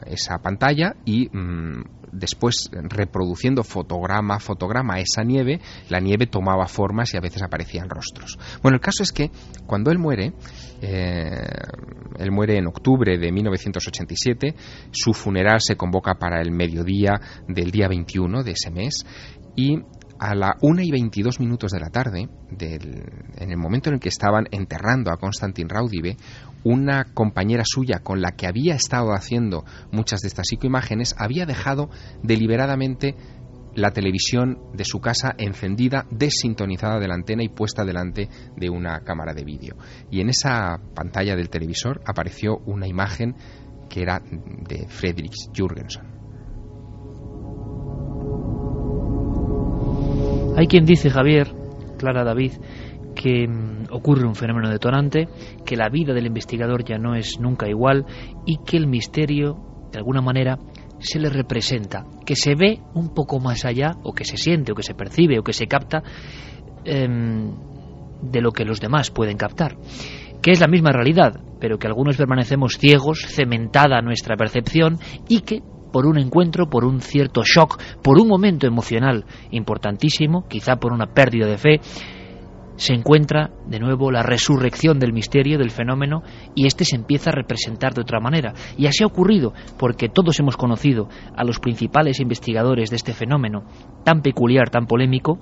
esa 0.05 0.37
pantalla 0.39 0.95
y 1.05 1.27
mm, 1.29 2.00
después 2.11 2.69
reproduciendo 2.71 3.63
fotograma 3.63 4.35
a 4.35 4.39
fotograma 4.39 4.99
esa 4.99 5.23
nieve, 5.23 5.59
la 5.89 5.99
nieve 5.99 6.27
tomaba 6.27 6.67
formas 6.67 7.13
y 7.13 7.17
a 7.17 7.21
veces 7.21 7.41
aparecían 7.41 7.89
rostros. 7.89 8.37
Bueno, 8.61 8.75
el 8.75 8.81
caso 8.81 9.03
es 9.03 9.11
que 9.11 9.31
cuando 9.65 9.91
él 9.91 9.99
muere, 9.99 10.33
él 10.81 12.31
muere 12.31 12.57
en 12.57 12.67
octubre 12.67 13.17
de 13.17 13.31
1987, 13.31 14.55
su 14.91 15.13
funeral 15.13 15.59
se 15.61 15.75
convoca 15.75 16.15
para 16.15 16.41
el 16.41 16.51
mediodía 16.51 17.19
del 17.47 17.71
día 17.71 17.87
21 17.87 18.43
de 18.43 18.51
ese 18.51 18.71
mes 18.71 19.05
y 19.55 19.79
a 20.21 20.35
la 20.35 20.55
1 20.61 20.83
y 20.83 20.91
22 20.91 21.39
minutos 21.39 21.71
de 21.71 21.79
la 21.79 21.89
tarde, 21.89 22.29
en 22.59 23.51
el 23.51 23.57
momento 23.57 23.89
en 23.89 23.95
el 23.95 23.99
que 23.99 24.09
estaban 24.09 24.45
enterrando 24.51 25.11
a 25.11 25.17
Konstantin 25.17 25.67
Raudive, 25.67 26.15
una 26.63 27.05
compañera 27.13 27.63
suya 27.65 27.99
con 27.99 28.21
la 28.21 28.31
que 28.31 28.47
había 28.47 28.75
estado 28.75 29.13
haciendo 29.13 29.63
muchas 29.91 30.21
de 30.21 30.27
estas 30.27 30.47
psicoimágenes 30.47 31.15
había 31.17 31.45
dejado 31.45 31.89
deliberadamente 32.23 33.15
la 33.73 33.91
televisión 33.91 34.59
de 34.73 34.83
su 34.83 34.99
casa 34.99 35.33
encendida, 35.37 36.05
desintonizada 36.11 36.99
de 36.99 37.07
la 37.07 37.15
antena 37.15 37.43
y 37.43 37.49
puesta 37.49 37.85
delante 37.85 38.29
de 38.55 38.69
una 38.69 38.99
cámara 39.01 39.33
de 39.33 39.45
vídeo. 39.45 39.75
Y 40.09 40.19
en 40.21 40.29
esa 40.29 40.79
pantalla 40.93 41.35
del 41.35 41.49
televisor 41.49 42.01
apareció 42.05 42.57
una 42.65 42.87
imagen 42.87 43.35
que 43.89 44.01
era 44.01 44.19
de 44.19 44.87
Friedrich 44.87 45.35
Jürgenson. 45.53 46.21
Hay 50.57 50.67
quien 50.67 50.85
dice, 50.85 51.09
Javier, 51.09 51.60
Clara 52.01 52.23
David, 52.23 52.53
que 53.15 53.47
mm, 53.47 53.91
ocurre 53.91 54.27
un 54.27 54.35
fenómeno 54.35 54.69
detonante, 54.69 55.27
que 55.65 55.77
la 55.77 55.89
vida 55.89 56.13
del 56.13 56.25
investigador 56.25 56.83
ya 56.83 56.97
no 56.97 57.15
es 57.15 57.39
nunca 57.39 57.69
igual 57.69 58.05
y 58.45 58.57
que 58.65 58.77
el 58.77 58.87
misterio, 58.87 59.87
de 59.91 59.99
alguna 59.99 60.21
manera, 60.21 60.57
se 60.99 61.19
le 61.19 61.29
representa, 61.29 62.05
que 62.25 62.35
se 62.35 62.55
ve 62.55 62.79
un 62.93 63.13
poco 63.13 63.39
más 63.39 63.65
allá, 63.65 63.97
o 64.03 64.13
que 64.13 64.25
se 64.25 64.37
siente, 64.37 64.71
o 64.71 64.75
que 64.75 64.83
se 64.83 64.93
percibe, 64.93 65.39
o 65.39 65.43
que 65.43 65.53
se 65.53 65.67
capta 65.67 66.03
em, 66.83 67.51
de 68.21 68.41
lo 68.41 68.51
que 68.51 68.65
los 68.65 68.79
demás 68.79 69.09
pueden 69.11 69.37
captar, 69.37 69.77
que 70.41 70.51
es 70.51 70.59
la 70.59 70.67
misma 70.67 70.91
realidad, 70.91 71.39
pero 71.59 71.77
que 71.77 71.87
algunos 71.87 72.17
permanecemos 72.17 72.77
ciegos, 72.77 73.25
cementada 73.27 74.01
nuestra 74.01 74.35
percepción 74.35 74.99
y 75.27 75.41
que 75.41 75.61
por 75.91 76.05
un 76.05 76.17
encuentro, 76.17 76.69
por 76.69 76.85
un 76.85 77.01
cierto 77.01 77.43
shock, 77.43 77.81
por 78.01 78.19
un 78.19 78.27
momento 78.27 78.67
emocional 78.67 79.25
importantísimo, 79.51 80.47
quizá 80.47 80.77
por 80.77 80.93
una 80.93 81.07
pérdida 81.07 81.47
de 81.47 81.57
fe, 81.57 81.79
se 82.75 82.93
encuentra 82.93 83.51
de 83.67 83.79
nuevo 83.79 84.09
la 84.09 84.23
resurrección 84.23 84.97
del 84.97 85.13
misterio, 85.13 85.59
del 85.59 85.69
fenómeno, 85.69 86.23
y 86.55 86.65
éste 86.65 86.83
se 86.83 86.95
empieza 86.95 87.29
a 87.29 87.35
representar 87.35 87.93
de 87.93 88.01
otra 88.01 88.19
manera. 88.19 88.53
Y 88.75 88.87
así 88.87 89.03
ha 89.03 89.07
ocurrido, 89.07 89.53
porque 89.77 90.09
todos 90.09 90.39
hemos 90.39 90.57
conocido 90.57 91.07
a 91.35 91.43
los 91.43 91.59
principales 91.59 92.19
investigadores 92.19 92.89
de 92.89 92.95
este 92.95 93.13
fenómeno, 93.13 93.65
tan 94.03 94.21
peculiar, 94.21 94.69
tan 94.69 94.87
polémico, 94.87 95.39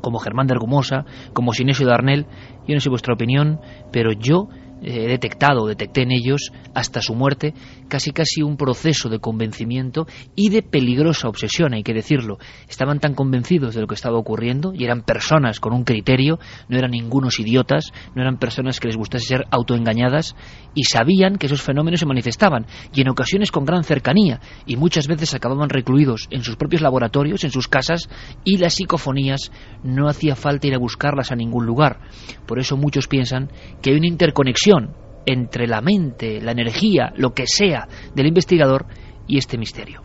como 0.00 0.18
Germán 0.18 0.46
de 0.46 0.54
Argumosa, 0.54 1.04
como 1.32 1.52
Sinesio 1.52 1.86
Darnell. 1.86 2.26
Yo 2.66 2.74
no 2.74 2.80
sé 2.80 2.90
vuestra 2.90 3.14
opinión, 3.14 3.60
pero 3.90 4.12
yo 4.12 4.48
he 4.82 5.08
detectado, 5.08 5.66
detecté 5.66 6.02
en 6.02 6.12
ellos, 6.12 6.52
hasta 6.74 7.00
su 7.00 7.14
muerte, 7.14 7.54
casi 7.88 8.12
casi 8.12 8.42
un 8.42 8.56
proceso 8.56 9.08
de 9.08 9.18
convencimiento 9.18 10.06
y 10.36 10.50
de 10.50 10.62
peligrosa 10.62 11.28
obsesión, 11.28 11.74
hay 11.74 11.82
que 11.82 11.94
decirlo. 11.94 12.38
Estaban 12.68 13.00
tan 13.00 13.14
convencidos 13.14 13.74
de 13.74 13.80
lo 13.80 13.86
que 13.86 13.94
estaba 13.94 14.18
ocurriendo 14.18 14.72
y 14.74 14.84
eran 14.84 15.02
personas 15.02 15.60
con 15.60 15.72
un 15.72 15.84
criterio, 15.84 16.38
no 16.68 16.78
eran 16.78 16.92
ningunos 16.92 17.40
idiotas, 17.40 17.92
no 18.14 18.22
eran 18.22 18.38
personas 18.38 18.80
que 18.80 18.88
les 18.88 18.96
gustase 18.96 19.26
ser 19.26 19.46
autoengañadas 19.50 20.36
y 20.74 20.84
sabían 20.84 21.36
que 21.36 21.46
esos 21.46 21.62
fenómenos 21.62 22.00
se 22.00 22.06
manifestaban 22.06 22.66
y 22.94 23.00
en 23.00 23.08
ocasiones 23.08 23.50
con 23.50 23.64
gran 23.64 23.84
cercanía 23.84 24.40
y 24.66 24.76
muchas 24.76 25.08
veces 25.08 25.34
acababan 25.34 25.68
recluidos 25.68 26.28
en 26.30 26.42
sus 26.42 26.56
propios 26.56 26.82
laboratorios, 26.82 27.44
en 27.44 27.50
sus 27.50 27.68
casas 27.68 28.08
y 28.44 28.58
las 28.58 28.74
psicofonías 28.74 29.50
no 29.82 30.08
hacía 30.08 30.36
falta 30.36 30.66
ir 30.66 30.74
a 30.74 30.78
buscarlas 30.78 31.32
a 31.32 31.36
ningún 31.36 31.66
lugar. 31.66 32.00
Por 32.46 32.58
eso 32.58 32.76
muchos 32.76 33.08
piensan 33.08 33.50
que 33.82 33.90
hay 33.90 33.96
una 33.96 34.06
interconexión 34.06 35.07
entre 35.28 35.66
la 35.66 35.82
mente, 35.82 36.40
la 36.40 36.52
energía, 36.52 37.12
lo 37.16 37.34
que 37.34 37.46
sea 37.46 37.86
del 38.14 38.26
investigador 38.26 38.86
y 39.26 39.36
este 39.36 39.58
misterio. 39.58 40.02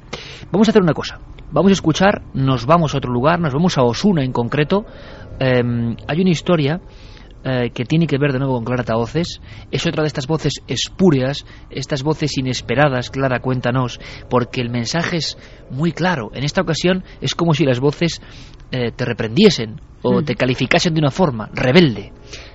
Vamos 0.51 0.67
a 0.67 0.71
hacer 0.71 0.81
una 0.81 0.93
cosa. 0.93 1.19
Vamos 1.51 1.69
a 1.69 1.73
escuchar, 1.73 2.23
nos 2.33 2.65
vamos 2.65 2.93
a 2.93 2.97
otro 2.97 3.11
lugar, 3.11 3.39
nos 3.39 3.53
vamos 3.53 3.77
a 3.77 3.83
Osuna 3.83 4.23
en 4.23 4.33
concreto. 4.33 4.85
Em, 5.39 5.95
hay 6.07 6.19
una 6.19 6.31
historia 6.31 6.81
eh, 7.45 7.71
que 7.73 7.85
tiene 7.85 8.07
que 8.07 8.17
ver 8.17 8.33
de 8.33 8.39
nuevo 8.39 8.55
con 8.55 8.65
Clara 8.65 8.83
Taoces. 8.83 9.39
Es 9.71 9.85
otra 9.85 10.03
de 10.03 10.07
estas 10.07 10.27
voces 10.27 10.53
espúreas, 10.67 11.45
estas 11.69 12.03
voces 12.03 12.37
inesperadas, 12.37 13.09
Clara, 13.09 13.39
cuéntanos, 13.39 13.99
porque 14.29 14.61
el 14.61 14.69
mensaje 14.69 15.17
es 15.17 15.37
muy 15.69 15.93
claro. 15.93 16.31
En 16.33 16.43
esta 16.43 16.61
ocasión 16.61 17.03
es 17.21 17.33
como 17.35 17.53
si 17.53 17.63
las 17.65 17.79
voces 17.79 18.21
eh, 18.71 18.91
te 18.91 19.05
reprendiesen 19.05 19.79
o 20.01 20.21
Mm. 20.21 20.25
te 20.25 20.35
calificasen 20.35 20.93
de 20.93 20.99
una 20.99 21.11
forma, 21.11 21.49
rebelde. 21.53 22.11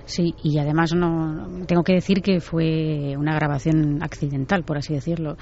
Sí, 0.09 0.35
y 0.43 0.59
además 0.59 0.95
no 0.95 1.67
tengo 1.67 1.83
que 1.83 1.93
decir 1.93 2.23
que 2.23 2.41
fue 2.41 3.15
una 3.19 3.35
grabación 3.35 4.03
accidental, 4.03 4.65
por 4.65 4.79
así 4.79 4.95
decirlo. 4.95 5.37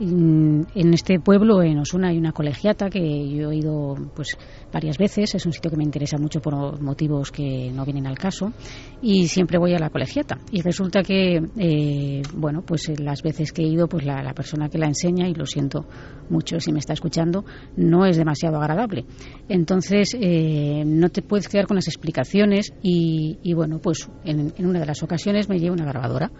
En 0.00 0.66
en 0.74 0.94
este 0.94 1.20
pueblo, 1.20 1.62
en 1.62 1.78
Osuna, 1.78 2.08
hay 2.08 2.16
una 2.16 2.32
colegiata 2.32 2.88
que 2.88 3.28
yo 3.28 3.50
he 3.50 3.56
ido 3.56 3.94
pues 4.14 4.28
varias 4.76 4.98
veces. 4.98 5.34
Es 5.34 5.46
un 5.46 5.52
sitio 5.52 5.70
que 5.70 5.76
me 5.78 5.84
interesa 5.84 6.18
mucho 6.18 6.40
por 6.40 6.82
motivos 6.82 7.32
que 7.32 7.72
no 7.72 7.84
vienen 7.86 8.06
al 8.06 8.18
caso. 8.18 8.52
Y 9.00 9.26
siempre 9.28 9.58
voy 9.58 9.72
a 9.72 9.78
la 9.78 9.88
colegiata. 9.88 10.38
Y 10.52 10.60
resulta 10.60 11.02
que, 11.02 11.40
eh, 11.56 12.22
bueno, 12.34 12.60
pues 12.60 12.90
eh, 12.90 12.96
las 12.98 13.22
veces 13.22 13.52
que 13.52 13.62
he 13.62 13.66
ido, 13.66 13.88
pues 13.88 14.04
la, 14.04 14.34
persona 14.34 14.68
que 14.68 14.76
la 14.76 14.86
enseña, 14.86 15.28
y 15.28 15.34
lo 15.34 15.46
siento 15.46 15.86
mucho 16.28 16.60
si 16.60 16.72
me 16.72 16.78
está 16.78 16.92
escuchando, 16.92 17.46
no 17.76 18.04
es 18.04 18.18
demasiado 18.18 18.58
agradable. 18.58 19.06
Entonces, 19.48 20.14
eh, 20.20 20.84
no 20.84 21.08
te 21.08 21.22
puedes 21.22 21.48
quedar 21.48 21.66
con 21.66 21.76
las 21.76 21.88
explicaciones. 21.88 22.74
Y, 22.82 23.38
y 23.42 23.54
bueno, 23.54 23.78
pues 23.78 24.10
en, 24.24 24.52
en 24.58 24.66
una 24.66 24.80
de 24.80 24.86
las 24.86 25.02
ocasiones 25.02 25.48
me 25.48 25.58
llevo 25.58 25.72
una 25.72 25.86
grabadora 25.86 26.30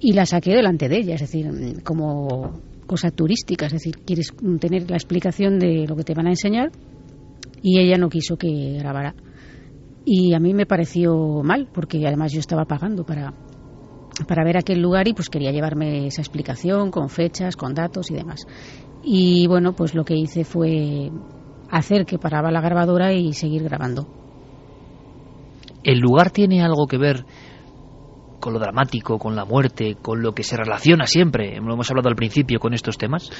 y 0.00 0.12
la 0.12 0.26
saqué 0.26 0.50
delante 0.54 0.88
de 0.88 0.98
ella, 0.98 1.14
es 1.14 1.22
decir, 1.22 1.50
mm, 1.50 1.80
como 1.80 2.60
cosa 2.86 3.10
turística, 3.10 3.66
es 3.66 3.72
decir, 3.72 3.98
quieres 4.04 4.32
mm, 4.40 4.56
tener 4.56 4.90
la 4.90 4.96
explicación 4.96 5.58
de 5.58 5.86
lo 5.86 5.94
que 5.94 6.04
te 6.04 6.14
van 6.14 6.26
a 6.26 6.30
enseñar 6.30 6.70
y 7.62 7.78
ella 7.80 7.96
no 7.96 8.08
quiso 8.08 8.36
que 8.36 8.76
grabara. 8.78 9.14
Y 10.04 10.34
a 10.34 10.38
mí 10.38 10.54
me 10.54 10.66
pareció 10.66 11.42
mal, 11.42 11.68
porque 11.72 12.06
además 12.06 12.32
yo 12.32 12.40
estaba 12.40 12.64
pagando 12.64 13.04
para, 13.04 13.34
para 14.26 14.44
ver 14.44 14.56
aquel 14.56 14.80
lugar 14.80 15.06
y 15.06 15.12
pues 15.12 15.28
quería 15.28 15.52
llevarme 15.52 16.06
esa 16.06 16.22
explicación 16.22 16.90
con 16.90 17.08
fechas, 17.08 17.56
con 17.56 17.74
datos 17.74 18.10
y 18.10 18.14
demás. 18.14 18.46
Y 19.02 19.46
bueno, 19.48 19.74
pues 19.74 19.94
lo 19.94 20.04
que 20.04 20.14
hice 20.14 20.44
fue 20.44 21.10
hacer 21.70 22.06
que 22.06 22.18
paraba 22.18 22.50
la 22.50 22.60
grabadora 22.60 23.12
y 23.12 23.32
seguir 23.34 23.64
grabando. 23.64 24.06
¿El 25.84 25.98
lugar 25.98 26.30
tiene 26.30 26.62
algo 26.62 26.86
que 26.86 26.98
ver 26.98 27.24
con 28.40 28.52
lo 28.52 28.58
dramático, 28.58 29.18
con 29.18 29.36
la 29.36 29.44
muerte, 29.44 29.96
con 30.00 30.22
lo 30.22 30.32
que 30.32 30.42
se 30.42 30.56
relaciona 30.56 31.06
siempre, 31.06 31.60
lo 31.60 31.74
hemos 31.74 31.90
hablado 31.90 32.08
al 32.08 32.16
principio, 32.16 32.58
con 32.60 32.72
estos 32.72 32.96
temas? 32.96 33.30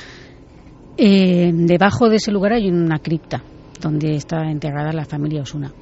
Eh, 0.97 1.51
debajo 1.55 2.09
de 2.09 2.17
ese 2.17 2.33
lugar 2.33 2.53
hay 2.53 2.69
una 2.69 2.99
cripta 2.99 3.43
donde 3.81 4.15
está 4.15 4.51
enterrada 4.51 4.93
la 4.93 5.05
familia 5.05 5.43
Osuna. 5.43 5.73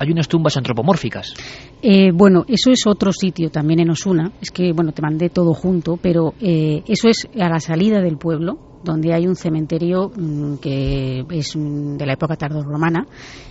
Hay 0.00 0.12
unas 0.12 0.28
tumbas 0.28 0.56
antropomórficas. 0.56 1.34
Eh, 1.82 2.12
bueno, 2.12 2.44
eso 2.46 2.70
es 2.70 2.86
otro 2.86 3.12
sitio 3.12 3.50
también 3.50 3.80
en 3.80 3.90
Osuna. 3.90 4.30
Es 4.40 4.50
que, 4.50 4.72
bueno, 4.72 4.92
te 4.92 5.02
mandé 5.02 5.28
todo 5.28 5.54
junto, 5.54 5.96
pero 5.96 6.34
eh, 6.40 6.82
eso 6.86 7.08
es 7.08 7.26
a 7.40 7.48
la 7.48 7.58
salida 7.58 8.00
del 8.00 8.16
pueblo, 8.16 8.58
donde 8.84 9.12
hay 9.12 9.26
un 9.26 9.34
cementerio 9.34 10.08
mm, 10.14 10.58
que 10.58 11.24
es 11.30 11.56
mm, 11.56 11.96
de 11.96 12.06
la 12.06 12.12
época 12.12 12.36
tardorromana 12.36 13.06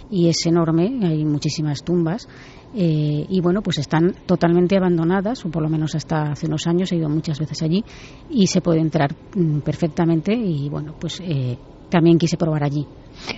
y 0.10 0.30
es 0.30 0.46
enorme, 0.46 1.00
hay 1.04 1.26
muchísimas 1.26 1.84
tumbas. 1.84 2.28
eh, 2.76 3.26
y 3.28 3.42
bueno, 3.42 3.62
pues 3.62 3.80
están 3.80 4.14
totalmente 4.26 4.78
abandonadas, 4.78 5.44
o 5.46 5.50
por 5.50 5.64
lo 5.64 5.70
menos 5.70 5.96
hasta 5.96 6.32
hace 6.32 6.48
unos 6.48 6.68
años, 6.68 6.92
he 6.92 6.98
ido 6.98 7.10
muchas 7.10 7.40
veces 7.40 7.62
allí, 7.64 7.84
y 8.30 8.48
se 8.48 8.62
puede 8.62 8.80
entrar 8.80 9.14
mm, 9.36 9.60
perfectamente. 9.60 10.34
Y 10.34 10.70
bueno, 10.70 10.94
pues 11.00 11.20
eh, 11.22 11.58
también 11.90 12.18
quise 12.18 12.38
probar 12.38 12.64
allí. 12.64 12.86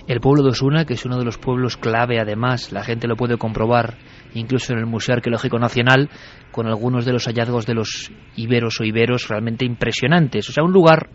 El 0.06 0.20
pueblo 0.20 0.42
de 0.42 0.50
Osuna, 0.50 0.84
que 0.84 0.94
es 0.94 1.04
uno 1.04 1.18
de 1.18 1.24
los 1.24 1.38
pueblos 1.38 1.76
clave 1.76 2.20
además, 2.20 2.72
la 2.72 2.84
gente 2.84 3.06
lo 3.06 3.16
puede 3.16 3.38
comprobar 3.38 3.98
incluso 4.34 4.72
en 4.72 4.78
el 4.78 4.86
Museo 4.86 5.16
Arqueológico 5.16 5.58
Nacional, 5.58 6.08
con 6.52 6.66
algunos 6.66 7.04
de 7.04 7.12
los 7.12 7.26
hallazgos 7.26 7.66
de 7.66 7.74
los 7.74 8.10
iberos 8.36 8.80
o 8.80 8.84
iberos 8.84 9.28
realmente 9.28 9.64
impresionantes. 9.64 10.48
O 10.48 10.52
sea, 10.52 10.64
un 10.64 10.72
lugar 10.72 11.10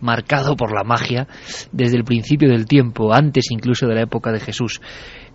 marcado 0.00 0.56
por 0.56 0.72
la 0.74 0.84
magia 0.84 1.26
desde 1.72 1.96
el 1.96 2.04
principio 2.04 2.50
del 2.50 2.66
tiempo, 2.66 3.14
antes 3.14 3.50
incluso 3.50 3.86
de 3.86 3.94
la 3.94 4.02
época 4.02 4.32
de 4.32 4.40
Jesús. 4.40 4.80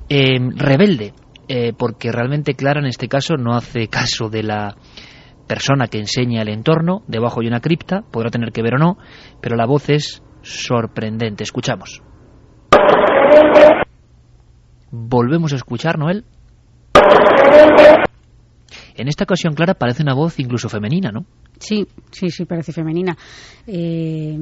Eh, 0.07 0.39
rebelde, 0.55 1.13
eh, 1.47 1.73
porque 1.77 2.11
realmente 2.11 2.53
Clara 2.53 2.79
en 2.79 2.87
este 2.87 3.07
caso 3.07 3.35
no 3.35 3.55
hace 3.55 3.87
caso 3.87 4.29
de 4.29 4.43
la 4.43 4.75
persona 5.47 5.87
que 5.87 5.97
enseña 5.97 6.43
el 6.43 6.49
entorno, 6.49 7.03
debajo 7.07 7.41
hay 7.41 7.47
una 7.47 7.59
cripta, 7.59 8.03
podrá 8.11 8.29
tener 8.29 8.51
que 8.51 8.61
ver 8.61 8.75
o 8.75 8.77
no, 8.77 8.97
pero 9.41 9.55
la 9.55 9.65
voz 9.65 9.89
es 9.89 10.21
sorprendente. 10.41 11.43
Escuchamos. 11.43 12.03
Volvemos 14.91 15.53
a 15.53 15.55
escuchar, 15.55 15.97
Noel. 15.99 16.23
En 18.95 19.07
esta 19.07 19.23
ocasión, 19.23 19.53
Clara, 19.53 19.75
parece 19.75 20.03
una 20.03 20.13
voz 20.13 20.39
incluso 20.39 20.67
femenina, 20.67 21.09
¿no? 21.11 21.25
Sí, 21.57 21.85
sí, 22.11 22.29
sí, 22.29 22.45
parece 22.45 22.71
femenina. 22.73 23.17
Eh, 23.65 24.37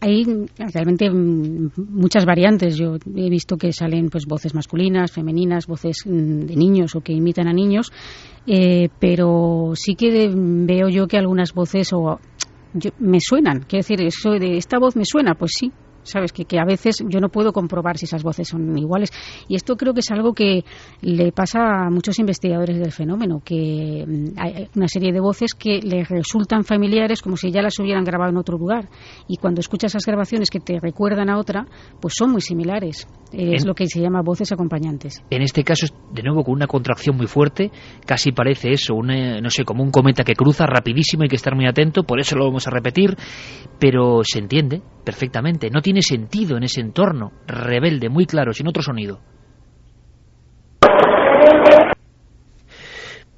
hay 0.00 0.24
realmente 0.72 1.10
muchas 1.10 2.24
variantes. 2.24 2.76
Yo 2.76 2.94
he 3.16 3.28
visto 3.30 3.56
que 3.56 3.72
salen 3.72 4.08
pues 4.08 4.24
voces 4.26 4.54
masculinas, 4.54 5.10
femeninas, 5.10 5.66
voces 5.66 5.98
mm, 6.06 6.40
de 6.46 6.56
niños 6.56 6.94
o 6.94 7.00
que 7.00 7.12
imitan 7.12 7.48
a 7.48 7.52
niños, 7.52 7.92
eh, 8.46 8.88
pero 9.00 9.72
sí 9.74 9.94
que 9.96 10.30
veo 10.34 10.88
yo 10.88 11.06
que 11.06 11.18
algunas 11.18 11.52
voces 11.52 11.92
o 11.92 12.20
yo- 12.74 12.90
me 13.00 13.18
suenan. 13.20 13.60
Quiero 13.68 13.82
decir, 13.82 14.00
eso 14.02 14.30
de 14.32 14.56
esta 14.58 14.78
voz 14.78 14.96
me 14.96 15.04
suena, 15.04 15.34
pues 15.34 15.52
sí. 15.58 15.70
Sabes 16.04 16.32
que, 16.32 16.44
que 16.44 16.58
a 16.58 16.64
veces 16.64 17.02
yo 17.08 17.20
no 17.20 17.28
puedo 17.28 17.52
comprobar 17.52 17.96
si 17.98 18.06
esas 18.06 18.22
voces 18.22 18.48
son 18.48 18.76
iguales. 18.76 19.10
Y 19.48 19.54
esto 19.56 19.76
creo 19.76 19.94
que 19.94 20.00
es 20.00 20.10
algo 20.10 20.32
que 20.34 20.64
le 21.00 21.32
pasa 21.32 21.86
a 21.86 21.90
muchos 21.90 22.18
investigadores 22.18 22.78
del 22.78 22.92
fenómeno, 22.92 23.40
que 23.44 24.04
mm, 24.06 24.38
hay 24.38 24.68
una 24.76 24.88
serie 24.88 25.12
de 25.12 25.20
voces 25.20 25.54
que 25.54 25.80
les 25.82 26.08
resultan 26.08 26.64
familiares 26.64 27.22
como 27.22 27.36
si 27.36 27.50
ya 27.50 27.62
las 27.62 27.78
hubieran 27.78 28.04
grabado 28.04 28.30
en 28.30 28.36
otro 28.36 28.58
lugar. 28.58 28.88
Y 29.28 29.36
cuando 29.36 29.60
escuchas 29.60 29.92
esas 29.92 30.04
grabaciones 30.06 30.50
que 30.50 30.60
te 30.60 30.78
recuerdan 30.80 31.30
a 31.30 31.38
otra, 31.38 31.66
pues 32.00 32.14
son 32.16 32.30
muy 32.32 32.40
similares. 32.40 33.06
Es 33.32 33.62
En- 33.62 33.68
lo 33.68 33.74
que 33.74 33.86
se 33.86 34.00
llama 34.00 34.20
voces 34.22 34.52
acompañantes. 34.52 35.22
En 35.30 35.42
este 35.42 35.64
caso, 35.64 35.86
de 36.12 36.22
nuevo 36.22 36.44
con 36.44 36.54
una 36.54 36.66
contracción 36.66 37.16
muy 37.16 37.26
fuerte, 37.26 37.70
casi 38.06 38.32
parece 38.32 38.72
eso, 38.72 38.94
una, 38.94 39.40
no 39.40 39.50
sé, 39.50 39.64
como 39.64 39.82
un 39.82 39.90
cometa 39.90 40.24
que 40.24 40.34
cruza 40.34 40.66
rapidísimo, 40.66 41.22
hay 41.22 41.28
que 41.28 41.36
estar 41.36 41.54
muy 41.54 41.66
atento, 41.66 42.02
por 42.02 42.20
eso 42.20 42.36
lo 42.36 42.44
vamos 42.46 42.66
a 42.66 42.70
repetir, 42.70 43.16
pero 43.78 44.20
se 44.24 44.38
entiende 44.38 44.82
perfectamente, 45.04 45.68
no 45.70 45.80
tiene 45.82 45.91
sentido 46.00 46.56
en 46.56 46.62
ese 46.62 46.80
entorno 46.80 47.32
rebelde, 47.46 48.08
muy 48.08 48.24
claro, 48.24 48.54
sin 48.54 48.68
otro 48.68 48.82
sonido. 48.82 49.20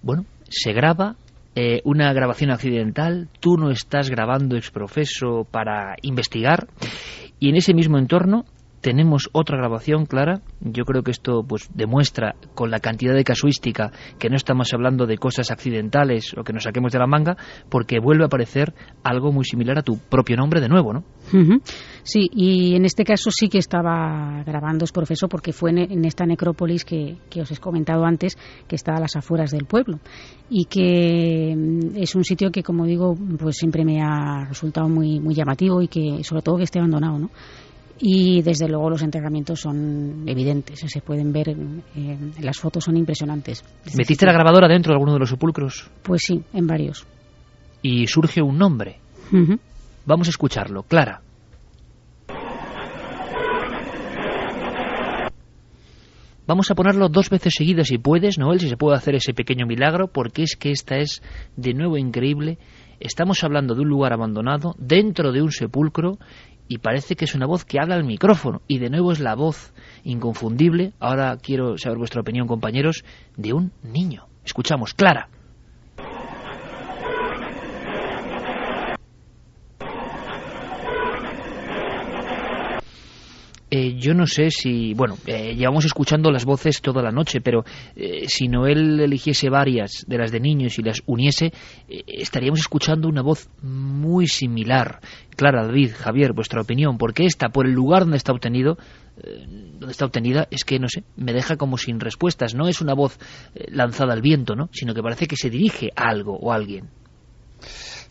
Bueno, 0.03 0.27
se 0.49 0.73
graba 0.73 1.17
eh, 1.57 1.81
una 1.85 2.13
grabación 2.13 2.51
accidental, 2.51 3.29
tú 3.41 3.57
no 3.57 3.71
estás 3.71 4.11
grabando 4.11 4.57
exprofeso 4.57 5.47
para 5.51 5.97
investigar, 6.03 6.69
y 7.41 7.49
en 7.49 7.57
ese 7.57 7.75
mismo 7.75 7.99
entorno 7.99 8.45
tenemos 8.85 9.31
otra 9.33 9.57
grabación 9.57 10.05
clara. 10.05 10.43
Yo 10.61 10.85
creo 10.85 11.03
que 11.03 11.11
esto 11.11 11.43
pues 11.43 11.71
demuestra 11.75 12.35
con 12.55 12.71
la 12.71 12.81
cantidad 12.81 13.15
de 13.15 13.25
casuística 13.25 13.91
que 14.19 14.29
no 14.29 14.37
estamos 14.37 14.75
hablando 14.75 15.07
de 15.07 15.17
cosas 15.17 15.51
accidentales 15.51 16.35
o 16.37 16.45
que 16.45 16.53
nos 16.53 16.65
saquemos 16.65 16.93
de 16.93 16.99
la 16.99 17.07
manga, 17.07 17.39
porque 17.71 17.99
vuelve 17.99 18.25
a 18.25 18.27
aparecer 18.27 18.75
algo 19.03 19.33
muy 19.33 19.47
similar 19.47 19.79
a 19.79 19.83
tu 19.83 19.97
propio 19.97 20.37
nombre 20.37 20.61
de 20.61 20.69
nuevo, 20.69 20.93
¿no? 20.93 21.05
Sí, 22.05 22.29
y 22.33 22.77
en 22.77 22.85
este 22.85 23.03
caso 23.03 23.31
sí 23.31 23.49
que 23.49 23.59
estaba 23.59 24.43
grabando 24.45 24.85
profesor 24.93 25.29
porque 25.29 25.53
fue 25.53 25.71
en, 25.71 25.79
en 25.79 26.05
esta 26.05 26.27
necrópolis 26.27 26.85
que, 26.85 27.17
que 27.31 27.41
os 27.41 27.51
he 27.51 27.57
comentado 27.57 28.05
antes, 28.05 28.37
que 28.69 28.77
está 28.77 28.93
a 28.95 29.01
las 29.01 29.17
afueras 29.17 29.51
del 29.51 29.65
pueblo 29.65 29.99
y 30.51 30.67
que 30.67 31.55
mm, 31.57 31.97
es 31.97 32.15
un 32.15 32.23
sitio 32.23 32.51
que, 32.51 32.63
como 32.63 32.85
digo, 32.85 33.17
pues 33.39 33.57
siempre 33.57 33.85
me 33.85 34.03
ha 34.03 34.45
resultado 34.47 34.89
muy, 34.89 35.19
muy 35.19 35.35
llamativo 35.35 35.81
y 35.81 35.89
que 35.89 36.23
sobre 36.23 36.43
todo 36.43 36.59
que 36.59 36.65
esté 36.65 36.79
abandonado, 36.79 37.19
¿no? 37.19 37.31
y 37.99 38.43
desde 38.43 38.69
luego 38.69 38.91
los 38.91 39.03
entrenamientos 39.03 39.61
son 39.61 40.25
evidentes, 40.27 40.81
se 40.81 41.01
pueden 41.01 41.33
ver, 41.33 41.51
eh, 41.51 42.19
las 42.41 42.59
fotos 42.59 42.85
son 42.85 42.97
impresionantes. 42.97 43.65
¿Metiste 43.97 44.27
la 44.27 44.33
grabadora 44.33 44.69
dentro 44.69 44.91
de 44.91 44.97
alguno 44.97 45.15
de 45.15 45.21
los 45.21 45.31
sepulcros? 45.31 45.91
Pues 46.03 46.23
sí, 46.27 46.43
en 46.53 46.67
varios. 46.67 47.07
Y 47.83 48.07
surge 48.07 48.43
un 48.43 48.59
nombre. 48.59 48.99
Vamos 50.07 50.27
a 50.27 50.31
escucharlo, 50.31 50.83
Clara. 50.83 51.23
Vamos 56.47 56.71
a 56.71 56.75
ponerlo 56.75 57.09
dos 57.09 57.31
veces 57.31 57.55
seguidas 57.57 57.87
si 57.89 57.97
puedes, 57.97 58.39
Noel, 58.39 58.61
si 58.61 58.69
se 58.69 58.77
puede 58.77 58.99
hacer 58.99 59.15
ese 59.15 59.33
pequeño 59.33 59.67
milagro, 59.67 60.09
porque 60.09 60.43
es 60.43 60.57
que 60.57 60.73
esta 60.73 60.99
es 60.99 61.23
de 61.57 61.73
nuevo 61.73 61.97
increíble. 61.97 62.59
Estamos 63.01 63.43
hablando 63.43 63.75
de 63.75 63.81
un 63.81 63.89
lugar 63.89 64.13
abandonado, 64.13 64.75
dentro 64.77 65.33
de 65.33 65.41
un 65.41 65.51
sepulcro, 65.51 66.19
y 66.69 66.79
parece 66.79 67.17
que 67.17 67.25
es 67.25 67.35
una 67.35 67.47
voz 67.47 67.65
que 67.65 67.81
habla 67.81 67.95
al 67.95 68.05
micrófono. 68.05 68.61
Y 68.69 68.79
de 68.79 68.91
nuevo 68.91 69.13
es 69.13 69.21
la 69.21 69.35
voz 69.35 69.73
inconfundible, 70.03 70.93
ahora 71.01 71.35
quiero 71.43 71.79
saber 71.79 71.97
vuestra 71.97 72.21
opinión, 72.21 72.47
compañeros, 72.47 73.05
de 73.39 73.55
un 73.55 73.73
niño. 73.83 74.27
Escuchamos, 74.45 74.93
Clara. 74.93 75.31
Eh, 83.77 83.97
yo 83.99 84.15
no 84.15 84.25
sé 84.25 84.53
si, 84.53 84.95
bueno, 84.95 85.19
eh, 85.27 85.57
llevamos 85.57 85.85
escuchando 85.85 86.31
las 86.31 86.45
voces 86.45 86.81
toda 86.81 87.03
la 87.03 87.11
noche, 87.11 87.41
pero 87.41 87.65
eh, 87.97 88.29
si 88.29 88.47
Noel 88.47 89.01
eligiese 89.01 89.51
varias 89.51 90.05
de 90.07 90.17
las 90.17 90.31
de 90.31 90.39
niños 90.39 90.79
y 90.79 90.83
las 90.85 91.03
uniese, 91.07 91.53
estaríamos 91.89 92.61
escuchando 92.61 93.09
una 93.09 93.21
voz 93.21 93.49
muy 93.63 94.29
similar. 94.29 95.01
Clara, 95.35 95.67
David, 95.67 95.91
Javier, 95.97 96.35
vuestra 96.35 96.61
opinión, 96.61 96.99
porque 96.99 97.27
esta, 97.27 97.49
por 97.49 97.67
el 97.67 97.73
lugar 97.73 98.03
donde 98.03 98.19
está 98.19 98.31
obtenido, 98.31 98.79
donde 99.17 99.91
está 99.91 100.05
obtenida, 100.05 100.47
es 100.53 100.65
que, 100.65 100.79
no 100.79 100.89
sé, 100.89 101.03
me 101.17 101.33
deja 101.33 101.57
como 101.57 101.77
sin 101.77 101.99
respuestas. 101.99 102.55
No 102.55 102.69
es 102.69 102.81
una 102.81 102.95
voz 102.95 103.19
lanzada 103.73 104.13
al 104.13 104.23
viento, 104.23 104.55
¿no? 104.55 104.69
Sino 104.71 104.95
que 104.95 105.03
parece 105.03 105.27
que 105.27 105.35
se 105.37 105.51
dirige 105.51 105.91
a 105.97 106.11
algo 106.11 106.37
o 106.37 106.53
a 106.53 106.55
alguien. 106.55 106.91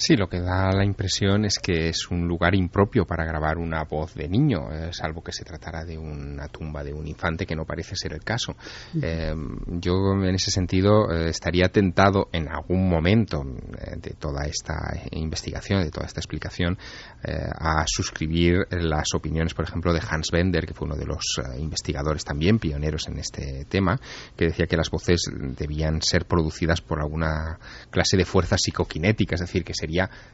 Sí, 0.05 0.17
lo 0.17 0.27
que 0.27 0.41
da 0.41 0.69
la 0.73 0.83
impresión 0.83 1.45
es 1.45 1.59
que 1.59 1.87
es 1.87 2.11
un 2.11 2.27
lugar 2.27 2.55
impropio 2.55 3.05
para 3.05 3.23
grabar 3.23 3.57
una 3.57 3.85
voz 3.85 4.13
de 4.15 4.27
niño, 4.27 4.69
eh, 4.69 4.91
salvo 4.91 5.23
que 5.23 5.31
se 5.31 5.45
tratara 5.45 5.85
de 5.85 5.97
una 5.97 6.49
tumba 6.49 6.83
de 6.83 6.91
un 6.91 7.07
infante, 7.07 7.45
que 7.45 7.55
no 7.55 7.63
parece 7.63 7.95
ser 7.95 8.11
el 8.11 8.21
caso. 8.21 8.53
Eh, 9.01 9.33
yo, 9.67 9.93
en 10.21 10.35
ese 10.35 10.51
sentido, 10.51 11.09
eh, 11.09 11.29
estaría 11.29 11.69
tentado 11.69 12.27
en 12.33 12.49
algún 12.49 12.89
momento 12.89 13.45
de 13.45 14.13
toda 14.19 14.45
esta 14.45 14.75
investigación, 15.11 15.81
de 15.85 15.89
toda 15.89 16.05
esta 16.05 16.19
explicación, 16.19 16.77
a 17.23 17.85
suscribir 17.87 18.67
las 18.71 19.13
opiniones, 19.13 19.53
por 19.53 19.63
ejemplo, 19.63 19.93
de 19.93 20.01
Hans 20.05 20.31
Bender, 20.33 20.65
que 20.65 20.73
fue 20.73 20.85
uno 20.85 20.97
de 20.97 21.05
los 21.05 21.23
investigadores 21.57 22.25
también 22.25 22.59
pioneros 22.59 23.07
en 23.07 23.19
este 23.19 23.63
tema, 23.69 23.97
que 24.35 24.47
decía 24.47 24.65
que 24.65 24.75
las 24.75 24.89
voces 24.89 25.21
debían 25.57 26.01
ser 26.01 26.25
producidas 26.25 26.81
por 26.81 26.99
alguna 26.99 27.57
clase 27.89 28.17
de 28.17 28.25
fuerza 28.25 28.57
psicoquinética, 28.57 29.35
es 29.35 29.41
decir, 29.41 29.63
que 29.63 29.73
sería 29.73 29.92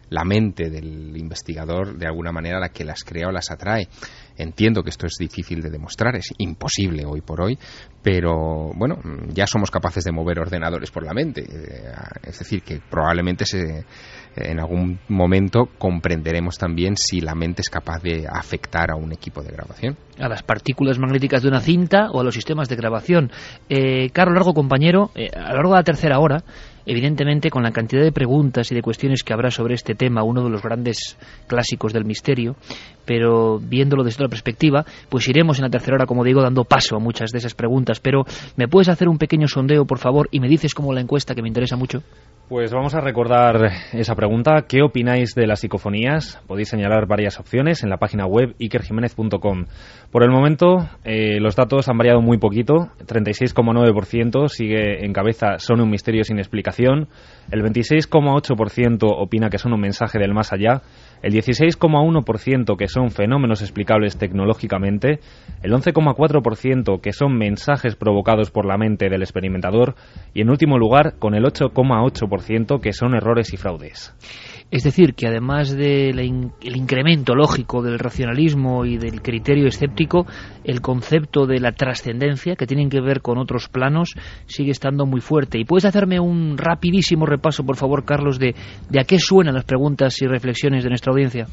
la 0.10 0.24
mente 0.24 0.70
del 0.70 1.16
investigador 1.16 1.98
de 1.98 2.08
alguna 2.08 2.32
manera 2.32 2.60
la 2.60 2.70
que 2.70 2.84
las 2.84 3.04
crea 3.04 3.28
o 3.28 3.32
las 3.32 3.52
atrae. 3.52 3.88
Entiendo 4.38 4.84
que 4.84 4.90
esto 4.90 5.06
es 5.06 5.16
difícil 5.20 5.62
de 5.62 5.70
demostrar, 5.70 6.16
es 6.16 6.34
imposible 6.38 7.06
hoy 7.06 7.22
por 7.22 7.42
hoy, 7.42 7.60
pero 8.02 8.72
bueno, 8.74 8.98
ya 9.28 9.46
somos 9.46 9.70
capaces 9.70 10.04
de 10.06 10.14
mover 10.14 10.40
ordenadores 10.40 10.92
por 10.92 11.04
la 11.04 11.14
mente. 11.14 11.42
Eh, 11.42 11.92
es 12.24 12.40
decir, 12.40 12.64
que 12.64 12.80
probablemente 12.90 13.46
se, 13.46 13.84
en 14.38 14.60
algún 14.60 15.00
momento 15.10 15.70
comprenderemos 15.78 16.58
también 16.58 16.96
si 16.96 17.20
la 17.20 17.36
mente 17.36 17.62
es 17.62 17.70
capaz 17.70 18.02
de 18.02 18.26
afectar 18.32 18.92
a 18.92 18.96
un 18.96 19.12
equipo 19.12 19.44
de 19.44 19.52
grabación. 19.52 19.98
A 20.18 20.30
las 20.30 20.44
partículas 20.44 21.00
magnéticas 21.00 21.42
de 21.42 21.50
una 21.50 21.60
cinta 21.60 22.10
o 22.12 22.22
a 22.22 22.24
los 22.24 22.34
sistemas 22.34 22.70
de 22.70 22.76
grabación. 22.76 23.32
Eh, 23.70 24.10
Largo, 24.16 24.54
compañero, 24.54 25.12
eh, 25.16 25.30
a 25.36 25.50
lo 25.50 25.56
largo 25.56 25.72
de 25.72 25.80
la 25.80 25.84
tercera 25.84 26.20
hora 26.20 26.44
Evidentemente, 26.90 27.52
con 27.52 27.62
la 27.62 27.70
cantidad 27.70 28.02
de 28.02 28.12
preguntas 28.12 28.72
y 28.72 28.76
de 28.76 28.82
cuestiones 28.82 29.22
que 29.22 29.32
habrá 29.32 29.52
sobre 29.52 29.76
este 29.76 29.94
tema, 29.94 30.24
uno 30.24 30.44
de 30.44 30.50
los 30.50 30.64
grandes 30.64 31.20
clásicos 31.46 31.94
del 31.94 32.04
misterio, 32.04 32.56
pero 33.06 33.60
viéndolo 33.60 34.04
desde 34.04 34.16
otra 34.24 34.30
perspectiva, 34.30 34.84
pues 35.08 35.28
iremos 35.28 35.60
en 35.60 35.66
la 35.66 35.70
tercera 35.70 35.98
hora, 35.98 36.08
como 36.08 36.24
digo, 36.24 36.42
dando 36.42 36.64
paso 36.64 36.96
a 36.96 37.00
muchas 37.00 37.30
de 37.30 37.38
esas 37.38 37.54
preguntas. 37.54 38.00
Pero, 38.00 38.26
¿me 38.56 38.68
puedes 38.68 38.90
hacer 38.90 39.08
un 39.08 39.20
pequeño 39.20 39.48
sondeo, 39.48 39.86
por 39.86 40.00
favor, 40.00 40.30
y 40.32 40.40
me 40.40 40.48
dices 40.48 40.74
cómo 40.74 40.92
la 40.92 41.02
encuesta, 41.02 41.36
que 41.36 41.44
me 41.44 41.48
interesa 41.48 41.76
mucho? 41.76 42.02
Pues 42.50 42.74
vamos 42.74 42.96
a 42.96 43.00
recordar 43.00 43.70
esa 43.94 44.16
pregunta. 44.16 44.66
¿Qué 44.68 44.82
opináis 44.82 45.36
de 45.36 45.46
las 45.46 45.60
psicofonías? 45.60 46.42
Podéis 46.48 46.70
señalar 46.70 47.06
varias 47.06 47.40
opciones 47.40 47.84
en 47.84 47.92
la 47.92 47.98
página 47.98 48.26
web 48.26 48.56
ikerjiménez.com. 48.58 49.66
Por 50.10 50.24
el 50.24 50.32
momento, 50.32 50.90
eh, 51.04 51.40
los 51.40 51.56
datos 51.56 51.88
han 51.90 52.00
variado 52.00 52.22
muy 52.22 52.40
poquito. 52.40 52.90
36,9% 53.06 54.48
sigue 54.48 55.06
en 55.06 55.14
cabeza 55.14 55.60
son 55.60 55.80
un 55.80 55.92
misterio 55.92 56.24
sin 56.24 56.40
explicación. 56.40 57.08
El 57.52 57.62
26,8% 57.62 58.98
opina 59.04 59.52
que 59.52 59.60
son 59.60 59.74
un 59.74 59.82
mensaje 59.82 60.18
del 60.18 60.34
más 60.34 60.52
allá 60.52 60.82
el 61.22 61.34
16,1% 61.34 62.78
que 62.78 62.88
son 62.88 63.12
fenómenos 63.12 63.62
explicables 63.62 64.18
tecnológicamente, 64.18 65.20
el 65.62 65.72
11,4% 65.72 67.02
que 67.02 67.14
son 67.14 67.38
mensajes 67.38 67.96
provocados 67.96 68.52
por 68.52 68.66
la 68.66 68.78
mente 68.78 69.10
del 69.10 69.22
experimentador 69.22 69.96
y 70.34 70.42
en 70.42 70.50
último 70.50 70.78
lugar 70.78 71.16
con 71.20 71.36
el 71.36 71.44
8,8% 71.44 72.80
que 72.80 72.94
son 72.94 73.16
errores 73.16 73.54
y 73.54 73.58
fraudes. 73.58 74.16
Es 74.72 74.84
decir, 74.84 75.16
que 75.16 75.26
además 75.28 75.76
del 75.76 76.20
incremento 76.20 77.34
lógico 77.34 77.82
del 77.82 77.98
racionalismo 77.98 78.86
y 78.86 78.98
del 78.98 79.22
criterio 79.24 79.68
escéptico, 79.68 80.28
el 80.64 80.82
concepto 80.82 81.48
de 81.48 81.60
la 81.60 81.72
trascendencia, 81.72 82.56
que 82.56 82.68
tienen 82.68 82.90
que 82.90 83.02
ver 83.02 83.22
con 83.22 83.40
otros 83.40 83.68
planos, 83.68 84.14
sigue 84.46 84.70
estando 84.72 85.08
muy 85.08 85.22
fuerte. 85.22 85.60
¿Y 85.60 85.66
puedes 85.66 85.86
hacerme 85.86 86.20
un 86.20 86.56
rapidísimo 86.56 87.26
repaso, 87.26 87.64
por 87.64 87.78
favor, 87.78 88.06
Carlos, 88.06 88.38
de, 88.38 88.54
de 88.90 89.00
a 89.00 89.06
qué 89.06 89.18
suenan 89.18 89.56
las 89.56 89.66
preguntas 89.66 90.22
y 90.22 90.28
reflexiones 90.28 90.84
de 90.84 90.90
nuestra 90.90 91.12
audiencia? 91.14 91.48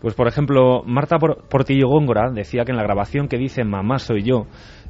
Pues, 0.00 0.14
por 0.14 0.26
ejemplo, 0.26 0.82
Marta 0.84 1.18
Portillo 1.18 1.88
Góngora 1.88 2.30
decía 2.32 2.64
que 2.64 2.72
en 2.72 2.78
la 2.78 2.84
grabación 2.84 3.28
que 3.28 3.36
dice 3.36 3.64
Mamá 3.64 3.98
soy 3.98 4.22
yo, 4.22 4.46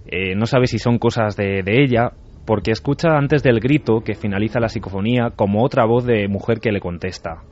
eh, 0.06 0.36
no 0.36 0.46
sabe 0.46 0.68
si 0.68 0.78
son 0.78 0.98
cosas 0.98 1.36
de, 1.36 1.62
de 1.64 1.82
ella, 1.82 2.12
porque 2.46 2.70
escucha 2.70 3.16
antes 3.16 3.42
del 3.42 3.58
grito 3.58 4.02
que 4.04 4.14
finaliza 4.14 4.60
la 4.60 4.68
psicofonía 4.68 5.30
como 5.34 5.64
otra 5.64 5.84
voz 5.84 6.06
de 6.06 6.28
mujer 6.28 6.60
que 6.60 6.70
le 6.70 6.80
contesta. 6.80 7.42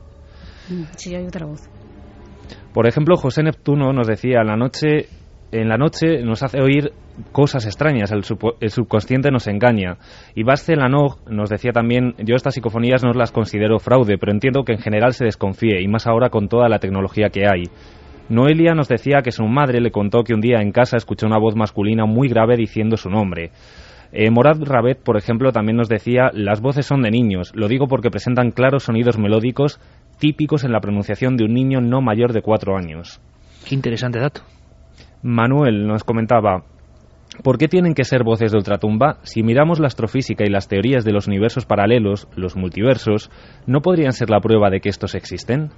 Mm, 0.69 0.83
sí, 0.95 1.15
hay 1.15 1.25
otra 1.25 1.45
voz. 1.45 1.69
Por 2.73 2.87
ejemplo, 2.87 3.15
José 3.17 3.43
Neptuno 3.43 3.91
nos 3.93 4.07
decía, 4.07 4.41
en 4.41 4.47
la 4.47 4.55
noche, 4.55 5.07
en 5.51 5.67
la 5.67 5.77
noche 5.77 6.23
nos 6.23 6.43
hace 6.43 6.61
oír 6.61 6.91
cosas 7.31 7.65
extrañas, 7.65 8.11
el, 8.11 8.23
subconsciente 8.23 9.31
nos 9.31 9.47
engaña. 9.47 9.97
Y 10.35 10.43
Basce 10.43 10.75
Lanog 10.75 11.19
nos 11.29 11.49
decía 11.49 11.71
también, 11.71 12.15
yo 12.19 12.35
estas 12.35 12.53
psicofonías 12.53 13.03
no 13.03 13.11
las 13.11 13.31
considero 13.31 13.79
fraude, 13.79 14.17
pero 14.17 14.31
entiendo 14.31 14.63
que 14.63 14.73
en 14.73 14.79
general 14.79 15.13
se 15.13 15.25
desconfíe, 15.25 15.81
y 15.81 15.87
más 15.87 16.07
ahora 16.07 16.29
con 16.29 16.47
toda 16.47 16.69
la 16.69 16.79
tecnología 16.79 17.29
que 17.29 17.45
hay. 17.45 17.63
Noelia 18.29 18.73
nos 18.73 18.87
decía 18.87 19.21
que 19.23 19.31
su 19.31 19.43
madre 19.43 19.81
le 19.81 19.91
contó 19.91 20.23
que 20.23 20.33
un 20.33 20.39
día 20.39 20.61
en 20.61 20.71
casa 20.71 20.95
escuchó 20.95 21.27
una 21.27 21.37
voz 21.37 21.55
masculina 21.55 22.05
muy 22.05 22.29
grave 22.29 22.55
diciendo 22.55 22.95
su 22.95 23.09
nombre. 23.09 23.51
Eh, 24.13 24.29
Morad 24.29 24.61
Rabet, 24.61 25.01
por 25.03 25.17
ejemplo, 25.17 25.51
también 25.51 25.77
nos 25.77 25.87
decía, 25.87 26.31
las 26.33 26.61
voces 26.61 26.85
son 26.85 27.01
de 27.01 27.11
niños, 27.11 27.51
lo 27.55 27.67
digo 27.67 27.87
porque 27.87 28.09
presentan 28.09 28.51
claros 28.51 28.83
sonidos 28.83 29.17
melódicos 29.17 29.79
típicos 30.21 30.63
en 30.63 30.71
la 30.71 30.79
pronunciación 30.79 31.35
de 31.35 31.45
un 31.45 31.53
niño 31.55 31.81
no 31.81 31.99
mayor 31.99 32.31
de 32.31 32.43
cuatro 32.43 32.77
años. 32.77 33.19
Qué 33.67 33.73
interesante 33.73 34.19
dato. 34.19 34.41
Manuel 35.23 35.87
nos 35.87 36.03
comentaba, 36.03 36.63
¿por 37.43 37.57
qué 37.57 37.67
tienen 37.67 37.95
que 37.95 38.03
ser 38.03 38.23
voces 38.23 38.51
de 38.51 38.57
ultratumba? 38.57 39.17
Si 39.23 39.41
miramos 39.41 39.79
la 39.79 39.87
astrofísica 39.87 40.45
y 40.45 40.51
las 40.51 40.67
teorías 40.67 41.03
de 41.05 41.11
los 41.11 41.27
universos 41.27 41.65
paralelos, 41.65 42.27
los 42.35 42.55
multiversos, 42.55 43.31
¿no 43.65 43.81
podrían 43.81 44.13
ser 44.13 44.29
la 44.29 44.39
prueba 44.39 44.69
de 44.69 44.79
que 44.79 44.89
estos 44.89 45.15
existen? 45.15 45.71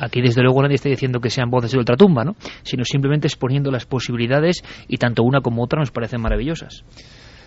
Aquí 0.00 0.20
desde 0.20 0.42
luego 0.42 0.60
nadie 0.62 0.74
está 0.74 0.88
diciendo 0.88 1.20
que 1.20 1.30
sean 1.30 1.50
voces 1.50 1.70
de 1.70 1.78
ultratumba, 1.78 2.24
¿no? 2.24 2.34
sino 2.64 2.84
simplemente 2.84 3.28
exponiendo 3.28 3.70
las 3.70 3.86
posibilidades 3.86 4.64
y 4.88 4.96
tanto 4.96 5.22
una 5.22 5.40
como 5.40 5.62
otra 5.62 5.78
nos 5.78 5.92
parecen 5.92 6.20
maravillosas. 6.20 6.84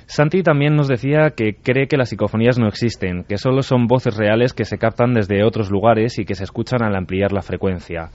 Santi 0.07 0.41
también 0.41 0.75
nos 0.75 0.87
decía 0.87 1.31
que 1.35 1.55
cree 1.55 1.87
que 1.87 1.97
las 1.97 2.09
psicofonías 2.09 2.57
no 2.57 2.67
existen, 2.67 3.25
que 3.25 3.37
solo 3.37 3.61
son 3.61 3.87
voces 3.87 4.15
reales 4.15 4.53
que 4.53 4.63
se 4.63 4.77
captan 4.77 5.13
desde 5.13 5.43
otros 5.43 5.69
lugares 5.69 6.17
y 6.17 6.23
que 6.23 6.33
se 6.33 6.45
escuchan 6.45 6.81
al 6.81 6.95
ampliar 6.95 7.33
la 7.33 7.41
frecuencia. 7.41 8.09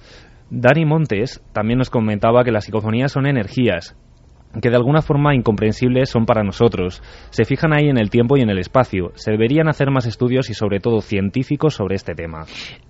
Dani 0.49 0.87
Montes 0.87 1.43
también 1.53 1.79
nos 1.79 1.91
comentaba 1.91 2.45
que 2.45 2.51
las 2.51 2.65
psicofonías 2.65 3.13
son 3.13 3.27
energías 3.27 3.95
que 4.61 4.71
de 4.71 4.77
alguna 4.77 5.03
forma 5.03 5.35
incomprensibles 5.35 6.11
son 6.11 6.27
para 6.27 6.43
nosotros. 6.43 7.03
Se 7.31 7.45
fijan 7.45 7.73
ahí 7.73 7.89
en 7.89 7.99
el 7.99 8.11
tiempo 8.11 8.37
y 8.37 8.41
en 8.41 8.51
el 8.51 8.59
espacio. 8.59 9.13
Se 9.15 9.31
deberían 9.31 9.69
hacer 9.69 9.91
más 9.91 10.07
estudios 10.07 10.51
y 10.51 10.55
sobre 10.55 10.81
todo 10.81 11.01
científicos 11.01 11.75
sobre 11.75 11.97
este 11.97 12.15
tema. 12.15 12.45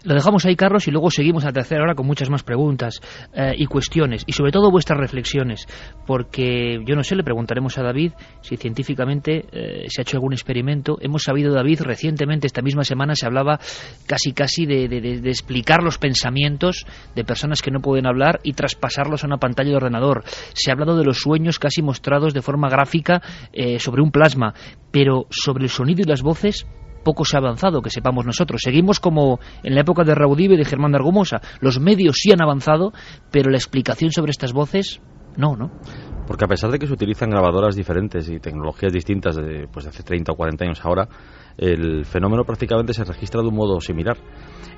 Lo 0.05 0.14
dejamos 0.14 0.44
ahí, 0.44 0.56
Carlos, 0.56 0.89
y 0.89 0.90
luego 0.90 1.10
seguimos 1.10 1.44
a 1.44 1.48
la 1.48 1.52
tercera 1.52 1.82
hora 1.82 1.94
con 1.94 2.06
muchas 2.06 2.30
más 2.30 2.43
preguntas 2.43 3.01
eh, 3.34 3.52
y 3.56 3.66
cuestiones, 3.66 4.24
y 4.26 4.32
sobre 4.32 4.51
todo 4.51 4.70
vuestras 4.70 4.98
reflexiones, 4.98 5.66
porque 6.06 6.80
yo 6.84 6.97
no 6.97 7.05
sé, 7.05 7.14
le 7.14 7.22
preguntaremos 7.22 7.78
a 7.78 7.82
David 7.82 8.12
si 8.40 8.56
científicamente 8.56 9.44
eh, 9.52 9.84
se 9.89 10.01
ha 10.01 10.02
hecho 10.02 10.16
algún 10.16 10.32
experimento. 10.32 10.98
Hemos 11.01 11.22
sabido, 11.22 11.55
David, 11.55 11.82
recientemente, 11.82 12.47
esta 12.47 12.62
misma 12.62 12.84
semana, 12.84 13.14
se 13.14 13.26
hablaba 13.26 13.60
casi 14.06 14.32
casi 14.32 14.66
de, 14.66 14.89
de, 14.89 15.01
de 15.01 15.28
explicar 15.30 15.82
los 15.82 15.98
pensamientos 15.98 16.86
de 17.14 17.24
personas 17.24 17.62
que 17.62 17.70
no 17.70 17.80
pueden 17.80 18.06
hablar 18.06 18.40
y 18.43 18.55
traspasarlos 18.55 19.22
a 19.22 19.26
una 19.26 19.39
pantalla 19.39 19.70
de 19.70 19.76
ordenador. 19.76 20.24
Se 20.55 20.70
ha 20.70 20.74
hablado 20.74 20.97
de 20.97 21.05
los 21.05 21.18
sueños 21.18 21.51
casi 21.58 21.82
mostrados 21.82 22.34
de 22.34 22.42
forma 22.42 22.68
gráfica 22.68 23.22
eh, 23.52 23.78
sobre 23.78 24.02
un 24.02 24.10
plasma, 24.10 24.54
pero 24.90 25.26
sobre 25.30 25.64
el 25.64 25.70
sonido 25.70 26.02
y 26.02 26.08
las 26.08 26.22
voces 26.22 26.66
poco 27.02 27.24
se 27.24 27.36
ha 27.36 27.40
avanzado, 27.40 27.82
que 27.82 27.90
sepamos 27.90 28.24
nosotros. 28.24 28.60
Seguimos 28.62 29.00
como 29.00 29.40
en 29.62 29.74
la 29.74 29.80
época 29.80 30.04
de 30.04 30.14
Raudive 30.14 30.54
y 30.54 30.58
de 30.58 30.64
Germán 30.64 30.92
de 30.92 30.98
Argumosa. 30.98 31.40
Los 31.60 31.80
medios 31.80 32.16
sí 32.18 32.32
han 32.32 32.42
avanzado, 32.42 32.92
pero 33.30 33.50
la 33.50 33.56
explicación 33.56 34.12
sobre 34.12 34.30
estas 34.30 34.52
voces, 34.52 35.00
no, 35.36 35.56
¿no? 35.56 35.70
Porque 36.26 36.44
a 36.44 36.48
pesar 36.48 36.70
de 36.70 36.78
que 36.78 36.86
se 36.86 36.92
utilizan 36.92 37.30
grabadoras 37.30 37.74
diferentes 37.74 38.28
y 38.30 38.38
tecnologías 38.38 38.92
distintas 38.92 39.36
de, 39.36 39.66
pues, 39.70 39.84
de 39.84 39.90
hace 39.90 40.02
30 40.02 40.32
o 40.32 40.36
40 40.36 40.64
años 40.64 40.84
ahora, 40.84 41.08
el 41.56 42.04
fenómeno 42.04 42.44
prácticamente 42.44 42.92
se 42.94 43.04
registra 43.04 43.42
de 43.42 43.48
un 43.48 43.54
modo 43.54 43.80
similar. 43.80 44.16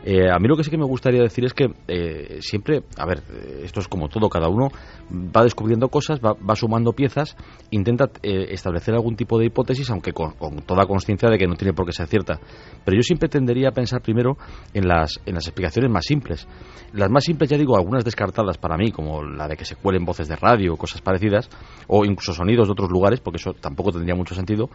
Eh, 0.07 0.31
a 0.31 0.39
mí 0.39 0.49
lo 0.49 0.57
que 0.57 0.65
sí 0.65 0.71
que 0.71 0.77
me 0.77 0.85
gustaría 0.85 1.23
decir 1.23 1.47
es 1.47 1.55
que 1.55 1.73
eh, 1.89 2.39
siempre, 2.41 2.83
a 2.99 3.07
ver, 3.07 3.23
eh, 3.31 3.63
esto 3.65 3.81
es 3.81 3.89
como 3.89 4.09
todo, 4.09 4.29
cada 4.29 4.49
uno 4.49 4.69
va 5.11 5.43
descubriendo 5.43 5.89
cosas, 5.89 6.21
va, 6.21 6.57
sumando 6.57 6.93
piezas, 6.93 7.37
intenta 7.71 8.11
establecer 8.23 8.95
algún 8.95 9.17
tipo 9.17 9.39
de 9.39 9.47
hipótesis, 9.47 9.89
aunque 9.91 10.13
con, 10.13 10.35
toda 10.67 10.87
conciencia 10.87 11.31
de 11.31 11.39
que 11.39 11.47
no 11.47 11.55
tiene 11.55 11.73
por 11.73 11.87
qué 11.87 11.93
ser 11.93 12.07
cierta. 12.07 12.39
Pero 12.85 12.97
yo 12.97 13.03
siempre 13.03 13.31
tendería 13.31 13.71
a 13.71 13.73
pensar 13.73 14.03
primero 14.03 14.37
en 14.75 14.87
las, 14.87 15.21
en 15.25 15.35
las 15.35 15.47
explicaciones 15.47 15.91
más 15.91 16.05
simples. 16.05 16.47
Las 16.93 17.11
más 17.11 17.25
simples, 17.25 17.49
ya 17.49 17.57
digo, 17.57 17.77
algunas 17.77 18.05
descartadas 18.05 18.59
para 18.59 18.77
mí, 18.77 18.91
como 18.93 19.23
la 19.23 19.49
de 19.49 19.57
que 19.57 19.65
se 19.65 19.77
cuelen 19.77 20.05
voces 20.05 20.29
de 20.29 20.37
radio 20.37 20.77
cosas 20.77 21.01
parecidas, 21.01 21.49
o 21.87 22.05
incluso 22.05 22.35
sonidos 22.35 22.69
de 22.69 22.73
otros 22.73 22.91
lugares, 22.91 23.21
porque 23.21 23.37
eso 23.37 23.53
tampoco 23.55 23.93
tendría 23.93 24.15
mucho 24.15 24.35
sentido. 24.35 24.69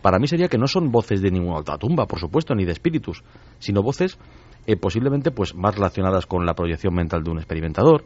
Para 0.00 0.18
mí 0.18 0.26
sería 0.26 0.48
que 0.48 0.58
no 0.58 0.66
son 0.66 0.90
voces 0.90 1.20
de 1.20 1.30
ninguna 1.30 1.58
otra 1.58 1.78
tumba, 1.78 2.06
por 2.06 2.18
supuesto, 2.18 2.54
ni 2.54 2.64
de 2.64 2.72
espíritus, 2.72 3.22
sino 3.58 3.82
voces 3.82 4.18
eh, 4.68 4.76
posiblemente 4.76 5.30
pues 5.30 5.54
más 5.54 5.74
relacionadas 5.74 6.26
con 6.26 6.44
la 6.44 6.52
proyección 6.52 6.94
mental 6.94 7.22
de 7.22 7.30
un 7.30 7.38
experimentador, 7.38 8.04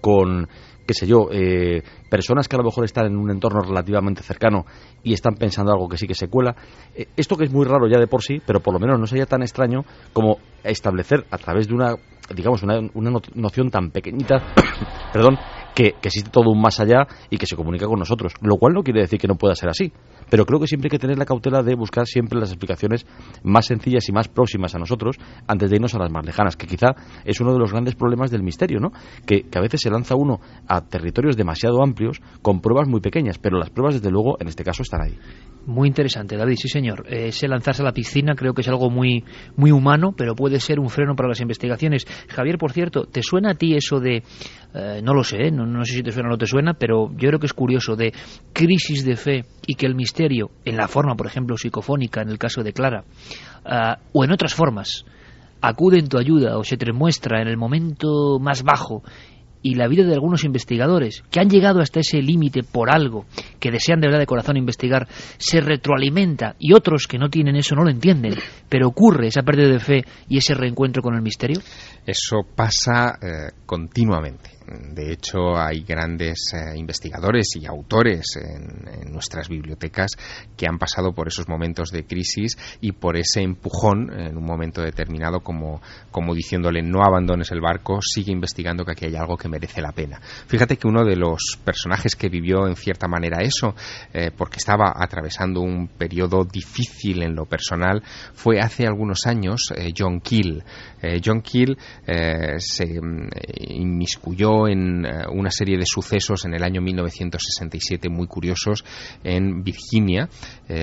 con 0.00 0.48
qué 0.86 0.94
sé 0.94 1.06
yo, 1.06 1.28
eh, 1.30 1.82
personas 2.08 2.48
que 2.48 2.56
a 2.56 2.60
lo 2.60 2.64
mejor 2.64 2.86
están 2.86 3.04
en 3.04 3.18
un 3.18 3.30
entorno 3.30 3.60
relativamente 3.60 4.22
cercano 4.22 4.64
y 5.02 5.12
están 5.12 5.34
pensando 5.34 5.70
algo 5.70 5.86
que 5.86 5.98
sí 5.98 6.06
que 6.06 6.14
se 6.14 6.28
cuela. 6.28 6.56
Eh, 6.94 7.08
esto 7.14 7.36
que 7.36 7.44
es 7.44 7.52
muy 7.52 7.66
raro 7.66 7.86
ya 7.88 7.98
de 7.98 8.06
por 8.06 8.22
sí, 8.22 8.40
pero 8.46 8.60
por 8.60 8.72
lo 8.72 8.80
menos 8.80 8.98
no 8.98 9.06
sería 9.06 9.26
tan 9.26 9.42
extraño 9.42 9.84
como 10.14 10.38
establecer 10.64 11.26
a 11.30 11.36
través 11.36 11.68
de 11.68 11.74
una, 11.74 11.94
digamos, 12.34 12.62
una, 12.62 12.80
una 12.94 13.20
noción 13.34 13.68
tan 13.68 13.90
pequeñita, 13.90 14.54
perdón, 15.12 15.36
que, 15.74 15.92
que, 16.00 16.08
existe 16.08 16.30
todo 16.30 16.48
un 16.48 16.62
más 16.62 16.80
allá 16.80 17.06
y 17.28 17.36
que 17.36 17.44
se 17.44 17.54
comunica 17.54 17.84
con 17.84 17.98
nosotros. 17.98 18.32
Lo 18.40 18.56
cual 18.56 18.72
no 18.72 18.82
quiere 18.82 19.02
decir 19.02 19.20
que 19.20 19.28
no 19.28 19.34
pueda 19.34 19.54
ser 19.54 19.68
así. 19.68 19.92
Pero 20.30 20.44
creo 20.44 20.60
que 20.60 20.66
siempre 20.66 20.86
hay 20.86 20.90
que 20.90 20.98
tener 20.98 21.18
la 21.18 21.24
cautela 21.24 21.62
de 21.62 21.74
buscar 21.74 22.06
siempre 22.06 22.38
las 22.38 22.50
explicaciones 22.50 23.06
más 23.42 23.66
sencillas 23.66 24.08
y 24.08 24.12
más 24.12 24.28
próximas 24.28 24.74
a 24.74 24.78
nosotros 24.78 25.16
antes 25.46 25.70
de 25.70 25.76
irnos 25.76 25.94
a 25.94 25.98
las 25.98 26.10
más 26.10 26.24
lejanas, 26.24 26.56
que 26.56 26.66
quizá 26.66 26.94
es 27.24 27.40
uno 27.40 27.52
de 27.52 27.58
los 27.58 27.72
grandes 27.72 27.94
problemas 27.94 28.30
del 28.30 28.42
misterio, 28.42 28.80
¿no? 28.80 28.92
Que, 29.26 29.46
a 29.54 29.60
veces 29.60 29.80
se 29.80 29.90
lanza 29.90 30.14
uno 30.14 30.40
a 30.68 30.82
territorios 30.82 31.36
demasiado 31.36 31.82
amplios 31.82 32.20
con 32.42 32.60
pruebas 32.60 32.88
muy 32.88 33.00
pequeñas, 33.00 33.38
pero 33.38 33.58
las 33.58 33.70
pruebas, 33.70 33.94
desde 33.94 34.10
luego, 34.10 34.36
en 34.40 34.48
este 34.48 34.62
caso 34.62 34.82
están 34.82 35.02
ahí. 35.02 35.18
Muy 35.66 35.88
interesante, 35.88 36.36
David, 36.36 36.56
sí 36.56 36.68
señor. 36.68 37.04
Ese 37.08 37.46
lanzarse 37.46 37.82
a 37.82 37.84
la 37.84 37.92
piscina 37.92 38.34
creo 38.34 38.54
que 38.54 38.62
es 38.62 38.68
algo 38.68 38.88
muy, 38.88 39.24
muy 39.56 39.70
humano, 39.70 40.14
pero 40.16 40.34
puede 40.34 40.60
ser 40.60 40.80
un 40.80 40.88
freno 40.88 41.14
para 41.14 41.28
las 41.28 41.40
investigaciones. 41.40 42.06
Javier, 42.28 42.56
por 42.56 42.72
cierto, 42.72 43.04
¿te 43.04 43.22
suena 43.22 43.50
a 43.50 43.54
ti 43.54 43.74
eso 43.74 44.00
de, 44.00 44.22
eh, 44.74 45.00
no 45.02 45.12
lo 45.12 45.22
sé, 45.24 45.50
no, 45.50 45.66
no 45.66 45.84
sé 45.84 45.96
si 45.96 46.02
te 46.02 46.12
suena 46.12 46.28
o 46.28 46.32
no 46.32 46.38
te 46.38 46.46
suena, 46.46 46.74
pero 46.74 47.10
yo 47.10 47.28
creo 47.28 47.38
que 47.38 47.46
es 47.46 47.52
curioso, 47.52 47.96
de 47.96 48.12
crisis 48.52 49.04
de 49.04 49.16
fe 49.16 49.44
y 49.66 49.74
que 49.74 49.86
el 49.86 49.94
misterio 49.94 50.17
en 50.26 50.76
la 50.76 50.88
forma, 50.88 51.14
por 51.14 51.26
ejemplo, 51.26 51.56
psicofónica, 51.56 52.22
en 52.22 52.30
el 52.30 52.38
caso 52.38 52.62
de 52.62 52.72
Clara, 52.72 53.04
ah, 53.64 53.98
o 54.12 54.24
en 54.24 54.32
otras 54.32 54.54
formas, 54.54 55.04
acude 55.60 55.98
en 55.98 56.08
tu 56.08 56.18
ayuda 56.18 56.58
o 56.58 56.64
se 56.64 56.76
te 56.76 56.92
muestra 56.92 57.40
en 57.42 57.48
el 57.48 57.56
momento 57.56 58.38
más 58.40 58.62
bajo 58.62 59.02
y 59.62 59.74
la 59.74 59.88
vida 59.88 60.04
de 60.04 60.14
algunos 60.14 60.44
investigadores 60.44 61.24
que 61.30 61.40
han 61.40 61.50
llegado 61.50 61.80
hasta 61.80 62.00
ese 62.00 62.22
límite 62.22 62.62
por 62.62 62.90
algo, 62.90 63.26
que 63.58 63.70
desean 63.70 64.00
de 64.00 64.06
verdad 64.06 64.20
de 64.20 64.26
corazón 64.26 64.56
investigar, 64.56 65.08
se 65.36 65.60
retroalimenta 65.60 66.54
y 66.58 66.74
otros 66.74 67.06
que 67.06 67.18
no 67.18 67.28
tienen 67.28 67.56
eso 67.56 67.74
no 67.74 67.84
lo 67.84 67.90
entienden, 67.90 68.34
pero 68.68 68.88
ocurre 68.88 69.28
esa 69.28 69.42
pérdida 69.42 69.68
de 69.68 69.80
fe 69.80 70.04
y 70.28 70.38
ese 70.38 70.54
reencuentro 70.54 71.02
con 71.02 71.14
el 71.14 71.22
misterio? 71.22 71.60
Eso 72.06 72.42
pasa 72.54 73.18
eh, 73.20 73.52
continuamente. 73.66 74.57
De 74.68 75.12
hecho, 75.12 75.56
hay 75.56 75.80
grandes 75.80 76.52
eh, 76.52 76.76
investigadores 76.76 77.56
y 77.56 77.66
autores 77.66 78.36
en, 78.36 79.12
nuestras 79.12 79.48
bibliotecas 79.48 80.12
que 80.56 80.66
han 80.66 80.78
pasado 80.78 81.12
por 81.12 81.28
esos 81.28 81.48
momentos 81.48 81.90
de 81.90 82.04
crisis 82.04 82.56
y 82.80 82.92
por 82.92 83.16
ese 83.16 83.40
empujón 83.40 84.12
en 84.12 84.36
un 84.36 84.44
momento 84.44 84.82
determinado, 84.82 85.40
como, 85.40 85.80
como 86.10 86.34
diciéndole 86.34 86.82
no 86.82 87.02
abandones 87.02 87.50
el 87.50 87.60
barco, 87.60 88.00
sigue 88.02 88.32
investigando 88.32 88.84
que 88.84 88.92
aquí 88.92 89.06
hay 89.06 89.16
algo 89.16 89.36
que 89.36 89.48
merece 89.48 89.80
la 89.80 89.92
pena. 89.92 90.20
Fíjate 90.46 90.76
que 90.76 90.86
uno 90.86 91.04
de 91.04 91.16
los 91.16 91.58
personajes 91.64 92.14
que 92.14 92.28
vivió 92.28 92.66
en 92.66 92.76
cierta 92.76 93.08
manera 93.08 93.38
eso, 93.42 93.74
eh, 94.12 94.30
porque 94.36 94.58
estaba 94.58 94.92
atravesando 94.94 95.60
un 95.60 95.88
periodo 95.88 96.44
difícil 96.44 97.22
en 97.22 97.34
lo 97.34 97.46
personal, 97.46 98.02
fue 98.34 98.60
hace 98.60 98.86
algunos 98.86 99.26
años 99.26 99.72
eh, 99.74 99.92
John 99.96 100.20
Keel. 100.20 100.62
John 101.24 101.42
Keel 101.42 101.78
se 102.58 103.00
mm, 103.00 103.28
en 104.66 105.04
eh, 105.04 105.24
una 105.30 105.50
serie 105.50 105.76
de 105.76 105.84
sucesos 105.86 106.44
en 106.46 106.54
el 106.54 106.64
año 106.64 106.80
1967 106.80 108.08
muy 108.08 108.26
curiosos 108.26 108.84
en 109.22 109.62
Virginia, 109.62 110.28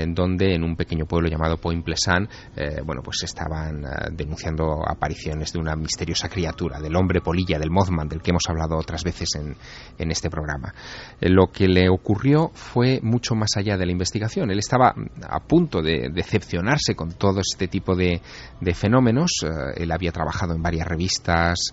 donde 0.07 0.55
en 0.55 0.63
un 0.63 0.75
pequeño 0.75 1.05
pueblo 1.05 1.29
llamado 1.29 1.57
Point 1.57 1.83
Pleasant, 1.83 2.29
eh, 2.55 2.81
bueno, 2.83 3.01
pues 3.03 3.23
estaban 3.23 3.83
eh, 3.83 3.87
denunciando 4.11 4.81
apariciones 4.87 5.51
de 5.53 5.59
una 5.59 5.75
misteriosa 5.75 6.29
criatura, 6.29 6.79
del 6.79 6.95
hombre 6.95 7.21
polilla, 7.21 7.59
del 7.59 7.71
Mothman, 7.71 8.07
del 8.07 8.21
que 8.21 8.31
hemos 8.31 8.43
hablado 8.47 8.77
otras 8.77 9.03
veces 9.03 9.29
en, 9.35 9.55
en 9.97 10.11
este 10.11 10.29
programa. 10.29 10.73
lo 11.21 11.47
que 11.47 11.67
le 11.67 11.89
ocurrió 11.89 12.51
fue 12.53 12.99
mucho 13.01 13.35
más 13.35 13.57
allá 13.57 13.77
de 13.77 13.85
la 13.85 13.91
investigación. 13.91 14.51
Él 14.51 14.59
estaba 14.59 14.93
a 15.27 15.39
punto 15.41 15.81
de 15.81 16.09
decepcionarse 16.11 16.95
con 16.95 17.13
todo 17.13 17.39
este 17.39 17.67
tipo 17.67 17.95
de, 17.95 18.21
de 18.61 18.73
fenómenos. 18.73 19.31
él 19.75 19.91
había 19.91 20.11
trabajado 20.11 20.53
en 20.55 20.61
varias 20.61 20.87
revistas, 20.87 21.71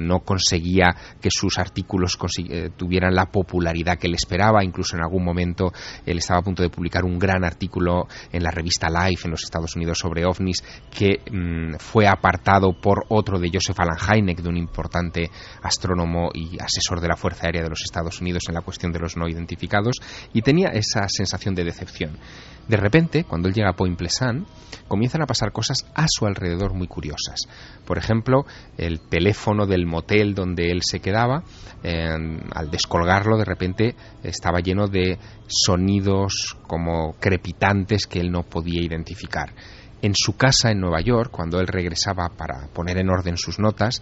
no 0.00 0.20
conseguía 0.20 0.94
que 1.20 1.27
sus 1.30 1.58
artículos 1.58 2.18
eh, 2.48 2.70
tuvieran 2.76 3.14
la 3.14 3.26
popularidad 3.26 3.98
que 3.98 4.06
él 4.06 4.14
esperaba. 4.14 4.64
Incluso 4.64 4.96
en 4.96 5.02
algún 5.02 5.24
momento 5.24 5.72
él 6.04 6.18
estaba 6.18 6.40
a 6.40 6.42
punto 6.42 6.62
de 6.62 6.70
publicar 6.70 7.04
un 7.04 7.18
gran 7.18 7.44
artículo 7.44 8.06
en 8.32 8.42
la 8.42 8.50
revista 8.50 8.88
Life 8.88 9.22
en 9.24 9.32
los 9.32 9.44
Estados 9.44 9.76
Unidos 9.76 9.98
sobre 9.98 10.24
ovnis 10.24 10.62
que 10.90 11.20
mm, 11.30 11.76
fue 11.78 12.06
apartado 12.06 12.72
por 12.80 13.04
otro 13.08 13.38
de 13.38 13.50
Joseph 13.52 13.78
Alan 13.80 13.98
Hynek, 13.98 14.40
de 14.40 14.48
un 14.48 14.56
importante 14.56 15.30
astrónomo 15.62 16.30
y 16.34 16.58
asesor 16.60 17.00
de 17.00 17.08
la 17.08 17.16
Fuerza 17.16 17.46
Aérea 17.46 17.62
de 17.62 17.70
los 17.70 17.82
Estados 17.82 18.20
Unidos 18.20 18.44
en 18.48 18.54
la 18.54 18.62
cuestión 18.62 18.92
de 18.92 18.98
los 18.98 19.16
no 19.16 19.28
identificados, 19.28 19.96
y 20.32 20.42
tenía 20.42 20.68
esa 20.68 21.08
sensación 21.08 21.54
de 21.54 21.64
decepción. 21.64 22.18
De 22.68 22.76
repente, 22.76 23.24
cuando 23.24 23.48
él 23.48 23.54
llega 23.54 23.70
a 23.70 23.76
Point 23.76 23.96
Pleasant, 23.96 24.46
comienzan 24.88 25.22
a 25.22 25.26
pasar 25.26 25.52
cosas 25.52 25.86
a 25.94 26.04
su 26.06 26.26
alrededor 26.26 26.74
muy 26.74 26.86
curiosas. 26.86 27.40
Por 27.86 27.96
ejemplo, 27.96 28.44
el 28.76 29.00
teléfono 29.00 29.66
del 29.66 29.86
motel 29.86 30.34
donde 30.34 30.70
él 30.70 30.80
se 30.82 31.00
quedaba, 31.00 31.17
al 31.24 32.70
descolgarlo, 32.70 33.36
de 33.36 33.44
repente 33.44 33.94
estaba 34.22 34.60
lleno 34.60 34.86
de 34.86 35.18
sonidos 35.46 36.56
como 36.66 37.14
crepitantes 37.18 38.06
que 38.06 38.20
él 38.20 38.30
no 38.30 38.42
podía 38.42 38.82
identificar. 38.82 39.54
En 40.00 40.14
su 40.14 40.36
casa 40.36 40.70
en 40.70 40.80
Nueva 40.80 41.00
York, 41.00 41.30
cuando 41.32 41.58
él 41.58 41.66
regresaba 41.66 42.28
para 42.28 42.68
poner 42.72 42.98
en 42.98 43.10
orden 43.10 43.36
sus 43.36 43.58
notas, 43.58 44.00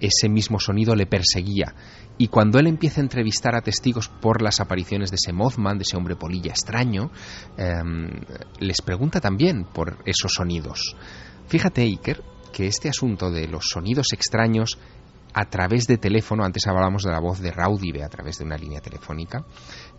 ese 0.00 0.28
mismo 0.28 0.58
sonido 0.58 0.94
le 0.94 1.06
perseguía. 1.06 1.74
Y 2.16 2.28
cuando 2.28 2.58
él 2.58 2.66
empieza 2.66 3.00
a 3.00 3.04
entrevistar 3.04 3.56
a 3.56 3.60
testigos 3.60 4.08
por 4.08 4.40
las 4.40 4.60
apariciones 4.60 5.10
de 5.10 5.16
ese 5.16 5.32
Mothman, 5.32 5.78
de 5.78 5.82
ese 5.82 5.96
hombre 5.96 6.16
polilla 6.16 6.52
extraño, 6.52 7.10
em, 7.56 8.08
les 8.60 8.80
pregunta 8.82 9.20
también 9.20 9.64
por 9.64 9.98
esos 10.06 10.32
sonidos. 10.32 10.96
Fíjate, 11.46 11.82
Iker, 11.82 12.22
que 12.52 12.66
este 12.66 12.88
asunto 12.88 13.30
de 13.30 13.48
los 13.48 13.66
sonidos 13.68 14.12
extraños 14.12 14.78
a 15.34 15.46
través 15.46 15.86
de 15.88 15.98
teléfono, 15.98 16.44
antes 16.44 16.66
hablábamos 16.68 17.02
de 17.02 17.10
la 17.10 17.18
voz 17.18 17.40
de 17.40 17.50
Raudive 17.50 18.04
a 18.04 18.08
través 18.08 18.38
de 18.38 18.44
una 18.44 18.56
línea 18.56 18.80
telefónica, 18.80 19.44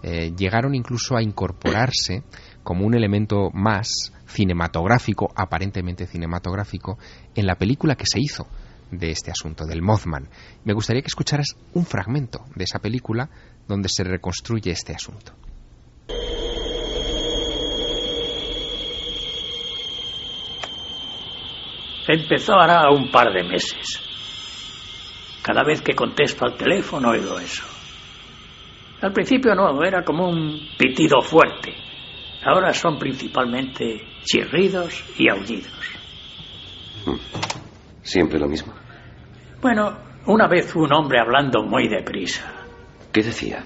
eh, 0.02 0.34
llegaron 0.36 0.74
incluso 0.74 1.18
a 1.18 1.22
incorporarse 1.22 2.24
como 2.64 2.86
un 2.86 2.96
elemento 2.96 3.52
más 3.54 4.14
cinematográfico, 4.26 5.30
aparentemente 5.36 6.08
cinematográfico, 6.08 6.98
en 7.36 7.46
la 7.46 7.56
película 7.56 7.96
que 7.96 8.06
se 8.06 8.20
hizo 8.20 8.48
de 8.92 9.12
este 9.12 9.30
asunto, 9.30 9.66
del 9.66 9.82
Mothman. 9.82 10.30
Me 10.64 10.74
gustaría 10.74 11.02
que 11.02 11.08
escucharas 11.08 11.58
un 11.74 11.86
fragmento 11.86 12.46
de 12.56 12.64
esa 12.64 12.80
película 12.80 13.30
donde 13.68 13.90
se 13.90 14.06
reconstruye 14.06 14.72
este 14.72 14.94
asunto. 14.94 15.34
Empezó 22.08 22.54
hará 22.54 22.90
un 22.92 23.10
par 23.12 23.34
de 23.34 23.44
meses. 23.44 24.05
Cada 25.46 25.64
vez 25.64 25.80
que 25.84 25.94
contesto 25.94 26.44
al 26.44 26.58
teléfono 26.58 27.12
oigo 27.12 27.38
eso. 27.38 27.64
Al 29.00 29.14
principio 29.14 29.54
no, 29.54 29.84
era 29.84 30.04
como 30.04 30.28
un 30.28 30.60
pitido 30.76 31.22
fuerte. 31.22 31.72
Ahora 32.44 32.74
son 32.74 32.98
principalmente 32.98 34.02
chirridos 34.24 35.06
y 35.20 35.30
aullidos. 35.30 36.00
¿Siempre 38.02 38.40
lo 38.40 38.48
mismo? 38.48 38.74
Bueno, 39.62 39.96
una 40.26 40.48
vez 40.48 40.76
un 40.76 40.92
hombre 40.92 41.20
hablando 41.20 41.62
muy 41.62 41.88
deprisa. 41.90 42.52
¿Qué 43.14 43.22
decía? 43.22 43.64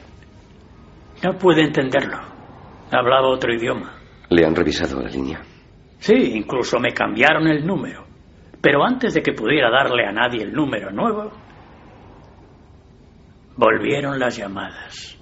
No 1.23 1.37
pude 1.37 1.61
entenderlo. 1.61 2.19
Hablaba 2.91 3.29
otro 3.29 3.53
idioma. 3.53 3.93
¿Le 4.27 4.45
han 4.45 4.53
revisado 4.53 5.01
la 5.01 5.07
línea? 5.07 5.39
Sí, 5.99 6.33
incluso 6.35 6.77
me 6.77 6.91
cambiaron 6.91 7.47
el 7.47 7.65
número. 7.65 8.05
Pero 8.61 8.83
antes 8.83 9.13
de 9.13 9.21
que 9.21 9.31
pudiera 9.31 9.69
darle 9.69 10.05
a 10.05 10.11
nadie 10.11 10.43
el 10.43 10.51
número 10.51 10.91
nuevo, 10.91 11.31
volvieron 13.59 14.17
las 14.17 14.37
llamadas. 14.37 15.17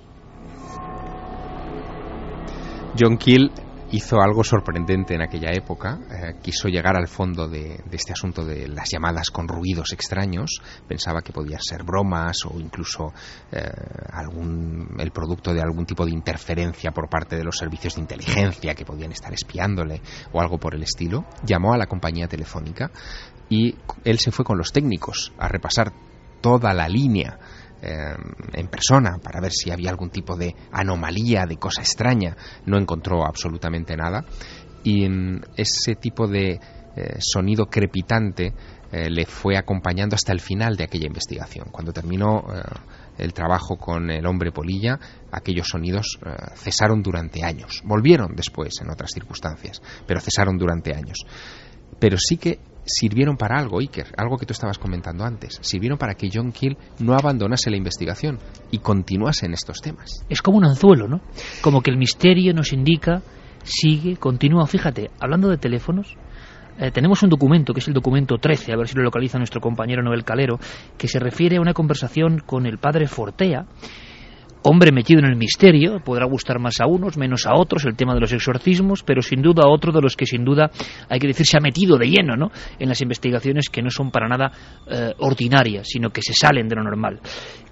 John 2.98 3.18
Keel 3.18 3.52
hizo 3.92 4.22
algo 4.22 4.44
sorprendente 4.44 5.16
en 5.16 5.22
aquella 5.22 5.52
época. 5.54 5.98
Eh, 6.12 6.36
quiso 6.42 6.68
llegar 6.68 6.96
al 6.96 7.08
fondo 7.08 7.48
de, 7.48 7.84
este 7.92 8.14
asunto 8.14 8.46
de 8.46 8.68
las 8.68 8.90
llamadas 8.92 9.32
con 9.32 9.48
ruidos 9.48 9.92
extraños. 9.94 10.62
Pensaba 10.88 11.22
que 11.22 11.34
podían 11.34 11.62
ser 11.62 11.84
bromas 11.84 12.46
o 12.46 12.60
incluso 12.60 13.12
eh, 13.52 13.64
algún, 14.12 14.96
el 15.00 15.12
producto 15.12 15.52
de 15.52 15.62
algún 15.62 15.86
tipo 15.86 16.06
de 16.06 16.12
interferencia 16.12 16.92
por 16.92 17.10
parte 17.10 17.38
de 17.38 17.44
los 17.44 17.58
servicios 17.58 17.96
de 17.96 18.02
inteligencia 18.02 18.76
que 18.76 18.86
podían 18.86 19.12
estar 19.12 19.34
espiándole 19.34 20.02
o 20.32 20.40
algo 20.40 20.60
por 20.60 20.76
el 20.76 20.84
estilo. 20.84 21.26
Llamó 21.44 21.74
a 21.74 21.78
la 21.78 21.88
compañía 21.88 22.28
telefónica 22.28 22.92
y 23.50 23.76
él 24.04 24.20
se 24.20 24.32
fue 24.32 24.46
con 24.46 24.60
los 24.60 24.72
técnicos 24.72 25.34
a 25.40 25.48
repasar 25.48 25.92
toda 26.42 26.74
la 26.74 26.88
línea 26.88 27.40
eh, 27.82 28.16
en 28.54 28.68
persona 28.70 29.20
para 29.22 29.40
ver 29.40 29.52
si 29.52 29.70
había 29.70 29.92
algún 29.92 30.10
tipo 30.10 30.36
de 30.36 30.56
anomalía, 30.72 31.46
de 31.46 31.58
cosa 31.58 31.82
extraña. 31.82 32.36
No 32.66 32.78
encontró 32.78 33.26
absolutamente 33.26 33.96
nada. 33.96 34.26
Y 34.84 35.08
mm, 35.08 35.42
ese 35.56 35.96
tipo 35.96 36.28
de 36.28 36.60
eh, 36.96 37.18
sonido 37.20 37.68
crepitante 37.68 38.54
eh, 38.92 39.10
le 39.10 39.26
fue 39.26 39.58
acompañando 39.58 40.16
hasta 40.16 40.32
el 40.32 40.40
final 40.40 40.76
de 40.76 40.86
aquella 40.86 41.06
investigación. 41.06 41.68
Cuando 41.72 41.94
terminó 41.94 42.46
el 43.18 43.34
trabajo 43.34 43.78
con 43.78 44.10
el 44.10 44.26
hombre 44.26 44.52
polilla, 44.52 45.00
aquellos 45.32 45.68
sonidos 45.68 46.20
cesaron 46.56 47.02
durante 47.02 47.44
años. 47.44 47.82
Volvieron 47.84 48.36
después 48.36 48.76
en 48.82 48.90
otras 48.90 49.12
circunstancias, 49.12 49.82
pero 50.06 50.22
cesaron 50.22 50.58
durante 50.58 50.96
años. 50.96 51.18
Pero 52.00 52.18
sí 52.18 52.38
que 52.38 52.60
sirvieron 52.88 53.38
para 53.38 53.60
algo, 53.60 53.80
Iker, 53.80 54.08
algo 54.18 54.38
que 54.38 54.46
tú 54.46 54.54
estabas 54.54 54.80
comentando 54.80 55.24
antes. 55.24 55.60
Sirvieron 55.62 55.98
para 55.98 56.16
que 56.16 56.30
John 56.34 56.52
Keel 56.52 56.78
no 57.00 57.14
abandonase 57.14 57.70
la 57.70 57.78
investigación 57.78 58.40
y 58.72 58.80
continuase 58.80 59.46
en 59.46 59.54
estos 59.54 59.82
temas. 59.82 60.24
Es 60.30 60.42
como 60.42 60.58
un 60.58 60.66
anzuelo, 60.66 61.08
¿no? 61.08 61.22
Como 61.62 61.82
que 61.82 61.92
el 61.92 61.98
misterio 61.98 62.54
nos 62.54 62.74
indica, 62.74 63.22
sigue, 63.64 64.18
continúa. 64.18 64.66
Fíjate, 64.66 65.12
hablando 65.20 65.50
de 65.50 65.58
teléfonos, 65.58 66.16
eh, 66.80 66.92
tenemos 66.92 67.22
un 67.24 67.30
documento, 67.30 67.74
que 67.74 67.80
es 67.80 67.88
el 67.88 67.94
documento 67.94 68.38
13, 68.38 68.72
a 68.72 68.78
ver 68.78 68.88
si 68.88 68.96
lo 68.96 69.04
localiza 69.04 69.38
nuestro 69.38 69.62
compañero 69.62 70.04
Noel 70.04 70.24
Calero, 70.24 70.60
que 70.98 71.08
se 71.08 71.20
refiere 71.20 71.58
a 71.58 71.62
una 71.62 71.74
conversación 71.74 72.40
con 72.46 72.66
el 72.66 72.78
padre 72.78 73.08
Fortea, 73.08 73.66
hombre 74.70 74.92
metido 74.92 75.20
en 75.20 75.26
el 75.26 75.36
misterio, 75.36 76.00
podrá 76.04 76.26
gustar 76.26 76.60
más 76.60 76.80
a 76.82 76.88
unos, 76.88 77.18
menos 77.18 77.46
a 77.48 77.56
otros, 77.56 77.86
el 77.86 77.96
tema 77.96 78.14
de 78.14 78.20
los 78.20 78.34
exorcismos, 78.34 79.04
pero 79.04 79.22
sin 79.22 79.42
duda 79.42 79.68
otro 79.68 79.92
de 79.92 80.02
los 80.02 80.16
que 80.16 80.26
sin 80.26 80.44
duda, 80.44 80.70
hay 81.10 81.20
que 81.20 81.28
decir, 81.28 81.46
se 81.46 81.58
ha 81.58 81.62
metido 81.62 81.98
de 81.98 82.08
lleno 82.08 82.36
¿no? 82.36 82.52
en 82.78 82.90
las 82.90 83.02
investigaciones 83.02 83.70
que 83.70 83.82
no 83.82 83.90
son 83.90 84.12
para 84.12 84.28
nada 84.28 84.52
eh, 84.90 85.14
ordinarias, 85.20 85.88
sino 85.88 86.10
que 86.10 86.22
se 86.22 86.34
salen 86.34 86.68
de 86.68 86.76
lo 86.76 86.84
normal. 86.84 87.20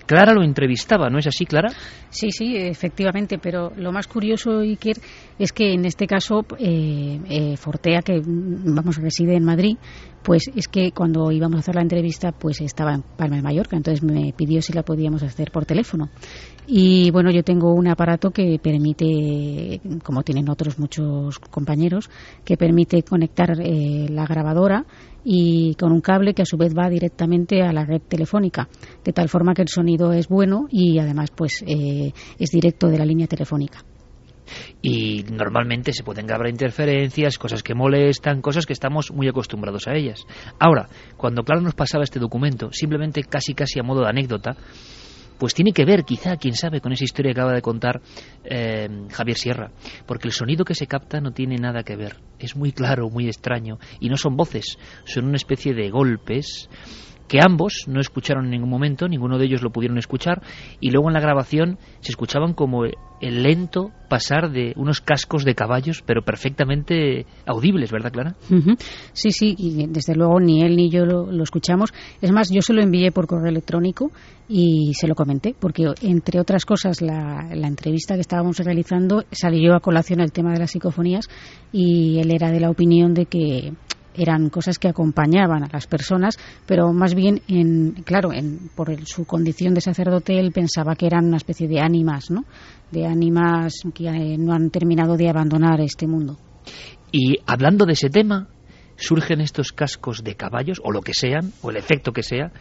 Clara 0.06 0.34
lo 0.34 0.44
entrevistaba, 0.44 1.10
¿no 1.10 1.18
es 1.18 1.28
así, 1.28 1.46
Clara? 1.46 1.70
Sí, 2.10 2.32
sí, 2.32 2.56
efectivamente, 2.56 3.40
pero 3.40 3.72
lo 3.76 3.92
más 3.92 4.08
curioso, 4.08 4.60
Iker, 4.60 4.98
es 5.40 5.52
que 5.52 5.74
en 5.74 5.86
este 5.86 6.06
caso 6.06 6.46
eh, 6.60 7.20
eh, 7.28 7.58
Fortea, 7.58 8.02
que 8.02 8.22
vamos 8.24 8.98
reside 8.98 9.36
en 9.36 9.44
Madrid, 9.44 9.78
pues 10.26 10.49
es 10.56 10.68
que 10.68 10.91
cuando 10.91 11.31
íbamos 11.31 11.57
a 11.57 11.60
hacer 11.60 11.76
la 11.76 11.84
entrevista, 11.84 12.31
pues 12.31 12.60
estaba 12.60 12.95
en 12.95 13.03
Palma 13.03 13.35
de 13.35 13.43
Mallorca, 13.43 13.77
entonces 13.77 14.03
me 14.03 14.34
pidió 14.35 14.60
si 14.60 14.73
la 14.73 14.81
podíamos 14.81 15.22
hacer 15.22 15.52
por 15.52 15.65
teléfono. 15.65 16.10
Y 16.65 17.11
bueno, 17.11 17.30
yo 17.30 17.43
tengo 17.43 17.72
un 17.76 17.88
aparato 17.88 18.31
que 18.31 18.60
permite, 18.61 19.80
como 20.03 20.23
tienen 20.23 20.49
otros 20.49 20.80
muchos 20.80 21.38
compañeros, 21.38 22.10
que 22.43 22.57
permite 22.57 23.03
conectar 23.03 23.52
eh, 23.61 24.07
la 24.10 24.26
grabadora 24.26 24.84
y 25.23 25.76
con 25.76 25.91
un 25.91 26.02
cable 26.02 26.34
que 26.34 26.41
a 26.41 26.45
su 26.45 26.57
vez 26.57 26.73
va 26.76 26.89
directamente 26.89 27.61
a 27.61 27.72
la 27.72 27.85
red 27.85 28.02
telefónica, 28.02 28.68
de 29.03 29.14
tal 29.14 29.30
forma 29.30 29.53
que 29.53 29.61
el 29.61 29.69
sonido 29.69 30.11
es 30.11 30.27
bueno 30.27 30.65
y 30.72 30.97
además 30.97 31.30
pues 31.35 31.64
eh, 31.68 32.11
es 32.39 32.49
directo 32.49 32.88
de 32.88 32.97
la 32.97 33.06
línea 33.06 33.27
telefónica 33.27 33.85
y 34.82 35.24
normalmente 35.32 35.94
se 35.94 36.04
pueden 36.04 36.28
grabar 36.28 36.48
interferencias, 36.48 37.38
cosas 37.38 37.64
que 37.64 37.74
molestan, 37.76 38.42
cosas 38.42 38.66
que 38.66 38.74
estamos 38.74 39.12
muy 39.12 39.28
acostumbrados 39.28 39.88
a 39.88 39.96
ellas. 39.96 40.26
Ahora, 40.60 40.90
cuando 41.18 41.44
Claro 41.44 41.62
nos 41.62 41.76
pasaba 41.76 42.04
este 42.04 42.20
documento, 42.20 42.72
simplemente 42.72 43.24
casi 43.24 43.54
casi 43.54 43.80
a 43.80 43.84
modo 43.84 44.02
de 44.02 44.10
anécdota, 44.10 44.56
pues 45.38 45.54
tiene 45.54 45.74
que 45.74 45.86
ver, 45.86 46.04
quizá, 46.04 46.38
quién 46.38 46.56
sabe, 46.56 46.82
con 46.82 46.94
esa 46.94 47.04
historia 47.04 47.34
que 47.34 47.40
acaba 47.40 47.54
de 47.54 47.62
contar 47.62 48.02
eh, 48.44 48.88
Javier 49.12 49.38
Sierra, 49.38 49.72
porque 50.06 50.28
el 50.28 50.34
sonido 50.34 50.64
que 50.64 50.76
se 50.76 50.88
capta 50.88 51.20
no 51.20 51.32
tiene 51.32 51.58
nada 51.58 51.84
que 51.84 51.96
ver, 51.96 52.18
es 52.40 52.56
muy 52.56 52.72
claro, 52.72 53.10
muy 53.10 53.28
extraño, 53.28 53.78
y 54.00 54.10
no 54.10 54.18
son 54.18 54.38
voces, 54.38 54.78
son 55.06 55.26
una 55.26 55.38
especie 55.38 55.74
de 55.74 55.90
golpes 55.90 56.70
que 57.27 57.39
ambos 57.41 57.85
no 57.88 57.99
escucharon 57.99 58.45
en 58.45 58.52
ningún 58.52 58.69
momento, 58.69 59.07
ninguno 59.07 59.38
de 59.38 59.45
ellos 59.45 59.61
lo 59.61 59.72
pudieron 59.72 59.97
escuchar, 59.97 60.41
y 60.80 60.91
luego 60.91 61.10
en 61.10 61.14
la 61.14 61.19
grabación 61.19 61.77
se 61.99 62.11
escuchaban 62.11 62.53
como 62.53 62.85
el 63.22 63.43
lento 63.43 63.91
pasar 64.10 64.52
de 64.52 64.73
unos 64.76 65.02
cascos 65.02 65.43
de 65.45 65.56
caballos, 65.56 66.03
pero 66.06 66.22
perfectamente 66.22 67.26
audibles, 67.45 67.91
¿verdad, 67.91 68.11
Clara? 68.11 68.35
Sí, 69.14 69.31
sí, 69.31 69.56
y 69.57 69.88
desde 69.88 70.15
luego 70.15 70.39
ni 70.39 70.61
él 70.61 70.76
ni 70.76 70.89
yo 70.89 71.06
lo, 71.06 71.31
lo, 71.31 71.43
escuchamos. 71.43 71.93
Es 72.22 72.31
más, 72.31 72.49
yo 72.52 72.61
se 72.61 72.73
lo 72.73 72.81
envié 72.81 73.11
por 73.11 73.26
correo 73.26 73.49
electrónico 73.49 74.11
y 74.47 74.93
se 74.93 75.07
lo 75.07 75.15
comenté, 75.15 75.56
porque 75.60 75.85
entre 76.02 76.39
otras 76.39 76.65
cosas 76.65 77.02
la, 77.02 77.49
la 77.53 77.68
entrevista 77.68 78.15
que 78.15 78.22
estábamos 78.22 78.57
realizando 78.60 79.23
salió 79.31 79.76
a 79.76 79.80
colación 79.80 80.19
el 80.19 80.31
tema 80.31 80.52
de 80.53 80.60
las 80.60 80.72
psicofonías 80.72 81.27
y 81.72 82.19
él 82.19 82.31
era 82.31 82.52
de 82.52 82.60
la 82.60 82.69
opinión 82.69 83.14
de 83.14 83.26
que 83.26 83.73
eran 84.18 84.50
cosas 84.50 84.80
que 84.80 84.88
acompañaban 84.88 85.64
a 85.64 85.70
las 85.72 85.88
personas, 85.88 86.38
pero 86.66 86.94
más 86.94 87.14
bien, 87.16 87.42
en, 87.48 87.92
claro, 88.04 88.34
en, 88.34 88.70
por 88.76 88.90
el, 88.90 89.06
su 89.06 89.26
condición 89.26 89.74
de 89.74 89.82
sacerdote, 89.82 90.40
él 90.40 90.52
pensaba 90.52 90.96
que 90.96 91.08
eran 91.08 91.26
una 91.26 91.38
especie 91.38 91.68
de 91.68 91.80
ánimas, 91.80 92.32
¿no? 92.32 92.46
De 92.92 93.06
ánimas 93.06 93.74
que 93.94 94.08
eh, 94.08 94.38
no 94.38 94.54
han 94.54 94.70
terminado 94.70 95.18
de 95.18 95.30
abandonar 95.30 95.82
este 95.82 96.08
mundo. 96.08 96.38
Y 97.12 97.38
hablando 97.46 97.86
de 97.86 97.94
ese 97.94 98.10
tema, 98.10 98.48
surgen 98.96 99.42
estos 99.42 99.72
cascos 99.72 100.24
de 100.24 100.36
caballos, 100.36 100.82
o 100.84 100.92
lo 100.92 101.02
que 101.02 101.14
sean, 101.14 101.52
o 101.62 101.70
el 101.70 101.78
efecto 101.78 102.12
que 102.12 102.24
sea, 102.24 102.52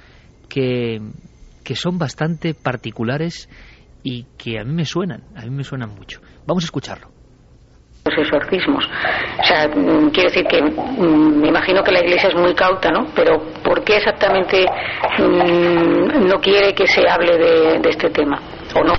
que, 0.49 1.01
que 1.63 1.77
son 1.77 1.99
bastante 1.99 2.55
particulares 2.55 3.49
y 4.03 4.25
que 4.37 4.59
a 4.59 4.65
mí 4.65 4.73
me 4.73 4.85
suenan, 4.85 5.25
a 5.35 5.43
mí 5.43 5.51
me 5.51 5.65
suenan 5.65 5.95
mucho. 5.95 6.21
Vamos 6.47 6.65
a 6.65 6.67
escucharlo 6.67 7.14
los 8.05 8.19
exorcismos. 8.19 8.85
O 9.41 9.45
sea, 9.45 9.69
quiero 9.71 10.29
decir 10.29 10.45
que 10.45 10.61
me 10.63 11.49
imagino 11.49 11.83
que 11.83 11.93
la 11.93 12.01
Iglesia 12.01 12.29
es 12.29 12.35
muy 12.35 12.55
cauta, 12.55 12.91
¿no? 12.91 13.07
Pero 13.15 13.43
¿por 13.63 13.83
qué 13.83 13.97
exactamente 13.97 14.67
mmm, 15.19 16.27
no 16.27 16.39
quiere 16.41 16.75
que 16.75 16.87
se 16.87 17.09
hable 17.09 17.39
de, 17.39 17.79
de 17.81 17.89
este 17.89 18.11
tema? 18.11 18.41
¿O 18.75 18.85
no? 18.85 18.93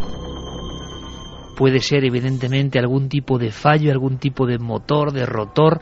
Puede 1.56 1.80
ser 1.80 2.04
evidentemente 2.04 2.80
algún 2.80 3.08
tipo 3.08 3.38
de 3.38 3.52
fallo, 3.52 3.92
algún 3.92 4.18
tipo 4.18 4.46
de 4.46 4.58
motor, 4.58 5.14
de 5.14 5.26
rotor, 5.26 5.80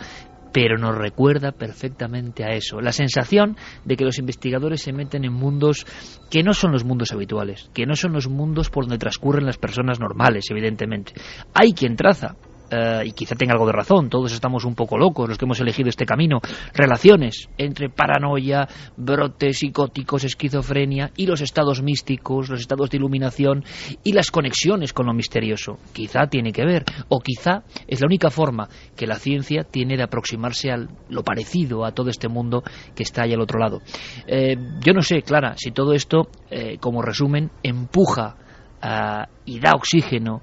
pero 0.53 0.77
nos 0.77 0.95
recuerda 0.95 1.51
perfectamente 1.51 2.43
a 2.43 2.49
eso. 2.49 2.79
La 2.79 2.91
sensación 2.91 3.55
de 3.85 3.95
que 3.95 4.05
los 4.05 4.19
investigadores 4.19 4.81
se 4.81 4.93
meten 4.93 5.25
en 5.25 5.33
mundos 5.33 5.87
que 6.29 6.43
no 6.43 6.53
son 6.53 6.73
los 6.73 6.83
mundos 6.83 7.11
habituales, 7.11 7.71
que 7.73 7.85
no 7.85 7.95
son 7.95 8.13
los 8.13 8.27
mundos 8.27 8.69
por 8.69 8.83
donde 8.83 8.99
transcurren 8.99 9.45
las 9.45 9.57
personas 9.57 9.99
normales, 9.99 10.45
evidentemente. 10.51 11.13
Hay 11.55 11.71
quien 11.71 11.95
traza 11.95 12.35
Uh, 12.71 13.03
y 13.05 13.11
quizá 13.11 13.35
tenga 13.35 13.53
algo 13.53 13.67
de 13.67 13.71
razón, 13.71 14.09
todos 14.09 14.33
estamos 14.33 14.65
un 14.65 14.73
poco 14.73 14.97
locos 14.97 15.29
los 15.29 15.37
que 15.37 15.45
hemos 15.45 15.59
elegido 15.59 15.89
este 15.89 16.05
camino, 16.05 16.39
relaciones 16.73 17.47
entre 17.57 17.89
paranoia, 17.89 18.67
brotes 18.97 19.59
psicóticos, 19.59 20.23
esquizofrenia 20.23 21.11
y 21.15 21.27
los 21.27 21.41
estados 21.41 21.83
místicos, 21.83 22.49
los 22.49 22.61
estados 22.61 22.89
de 22.89 22.97
iluminación 22.97 23.63
y 24.03 24.13
las 24.13 24.31
conexiones 24.31 24.91
con 24.91 25.05
lo 25.05 25.13
misterioso. 25.13 25.77
Quizá 25.93 26.25
tiene 26.27 26.51
que 26.51 26.65
ver, 26.65 26.85
o 27.09 27.19
quizá 27.19 27.63
es 27.87 28.01
la 28.01 28.07
única 28.07 28.31
forma 28.31 28.69
que 28.95 29.05
la 29.05 29.15
ciencia 29.15 29.63
tiene 29.63 29.95
de 29.95 30.03
aproximarse 30.03 30.71
a 30.71 30.77
lo 31.09 31.23
parecido 31.23 31.85
a 31.85 31.91
todo 31.91 32.09
este 32.09 32.27
mundo 32.27 32.63
que 32.95 33.03
está 33.03 33.23
ahí 33.23 33.33
al 33.33 33.41
otro 33.41 33.59
lado. 33.59 33.81
Eh, 34.25 34.55
yo 34.83 34.93
no 34.93 35.01
sé, 35.01 35.21
Clara, 35.21 35.55
si 35.57 35.71
todo 35.71 35.93
esto, 35.93 36.29
eh, 36.49 36.77
como 36.79 37.01
resumen, 37.01 37.51
empuja 37.61 38.35
ah, 38.81 39.27
y 39.45 39.59
da 39.59 39.73
oxígeno 39.75 40.41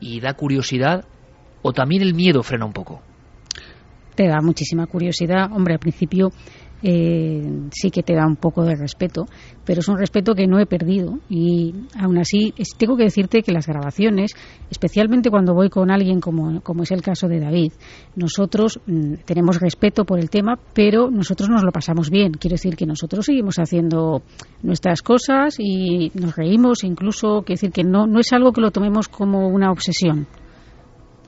y 0.00 0.20
da 0.20 0.34
curiosidad, 0.34 1.04
o 1.62 1.72
también 1.72 2.02
el 2.02 2.14
miedo 2.14 2.42
frena 2.42 2.66
un 2.66 2.72
poco? 2.72 3.00
Te 4.14 4.26
da 4.26 4.40
muchísima 4.42 4.86
curiosidad. 4.86 5.50
Hombre, 5.52 5.74
al 5.74 5.80
principio 5.80 6.30
eh, 6.82 7.68
sí 7.72 7.90
que 7.90 8.02
te 8.02 8.14
da 8.14 8.26
un 8.26 8.36
poco 8.36 8.64
de 8.64 8.74
respeto, 8.74 9.26
pero 9.64 9.80
es 9.80 9.88
un 9.88 9.98
respeto 9.98 10.34
que 10.34 10.46
no 10.46 10.58
he 10.58 10.66
perdido 10.66 11.18
y 11.28 11.74
aún 11.98 12.18
así 12.18 12.54
tengo 12.78 12.96
que 12.96 13.04
decirte 13.04 13.42
que 13.42 13.52
las 13.52 13.66
grabaciones, 13.66 14.32
especialmente 14.70 15.30
cuando 15.30 15.52
voy 15.52 15.68
con 15.68 15.90
alguien 15.90 16.20
como, 16.20 16.62
como 16.62 16.84
es 16.84 16.90
el 16.90 17.02
caso 17.02 17.28
de 17.28 17.40
David, 17.40 17.72
nosotros 18.16 18.80
mm, 18.86 19.14
tenemos 19.26 19.60
respeto 19.60 20.04
por 20.04 20.18
el 20.18 20.30
tema, 20.30 20.58
pero 20.72 21.10
nosotros 21.10 21.50
nos 21.50 21.64
lo 21.64 21.70
pasamos 21.70 22.08
bien. 22.08 22.32
Quiero 22.32 22.54
decir 22.54 22.76
que 22.76 22.86
nosotros 22.86 23.26
seguimos 23.26 23.56
haciendo 23.58 24.22
nuestras 24.62 25.02
cosas 25.02 25.56
y 25.58 26.10
nos 26.14 26.34
reímos, 26.36 26.84
incluso, 26.84 27.42
quiero 27.42 27.60
decir 27.60 27.72
que 27.72 27.84
no, 27.84 28.06
no 28.06 28.20
es 28.20 28.32
algo 28.32 28.52
que 28.52 28.62
lo 28.62 28.70
tomemos 28.70 29.08
como 29.08 29.48
una 29.48 29.70
obsesión. 29.70 30.26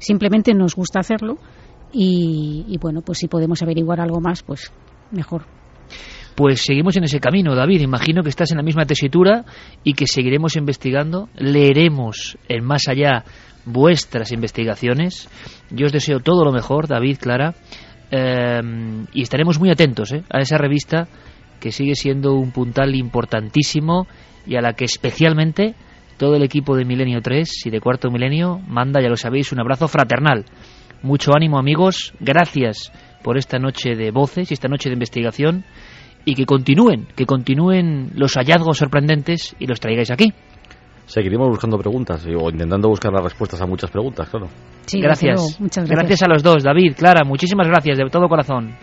Simplemente 0.02 0.52
nos 0.52 0.74
gusta 0.74 0.98
hacerlo 0.98 1.38
y, 1.92 2.76
bueno, 2.80 3.02
pues 3.02 3.18
si 3.18 3.28
podemos 3.28 3.62
averiguar 3.62 4.00
algo 4.00 4.20
más, 4.20 4.42
pues 4.42 4.72
mejor. 5.12 5.44
Pues 6.34 6.62
seguimos 6.62 6.96
en 6.96 7.04
ese 7.04 7.20
camino, 7.20 7.54
David. 7.54 7.82
Imagino 7.82 8.24
que 8.24 8.30
estás 8.30 8.50
en 8.50 8.56
la 8.56 8.64
misma 8.64 8.84
tesitura 8.84 9.44
y 9.84 9.92
que 9.92 10.08
seguiremos 10.08 10.56
investigando. 10.56 11.28
Leeremos 11.36 12.36
en 12.48 12.64
más 12.64 12.88
allá 12.88 13.24
vuestras 13.64 14.32
investigaciones. 14.32 15.28
Yo 15.70 15.86
os 15.86 15.92
deseo 15.92 16.18
todo 16.18 16.44
lo 16.44 16.50
mejor, 16.50 16.88
David, 16.88 17.18
Clara. 17.20 17.54
Eh, 18.10 18.60
y 19.12 19.22
estaremos 19.22 19.60
muy 19.60 19.70
atentos 19.70 20.12
eh, 20.12 20.24
a 20.30 20.40
esa 20.40 20.58
revista 20.58 21.06
que 21.60 21.70
sigue 21.70 21.94
siendo 21.94 22.34
un 22.34 22.50
puntal 22.50 22.96
importantísimo 22.96 24.08
y 24.46 24.56
a 24.56 24.62
la 24.62 24.72
que 24.72 24.84
especialmente 24.84 25.76
todo 26.22 26.36
el 26.36 26.44
equipo 26.44 26.76
de 26.76 26.84
Milenio 26.84 27.20
3 27.20 27.66
y 27.66 27.70
de 27.70 27.80
Cuarto 27.80 28.08
Milenio 28.08 28.60
manda, 28.68 29.02
ya 29.02 29.08
lo 29.08 29.16
sabéis, 29.16 29.50
un 29.50 29.58
abrazo 29.58 29.88
fraternal. 29.88 30.44
Mucho 31.02 31.32
ánimo, 31.34 31.58
amigos. 31.58 32.14
Gracias 32.20 32.92
por 33.24 33.36
esta 33.36 33.58
noche 33.58 33.96
de 33.96 34.12
voces 34.12 34.48
y 34.48 34.54
esta 34.54 34.68
noche 34.68 34.88
de 34.88 34.92
investigación 34.92 35.64
y 36.24 36.36
que 36.36 36.46
continúen, 36.46 37.08
que 37.16 37.26
continúen 37.26 38.12
los 38.14 38.34
hallazgos 38.34 38.78
sorprendentes 38.78 39.56
y 39.58 39.66
los 39.66 39.80
traigáis 39.80 40.12
aquí. 40.12 40.32
Seguiremos 41.06 41.48
buscando 41.48 41.76
preguntas 41.76 42.24
o 42.24 42.50
intentando 42.50 42.88
buscar 42.88 43.12
las 43.12 43.24
respuestas 43.24 43.60
a 43.60 43.66
muchas 43.66 43.90
preguntas, 43.90 44.28
claro. 44.28 44.46
Sí, 44.86 45.00
gracias. 45.00 45.60
Muchas 45.60 45.88
gracias. 45.88 45.98
Gracias 45.98 46.22
a 46.22 46.28
los 46.28 46.44
dos, 46.44 46.62
David, 46.62 46.94
Clara, 46.96 47.24
muchísimas 47.24 47.66
gracias 47.66 47.98
de 47.98 48.04
todo 48.04 48.28
corazón. 48.28 48.76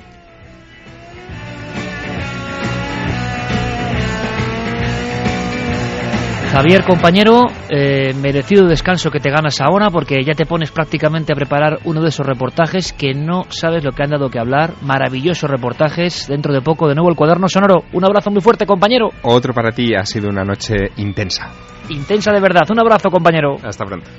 Javier, 6.51 6.83
compañero, 6.83 7.45
eh, 7.69 8.11
merecido 8.15 8.65
descanso 8.65 9.11
que 9.11 9.19
te 9.19 9.29
ganas 9.29 9.61
ahora 9.61 9.91
porque 9.91 10.23
ya 10.25 10.33
te 10.33 10.47
pones 10.47 10.71
prácticamente 10.71 11.31
a 11.31 11.35
preparar 11.35 11.77
uno 11.83 12.01
de 12.01 12.09
esos 12.09 12.25
reportajes 12.25 12.91
que 12.91 13.13
no 13.13 13.45
sabes 13.49 13.83
lo 13.83 13.91
que 13.91 14.01
han 14.01 14.09
dado 14.09 14.31
que 14.31 14.39
hablar. 14.39 14.73
Maravillosos 14.81 15.47
reportajes. 15.47 16.27
Dentro 16.27 16.51
de 16.51 16.61
poco, 16.61 16.87
de 16.87 16.95
nuevo, 16.95 17.11
el 17.11 17.15
cuaderno 17.15 17.47
sonoro. 17.47 17.83
Un 17.93 18.03
abrazo 18.03 18.31
muy 18.31 18.41
fuerte, 18.41 18.65
compañero. 18.65 19.09
Otro 19.21 19.53
para 19.53 19.71
ti. 19.71 19.93
Ha 19.93 20.05
sido 20.05 20.27
una 20.27 20.43
noche 20.43 20.75
intensa. 20.97 21.51
Intensa 21.89 22.31
de 22.31 22.41
verdad. 22.41 22.63
Un 22.71 22.79
abrazo, 22.79 23.11
compañero. 23.11 23.57
Hasta 23.63 23.85
pronto. 23.85 24.09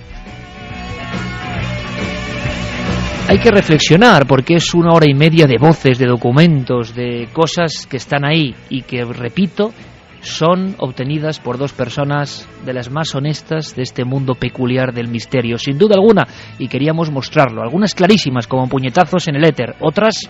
Hay 3.28 3.39
que 3.39 3.51
reflexionar 3.51 4.27
porque 4.27 4.55
es 4.55 4.73
una 4.74 4.93
hora 4.93 5.07
y 5.09 5.15
media 5.15 5.47
de 5.47 5.57
voces, 5.59 5.98
de 5.98 6.07
documentos, 6.07 6.94
de 6.94 7.28
cosas 7.32 7.86
que 7.89 7.97
están 7.97 8.24
ahí 8.24 8.55
y 8.69 8.82
que, 8.82 9.05
repito, 9.05 9.73
son 10.21 10.75
obtenidas 10.79 11.41
por 11.41 11.59
dos 11.59 11.73
personas 11.73 12.49
de 12.65 12.73
las 12.73 12.91
más 12.91 13.15
honestas 13.15 13.75
de 13.75 13.83
este 13.83 14.05
mundo 14.05 14.35
peculiar 14.35 14.93
del 14.93 15.09
misterio, 15.09 15.59
sin 15.59 15.79
duda 15.79 15.97
alguna, 15.97 16.27
y 16.59 16.69
queríamos 16.69 17.11
mostrarlo. 17.11 17.63
Algunas 17.63 17.95
clarísimas 17.95 18.47
como 18.47 18.69
puñetazos 18.69 19.29
en 19.29 19.37
el 19.37 19.45
éter, 19.45 19.77
otras 19.81 20.29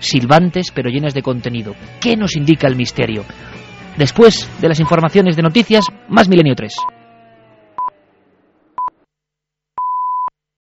silbantes 0.00 0.72
pero 0.74 0.90
llenas 0.90 1.14
de 1.14 1.22
contenido. 1.22 1.74
¿Qué 2.00 2.16
nos 2.16 2.36
indica 2.36 2.66
el 2.66 2.76
misterio? 2.76 3.24
Después 3.96 4.48
de 4.60 4.68
las 4.68 4.80
informaciones 4.80 5.36
de 5.36 5.42
noticias, 5.42 5.84
más 6.08 6.28
Milenio 6.28 6.54
3. 6.54 7.01